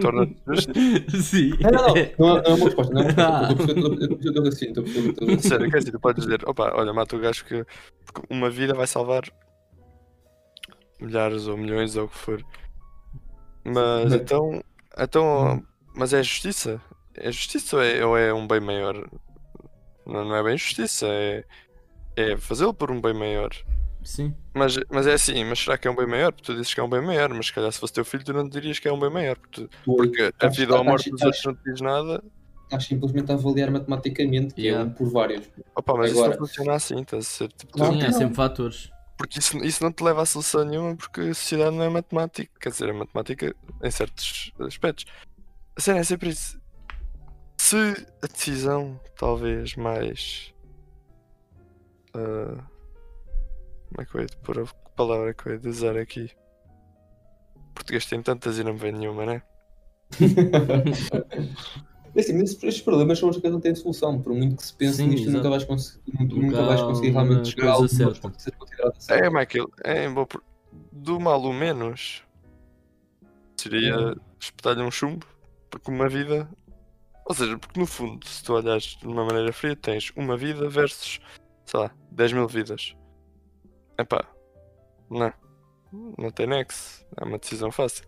Torna-te 0.02 0.36
justo. 0.48 0.74
Sim. 1.22 1.52
Não, 1.62 1.72
não, 1.72 1.88
não. 1.88 1.94
Não 1.94 1.96
é, 1.98 2.14
não 2.18 2.28
é 2.44 2.54
uma 2.56 2.66
resposta. 2.66 2.94
Não 2.94 3.02
é 3.02 3.14
uma 3.14 3.24
Ah. 3.24 3.48
resposta. 3.48 3.72
Estou 3.72 3.92
a 3.92 3.96
perceber- 3.96 4.14
estou 4.14 4.14
a 4.14 4.18
perceber 4.18 4.30
o 4.30 4.34
teu 4.34 4.44
raciocínio, 4.44 4.70
estou 4.72 4.82
a 4.82 4.86
perceber 4.86 5.10
o 5.10 5.14
teu 5.14 5.28
raciocínio. 5.28 5.50
Sério, 5.50 5.72
quer 5.72 5.78
dizer, 5.80 5.92
tu 5.92 6.00
podes 6.00 6.24
dizer, 6.26 6.50
opa, 6.50 6.72
olha, 6.76 6.94
mata 6.94 7.16
o 7.16 7.20
gajo 7.20 7.46
que 7.46 7.66
uma 8.30 8.50
vida 8.50 8.74
vai 8.74 8.88
salvar 8.88 9.24
milhares 11.00 11.48
ou 11.48 11.58
milhões 11.58 11.96
ou 11.96 12.06
o 12.06 12.10
que 12.10 12.18
for. 12.18 12.44
Mas 13.64 14.14
então, 14.14 14.62
então, 14.98 15.64
mas 15.96 16.14
é 16.14 16.24
justiça? 16.24 16.82
É 17.16 17.32
justiça 17.32 17.76
ou 17.78 17.82
é, 17.84 18.06
ou 18.06 18.18
é 18.18 18.34
um 18.34 18.48
bem 18.48 18.60
maior? 18.60 19.08
Não, 20.06 20.26
não 20.26 20.36
é 20.36 20.44
bem 20.44 20.58
justiça, 20.58 21.06
é, 21.08 21.44
é 22.16 22.38
fazê-lo 22.38 22.74
por 22.74 22.92
um 22.92 23.00
bem 23.02 23.14
maior. 23.14 23.50
Sim. 24.04 24.34
Mas, 24.54 24.78
mas 24.90 25.06
é 25.06 25.14
assim, 25.14 25.44
mas 25.44 25.60
será 25.60 25.78
que 25.78 25.88
é 25.88 25.92
um 25.92 25.96
bem 25.96 26.08
maior? 26.08 26.32
Porque 26.32 26.46
tu 26.52 26.56
dizes 26.56 26.74
que 26.74 26.80
é 26.80 26.84
um 26.84 26.90
bem 26.90 27.02
maior, 27.02 27.30
mas 27.34 27.48
se 27.48 27.54
calhar 27.54 27.72
se 27.72 27.80
fosse 27.80 27.94
teu 27.94 28.06
filho 28.06 28.24
tu 28.24 28.34
não 28.34 28.48
dirias 28.48 28.80
que 28.80 28.88
é 28.88 28.94
um 28.94 29.00
bem 29.00 29.10
maior. 29.10 29.36
Porque, 29.38 29.62
tu- 29.66 29.70
porque 29.86 30.32
a 30.40 30.48
vida 30.48 30.74
ou 30.74 30.82
a 30.82 30.84
morte 30.84 31.10
dos 31.12 31.22
outros 31.22 31.44
não 31.44 31.54
te 31.54 31.64
diz 31.66 31.82
nada. 31.82 32.24
Estás 32.64 32.86
simplesmente 32.86 33.32
a 33.32 33.36
avaliar 33.36 33.70
matematicamente, 33.72 34.54
que 34.54 34.62
Yeah. 34.62 34.84
é 34.86 34.88
um 34.88 34.92
por 34.94 35.10
vários. 35.12 35.50
Opa, 35.76 35.94
mas 35.96 36.12
isso 36.12 36.20
Agora- 36.24 36.40
não 36.40 36.48
funciona 36.48 36.74
assim, 36.76 37.02
estás 37.02 37.26
a 37.26 37.30
ser 37.30 37.52
tipo, 37.52 37.78
não. 37.78 38.12
sempre 38.14 38.36
fatores. 38.36 38.90
Porque 39.20 39.38
isso, 39.40 39.58
isso 39.58 39.84
não 39.84 39.92
te 39.92 40.02
leva 40.02 40.22
a 40.22 40.26
solução 40.26 40.64
nenhuma, 40.64 40.96
porque 40.96 41.20
a 41.20 41.34
sociedade 41.34 41.76
não 41.76 41.84
é 41.84 41.90
matemática. 41.90 42.50
Quer 42.58 42.70
dizer, 42.70 42.88
é 42.88 42.94
matemática 42.94 43.54
em 43.84 43.92
certos 43.92 44.54
aspectos. 44.62 45.06
A 45.76 45.82
cena 45.82 46.00
é 46.00 46.04
sempre 46.06 46.30
isso. 46.30 46.58
Se 47.58 47.76
a 48.24 48.28
decisão, 48.28 48.98
talvez, 49.18 49.76
mais. 49.76 50.54
ah, 52.14 52.64
como 53.90 54.02
é 54.02 54.06
que 54.06 54.16
eu 54.16 54.22
ia 54.22 54.28
pôr? 54.42 54.60
a- 54.62 54.90
palavra 54.96 55.34
que 55.34 55.48
eu 55.50 55.54
ia 55.62 55.70
usar 55.70 55.98
aqui? 55.98 56.32
Português 57.76 58.06
tem 58.06 58.22
tantas 58.24 58.58
e 58.58 58.64
não 58.64 58.72
me 58.74 58.80
vem 58.80 58.94
nenhuma, 58.94 59.26
né? 59.26 59.42
É 62.20 62.22
assim, 62.22 62.34
mas 62.34 62.52
estes 62.52 62.82
problemas 62.82 63.18
são 63.18 63.30
os 63.30 63.38
que 63.38 63.50
não 63.50 63.62
têm 63.62 63.74
solução. 63.74 64.22
Por 64.22 64.34
muito 64.34 64.58
que 64.58 64.66
se 64.66 64.74
pense 64.74 64.98
Sim, 64.98 65.08
nisto, 65.08 65.30
exato. 65.30 65.38
nunca 65.38 65.50
vais, 65.50 65.64
conseguir, 65.64 66.02
nunca, 66.12 66.36
Nunca 66.36 66.46
nunca 66.48 66.64
vais 66.64 66.82
conseguir 66.82 67.10
realmente 67.12 67.50
chegar 67.50 67.72
a 67.72 67.88
certa. 67.88 68.38
ser 68.38 68.52
considerado 68.52 69.00
certo. 69.00 69.24
É, 69.24 69.30
Michael, 69.30 69.72
é 69.86 70.06
em 70.06 70.14
boa 70.14 70.28
do 70.92 71.18
mal 71.18 71.42
o 71.42 71.54
menos. 71.54 72.24
Seria 73.56 74.18
espetar-lhe 74.38 74.82
um 74.82 74.92
chumbo, 74.92 75.26
porque 75.70 75.90
uma 75.90 76.10
vida. 76.10 76.50
Ou 77.26 77.34
seja, 77.34 77.58
porque 77.58 77.80
no 77.80 77.86
fundo, 77.86 78.28
se 78.28 78.44
tu 78.44 78.54
olhares 78.54 78.98
de 79.00 79.08
uma 79.08 79.24
maneira 79.24 79.54
fria, 79.54 79.78
tens 79.78 80.12
uma 80.18 80.36
vida 80.36 80.68
versus, 80.68 81.22
sei 81.66 81.80
lá, 81.80 81.92
10 82.12 82.34
mil 82.34 82.48
vidas. 82.50 82.98
Epá, 83.98 84.26
não. 85.10 85.32
Não 86.18 86.32
tem 86.32 86.48
nexo. 86.48 87.06
É 87.16 87.24
uma 87.24 87.38
decisão 87.38 87.72
fácil. 87.72 88.04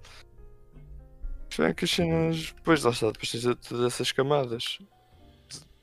É 1.60 1.74
que 1.74 1.86
as 1.86 1.92
cenas. 1.92 2.54
Depois 2.56 2.84
lá 2.84 2.92
está, 2.92 3.12
depois 3.12 3.32
tens 3.32 3.44
todas 3.68 3.86
essas 3.86 4.12
camadas 4.12 4.80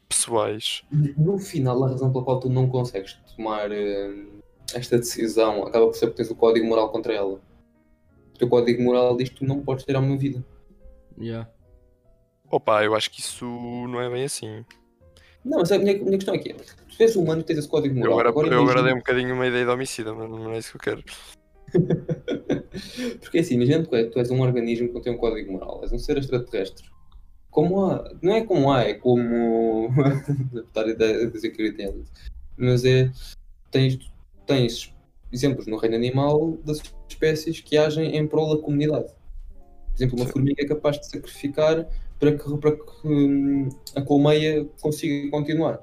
pessoais. 0.08 0.82
No 0.90 1.38
final, 1.38 1.84
a 1.84 1.88
razão 1.90 2.10
pela 2.10 2.24
qual 2.24 2.40
tu 2.40 2.48
não 2.48 2.68
consegues 2.68 3.18
tomar 3.36 3.70
eh, 3.70 4.26
esta 4.74 4.96
decisão 4.96 5.64
acaba 5.66 5.86
por 5.86 5.94
ser 5.94 6.06
porque 6.06 6.22
tens 6.22 6.30
o 6.30 6.36
código 6.36 6.66
moral 6.66 6.90
contra 6.90 7.12
ela. 7.12 7.34
O 8.34 8.38
teu 8.38 8.48
código 8.48 8.82
moral 8.82 9.16
diz 9.16 9.28
que 9.28 9.36
tu 9.36 9.44
não 9.44 9.60
podes 9.60 9.84
ter 9.84 9.96
uma 9.96 10.16
vida. 10.16 10.44
Yeah. 11.20 11.50
Opa, 12.50 12.82
eu 12.84 12.94
acho 12.94 13.10
que 13.10 13.20
isso 13.20 13.44
não 13.44 14.00
é 14.00 14.08
bem 14.08 14.24
assim. 14.24 14.64
Não, 15.44 15.58
mas 15.58 15.70
a 15.70 15.78
minha, 15.78 15.94
a 15.94 16.04
minha 16.04 16.16
questão 16.16 16.34
aqui 16.34 16.52
é: 16.52 16.54
tu 16.54 17.02
és 17.02 17.14
humano 17.16 17.40
e 17.42 17.44
tens 17.44 17.58
esse 17.58 17.68
código 17.68 17.94
Eu 17.98 18.10
moral. 18.10 18.28
agora, 18.28 18.48
eu 18.48 18.62
agora 18.62 18.82
dei 18.82 18.92
um 18.92 18.98
bocadinho 18.98 19.34
uma 19.34 19.46
ideia 19.46 19.64
de 19.64 19.70
homicida, 19.70 20.14
mas 20.14 20.30
não 20.30 20.52
é 20.52 20.58
isso 20.58 20.70
que 20.72 20.76
eu 20.76 20.80
quero. 20.80 21.04
Porque 23.20 23.38
assim, 23.38 23.54
imagina 23.54 23.84
que 23.84 24.04
tu 24.04 24.18
és 24.18 24.30
um 24.30 24.40
organismo 24.40 24.92
que 24.92 25.00
tem 25.00 25.12
um 25.12 25.18
código 25.18 25.52
moral, 25.52 25.80
és 25.82 25.92
um 25.92 25.98
ser 25.98 26.18
extraterrestre. 26.18 26.88
Como 27.50 27.86
há, 27.86 28.12
não 28.22 28.34
é 28.34 28.44
como 28.44 28.70
há, 28.70 28.82
é 28.82 28.94
como. 28.94 29.88
estar 30.54 30.84
a 30.86 31.26
dizer 31.26 31.50
que 31.50 31.72
tem 31.72 32.04
mas 32.56 32.84
é. 32.84 33.10
Tens, 33.70 33.98
tens 34.46 34.94
exemplos 35.30 35.66
no 35.66 35.76
reino 35.76 35.96
animal 35.96 36.58
das 36.64 36.80
espécies 37.08 37.60
que 37.60 37.76
agem 37.76 38.16
em 38.16 38.26
prol 38.26 38.56
da 38.56 38.62
comunidade. 38.62 39.08
Por 39.08 39.94
exemplo, 39.94 40.16
uma 40.16 40.26
Sim. 40.26 40.32
formiga 40.32 40.62
é 40.62 40.66
capaz 40.66 40.98
de 40.98 41.06
sacrificar 41.06 41.86
para 42.18 42.32
que, 42.32 42.56
para 42.56 42.72
que 42.72 43.06
hum, 43.06 43.68
a 43.94 44.02
colmeia 44.02 44.66
consiga 44.80 45.30
continuar. 45.30 45.80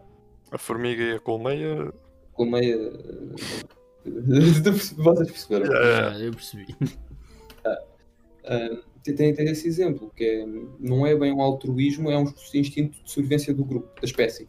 A 0.51 0.57
formiga 0.57 1.03
e 1.03 1.11
a 1.13 1.19
colmeia 1.19 1.93
reclamei. 2.35 2.91
Vocês 4.05 5.31
perceberam? 5.31 5.73
Ah, 5.73 6.19
eu 6.19 6.31
percebi. 6.31 6.75
Ah, 8.47 8.77
tem, 9.03 9.15
tem 9.15 9.33
tem 9.33 9.49
esse 9.49 9.67
exemplo, 9.67 10.11
que 10.15 10.23
é, 10.23 10.45
não 10.79 11.05
é 11.05 11.15
bem 11.15 11.31
um 11.31 11.41
altruísmo, 11.41 12.11
é 12.11 12.17
um 12.17 12.31
instinto 12.53 13.03
de 13.03 13.11
sobrevivência 13.11 13.53
do 13.53 13.65
grupo, 13.65 13.89
da 13.99 14.05
espécie. 14.05 14.47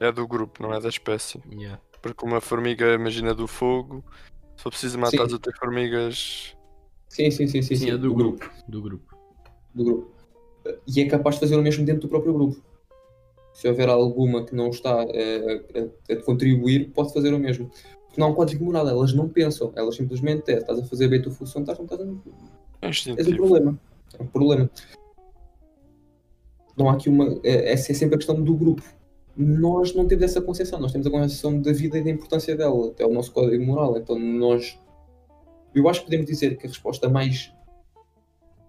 É 0.00 0.10
do 0.10 0.26
grupo, 0.26 0.62
não 0.62 0.74
é 0.74 0.80
da 0.80 0.88
espécie. 0.88 1.40
Yeah. 1.52 1.80
Porque 2.02 2.24
uma 2.24 2.40
formiga, 2.40 2.92
imagina 2.94 3.34
do 3.34 3.46
fogo, 3.46 4.04
se 4.56 4.62
for 4.62 4.70
preciso 4.70 4.98
matar 4.98 5.18
Sim. 5.18 5.22
as 5.24 5.32
outras 5.32 5.58
formigas. 5.58 6.56
Sim, 7.08 7.30
sim, 7.30 7.46
sim, 7.46 7.62
sim. 7.62 7.76
Sim, 7.76 7.90
é 7.90 7.96
do 7.96 8.14
grupo. 8.14 8.50
Do 8.66 8.80
grupo. 8.80 9.16
do 9.74 9.84
grupo. 9.84 10.14
E 10.86 11.00
é 11.00 11.06
capaz 11.06 11.36
de 11.36 11.40
fazer 11.40 11.56
o 11.56 11.62
mesmo 11.62 11.84
dentro 11.84 12.02
do 12.02 12.08
próprio 12.08 12.32
grupo. 12.32 12.62
Se 13.52 13.68
houver 13.68 13.88
alguma 13.88 14.44
que 14.44 14.54
não 14.54 14.70
está 14.70 15.04
eh, 15.10 15.90
a, 16.08 16.12
a 16.12 16.16
contribuir, 16.22 16.90
pode 16.92 17.12
fazer 17.12 17.34
o 17.34 17.38
mesmo. 17.38 17.70
Não 18.16 18.26
há 18.26 18.30
um 18.30 18.34
código 18.34 18.64
moral, 18.64 18.88
elas 18.88 19.12
não 19.12 19.28
pensam, 19.28 19.72
elas 19.76 19.94
simplesmente 19.96 20.50
é, 20.50 20.58
estás 20.58 20.78
a 20.78 20.84
fazer 20.84 21.08
bem 21.08 21.20
a 21.20 21.22
tua 21.22 21.32
função, 21.32 21.62
estás, 21.62 21.78
não 21.78 21.84
estás 21.84 22.00
a... 22.00 22.04
É 23.10 23.22
um 23.22 23.36
problema. 23.36 23.80
É 24.18 24.22
um 24.22 24.26
problema. 24.26 24.70
Não 26.76 26.88
há 26.88 26.94
aqui 26.94 27.08
uma. 27.08 27.38
é- 27.44 27.72
Essa 27.72 27.92
é 27.92 27.94
sempre 27.94 28.14
a 28.14 28.18
questão 28.18 28.42
do 28.42 28.54
grupo. 28.56 28.82
Nós 29.36 29.94
não 29.94 30.06
temos 30.06 30.24
essa 30.24 30.40
concepção, 30.40 30.80
nós 30.80 30.92
temos 30.92 31.06
a 31.06 31.10
concepção 31.10 31.60
da 31.60 31.72
vida 31.72 31.98
e 31.98 32.04
da 32.04 32.10
importância 32.10 32.56
dela, 32.56 32.88
até 32.88 33.06
o 33.06 33.12
nosso 33.12 33.32
código 33.32 33.64
moral. 33.64 33.96
Então 33.96 34.18
nós. 34.18 34.78
Eu 35.74 35.88
acho 35.88 36.00
que 36.00 36.06
podemos 36.06 36.26
dizer 36.26 36.56
que 36.56 36.66
a 36.66 36.68
resposta 36.68 37.08
mais 37.08 37.52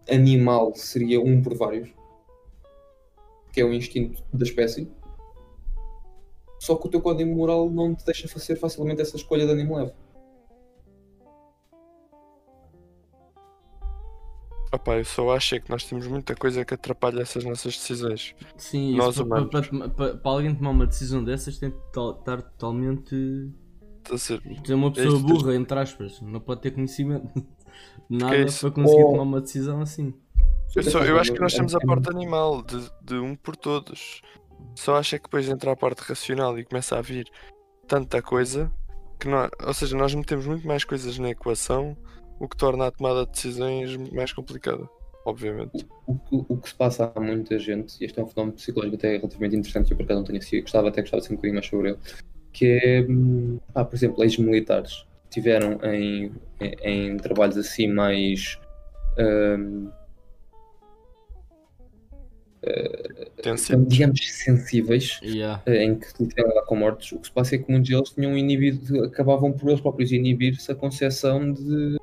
animal 0.10 0.74
seria 0.76 1.20
um 1.20 1.42
por 1.42 1.56
vários, 1.56 1.90
que 3.52 3.60
é 3.62 3.66
o 3.66 3.74
instinto 3.74 4.24
da 4.32 4.44
espécie. 4.44 4.88
Só 6.62 6.76
que 6.76 6.86
o 6.88 6.92
teu 6.92 7.02
código 7.02 7.34
moral 7.36 7.72
não 7.72 7.96
te 7.96 8.06
deixa 8.06 8.28
fazer 8.28 8.56
facilmente 8.56 9.02
essa 9.02 9.16
escolha 9.16 9.48
de 9.48 9.52
animal 9.52 9.80
leve. 9.80 9.94
Opá, 14.72 14.98
eu 15.00 15.04
só 15.04 15.32
acho 15.36 15.56
é 15.56 15.60
que 15.60 15.72
nós 15.72 15.84
temos 15.86 16.06
muita 16.06 16.36
coisa 16.36 16.64
que 16.64 16.76
atrapalha 16.76 17.22
essas 17.22 17.44
nossas 17.44 17.76
decisões. 17.76 18.36
Sim, 18.56 18.96
Nós 18.96 19.16
isso, 19.16 19.26
para, 19.26 19.42
humanos. 19.42 19.68
para- 19.68 19.90
para- 19.90 20.18
para 20.18 20.32
alguém 20.32 20.54
tomar 20.54 20.70
uma 20.70 20.86
decisão 20.86 21.24
dessas 21.24 21.58
tem 21.58 21.72
de 21.72 21.76
estar 21.88 22.42
totalmente. 22.44 23.50
Está 24.04 24.16
a 24.16 24.18
ser. 24.20 24.42
Ser 24.64 24.74
uma 24.76 24.92
pessoa 24.94 25.16
isso, 25.18 25.26
burra, 25.26 25.56
entre 25.56 25.80
aspas. 25.80 26.22
Não 26.22 26.40
pode 26.40 26.62
ter 26.62 26.72
conhecimento 26.72 27.28
de 28.08 28.18
nada 28.18 28.36
é 28.36 28.46
para 28.46 28.72
conseguir 28.72 29.02
Ou- 29.04 29.12
tomar 29.12 29.24
uma 29.24 29.42
decisão 29.42 29.82
assim. 29.82 30.14
Eu, 30.76 30.84
só- 30.84 31.04
eu 31.04 31.20
acho 31.20 31.34
que 31.34 31.40
nós 31.40 31.54
É- 31.54 31.58
temos 31.58 31.74
a 31.76 31.80
é- 31.82 31.86
parte 31.86 32.10
animal, 32.10 32.62
de, 32.62 32.80
de 33.02 33.16
um 33.16 33.36
por 33.36 33.56
todos. 33.58 34.22
Só 34.76 34.96
acho 34.96 35.16
é 35.16 35.20
que 35.20 35.26
depois 35.26 35.48
entra 35.50 35.72
a 35.72 35.76
parte 35.76 36.00
racional 36.00 36.58
e 36.58 36.66
começa 36.66 36.98
a 36.98 37.02
vir 37.02 37.28
tanta 37.88 38.22
coisa 38.22 38.72
que 39.22 39.28
ou 39.68 39.74
seja, 39.74 39.96
nós 39.96 40.16
metemos 40.16 40.48
muito 40.48 40.68
mais 40.68 40.84
coisas 40.84 41.20
na 41.20 41.30
equação, 41.30 41.96
o 42.40 42.48
que 42.48 42.58
torna 42.58 42.88
a 42.88 42.92
tomada 42.92 43.24
de 43.24 43.32
decisões 43.32 43.96
mais 44.12 44.34
complicada, 44.34 44.90
obviamente. 45.24 45.86
o 46.08 46.16
que, 46.16 46.46
o 46.50 46.58
que 46.58 46.70
se 46.70 46.76
passa 46.76 47.12
a 47.14 47.20
muita 47.20 47.60
gente, 47.60 48.02
e 48.02 48.06
este 48.06 48.20
é 48.20 48.24
um 48.24 48.28
fenómeno 48.28 48.58
psicológico 48.58 48.96
até 48.96 49.18
relativamente 49.18 49.56
interessante, 49.56 49.92
eu 49.92 49.98
por 49.98 50.04
acaso 50.04 50.20
não 50.22 50.26
tenho 50.26 50.40
assim, 50.40 50.62
gostava 50.62 50.90
até 50.90 51.02
gostava 51.02 51.22
de 51.22 51.28
ser 51.28 51.34
um 51.34 51.36
bocadinho 51.36 51.54
mais 51.54 51.68
sobre 51.68 51.90
ele, 51.90 52.00
que 52.52 52.66
é, 52.66 53.06
ah, 53.76 53.86
por 53.86 53.96
exemplo, 53.96 54.24
ex-militares 54.24 55.06
tiveram 55.30 55.80
em, 55.84 56.32
em, 56.60 56.76
em 56.84 57.18
trabalhos 57.18 57.58
assim 57.58 57.88
mais 57.88 58.60
hum, 59.20 59.88
Tensivos. 63.42 63.88
digamos 63.88 64.34
sensíveis 64.34 65.20
Yeah. 65.24 65.62
eh, 65.66 65.84
em 65.84 65.98
que 65.98 66.08
lá 66.42 66.64
com 66.66 66.76
mortos, 66.76 67.12
o 67.12 67.20
que 67.20 67.28
se 67.28 67.34
passa 67.34 67.56
é 67.56 67.58
que 67.58 67.72
muitos 67.72 67.90
deles 67.90 68.10
tinham 68.12 68.38
inibido, 68.38 69.04
acabavam 69.04 69.52
por 69.52 69.70
eles 69.70 69.82
próprios 69.82 70.12
inibir-se 70.12 70.72
a 70.72 70.76
concepção 70.76 71.52
de 71.54 71.98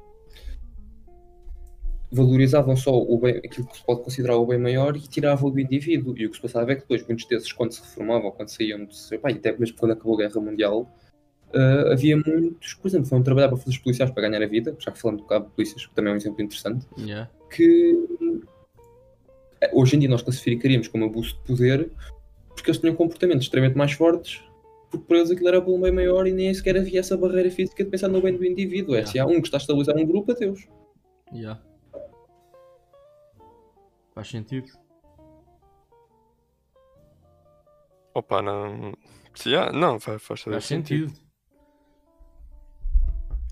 valorizavam 2.10 2.74
só 2.74 2.90
o 2.90 3.18
bem, 3.18 3.36
aquilo 3.36 3.66
que 3.66 3.76
se 3.76 3.84
pode 3.84 4.02
considerar 4.02 4.36
o 4.36 4.46
bem 4.46 4.58
maior 4.58 4.96
e 4.96 5.00
tiravam 5.00 5.50
do 5.50 5.60
indivíduo. 5.60 6.14
E 6.16 6.26
o 6.26 6.30
que 6.30 6.36
se 6.36 6.42
passava 6.42 6.72
é 6.72 6.74
que 6.74 6.80
depois, 6.80 7.06
muitos 7.06 7.26
desses, 7.26 7.52
quando 7.52 7.72
se 7.72 7.82
reformavam, 7.82 8.30
quando 8.30 8.48
saíam 8.48 8.84
de. 8.86 9.18
Pá, 9.18 9.30
e 9.30 9.34
até 9.34 9.56
mesmo 9.56 9.76
quando 9.76 9.92
acabou 9.92 10.14
a 10.14 10.18
Guerra 10.18 10.40
Mundial, 10.40 10.90
eh, 11.52 11.92
havia 11.92 12.16
muitos, 12.16 12.74
por 12.74 12.88
exemplo, 12.88 13.06
foram 13.06 13.22
trabalhar 13.22 13.48
para 13.48 13.58
os 13.58 13.78
policiais 13.78 14.10
para 14.10 14.28
ganhar 14.28 14.42
a 14.42 14.46
vida, 14.48 14.74
já 14.78 14.90
que 14.90 14.98
falando 14.98 15.18
do 15.18 15.24
cabo 15.24 15.46
de 15.48 15.52
polícias, 15.54 15.86
que 15.86 15.94
também 15.94 16.10
é 16.10 16.14
um 16.14 16.16
exemplo 16.16 16.42
interessante 16.42 16.86
Yeah. 16.98 17.30
que 17.54 17.94
hoje 19.72 19.96
em 19.96 19.98
dia 20.00 20.08
nós 20.08 20.22
classificaríamos 20.22 20.88
como 20.88 21.04
abuso 21.04 21.34
de 21.36 21.40
poder 21.46 21.90
porque 22.48 22.70
eles 22.70 22.80
tinham 22.80 22.94
comportamentos 22.96 23.44
extremamente 23.44 23.76
mais 23.76 23.92
fortes 23.92 24.42
porque 24.90 25.04
para 25.06 25.18
eles 25.18 25.30
aquilo 25.30 25.48
era 25.48 25.60
pelo 25.62 25.78
bem 25.80 25.92
maior 25.92 26.26
e 26.26 26.32
nem 26.32 26.52
sequer 26.54 26.76
havia 26.78 27.00
essa 27.00 27.16
barreira 27.16 27.50
física 27.50 27.84
de 27.84 27.90
pensar 27.90 28.08
no 28.08 28.22
bem 28.22 28.34
do 28.36 28.44
indivíduo. 28.44 28.94
É 28.94 28.98
Yeah. 28.98 29.12
se 29.12 29.18
há 29.18 29.26
um 29.26 29.40
que 29.40 29.46
está 29.48 29.58
a 29.58 29.60
estabilizar 29.60 29.96
um 29.96 30.06
grupo, 30.06 30.32
adeus. 30.32 30.66
Yeah. 31.32 31.60
Faz 34.14 34.28
sentido. 34.28 34.66
Opa, 38.14 38.42
não. 38.42 38.92
Se 39.34 39.54
há- 39.54 39.70
não, 39.72 40.00
faz, 40.00 40.22
faz 40.22 40.40
Faz 40.42 40.64
sentido. 40.64 41.08
sentido. 41.10 41.28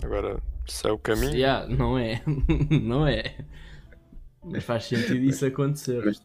Agora, 0.02 0.42
se 0.66 0.86
é 0.88 0.92
o 0.92 0.98
caminho. 0.98 1.34
Yeah, 1.34 1.66
não 1.68 1.98
é. 1.98 2.22
não 2.82 3.06
é. 3.06 3.36
Mas 4.46 4.64
faz 4.64 4.84
sentido 4.84 5.24
isso 5.24 5.44
acontecer. 5.44 6.04
Mas, 6.04 6.22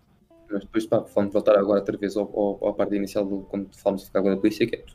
mas 0.50 0.62
depois, 0.62 0.86
pá, 0.86 1.00
vamos 1.00 1.34
voltar 1.34 1.58
agora 1.58 1.80
outra 1.80 1.98
vez 1.98 2.16
ao, 2.16 2.32
ao, 2.38 2.70
à 2.70 2.74
parte 2.74 2.96
inicial 2.96 3.26
do, 3.26 3.42
quando 3.42 3.70
falamos 3.76 4.02
de 4.02 4.08
ficar 4.08 4.20
agora 4.20 4.36
da 4.36 4.42
polícia, 4.42 4.68
que 4.68 4.76
é 4.76 4.86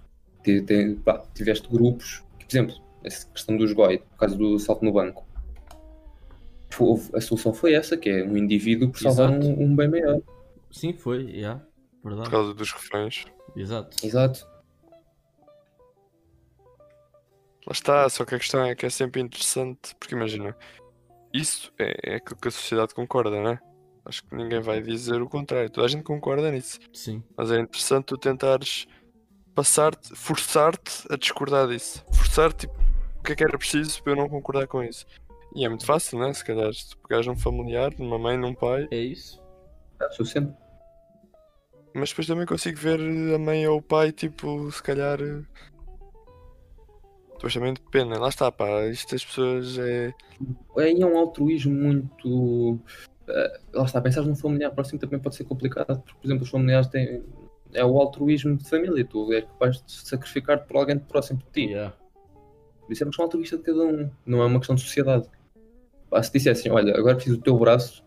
ti- 0.62 0.94
pá, 1.04 1.24
tiveste 1.34 1.68
grupos, 1.68 2.24
que, 2.38 2.46
por 2.46 2.52
exemplo, 2.52 2.76
essa 3.02 3.26
questão 3.28 3.56
dos 3.56 3.72
GOI, 3.72 3.98
por 3.98 4.16
causa 4.18 4.36
do 4.36 4.54
assalto 4.54 4.84
no 4.84 4.92
banco. 4.92 5.26
A 7.14 7.20
solução 7.20 7.54
foi 7.54 7.72
essa, 7.72 7.96
que 7.96 8.08
é 8.10 8.22
um 8.22 8.36
indivíduo 8.36 8.90
por 8.90 9.00
salvar 9.00 9.30
um, 9.30 9.62
um 9.62 9.74
bem 9.74 9.88
maior. 9.88 10.20
Sim, 10.70 10.92
foi, 10.92 11.22
yeah. 11.22 11.64
Por 12.02 12.10
Verdade. 12.10 12.30
causa 12.30 12.54
dos 12.54 12.70
reféns. 12.70 13.24
Exato. 13.56 13.96
Exato. 14.06 14.46
Lá 17.66 17.72
está, 17.72 18.08
só 18.10 18.24
que 18.24 18.34
a 18.34 18.38
questão 18.38 18.62
é 18.62 18.74
que 18.74 18.84
é 18.84 18.90
sempre 18.90 19.20
interessante, 19.22 19.96
porque 19.98 20.14
imagina, 20.14 20.54
isso 21.32 21.72
é, 21.78 22.12
é 22.12 22.16
aquilo 22.16 22.36
que 22.40 22.48
a 22.48 22.50
sociedade 22.50 22.94
concorda, 22.94 23.42
né? 23.42 23.58
Acho 24.04 24.22
que 24.24 24.36
ninguém 24.36 24.60
vai 24.60 24.80
dizer 24.80 25.20
o 25.20 25.28
contrário, 25.28 25.68
toda 25.68 25.86
a 25.86 25.90
gente 25.90 26.04
concorda 26.04 26.50
nisso. 26.50 26.78
Sim. 26.92 27.22
Mas 27.36 27.50
é 27.50 27.58
interessante 27.58 28.04
tu 28.04 28.16
tentares 28.16 28.86
passar-te, 29.54 30.14
forçar-te 30.14 31.06
a 31.10 31.16
discordar 31.16 31.66
disso. 31.68 32.04
Forçar-te, 32.12 32.66
tipo, 32.66 32.74
o 33.18 33.22
que 33.22 33.32
é 33.32 33.34
que 33.36 33.42
era 33.42 33.58
preciso 33.58 34.00
para 34.02 34.12
eu 34.12 34.16
não 34.16 34.28
concordar 34.28 34.66
com 34.68 34.82
isso. 34.82 35.04
E 35.54 35.64
é 35.64 35.68
muito 35.68 35.84
fácil, 35.86 36.18
né? 36.18 36.32
Se 36.32 36.44
calhar, 36.44 36.72
se 36.72 36.90
tu 36.90 36.98
pegares 36.98 37.26
num 37.26 37.36
familiar, 37.36 37.92
numa 37.98 38.18
mãe, 38.18 38.36
num 38.36 38.54
pai, 38.54 38.86
É 38.90 38.96
isso. 38.98 39.42
É 40.00 40.08
suficiente. 40.10 40.52
mas 41.94 42.10
depois 42.10 42.26
também 42.26 42.46
consigo 42.46 42.78
ver 42.78 43.00
a 43.34 43.38
mãe 43.38 43.66
ou 43.66 43.78
o 43.78 43.82
pai, 43.82 44.12
tipo, 44.12 44.70
se 44.70 44.82
calhar. 44.82 45.18
Também 47.38 47.74
depende, 47.74 48.10
né? 48.10 48.18
lá 48.18 48.28
está, 48.28 48.50
pá, 48.50 48.86
isto 48.86 49.12
das 49.12 49.24
pessoas 49.24 49.78
é. 49.78 50.14
Aí 50.78 51.00
é 51.00 51.06
um 51.06 51.16
altruísmo 51.18 51.74
muito. 51.74 52.78
eh, 53.28 53.60
lá 53.72 53.84
está, 53.84 54.00
pensar 54.00 54.22
num 54.22 54.34
familiar 54.34 54.70
próximo 54.72 54.98
também 54.98 55.18
pode 55.18 55.36
ser 55.36 55.44
complicado, 55.44 56.00
porque, 56.00 56.18
por 56.20 56.26
exemplo, 56.26 56.44
os 56.44 56.50
familiares 56.50 56.88
têm. 56.88 57.24
É 57.72 57.84
o 57.84 57.98
altruísmo 57.98 58.56
de 58.56 58.68
família, 58.68 59.04
tu 59.04 59.32
é 59.32 59.42
capaz 59.42 59.82
de 59.82 59.92
sacrificar 59.92 60.64
por 60.66 60.76
alguém 60.76 60.98
próximo 60.98 61.40
de 61.40 61.44
ti. 61.52 61.72
Yeah. 61.72 61.94
Isso 62.88 63.02
é 63.02 63.04
uma 63.04 63.10
questão 63.10 63.24
altruísta 63.24 63.56
de 63.58 63.62
cada 63.64 63.82
um, 63.82 64.10
não 64.24 64.42
é 64.42 64.46
uma 64.46 64.58
questão 64.58 64.76
de 64.76 64.82
sociedade. 64.82 65.28
Pá, 66.08 66.22
se 66.22 66.32
dissessem, 66.32 66.70
olha, 66.70 66.96
agora 66.96 67.16
preciso 67.16 67.36
do 67.36 67.42
teu 67.42 67.58
braço 67.58 68.04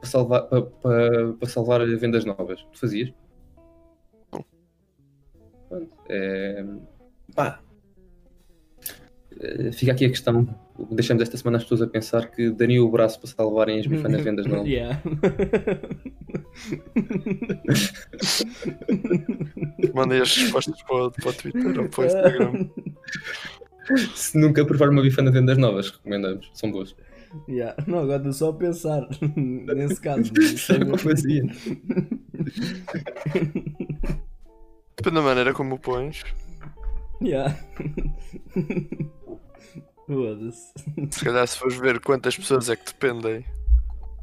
para 0.00 0.08
salvar, 0.08 0.42
para, 0.44 0.62
para, 0.62 1.32
para 1.32 1.48
salvar 1.48 1.86
vendas 1.96 2.24
novas, 2.24 2.62
tu 2.72 2.78
fazias? 2.78 3.12
Pronto, 5.68 5.96
é... 6.08 6.64
Pá. 7.34 7.60
Eh, 9.40 9.70
Fica 9.72 9.92
aqui 9.92 10.04
a 10.04 10.08
questão. 10.08 10.46
Deixamos 10.90 11.22
esta 11.22 11.36
semana 11.36 11.58
as 11.58 11.62
pessoas 11.64 11.82
a 11.82 11.86
pensar 11.86 12.28
que 12.30 12.50
dariam 12.50 12.84
o 12.84 12.90
braço 12.90 13.18
para 13.20 13.28
salvarem 13.28 13.78
as 13.80 13.86
bifanas 13.86 14.20
vendas 14.22 14.46
novas. 14.46 14.66
Yeah. 14.68 15.00
Mandei 19.94 20.20
as 20.20 20.36
respostas 20.36 20.80
para, 20.82 21.06
o- 21.06 21.10
para 21.10 21.30
o 21.30 21.32
Twitter 21.32 21.80
ou 21.80 21.88
para 21.88 22.02
o 22.02 22.06
Instagram. 22.06 22.68
Se 24.14 24.36
nunca 24.38 24.64
provar 24.66 24.90
uma 24.90 25.00
bifana 25.00 25.30
vendas 25.30 25.56
novas, 25.56 25.90
recomendamos, 25.90 26.50
são 26.52 26.70
boas. 26.70 26.94
Yeah. 27.48 27.74
Não, 27.86 28.00
agora 28.00 28.18
estou 28.18 28.32
só 28.32 28.50
a 28.50 28.54
pensar 28.54 29.08
nesse 29.34 30.00
caso. 30.00 30.30
É 30.70 30.74
Eu 30.82 30.86
muito- 30.86 30.98
fazia. 31.02 31.42
Depende 34.96 35.14
da 35.14 35.22
maneira 35.22 35.54
como 35.54 35.76
o 35.76 35.78
pões. 35.78 36.22
Yeah. 37.22 37.56
Foda-se. 40.06 40.72
Se 41.10 41.24
calhar 41.24 41.46
se 41.46 41.58
fores 41.58 41.76
ver 41.76 42.00
quantas 42.00 42.36
pessoas 42.36 42.68
é 42.70 42.76
que 42.76 42.86
dependem 42.86 43.44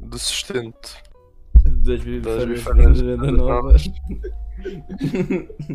do 0.00 0.18
sustento 0.18 0.96
Duas 1.64 2.02
bifanas 2.02 2.98
de 2.98 3.04
venda 3.04 3.30
nova. 3.32 3.76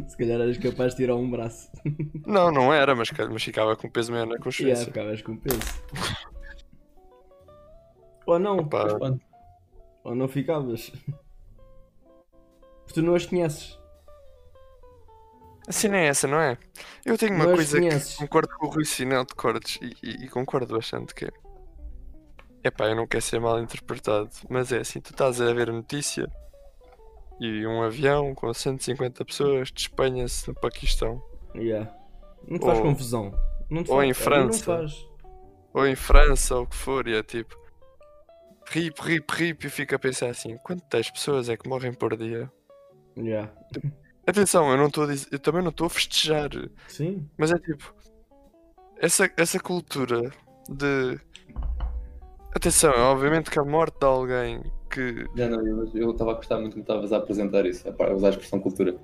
Se 0.08 0.18
calhar 0.18 0.42
eras 0.42 0.58
capaz 0.58 0.92
de 0.94 0.98
tirar 0.98 1.16
um 1.16 1.30
braço. 1.30 1.70
Não, 2.26 2.52
não 2.52 2.74
era, 2.74 2.96
mas, 2.96 3.10
mas 3.32 3.44
ficava 3.44 3.76
com 3.76 3.90
peso 3.90 4.12
maior 4.12 4.26
na 4.26 4.32
Yeah, 4.36 4.44
consciência. 4.44 4.86
ficavas 4.86 5.22
com 5.22 5.38
peso. 5.38 5.60
Ou 8.26 8.40
não, 8.40 8.68
pronto. 8.68 9.22
ou 10.04 10.16
não 10.16 10.28
ficavas. 10.28 10.92
Porque 12.86 12.94
tu 12.94 13.02
não 13.02 13.16
as 13.16 13.26
conheces. 13.26 13.78
Assim 15.72 15.88
não 15.88 15.96
é 15.98 16.06
essa, 16.08 16.28
não 16.28 16.40
é? 16.40 16.58
Eu 17.06 17.18
tenho 17.18 17.34
uma 17.36 17.46
coisa 17.46 17.78
conheces. 17.80 18.14
que 18.14 18.18
concordo 18.20 18.56
com 18.58 18.68
o 18.68 18.70
Rui 18.70 18.86
Sinel 18.86 19.26
de 19.26 19.34
Cortes 19.36 19.80
e, 19.82 19.94
e- 20.04 20.26
e 20.26 20.30
concordo 20.30 20.74
bastante 20.76 21.14
que 21.16 21.26
é. 21.26 21.30
Epá, 22.64 22.86
eu 22.88 22.96
não 22.96 23.08
quero 23.08 23.24
ser 23.24 23.40
mal 23.40 23.60
interpretado, 23.60 24.30
mas 24.50 24.72
é 24.72 24.80
assim, 24.80 25.02
tu 25.02 25.12
estás 25.12 25.42
a 25.42 25.52
ver 25.54 25.70
a 25.70 25.74
notícia 25.74 26.28
e 27.40 27.66
um 27.66 27.82
avião 27.82 28.36
com 28.36 28.54
150 28.54 29.26
pessoas 29.26 29.72
despenha-se 29.72 30.48
no 30.48 30.54
Paquistão. 30.54 31.22
Yeah. 31.56 31.92
Não 32.48 32.60
te 32.60 32.66
faz 32.66 32.78
Ou- 32.78 32.84
confusão. 32.86 33.32
Não 33.70 33.84
te 33.84 33.90
ou 33.90 33.98
faz, 33.98 34.08
em 34.08 34.12
a 34.12 34.16
França. 34.16 34.86
Ou 35.74 35.88
em 35.88 35.96
França 35.96 36.56
ou 36.56 36.64
o 36.64 36.68
que 36.68 36.76
for, 36.76 37.08
e 37.08 37.16
é 37.16 37.24
tipo. 37.24 37.60
Rip, 38.70 39.02
rip, 39.02 39.34
rip, 39.34 39.66
e 39.66 39.70
fica 39.70 39.96
a 39.96 40.00
pensar 40.00 40.30
assim, 40.30 40.56
quantas 40.58 41.10
pessoas 41.10 41.50
é 41.50 41.58
que 41.58 41.68
morrem 41.68 41.94
por 41.94 42.16
dia? 42.16 42.50
Yeah. 43.18 43.52
Atenção, 44.26 44.70
eu 44.72 44.78
não 44.78 44.88
estou 44.88 45.04
a 45.04 45.08
dizer, 45.08 45.28
eu 45.32 45.40
também 45.40 45.62
não 45.64 45.72
estou 45.72 45.88
a 45.88 45.90
festejar, 45.90 46.50
Sim. 46.88 47.28
mas 47.38 47.52
é 47.52 47.58
tipo 47.58 47.94
essa, 48.98 49.30
essa 49.36 49.60
cultura 49.60 50.32
de 50.70 51.20
atenção, 52.56 52.92
é 52.94 53.00
obviamente 53.00 53.50
que 53.50 53.60
a 53.60 53.64
morte 53.64 53.98
de 54.00 54.06
alguém 54.06 54.62
que 54.92 55.26
Já 55.36 55.50
não, 55.50 55.66
eu- 55.96 56.12
estava 56.12 56.32
a 56.32 56.36
gostar 56.36 56.60
muito 56.60 56.74
como 56.74 56.84
estavas 56.84 57.12
a 57.12 57.18
apresentar 57.18 57.66
isso, 57.66 57.88
a 57.90 58.04
a 58.04 58.14
usar 58.14 58.28
a 58.28 58.32
expressão 58.32 58.60
cultura. 58.60 58.96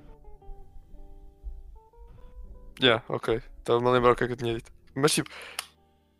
Yeah, 2.80 3.02
ok. 3.08 3.42
Estava-me 3.58 3.88
a 3.88 3.90
lembrar 3.90 4.12
o 4.12 4.14
que 4.16 4.22
é 4.22 4.26
que 4.28 4.34
eu 4.34 4.36
tinha 4.36 4.54
dito. 4.54 4.70
Mas 4.94 5.12
tipo, 5.12 5.28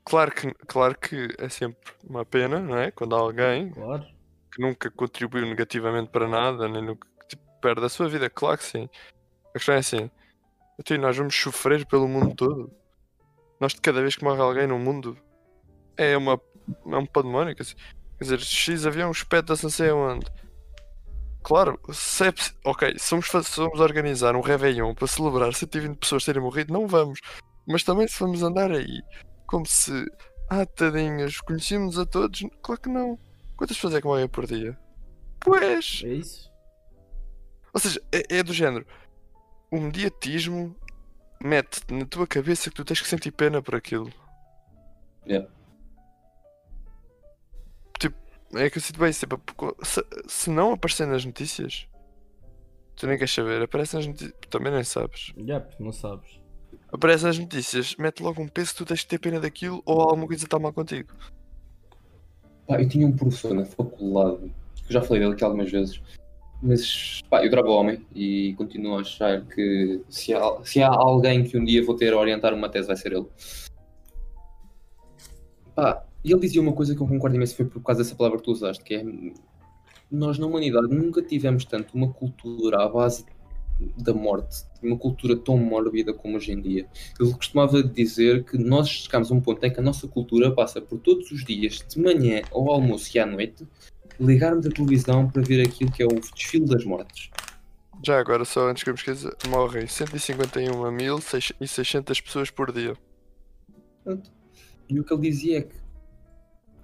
claro 0.05 0.33
que, 0.33 0.53
claro 0.67 0.99
que 0.99 1.29
é 1.39 1.49
sempre 1.49 1.93
uma 2.03 2.25
pena, 2.25 2.59
não 2.59 2.77
é? 2.77 2.91
Quando 2.91 3.15
há 3.15 3.19
alguém 3.21 3.71
Claro. 3.71 4.05
que 4.53 4.61
nunca 4.61 4.91
contribuiu 4.91 5.47
negativamente 5.47 6.11
para 6.11 6.27
nada, 6.27 6.69
nem 6.69 6.83
nunca 6.85 7.07
perde 7.61 7.85
a 7.85 7.89
sua 7.89 8.09
vida, 8.09 8.29
claro 8.31 8.59
que 8.59 8.65
sim. 8.65 8.89
A 9.51 9.53
questão 9.53 9.75
é 9.75 9.79
assim, 9.79 10.11
então, 10.79 10.97
nós 10.99 11.17
vamos 11.17 11.35
sofrer 11.35 11.85
pelo 11.87 12.07
mundo 12.07 12.35
todo. 12.35 12.73
Nós 13.61 13.75
de 13.75 13.81
cada 13.81 14.01
vez 14.01 14.15
que 14.15 14.23
morre 14.23 14.41
alguém 14.41 14.67
no 14.67 14.79
mundo 14.79 15.19
é 15.97 16.17
uma 16.17 16.41
é 16.87 16.97
um 16.97 17.07
pandemónio, 17.07 17.57
quer 17.57 17.65
dizer, 18.21 18.41
X 18.41 18.87
avião 18.87 19.11
espeta-se 19.11 19.65
não 19.65 19.71
sei 19.71 19.89
aonde. 19.89 20.27
Claro, 21.43 21.81
se 21.93 22.29
é 22.29 22.33
ok, 22.65 22.95
se 22.99 23.11
vamos, 23.11 23.27
se 23.27 23.57
vamos 23.57 23.81
organizar 23.81 24.37
um 24.37 24.41
Réveillon 24.41 24.95
para 24.95 25.07
celebrar 25.07 25.55
120 25.55 25.97
pessoas 25.97 26.25
terem 26.25 26.43
morrido, 26.43 26.73
não 26.73 26.87
vamos. 26.87 27.21
Mas 27.67 27.83
também 27.83 28.07
se 28.07 28.21
vamos 28.21 28.43
andar 28.43 28.71
aí 28.71 29.03
como 29.47 29.65
se, 29.67 30.07
ah, 30.51 30.67
tadinhas, 30.67 31.41
conhecíamos 31.41 31.99
a 31.99 32.05
todos, 32.05 32.45
claro 32.63 32.81
que 32.81 32.89
não. 32.89 33.19
Quantas 33.57 33.77
pessoas 33.77 33.95
é 33.95 34.01
que 34.01 34.07
morrem 34.07 34.29
por 34.29 34.47
dia? 34.47 34.79
Pois! 35.41 36.03
É 36.05 36.09
isso? 36.09 36.48
Ou 37.79 37.81
seja, 37.81 38.03
é, 38.11 38.39
é 38.39 38.43
do 38.43 38.53
género. 38.53 38.85
O 39.71 39.79
mediatismo 39.79 40.75
mete 41.41 41.81
na 41.93 42.05
tua 42.05 42.27
cabeça 42.27 42.71
que 42.71 42.75
tu 42.75 42.85
tens 42.85 43.01
que 43.01 43.07
sentir 43.07 43.31
pena 43.31 43.63
por 43.63 43.77
aquilo. 43.77 44.13
Yeah. 45.25 45.49
Tipo, 48.01 48.17
é 48.55 48.69
que 48.69 48.79
eu 48.79 48.83
sinto 48.83 48.99
bem, 48.99 49.13
tipo, 49.13 49.41
se, 49.85 50.05
se 50.27 50.51
não 50.51 50.73
aparecer 50.73 51.07
nas 51.07 51.25
notícias, 51.25 51.87
tu 52.97 53.07
nem 53.07 53.17
queres 53.17 53.33
saber, 53.33 53.63
aparece 53.63 53.95
nas 53.95 54.09
notícias, 54.09 54.35
também 54.51 54.73
nem 54.73 54.83
sabes. 54.83 55.33
Yeah, 55.39 55.65
não 55.79 55.93
sabes. 55.93 56.41
Aparece 56.91 57.27
nas 57.27 57.39
notícias, 57.39 57.95
mete 57.95 58.25
logo 58.25 58.43
um 58.43 58.49
peso 58.49 58.73
que 58.73 58.79
tu 58.79 58.87
tens 58.87 59.03
que 59.05 59.09
ter 59.09 59.21
pena 59.21 59.39
daquilo 59.39 59.81
ou 59.87 60.01
alguma 60.01 60.27
coisa 60.27 60.43
está 60.43 60.59
mal 60.59 60.73
contigo. 60.73 61.15
Pá, 62.67 62.83
eu 62.83 62.89
tinha 62.89 63.07
um 63.07 63.17
professor 63.17 63.55
na 63.55 63.65
faculdade, 63.65 64.53
que 64.75 64.89
eu 64.89 64.93
já 64.95 65.01
falei 65.01 65.23
dele 65.23 65.35
aqui 65.35 65.45
algumas 65.45 65.71
vezes, 65.71 66.03
mas 66.63 67.23
pá, 67.31 67.45
eu 67.45 67.51
trago 67.51 67.71
homem 67.71 68.05
e 68.15 68.55
continuo 68.57 68.97
a 68.97 69.01
achar 69.01 69.45
que 69.47 70.01
se 70.09 70.35
há, 70.35 70.65
se 70.65 70.83
há 70.83 70.89
alguém 70.89 71.45
que 71.45 71.57
um 71.57 71.65
dia 71.65 71.85
vou 71.85 71.95
ter 71.95 72.13
a 72.13 72.19
orientar 72.19 72.53
uma 72.55 72.69
tese 72.69 72.89
vai 72.89 72.97
ser 72.97 73.13
ele. 73.13 73.27
Pá, 75.75 76.05
e 76.25 76.33
ele 76.33 76.41
dizia 76.41 76.61
uma 76.61 76.73
coisa 76.73 76.95
que 76.95 77.01
eu 77.01 77.07
concordo 77.07 77.37
imenso, 77.37 77.55
foi 77.55 77.65
por 77.65 77.83
causa 77.83 78.03
dessa 78.03 78.17
palavra 78.17 78.39
que 78.39 78.45
tu 78.45 78.53
usaste, 78.53 78.83
que 78.83 78.95
é 78.95 79.05
nós 80.11 80.39
na 80.39 80.47
humanidade 80.47 80.89
nunca 80.89 81.23
tivemos 81.23 81.65
tanto 81.65 81.95
uma 81.95 82.09
cultura 82.13 82.83
à 82.83 82.89
base 82.89 83.25
da 83.97 84.13
morte, 84.13 84.65
uma 84.83 84.97
cultura 84.97 85.37
tão 85.37 85.57
mórbida 85.57 86.13
como 86.13 86.37
hoje 86.37 86.53
em 86.53 86.61
dia. 86.61 86.87
Ele 87.21 87.33
costumava 87.33 87.83
dizer 87.83 88.45
que 88.45 88.59
nós 88.59 88.89
chegamos 88.89 89.31
a 89.31 89.35
um 89.35 89.41
ponto 89.41 89.65
em 89.65 89.73
que 89.73 89.79
a 89.79 89.83
nossa 89.83 90.09
cultura 90.09 90.51
passa 90.51 90.81
por 90.81 90.99
todos 90.99 91.31
os 91.31 91.45
dias, 91.45 91.85
de 91.89 92.01
manhã 92.01 92.43
ao 92.51 92.71
almoço 92.71 93.17
e 93.17 93.21
à 93.21 93.27
noite, 93.27 93.67
ligarmos 94.21 94.67
a 94.67 94.71
televisão 94.71 95.29
para 95.29 95.43
ver 95.43 95.67
aquilo 95.67 95.91
que 95.91 96.03
é 96.03 96.07
o 96.07 96.21
desfile 96.35 96.67
das 96.67 96.85
mortes. 96.85 97.31
Já 98.05 98.19
agora, 98.19 98.45
só 98.45 98.69
antes 98.69 98.83
que 98.83 98.91
eu 98.91 98.95
me 98.95 98.99
esqueça, 98.99 99.35
morrem 99.49 99.87
151.600 99.87 102.23
pessoas 102.23 102.51
por 102.51 102.71
dia. 102.73 102.95
E 104.89 105.01
o 105.01 105.05
que 105.05 105.13
ele 105.13 105.23
dizia 105.23 105.59
é 105.59 105.63
que 105.63 105.75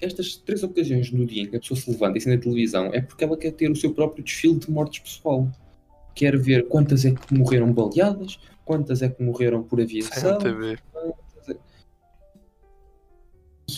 estas 0.00 0.36
três 0.36 0.62
ocasiões 0.62 1.10
no 1.10 1.24
dia 1.24 1.42
em 1.42 1.46
que 1.46 1.56
a 1.56 1.60
pessoa 1.60 1.78
se 1.78 1.90
levanta 1.90 2.18
e 2.18 2.20
acende 2.20 2.36
a 2.36 2.40
televisão 2.40 2.86
é 2.92 3.00
porque 3.00 3.24
ela 3.24 3.36
quer 3.36 3.52
ter 3.52 3.70
o 3.70 3.76
seu 3.76 3.94
próprio 3.94 4.24
desfile 4.24 4.58
de 4.58 4.70
mortes 4.70 5.00
pessoal. 5.00 5.48
Quer 6.14 6.38
ver 6.38 6.68
quantas 6.68 7.04
é 7.04 7.12
que 7.12 7.34
morreram 7.34 7.72
baleadas, 7.72 8.38
quantas 8.64 9.02
é 9.02 9.08
que 9.08 9.22
morreram 9.22 9.62
por 9.62 9.80
aviação. 9.80 10.38
CMTV. 10.38 10.78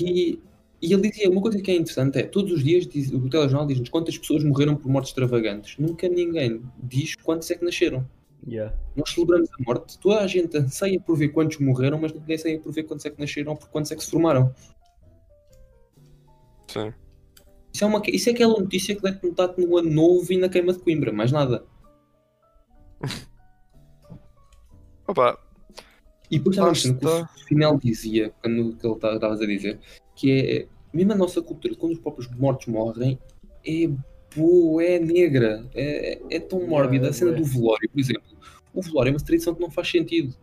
E, 0.00 0.40
e 0.80 0.92
ele 0.92 1.08
dizia, 1.08 1.30
uma 1.30 1.40
coisa 1.40 1.60
que 1.60 1.70
é 1.70 1.74
interessante 1.74 2.18
é, 2.18 2.22
todos 2.22 2.52
os 2.52 2.62
dias 2.62 2.86
diz- 2.86 3.10
o 3.10 3.28
telejornal 3.28 3.66
diz-nos 3.66 3.88
quantas 3.88 4.16
pessoas 4.18 4.44
morreram 4.44 4.76
por 4.76 4.88
mortes 4.90 5.10
extravagantes. 5.10 5.76
Nunca 5.78 6.08
ninguém 6.08 6.62
diz 6.82 7.14
quantas 7.16 7.50
é 7.50 7.54
que 7.54 7.64
nasceram. 7.64 8.06
Yeah. 8.46 8.76
Nós 8.94 9.10
celebramos 9.10 9.48
a 9.50 9.62
morte, 9.64 9.98
toda 9.98 10.20
a 10.20 10.26
gente 10.26 10.56
anseia 10.56 11.00
por 11.00 11.16
ver 11.16 11.28
quantos 11.28 11.58
morreram, 11.58 11.98
mas 11.98 12.12
ninguém 12.12 12.36
anseia 12.36 12.60
por 12.60 12.72
ver 12.72 12.84
quantos 12.84 13.04
é 13.06 13.10
que 13.10 13.18
nasceram 13.18 13.52
ou 13.52 13.58
por 13.58 13.68
quantos 13.70 13.90
é 13.90 13.96
que 13.96 14.04
se 14.04 14.10
formaram. 14.10 14.54
Sim. 16.68 16.92
Isso 17.72 17.84
é, 17.84 17.86
uma, 17.86 18.02
isso 18.06 18.28
é 18.28 18.32
aquela 18.32 18.58
notícia 18.58 18.94
que 18.94 19.02
deve 19.02 19.26
notar 19.26 19.54
no 19.58 19.76
ano 19.76 19.90
novo 19.90 20.32
e 20.32 20.36
na 20.38 20.48
queima 20.48 20.72
de 20.72 20.78
Coimbra, 20.78 21.12
mais 21.12 21.32
nada. 21.32 21.64
Opa, 25.08 25.38
E 26.30 26.38
depois 26.38 26.56
que 26.82 26.88
o 27.04 27.26
final 27.46 27.78
dizia, 27.78 28.32
quando 28.42 28.76
que 28.76 28.86
ele 28.86 28.94
estava 28.94 29.34
a 29.34 29.46
dizer, 29.46 29.78
que 30.16 30.32
é 30.32 30.66
mesmo 30.96 31.12
a 31.12 31.16
nossa 31.16 31.42
cultura, 31.42 31.74
quando 31.74 31.92
os 31.92 31.98
próprios 31.98 32.28
mortos 32.36 32.66
morrem, 32.66 33.18
é 33.64 33.88
boa, 34.34 34.82
é 34.82 34.98
negra, 34.98 35.64
é, 35.74 36.18
é 36.30 36.40
tão 36.40 36.66
mórbida. 36.66 37.06
É, 37.06 37.10
a 37.10 37.12
cena 37.12 37.32
é. 37.32 37.34
do 37.34 37.44
velório, 37.44 37.88
por 37.90 38.00
exemplo. 38.00 38.36
O 38.72 38.82
velório 38.82 39.10
é 39.10 39.12
uma 39.12 39.20
tradição 39.20 39.54
que 39.54 39.60
não 39.60 39.70
faz 39.70 39.90
sentido. 39.90 40.34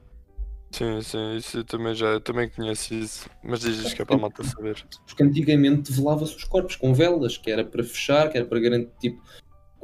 sim, 0.71 1.01
sim, 1.01 1.35
isso 1.35 1.57
eu 1.57 1.63
também 1.63 1.93
já 1.93 2.07
eu 2.07 2.21
também 2.21 2.49
conheço 2.49 2.93
isso. 2.93 3.29
Mas 3.43 3.61
diz 3.61 3.93
que 3.93 4.01
é 4.01 4.05
para 4.05 4.15
a 4.15 4.19
malta 4.19 4.43
saber. 4.43 4.83
Porque 5.07 5.23
antigamente 5.23 5.91
velava-se 5.91 6.35
os 6.35 6.43
corpos 6.43 6.75
com 6.75 6.93
velas, 6.93 7.37
que 7.37 7.51
era 7.51 7.65
para 7.65 7.83
fechar, 7.83 8.29
que 8.29 8.37
era 8.37 8.45
para 8.45 8.59
garantir. 8.59 8.91
Tipo, 8.99 9.21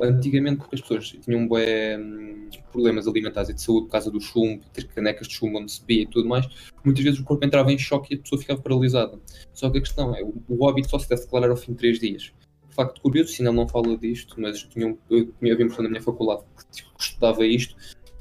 antigamente, 0.01 0.57
porque 0.57 0.75
as 0.75 0.81
pessoas 0.81 1.09
tinham 1.23 1.47
bué, 1.47 1.97
hum, 1.97 2.49
problemas 2.71 3.07
alimentares 3.07 3.49
e 3.49 3.53
de 3.53 3.61
saúde 3.61 3.85
por 3.87 3.91
causa 3.91 4.11
do 4.11 4.19
chumbo, 4.19 4.63
ter 4.73 4.85
canecas 4.87 5.27
de 5.27 5.33
chumbo 5.33 5.59
onde 5.59 5.71
se 5.71 5.81
bebia 5.81 6.03
e 6.03 6.07
tudo 6.07 6.27
mais, 6.27 6.47
muitas 6.83 7.03
vezes 7.03 7.19
o 7.19 7.23
corpo 7.23 7.45
entrava 7.45 7.71
em 7.71 7.77
choque 7.77 8.13
e 8.13 8.17
a 8.17 8.21
pessoa 8.21 8.39
ficava 8.39 8.61
paralisada. 8.61 9.19
Só 9.53 9.69
que 9.69 9.77
a 9.77 9.81
questão 9.81 10.15
é, 10.15 10.23
o, 10.23 10.63
óbito 10.63 10.89
só 10.89 10.99
se 10.99 11.09
deve 11.09 11.21
declarar 11.21 11.49
ao 11.49 11.57
fim 11.57 11.71
de 11.73 11.77
três 11.77 11.99
dias. 11.99 12.31
De 12.69 12.75
facto, 12.75 13.01
curioso, 13.01 13.31
se 13.31 13.41
ainda 13.41 13.51
não 13.51 13.67
fala 13.67 13.97
disto, 13.97 14.39
mas 14.39 14.63
tinha 14.63 14.95
eu 15.09 15.25
tinha 15.39 15.53
havia 15.53 15.65
um 15.65 15.69
professor 15.69 15.83
na 15.83 15.89
minha 15.89 16.01
faculdade 16.01 16.43
que 16.71 16.83
estudava 17.03 17.45
isto 17.45 17.75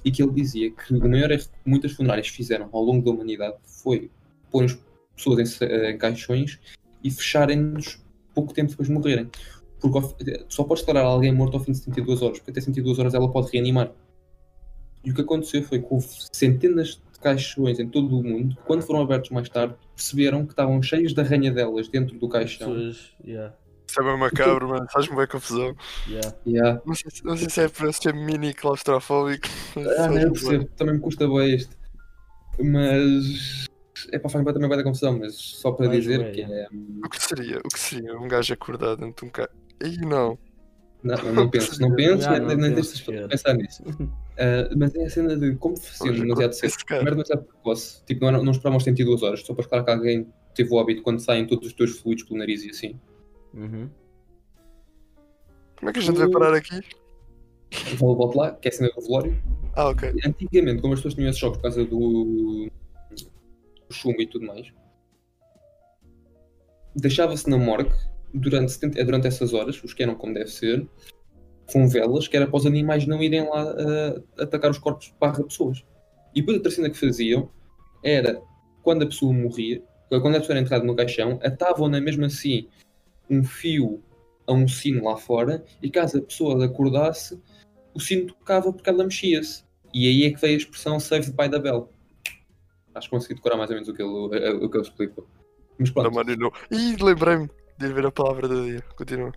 e 0.05 0.11
que 0.11 0.23
ele 0.23 0.33
dizia 0.33 0.71
que 0.71 0.95
o 0.95 1.09
maior 1.09 1.31
erro 1.31 1.43
que 1.43 1.71
muitas 1.71 1.93
funerárias 1.93 2.29
fizeram 2.29 2.69
ao 2.73 2.83
longo 2.83 3.05
da 3.05 3.11
humanidade 3.11 3.57
foi 3.65 4.11
pôr 4.51 4.65
as 4.65 4.79
pessoas 5.15 5.39
em, 5.41 5.45
ce- 5.47 5.65
em 5.91 5.99
caixões 5.99 6.59
e 7.05 7.11
fecharem-nos 7.11 8.03
pouco 8.35 8.53
tempo 8.55 8.71
depois 8.71 8.89
de 8.89 8.95
morrerem. 8.95 9.29
Porque 9.81 10.45
só 10.49 10.65
podes 10.65 10.85
declarar 10.85 11.07
alguém 11.07 11.33
morto 11.33 11.57
ao 11.57 11.63
fim 11.63 11.73
de 11.73 11.79
72 11.79 12.23
horas, 12.23 12.39
porque 12.39 12.51
até 12.51 12.61
72 12.61 12.99
horas 12.99 13.15
ela 13.15 13.31
pode 13.31 13.51
reanimar. 13.53 13.93
E 15.05 15.11
o 15.11 15.15
que 15.15 15.21
aconteceu 15.21 15.63
foi 15.63 15.79
que 15.81 15.87
houve 15.89 16.09
centenas 16.33 17.01
de 17.13 17.19
caixões 17.21 17.79
em 17.79 17.89
todo 17.89 18.19
o 18.19 18.23
mundo, 18.23 18.57
que 18.57 18.63
quando 18.63 18.83
foram 18.83 19.01
abertos 19.03 19.31
mais 19.31 19.49
tarde, 19.49 19.75
perceberam 19.95 20.45
que 20.45 20.53
estavam 20.53 20.83
cheios 20.83 21.15
de 21.15 21.21
arranhadelas 21.21 21.89
dentro 21.89 22.19
do 22.19 22.29
caixão. 22.29 22.73
Pessoas. 22.73 23.13
Yeah. 23.25 23.55
Isso 23.89 24.01
é 24.01 24.05
bem 24.05 24.19
macabro, 24.19 24.69
mano. 24.69 24.87
Faz-me 24.93 25.17
bem 25.17 25.27
confusão. 25.27 25.75
Yeah. 26.07 26.35
Yeah. 26.47 26.83
Não 26.85 26.95
sei, 26.95 27.11
se- 27.11 27.25
não 27.25 27.37
sei 27.37 27.49
se 27.49 27.61
é 27.63 27.69
para 27.69 27.91
ser 27.93 28.13
mini 28.15 28.53
claustrofóbico. 28.53 29.47
Ah, 29.99 30.09
não, 30.09 30.19
eu 30.19 30.33
percebo, 30.33 30.65
também 30.77 30.95
me 30.95 31.01
custa 31.01 31.27
bem 31.29 31.55
este. 31.55 31.71
Mas. 32.61 33.67
É 34.13 34.19
para 34.19 34.31
fazer 34.31 34.53
também 34.53 34.69
vai 34.69 34.79
dar 34.79 34.85
confusão, 34.85 35.19
mas 35.19 35.35
só 35.35 35.73
para 35.73 35.89
dizer 35.89 36.19
bué, 36.19 36.31
que 36.31 36.43
é. 36.43 36.67
O 37.05 37.09
que 37.09 37.23
seria? 37.23 37.59
O 37.59 37.69
que 37.69 37.79
seria 37.81 38.17
um 38.17 38.29
gajo 38.29 38.53
acordado 38.55 39.01
dentro 39.01 39.25
de 39.25 39.29
um 39.29 39.33
carro? 39.33 39.49
Aí 39.83 39.97
não. 39.99 40.39
Não, 41.03 41.17
não 41.33 41.49
penses, 41.51 41.79
não 41.79 41.95
penses, 41.95 42.27
Ah, 42.27 42.33
nem, 42.33 42.41
não 42.41 42.49
nem, 42.49 42.75
penso 42.75 42.75
deixes 42.91 42.99
sequer. 42.99 43.29
pensar 43.29 43.55
nisso. 43.55 43.83
Ah, 44.41 44.71
mas 44.77 44.95
é 44.95 45.05
a 45.05 45.11
cena 45.11 45.37
de 45.37 45.57
como 45.57 45.75
Hoje, 46.01 46.21
demasiado 46.21 46.53
cedo, 46.53 46.67
esse 46.71 46.85
primeiro 46.85 47.11
demasiado 47.11 47.43
precoce, 47.43 48.05
tipo, 48.05 48.25
não, 48.31 48.41
não 48.45 48.53
esperávamos 48.53 48.85
72 48.85 49.21
horas, 49.25 49.41
só 49.45 49.53
para 49.53 49.63
esperar 49.65 49.85
que 49.85 49.91
alguém 49.91 50.33
teve 50.55 50.73
o 50.73 50.79
hábito 50.79 51.03
quando 51.03 51.19
saem 51.19 51.45
todos 51.45 51.67
os 51.67 51.73
teus 51.73 51.99
fluidos 51.99 52.23
pelo 52.23 52.39
nariz 52.39 52.63
e 52.65 52.71
assim. 52.71 53.01
Uhum. 53.53 53.91
Como 55.77 55.91
é 55.91 55.93
que 55.93 55.99
a 55.99 56.03
gente 56.03 56.19
vai 56.19 56.31
parar 56.31 56.55
aqui? 56.55 56.81
Vol- 57.97 58.15
Volto 58.15 58.37
lá, 58.39 58.53
que 58.53 58.69
é 58.69 58.71
a 58.71 58.75
cena 58.75 58.91
do 58.95 59.03
velório. 59.03 59.37
Ah, 59.75 59.89
ok. 59.89 60.09
Antigamente, 60.25 60.83
como 60.83 60.95
as 60.95 61.01
pessoas 61.01 61.15
tinham 61.15 61.29
esses 61.31 61.41
choques 61.41 61.57
por 61.59 61.63
causa 61.65 61.85
do, 61.85 62.71
do 63.89 63.93
chumbo 63.93 64.23
e 64.23 64.27
tudo 64.29 64.47
mais, 64.47 64.73
deixava-se 66.95 67.51
na 67.51 67.59
morgue 67.59 67.91
durante, 68.33 68.73
70 68.73 69.05
durante 69.05 69.27
essas 69.27 69.53
horas, 69.53 69.83
os 69.83 69.95
que 69.95 70.03
eram 70.03 70.15
como 70.15 70.35
deve 70.35 70.51
ser, 70.51 70.87
com 71.73 71.87
velas, 71.89 72.27
que 72.29 72.37
era 72.37 72.47
para 72.47 72.57
os 72.57 72.67
animais 72.67 73.07
não 73.07 73.23
irem 73.23 73.49
lá 73.49 73.63
ah, 73.63 74.43
atacar 74.43 74.71
os 74.71 74.79
corpos 74.79 75.15
barra 75.21 75.45
pessoas. 75.45 75.85
E 76.35 76.41
depois 76.41 76.57
outra 76.57 76.73
cena 76.73 76.91
que 76.91 76.99
faziam 76.99 77.51
era, 78.03 78.41
quando 78.83 79.03
a 79.03 79.07
pessoa 79.07 79.33
morria, 79.33 79.83
quando 80.09 80.37
a 80.37 80.41
pessoa 80.41 80.55
era 80.55 80.61
enterrada 80.61 80.85
no 80.85 80.97
caixão, 80.97 81.39
atavam-na 81.43 82.01
mesmo 82.01 82.25
assim 82.25 82.69
um 83.29 83.45
fio 83.45 84.03
a 84.47 84.53
um 84.53 84.67
sino 84.67 85.05
lá 85.05 85.17
fora, 85.17 85.63
e 85.83 85.91
caso 85.91 86.19
a 86.19 86.23
pessoa 86.23 86.65
acordasse, 86.65 87.39
o 87.95 88.01
sino 88.01 88.27
tocava 88.29 88.73
porque 88.73 88.89
ela 88.89 89.05
mexia-se. 89.05 89.63
E 89.93 90.09
aí 90.09 90.25
é 90.25 90.31
que 90.31 90.41
veio 90.41 90.55
a 90.55 90.57
expressão 90.57 90.99
Saved 90.99 91.33
by 91.33 91.51
the 91.51 91.59
Bell. 91.59 91.93
Acho 92.95 93.09
que 93.09 93.15
consegui 93.15 93.35
decorar 93.35 93.57
mais 93.57 93.71
ou 93.71 93.77
menos 93.77 93.89
o 93.89 93.95
que 93.95 94.03
ele, 94.03 94.39
eh, 94.39 94.53
o 94.53 94.71
que 94.71 94.77
ele 94.77 94.85
explicou. 94.85 95.27
Mas 95.79 95.91
Da 95.91 96.03
pronto. 96.03 96.15
Marino. 96.15 96.53
Ih, 96.71 96.97
lembrei-me 97.01 97.49
de 97.79 97.93
ver 97.93 98.07
a 98.07 98.11
palavra 98.13 98.49
do 98.49 98.65
dia. 98.65 98.83
Continua. 98.97 99.33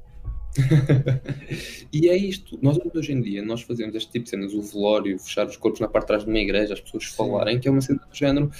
e 1.93 2.09
é 2.09 2.17
isto. 2.17 2.57
Nós 2.61 2.77
hoje 2.93 3.13
em 3.13 3.21
dia 3.21 3.43
nós 3.43 3.61
fazemos 3.61 3.95
este 3.95 4.11
tipo 4.11 4.23
de 4.25 4.29
cenas, 4.31 4.53
o 4.53 4.61
velório, 4.61 5.17
fechar 5.19 5.47
os 5.47 5.55
corpos 5.57 5.79
na 5.79 5.87
parte 5.87 6.03
de 6.03 6.07
trás 6.07 6.23
de 6.23 6.29
uma 6.29 6.39
igreja, 6.39 6.73
as 6.73 6.81
pessoas 6.81 7.09
Sim. 7.09 7.15
falarem, 7.15 7.59
que 7.59 7.67
é 7.67 7.71
uma 7.71 7.81
cena 7.81 7.99
do 7.99 8.15
género. 8.15 8.51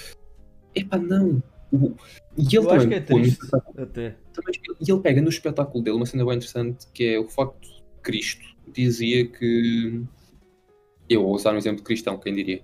Epá, 0.76 0.98
não. 0.98 1.42
O- 1.72 1.96
E 2.38 2.44
ele 2.56 2.58
Eu 2.66 2.72
acho 2.72 2.88
que 2.88 2.94
é 2.96 3.00
triste. 3.00 3.40
Até. 3.78 4.16
também- 4.34 4.62
e 4.88 4.92
ele 4.92 5.02
pega 5.02 5.22
no 5.22 5.30
espetáculo 5.30 5.84
dele 5.84 5.98
uma 5.98 6.06
cena 6.06 6.26
bem 6.26 6.36
interessante 6.36 6.86
que 6.94 7.04
é 7.04 7.20
o 7.20 7.28
facto 7.28 7.62
de 7.62 7.82
Cristo 8.02 8.46
dizia 8.74 9.26
que 9.28 10.02
eu 11.10 11.24
vou 11.24 11.34
usar 11.36 11.54
um 11.54 11.58
exemplo 11.58 11.78
de 11.78 11.84
cristão, 11.84 12.18
quem 12.18 12.34
diria 12.34 12.62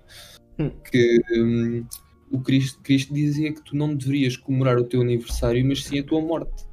Hum. 0.58 0.70
que 0.90 1.20
hum, 1.36 1.86
o 2.30 2.40
Cristo, 2.40 2.80
Cristo 2.82 3.12
dizia 3.14 3.52
que 3.52 3.62
tu 3.62 3.76
não 3.76 3.94
deverias 3.94 4.36
comemorar 4.36 4.78
o 4.78 4.84
teu 4.84 5.00
aniversário, 5.02 5.64
mas 5.66 5.84
sim 5.84 5.98
a 6.00 6.04
tua 6.04 6.20
morte. 6.20 6.66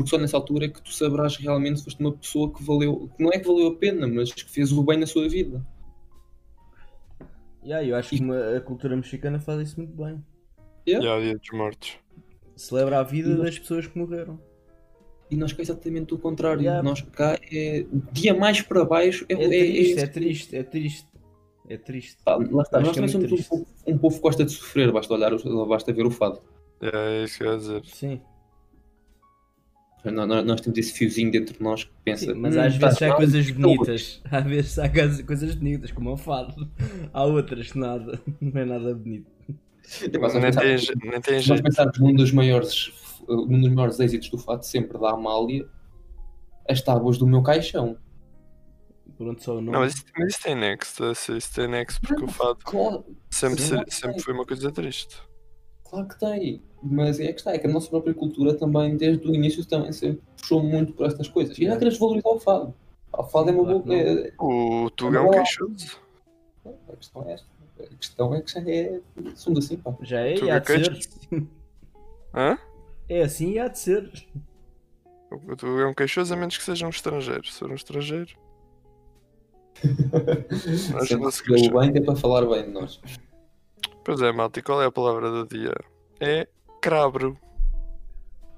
Porque 0.00 0.08
só 0.08 0.16
nessa 0.16 0.34
altura 0.38 0.64
é 0.64 0.68
que 0.70 0.80
tu 0.80 0.90
saberás 0.94 1.36
realmente 1.36 1.80
se 1.80 1.84
foste 1.84 2.00
uma 2.00 2.12
pessoa 2.12 2.50
que 2.50 2.62
valeu, 2.64 3.10
que 3.14 3.22
não 3.22 3.30
é 3.30 3.38
que 3.38 3.46
valeu 3.46 3.66
a 3.66 3.74
pena, 3.76 4.06
mas 4.08 4.32
que 4.32 4.50
fez 4.50 4.72
o 4.72 4.82
bem 4.82 4.96
na 4.98 5.04
sua 5.06 5.28
vida. 5.28 5.62
Yeah, 7.62 7.86
eu 7.86 7.94
acho 7.96 8.08
que 8.08 8.20
uma- 8.22 8.56
a 8.56 8.60
cultura 8.62 8.96
mexicana 8.96 9.38
faz 9.38 9.60
isso 9.68 9.78
muito 9.78 9.92
bem. 9.94 10.24
Yeah. 10.88 11.06
E 11.06 11.10
há 11.10 11.20
dia 11.20 11.38
dos 11.38 11.50
mortos. 11.52 11.98
Celebra 12.56 12.98
a 13.00 13.02
vida 13.02 13.28
Nós- 13.28 13.42
das 13.44 13.58
pessoas 13.58 13.86
que 13.86 13.98
morreram. 13.98 14.40
E 15.30 15.36
nós 15.36 15.52
cá 15.52 15.60
é 15.60 15.64
exatamente 15.64 16.14
o 16.14 16.18
contrário. 16.18 16.62
Yeah. 16.62 16.82
Nós 16.82 17.02
cá 17.02 17.38
é 17.52 17.84
o 17.92 17.98
dia 18.10 18.32
mais 18.32 18.62
para 18.62 18.82
baixo 18.86 19.26
é, 19.28 19.34
É 19.34 19.36
triste, 19.48 19.98
é 20.00 20.06
triste, 20.06 20.56
é 20.56 20.62
triste. 20.62 21.08
É 21.68 21.76
triste. 21.76 22.16
Pá, 22.24 22.36
lá 22.36 22.62
está. 22.62 22.78
Acho 22.78 22.86
Nós 22.86 22.88
é 22.88 22.94
também 22.94 23.08
somos 23.10 23.26
um 23.26 23.34
triste. 23.36 23.48
povo, 23.50 23.66
um 23.86 23.98
povo 23.98 24.16
que 24.16 24.22
gosta 24.22 24.44
de 24.46 24.50
sofrer, 24.52 24.90
basta 24.90 25.12
olhar, 25.12 25.30
basta 25.68 25.92
ver 25.92 26.06
o 26.06 26.10
fado. 26.10 26.40
É, 26.80 27.20
é 27.20 27.24
isso 27.24 27.36
que 27.36 27.44
eu 27.44 27.52
ia 27.52 27.58
dizer. 27.58 27.84
Sim. 27.84 28.20
Nós, 30.04 30.60
temos 30.60 30.78
esse 30.78 30.92
fiozinho 30.94 31.30
dentro 31.30 31.54
de 31.54 31.62
nós 31.62 31.84
que 31.84 31.90
pensa. 32.04 32.32
Sim, 32.32 32.34
mas 32.40 32.56
"Hum, 32.56 32.60
às 32.60 32.78
tá 32.78 32.86
vezes 32.88 33.02
há 33.02 33.08
mal, 33.08 33.16
coisas 33.16 33.50
não, 33.50 33.76
bonitas. 33.76 34.22
Às 34.30 34.44
vezes 34.44 34.78
há 34.78 34.88
coisas- 34.88 35.22
coisas 35.22 35.54
bonitas, 35.54 35.92
como 35.92 36.12
o 36.12 36.16
fado. 36.16 36.70
Há 37.12 37.24
outras 37.24 37.70
que 37.72 37.78
nada. 37.78 38.20
Não 38.40 38.60
é 38.60 38.64
nada 38.64 38.94
bonito. 38.94 39.30
Se 39.82 40.08
nós 40.08 40.32
pensarmos- 40.32 40.88
nós 41.58 41.98
num 41.98 42.14
dos 42.14 42.32
maiores, 42.32 42.92
num 43.28 43.60
dos 43.60 43.72
maiores 43.72 44.00
êxitos 44.00 44.30
do 44.30 44.38
fado 44.38 44.64
sempre 44.64 44.98
da 44.98 45.10
Amália, 45.10 45.66
as 46.68 46.80
tábuas 46.80 47.18
do 47.18 47.26
meu 47.26 47.42
caixão. 47.42 47.96
Pronto, 49.18 49.42
só 49.42 49.52
o 49.52 49.60
nome. 49.60 49.72
Não, 49.72 49.80
mas 49.80 49.94
isso, 49.94 50.42
tem 50.42 50.54
nexo. 50.54 51.12
Isso 51.12 51.54
tem 51.54 51.68
nexo 51.68 52.00
porque 52.00 52.24
o 52.24 52.28
fado 52.28 52.58
Claro, 52.64 53.04
sempre, 53.30 53.60
Sim, 53.60 53.68
ser- 53.68 53.76
não 53.76 53.84
sempre 53.90 54.22
foi 54.22 54.32
uma 54.32 54.46
coisa 54.46 54.72
triste. 54.72 55.16
Claro 55.90 56.08
que 56.08 56.18
tem. 56.18 56.62
Mas 56.82 57.20
é 57.20 57.32
que 57.32 57.40
está, 57.40 57.52
é 57.52 57.58
que 57.58 57.66
a 57.66 57.70
nossa 57.70 57.90
própria 57.90 58.14
cultura 58.14 58.54
também, 58.54 58.96
desde 58.96 59.26
o 59.28 59.34
início, 59.34 59.64
também 59.66 59.92
sempre 59.92 60.22
puxou 60.38 60.62
muito 60.62 60.94
por 60.94 61.06
estas 61.06 61.28
coisas. 61.28 61.58
E 61.58 61.66
não 61.68 61.78
queres 61.78 61.98
valorizar 61.98 62.28
o 62.30 62.40
fado. 62.40 62.74
O 63.12 63.22
fado 63.24 63.50
é 63.50 63.52
uma 63.52 63.64
Claro 63.64 63.78
boa. 63.80 63.82
que 63.82 63.88
não. 64.04 64.20
é- 64.24 64.32
O 64.86 64.90
Tugão 64.90 65.26
Olá. 65.26 65.34
queixoso. 65.38 65.98
a 66.88 66.96
questão 66.96 67.28
é 67.28 67.32
esta. 67.34 67.46
A 67.80 67.94
questão 67.96 68.34
é 68.34 68.40
que 68.42 68.52
já 68.52 68.60
é. 68.70 69.00
Somos 69.34 69.64
assim, 69.66 69.76
pá. 69.76 69.94
Já 70.02 70.20
é 70.20 70.36
e 70.38 70.50
há 70.50 70.58
de 70.58 70.66
que 70.66 70.84
ser. 70.84 71.46
Hã? 72.34 72.58
É 73.08 73.22
assim 73.22 73.52
e 73.52 73.58
há 73.58 73.68
de 73.68 73.78
ser. 73.78 74.10
O 75.30 75.56
Tugão 75.56 75.92
queixoso 75.94 76.32
a 76.32 76.36
menos 76.36 76.56
que 76.56 76.64
seja 76.64 76.86
um 76.86 76.90
estrangeiro. 76.90 77.44
Se 77.46 77.58
for 77.58 77.70
um 77.70 77.74
estrangeiro. 77.74 78.30
Não 80.92 81.30
se 81.30 81.38
se 81.38 81.44
deu 81.46 81.56
queixa. 81.56 81.78
bem 81.78 81.92
que 81.92 81.98
é 81.98 82.00
para 82.02 82.16
falar 82.16 82.44
bem 82.46 82.64
de 82.64 82.70
nós. 82.70 83.00
Pois 84.10 84.22
é, 84.22 84.32
malta. 84.32 84.58
E 84.58 84.62
qual 84.64 84.82
é 84.82 84.86
a 84.86 84.90
palavra 84.90 85.30
do 85.30 85.46
dia? 85.46 85.72
É 86.18 86.48
crabro. 86.82 87.38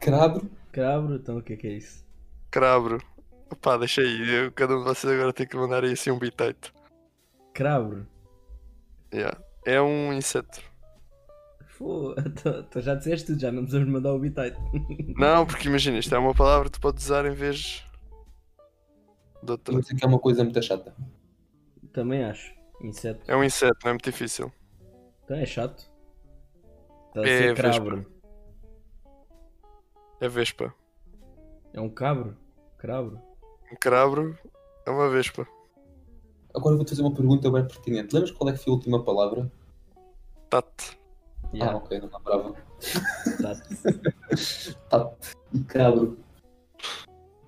Crabro. 0.00 0.50
Cabro, 0.72 1.16
então 1.16 1.36
o 1.36 1.42
que 1.42 1.52
é 1.52 1.56
que 1.56 1.66
é 1.66 1.72
isso? 1.72 2.02
Crabro. 2.50 3.02
Opá, 3.50 3.76
deixa 3.76 4.00
aí. 4.00 4.34
Eu, 4.34 4.50
cada 4.52 4.74
um 4.74 4.78
de 4.78 4.84
vocês 4.84 5.12
agora 5.12 5.30
tem 5.30 5.46
que 5.46 5.54
mandar 5.54 5.84
aí 5.84 5.92
assim 5.92 6.10
um 6.10 6.18
bitite. 6.18 6.72
Crabro. 7.52 8.06
Yeah. 9.12 9.38
É 9.66 9.78
um 9.78 10.14
inseto. 10.14 10.62
Pô, 11.76 12.14
então 12.18 12.64
já 12.80 12.94
disseste 12.94 13.26
tudo, 13.26 13.40
já 13.42 13.52
não 13.52 13.64
precisamos 13.64 13.92
mandar 13.92 14.14
o 14.14 14.18
bitite. 14.18 14.56
Não, 15.18 15.44
porque 15.44 15.68
imagina, 15.68 15.98
isto 15.98 16.14
é 16.14 16.18
uma 16.18 16.34
palavra 16.34 16.70
que 16.70 16.78
tu 16.78 16.80
podes 16.80 17.04
usar 17.04 17.26
em 17.26 17.34
vez 17.34 17.84
de 19.42 19.50
outra. 19.50 19.70
Vou 19.70 19.82
dizer 19.82 19.96
que 19.96 20.02
é 20.02 20.08
uma 20.08 20.18
coisa 20.18 20.44
muito 20.44 20.62
chata. 20.62 20.96
Também 21.92 22.24
acho. 22.24 22.54
Inseto. 22.80 23.30
É 23.30 23.36
um 23.36 23.44
inseto, 23.44 23.76
não 23.84 23.90
é 23.90 23.92
muito 23.92 24.10
difícil. 24.10 24.50
Então 25.32 25.42
é 25.42 25.46
chato. 25.46 25.90
Está 27.08 27.20
a 27.20 27.22
É 27.22 27.26
ser 27.38 27.54
vespa. 27.54 27.62
crabro. 27.62 28.06
É 30.20 30.28
vespa. 30.28 30.74
É 31.72 31.80
um 31.80 31.88
cabro? 31.88 32.36
Crabro? 32.76 33.18
Um 33.72 33.76
crabro 33.76 34.38
é 34.84 34.90
uma 34.90 35.08
vespa. 35.08 35.48
Agora 36.54 36.76
vou-te 36.76 36.90
fazer 36.90 37.00
uma 37.00 37.14
pergunta 37.14 37.50
bem 37.50 37.66
pertinente. 37.66 38.14
Lembras 38.14 38.30
qual 38.32 38.50
é 38.50 38.52
que 38.52 38.58
foi 38.62 38.72
a 38.72 38.76
última 38.76 39.02
palavra? 39.02 39.50
Tate. 40.50 40.98
Ah, 41.44 41.48
Yeah, 41.54 41.76
ok, 41.78 41.98
não 42.00 42.10
lembrava. 42.12 42.52
tá. 43.40 43.62
Tá. 44.90 45.10
E 45.54 45.64
cabro. 45.64 46.18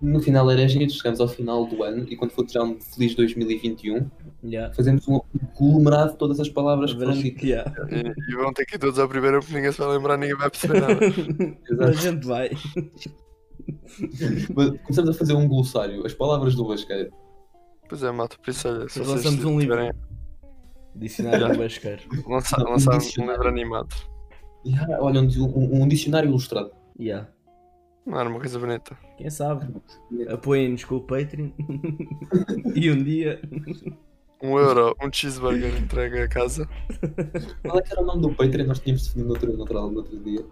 No 0.05 0.21
final 0.21 0.51
era 0.51 0.69
giro, 0.69 0.91
chegamos 0.91 1.21
ao 1.21 1.29
final 1.29 1.67
do 1.67 1.83
ano 1.83 2.07
e 2.09 2.17
quando 2.17 2.31
for 2.33 2.45
tirar 2.47 2.65
um 2.65 2.79
feliz 2.81 3.15
2021, 3.15 4.11
Yeah. 4.45 4.75
fazemos 4.75 5.09
um 5.09 5.21
conglomerado 5.55 6.13
de 6.13 6.19
todas 6.19 6.39
as 6.39 6.51
palavras 6.51 6.93
que 6.93 6.99
foram 6.99 7.15
ditas. 7.15 7.43
Yeah. 7.43 7.73
E, 7.91 8.33
e 8.33 8.37
vão 8.37 8.53
ter 8.53 8.67
que 8.67 8.77
ir 8.77 8.79
todos 8.79 8.99
à 8.99 9.09
primeira 9.09 9.41
porque 9.41 9.55
ninguém 9.55 9.73
se 9.73 9.79
vai 9.79 9.89
lembrar, 9.97 10.19
ninguém 10.19 10.37
vai 10.37 10.51
perceber 10.51 10.81
nada. 10.83 11.01
a 11.89 11.93
gente 11.93 12.27
vai. 12.27 12.51
Mas 14.55 14.81
Começamos 14.83 15.11
a 15.11 15.15
fazer 15.15 15.33
um 15.35 15.49
glossário, 15.49 16.05
as 16.05 16.13
palavras 16.13 16.55
do 16.55 16.67
Basqueiro. 16.69 17.11
Pois 17.89 18.03
é, 18.03 18.11
malta, 18.11 18.37
por 18.43 18.51
isso 18.51 18.69
olha, 18.69 18.89
se 18.89 18.99
vocês 18.99 19.25
Lançamos 19.25 19.45
um 19.45 19.59
livro. 19.59 19.77
tiverem 19.77 19.93
Dicionário 20.95 21.49
do 21.49 21.59
Basqueiro. 21.59 22.03
lançar, 22.29 22.61
Um 22.67 22.73
um 22.73 22.77
dicionário. 22.99 23.33
livro 23.43 23.49
animado. 23.49 23.95
E, 24.65 24.75
ah, 24.75 24.99
olha, 25.01 25.21
um, 25.21 25.27
um- 25.27 25.83
um 25.83 25.89
dicionário 25.89 26.29
ilustrado. 26.29 26.71
Yeah. 27.01 27.29
Não 28.07 28.21
era 28.21 28.29
uma 28.29 28.39
coisa 28.39 28.59
bonita. 28.59 28.97
Quem 29.17 29.31
sabe? 29.31 29.67
Apoiem-nos 30.29 30.85
com 30.85 30.97
o 30.97 31.01
Patreon. 31.01 31.51
e 32.75 32.91
um 32.91 33.03
dia. 33.03 33.41
Um 34.43 34.59
euro, 34.59 34.95
um 35.03 35.11
cheeseburger 35.11 35.75
entregue 35.81 36.19
a 36.21 36.29
casa. 36.29 36.69
Qual 37.63 37.79
é 37.79 37.83
que 37.83 37.93
era 37.93 38.03
o 38.03 38.05
nome 38.05 38.21
do 38.23 38.35
Patreon? 38.35 38.67
Nós 38.67 38.79
tínhamos 38.81 39.05
definido 39.07 39.29
no 39.29 39.35
outro, 39.35 39.53
no 39.91 39.97
outro, 39.97 40.19
dia. 40.23 40.45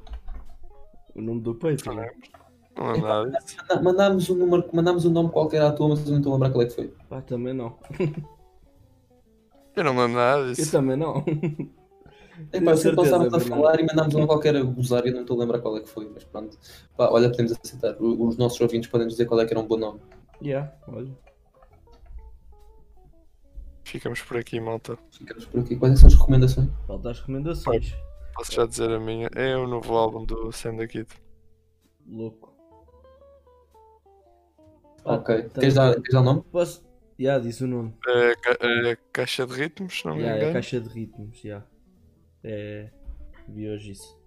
O 1.15 1.20
nome 1.20 1.43
do 1.43 1.51
Não 1.53 1.59
Patreon. 1.59 1.95
lembro. 1.95 2.15
Não 2.74 2.91
é 2.95 3.01
nada 3.03 3.31
disso. 3.39 3.57
Manda- 3.69 3.83
Mandámos 3.83 4.31
um, 4.31 4.35
número, 4.35 4.65
mandámos 4.73 5.05
um 5.05 5.11
nome 5.11 5.29
qualquer 5.31 5.61
à 5.61 5.70
toa, 5.73 5.91
mas 5.91 6.07
eu 6.07 6.11
não 6.12 6.19
estou 6.19 6.33
a 6.33 6.37
lembrar 6.37 6.51
qual 6.51 6.62
é 6.62 6.66
que 6.66 6.74
foi. 6.74 6.89
Pá, 7.11 7.20
também 7.20 7.53
não. 7.53 7.77
Eu 9.77 9.85
não 9.85 9.93
me 9.95 10.01
lembro 10.01 10.16
nada 10.16 10.41
Eu 10.43 10.53
disso. 10.55 10.73
também 10.73 10.97
não. 10.97 11.23
É, 12.48 12.59
Tenho 12.59 12.64
pá, 12.64 12.77
sempre 12.77 12.97
passámos 12.97 13.32
a 13.35 13.40
falar 13.40 13.81
e 13.81 13.86
mandámos 13.86 14.14
um 14.14 14.27
qualquer 14.27 14.56
a 14.56 14.62
gozar 14.62 15.06
e 15.06 15.10
não 15.10 15.20
estou 15.23 15.36
a 15.36 15.40
lembrar 15.40 15.60
qual 15.60 15.77
é 15.77 15.81
que 15.81 15.89
foi, 15.89 16.09
mas 16.12 16.24
pronto. 16.24 16.59
Pá, 16.97 17.09
olha, 17.10 17.28
podemos 17.31 17.52
aceitar. 17.52 17.97
Os 18.01 18.36
nossos 18.36 18.60
ouvintes 18.60 18.89
podem 18.90 19.06
dizer 19.06 19.27
qual 19.27 19.40
é 19.40 19.47
que 19.47 19.52
era 19.52 19.60
um 19.60 19.66
bom 19.66 19.77
nome. 19.77 20.01
Yeah, 20.43 20.73
olha. 20.89 21.12
Ficamos 23.85 24.23
por 24.23 24.36
aqui, 24.36 24.59
malta. 24.60 24.98
Ficamos 25.10 25.44
por 25.47 25.60
aqui. 25.60 25.77
Quais 25.77 25.94
é 25.94 25.97
são 25.97 26.06
as 26.09 26.14
recomendações? 26.14 26.69
Falta 26.86 27.10
as 27.10 27.20
recomendações. 27.20 27.94
Posso 28.35 28.52
já 28.52 28.64
dizer 28.66 28.90
a 28.90 28.98
minha. 28.98 29.28
É 29.35 29.56
o 29.56 29.66
novo 29.66 29.94
álbum 29.97 30.24
do 30.24 30.51
Sam 30.52 30.77
da 30.77 30.86
Kid. 30.86 31.06
Louco. 32.09 32.52
Ah, 35.05 35.14
Ok. 35.14 35.43
tá 35.48 35.60
Queres 35.60 35.74
dar, 35.74 35.94
queres 35.94 36.12
dar 36.12 36.20
o 36.20 36.24
nome? 36.24 36.43
Posso. 36.51 36.82
Já, 37.19 37.39
disse 37.39 37.62
o 37.64 37.66
nome. 37.66 37.93
É, 38.09 38.35
ca- 38.36 38.56
é 38.60 38.97
caixa 39.12 39.47
de 39.47 39.52
ritmos, 39.52 40.02
não 40.05 40.16
me 40.16 40.23
é 40.23 40.32
a 40.32 40.36
engano. 40.39 40.52
caixa 40.55 40.81
de 40.81 40.89
ritmos, 40.89 41.39
já. 41.40 41.62
É. 42.44 42.90
Vi 43.48 43.69
hoje 43.69 43.93
isso. 43.93 44.20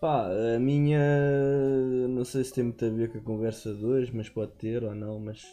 Pá, 0.00 0.28
a 0.54 0.58
minha. 0.58 1.00
Não 2.08 2.24
sei 2.24 2.44
se 2.44 2.52
tem 2.52 2.64
muito 2.64 2.84
a 2.84 2.90
ver 2.90 3.10
com 3.10 3.18
a 3.18 3.22
conversa 3.22 3.74
de 3.74 3.84
hoje, 3.84 4.14
mas 4.14 4.28
pode 4.28 4.52
ter 4.52 4.84
ou 4.84 4.94
não. 4.94 5.18
Mas 5.18 5.44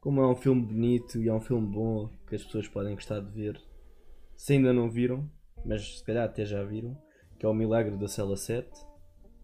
como 0.00 0.20
é 0.20 0.26
um 0.26 0.36
filme 0.36 0.62
bonito 0.62 1.20
e 1.20 1.28
é 1.28 1.32
um 1.32 1.40
filme 1.40 1.66
bom 1.66 2.08
que 2.26 2.34
as 2.34 2.44
pessoas 2.44 2.68
podem 2.68 2.94
gostar 2.94 3.20
de 3.20 3.30
ver, 3.30 3.60
se 4.36 4.54
ainda 4.54 4.72
não 4.72 4.90
viram, 4.90 5.30
mas 5.64 5.98
se 5.98 6.04
calhar 6.04 6.24
até 6.24 6.44
já 6.44 6.62
viram, 6.64 6.96
que 7.38 7.46
é 7.46 7.48
o 7.48 7.54
Milagre 7.54 7.96
da 7.96 8.08
Cela 8.08 8.36
7. 8.36 8.68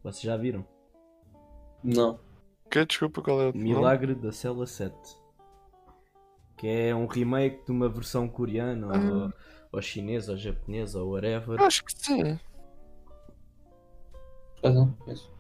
Vocês 0.03 0.23
já 0.23 0.37
viram? 0.37 0.67
Não. 1.83 2.19
Que, 2.71 2.85
desculpa, 2.85 3.23
qual 3.23 3.41
é 3.41 3.45
o 3.45 3.53
nome? 3.53 3.63
Milagre 3.63 4.15
da 4.15 4.33
Cela 4.33 4.67
7. 4.67 4.95
Que 6.57 6.67
é 6.67 6.95
um 6.95 7.07
remake 7.07 7.65
de 7.65 7.71
uma 7.71 7.89
versão 7.89 8.29
coreana 8.29 8.87
ou, 8.87 9.33
ou 9.73 9.81
chinesa 9.83 10.33
ou 10.33 10.39
japonesa 10.39 11.01
ou 11.03 11.13
whatever. 11.13 11.61
Acho 11.61 11.85
que 11.85 11.93
sim. 11.95 12.39
Conheço. 14.61 15.31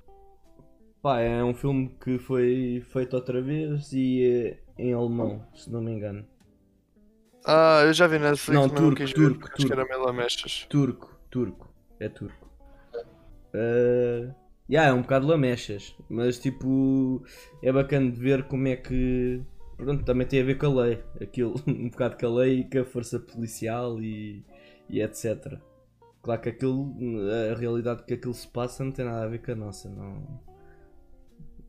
Pá, 1.02 1.20
é 1.20 1.42
um 1.42 1.54
filme 1.54 1.94
que 2.02 2.18
foi 2.18 2.82
feito 2.92 3.14
outra 3.14 3.40
vez 3.40 3.92
e 3.92 4.58
é 4.76 4.82
em 4.82 4.92
alemão, 4.92 5.44
se 5.54 5.70
não 5.70 5.80
me 5.80 5.92
engano. 5.92 6.26
Ah, 7.44 7.82
eu 7.84 7.92
já 7.92 8.06
vi 8.06 8.18
na 8.18 8.30
Netflix, 8.30 8.54
Não, 8.54 8.62
mas 8.68 8.72
não 8.72 8.90
turco, 8.90 9.04
turco, 9.04 9.20
ver, 9.20 9.38
porque 9.38 9.54
acho 9.54 9.56
que 9.56 9.62
turco. 9.68 9.80
era 9.80 9.88
meio 9.88 10.04
lamechas. 10.04 10.66
Turco, 10.68 11.18
turco, 11.30 11.68
é 12.00 12.08
turco. 12.08 12.46
Uh, 13.54 14.34
yeah, 14.68 14.90
é 14.90 14.92
um 14.92 15.02
bocado 15.02 15.26
lamechas, 15.26 15.96
mas 16.08 16.38
tipo, 16.38 17.24
é 17.62 17.72
bacana 17.72 18.10
de 18.10 18.18
ver 18.20 18.46
como 18.48 18.68
é 18.68 18.76
que. 18.76 19.40
Pronto, 19.78 20.04
também 20.04 20.26
tem 20.26 20.40
a 20.40 20.44
ver 20.44 20.58
com 20.58 20.66
a 20.66 20.82
lei. 20.82 21.02
Aquilo, 21.22 21.54
um 21.66 21.88
bocado 21.88 22.18
com 22.18 22.26
a 22.26 22.30
lei 22.40 22.60
e 22.60 22.64
com 22.68 22.80
a 22.80 22.84
força 22.84 23.18
policial 23.20 24.02
e, 24.02 24.44
e 24.90 25.00
etc. 25.00 25.56
Claro 26.20 26.40
que 26.42 26.48
aquilo, 26.48 26.92
a 27.52 27.54
realidade 27.54 28.02
que 28.02 28.14
aquilo 28.14 28.34
se 28.34 28.46
passa 28.48 28.84
não 28.84 28.90
tem 28.90 29.04
nada 29.04 29.22
a 29.24 29.28
ver 29.28 29.38
com 29.40 29.52
a 29.52 29.54
nossa, 29.54 29.88
não. 29.88 30.40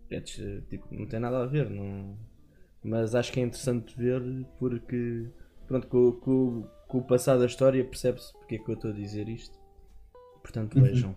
É, 0.10 0.20
tipo, 0.22 0.88
não 0.92 1.06
tem 1.06 1.20
nada 1.20 1.44
a 1.44 1.46
ver, 1.46 1.70
não. 1.70 2.18
Mas 2.84 3.14
acho 3.14 3.32
que 3.32 3.40
é 3.40 3.44
interessante 3.44 3.96
ver 3.96 4.24
porque, 4.58 5.28
pronto, 5.68 5.88
com, 5.88 6.12
com, 6.14 6.68
com 6.88 6.98
o 6.98 7.04
passado 7.04 7.42
da 7.42 7.46
história 7.46 7.86
percebe-se 7.86 8.34
porque 8.34 8.56
é 8.56 8.58
que 8.58 8.70
eu 8.70 8.74
estou 8.74 8.90
a 8.90 8.94
dizer 8.94 9.30
isto. 9.30 9.60
Portanto, 10.42 10.78
Uhum. 10.78 10.84
vejam. 10.84 11.16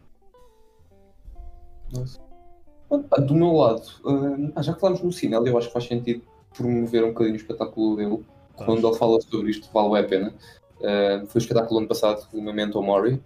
Do 3.26 3.34
meu 3.34 3.52
lado, 3.52 3.82
ah, 4.54 4.62
já 4.62 4.74
que 4.74 4.80
falámos 4.80 5.02
no 5.02 5.10
Cinel, 5.10 5.46
eu 5.46 5.56
acho 5.56 5.68
que 5.68 5.72
faz 5.72 5.86
sentido 5.86 6.22
promover 6.52 7.04
um 7.04 7.08
bocadinho 7.08 7.34
o 7.34 7.38
espetáculo 7.38 7.96
dele. 7.96 8.24
Quando 8.56 8.86
ele 8.86 8.96
fala 8.96 9.20
sobre 9.20 9.50
isto, 9.50 9.68
vale 9.72 9.98
a 9.98 10.08
pena. 10.08 10.34
Ah, 10.82 11.24
foi 11.26 11.40
o 11.40 11.42
espetáculo 11.42 11.78
ano 11.78 11.88
passado, 11.88 12.26
o 12.32 12.42
Memento 12.42 12.82
Mori. 12.82 13.22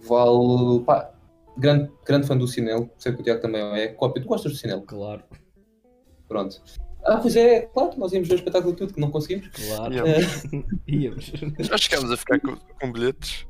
Vale. 0.00 0.80
Pá, 0.84 1.10
grande, 1.56 1.90
grande 2.04 2.26
fã 2.26 2.36
do 2.36 2.46
Cinel, 2.46 2.90
sei 2.98 3.12
que 3.12 3.20
o 3.20 3.24
Tiago 3.24 3.40
também 3.40 3.62
é. 3.62 3.88
Cópia, 3.88 4.22
tu 4.22 4.28
gostas 4.28 4.52
do 4.52 4.58
Cinel? 4.58 4.82
Claro, 4.82 5.22
Pronto. 6.28 6.62
Ah, 7.04 7.18
pois 7.18 7.36
é, 7.36 7.62
claro, 7.66 7.92
nós 7.98 8.12
íamos 8.12 8.28
ver 8.28 8.34
o 8.34 8.38
espetáculo 8.38 8.74
tudo, 8.74 8.94
que 8.94 9.00
não 9.00 9.10
conseguimos. 9.10 9.48
claro. 9.48 9.94
Íamos. 10.88 11.32
Já 11.58 11.76
chegámos 11.76 12.10
a 12.10 12.16
ficar 12.16 12.40
com, 12.40 12.56
com 12.56 12.92
bilhetes. 12.92 13.46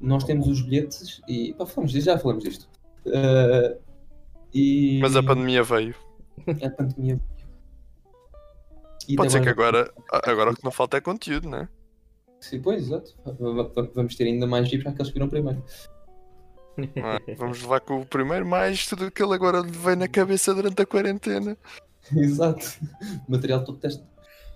Nós 0.00 0.24
temos 0.24 0.46
os 0.46 0.62
bilhetes 0.62 1.20
e. 1.28 1.52
Pá, 1.54 1.66
falamos 1.66 1.92
disto, 1.92 2.06
já 2.06 2.18
falamos 2.18 2.44
disto. 2.44 2.68
Ah, 3.08 3.76
e... 4.54 5.00
Mas 5.02 5.16
a 5.16 5.22
pandemia 5.22 5.62
veio. 5.62 5.94
A 6.62 6.70
pandemia. 6.70 7.20
E 9.08 9.16
Pode 9.16 9.32
ser 9.32 9.40
que 9.42 9.48
agora- 9.48 9.92
agora, 10.24 10.50
o 10.50 10.54
que 10.54 10.64
não 10.64 10.70
falta 10.70 10.96
é 10.96 11.00
conteúdo, 11.00 11.48
né? 11.48 11.68
Sim, 12.40 12.60
pois, 12.60 12.82
exato. 12.82 13.14
Va- 13.24 13.62
va- 13.62 13.88
Vamos 13.94 14.14
ter 14.16 14.24
ainda 14.24 14.46
mais 14.46 14.68
giros 14.68 14.86
àqueles 14.86 15.08
que 15.08 15.14
viram 15.14 15.28
primeiro. 15.28 15.62
É? 16.78 17.34
Vamos 17.36 17.62
levar 17.62 17.80
com 17.80 18.00
o 18.00 18.06
primeiro, 18.06 18.44
mais 18.46 18.86
tudo 18.86 19.06
o 19.06 19.10
que 19.10 19.22
ele 19.22 19.32
agora 19.34 19.60
lhe 19.60 19.70
veio 19.70 19.96
na 19.96 20.08
cabeça 20.08 20.54
durante 20.54 20.80
a 20.82 20.86
quarentena. 20.86 21.56
Exato. 22.14 22.66
Material 23.28 23.64
todo 23.64 23.78
teste. 23.78 24.04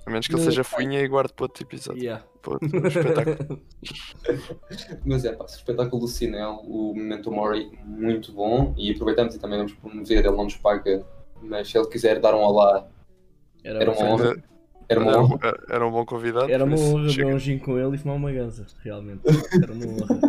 A 0.07 0.11
menos 0.11 0.27
que 0.27 0.35
ele 0.35 0.43
seja 0.43 0.65
fuinha 0.65 1.01
e 1.01 1.09
guarde 1.09 1.33
para 1.33 1.45
outro 1.45 1.63
episódio. 1.63 2.03
Yeah. 2.03 2.25
Para 2.43 2.53
outro 2.55 2.69
espetáculo. 2.89 3.61
Mas 5.05 5.25
é, 5.25 5.33
pá, 5.33 5.45
esse 5.45 5.57
espetáculo 5.57 6.01
do 6.03 6.09
Cinel, 6.09 6.61
o 6.65 6.95
Memento 6.95 7.31
Mori, 7.31 7.71
muito 7.85 8.33
bom. 8.33 8.75
E 8.77 8.93
aproveitamos 8.93 9.35
e 9.35 9.39
também 9.39 9.59
vamos 9.59 9.73
promover, 9.75 10.19
ele 10.19 10.31
não 10.31 10.45
nos 10.45 10.57
paga. 10.57 11.05
Mas 11.43 11.71
se 11.71 11.79
ele 11.79 11.87
quiser 11.89 12.21
dar 12.21 12.35
um 12.35 12.39
olá, 12.41 12.87
Era, 13.65 13.81
Era 13.81 13.91
uma 13.91 14.01
bacana. 14.01 14.13
honra. 14.15 14.43
era 14.89 15.01
uma 15.01 15.11
Era, 15.11 15.21
honra. 15.23 15.39
era- 15.43 15.65
era 15.71 15.87
um 15.87 15.91
bom 15.91 16.05
convidado. 16.05 16.51
Era 16.51 16.65
uma 16.65 16.77
honra 16.79 17.09
ver 17.13 17.27
um 17.27 17.39
gin 17.39 17.59
com 17.59 17.79
ele 17.79 17.95
e 17.95 17.99
fumar 17.99 18.17
uma 18.17 18.33
ganza, 18.33 18.67
realmente. 18.83 19.21
Era 19.63 19.73
uma 19.73 19.87
honra. 19.87 20.21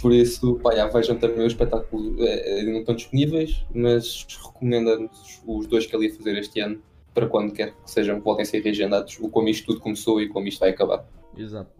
Por 0.00 0.12
isso, 0.12 0.56
pá, 0.62 0.74
já 0.74 0.86
vejam 0.88 1.16
também 1.18 1.40
o 1.40 1.46
espetáculo. 1.46 2.16
É, 2.24 2.60
é, 2.60 2.62
não 2.64 2.80
estão 2.80 2.94
disponíveis, 2.94 3.64
mas 3.74 4.26
recomendamos 4.44 5.40
os 5.46 5.66
dois 5.66 5.86
que 5.86 5.96
ele 5.96 6.06
ia 6.08 6.14
fazer 6.14 6.36
este 6.38 6.60
ano. 6.60 6.80
Para 7.12 7.26
quando 7.28 7.52
quer 7.52 7.70
que 7.72 7.90
sejam, 7.90 8.20
voltem 8.20 8.42
a 8.42 8.46
ser 8.46 8.60
reagendados. 8.62 9.18
O 9.20 9.28
como 9.28 9.48
isto 9.48 9.66
tudo 9.66 9.80
começou 9.80 10.20
e 10.20 10.28
como 10.28 10.46
isto 10.48 10.58
vai 10.60 10.70
acabar. 10.70 11.04
Exato. 11.36 11.70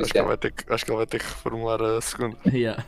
Acho 0.00 0.12
que, 0.12 0.18
ele 0.18 0.24
é. 0.24 0.28
vai 0.28 0.36
ter 0.36 0.52
que, 0.52 0.72
acho 0.72 0.84
que 0.84 0.90
ele 0.92 0.96
vai 0.98 1.06
ter 1.06 1.18
que 1.18 1.24
reformular 1.26 1.82
a 1.82 2.00
segunda. 2.00 2.36
Yeah. 2.52 2.84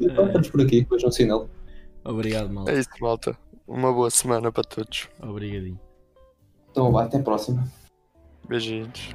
Então, 0.00 0.26
estamos 0.26 0.50
por 0.50 0.60
aqui, 0.62 0.86
vejam 0.90 1.08
o 1.08 1.12
Cinel. 1.12 1.50
Obrigado, 2.04 2.52
malta. 2.52 2.72
É 2.72 2.78
isso, 2.78 2.90
malta. 3.00 3.36
Uma 3.66 3.92
boa 3.92 4.10
semana 4.10 4.50
para 4.50 4.64
todos. 4.64 5.08
Obrigadinho. 5.20 5.80
Então, 6.70 6.90
vá, 6.90 7.04
até 7.04 7.18
a 7.18 7.22
próxima. 7.22 7.64
Beijinhos. 8.48 9.14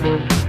Beijinho. 0.00 0.41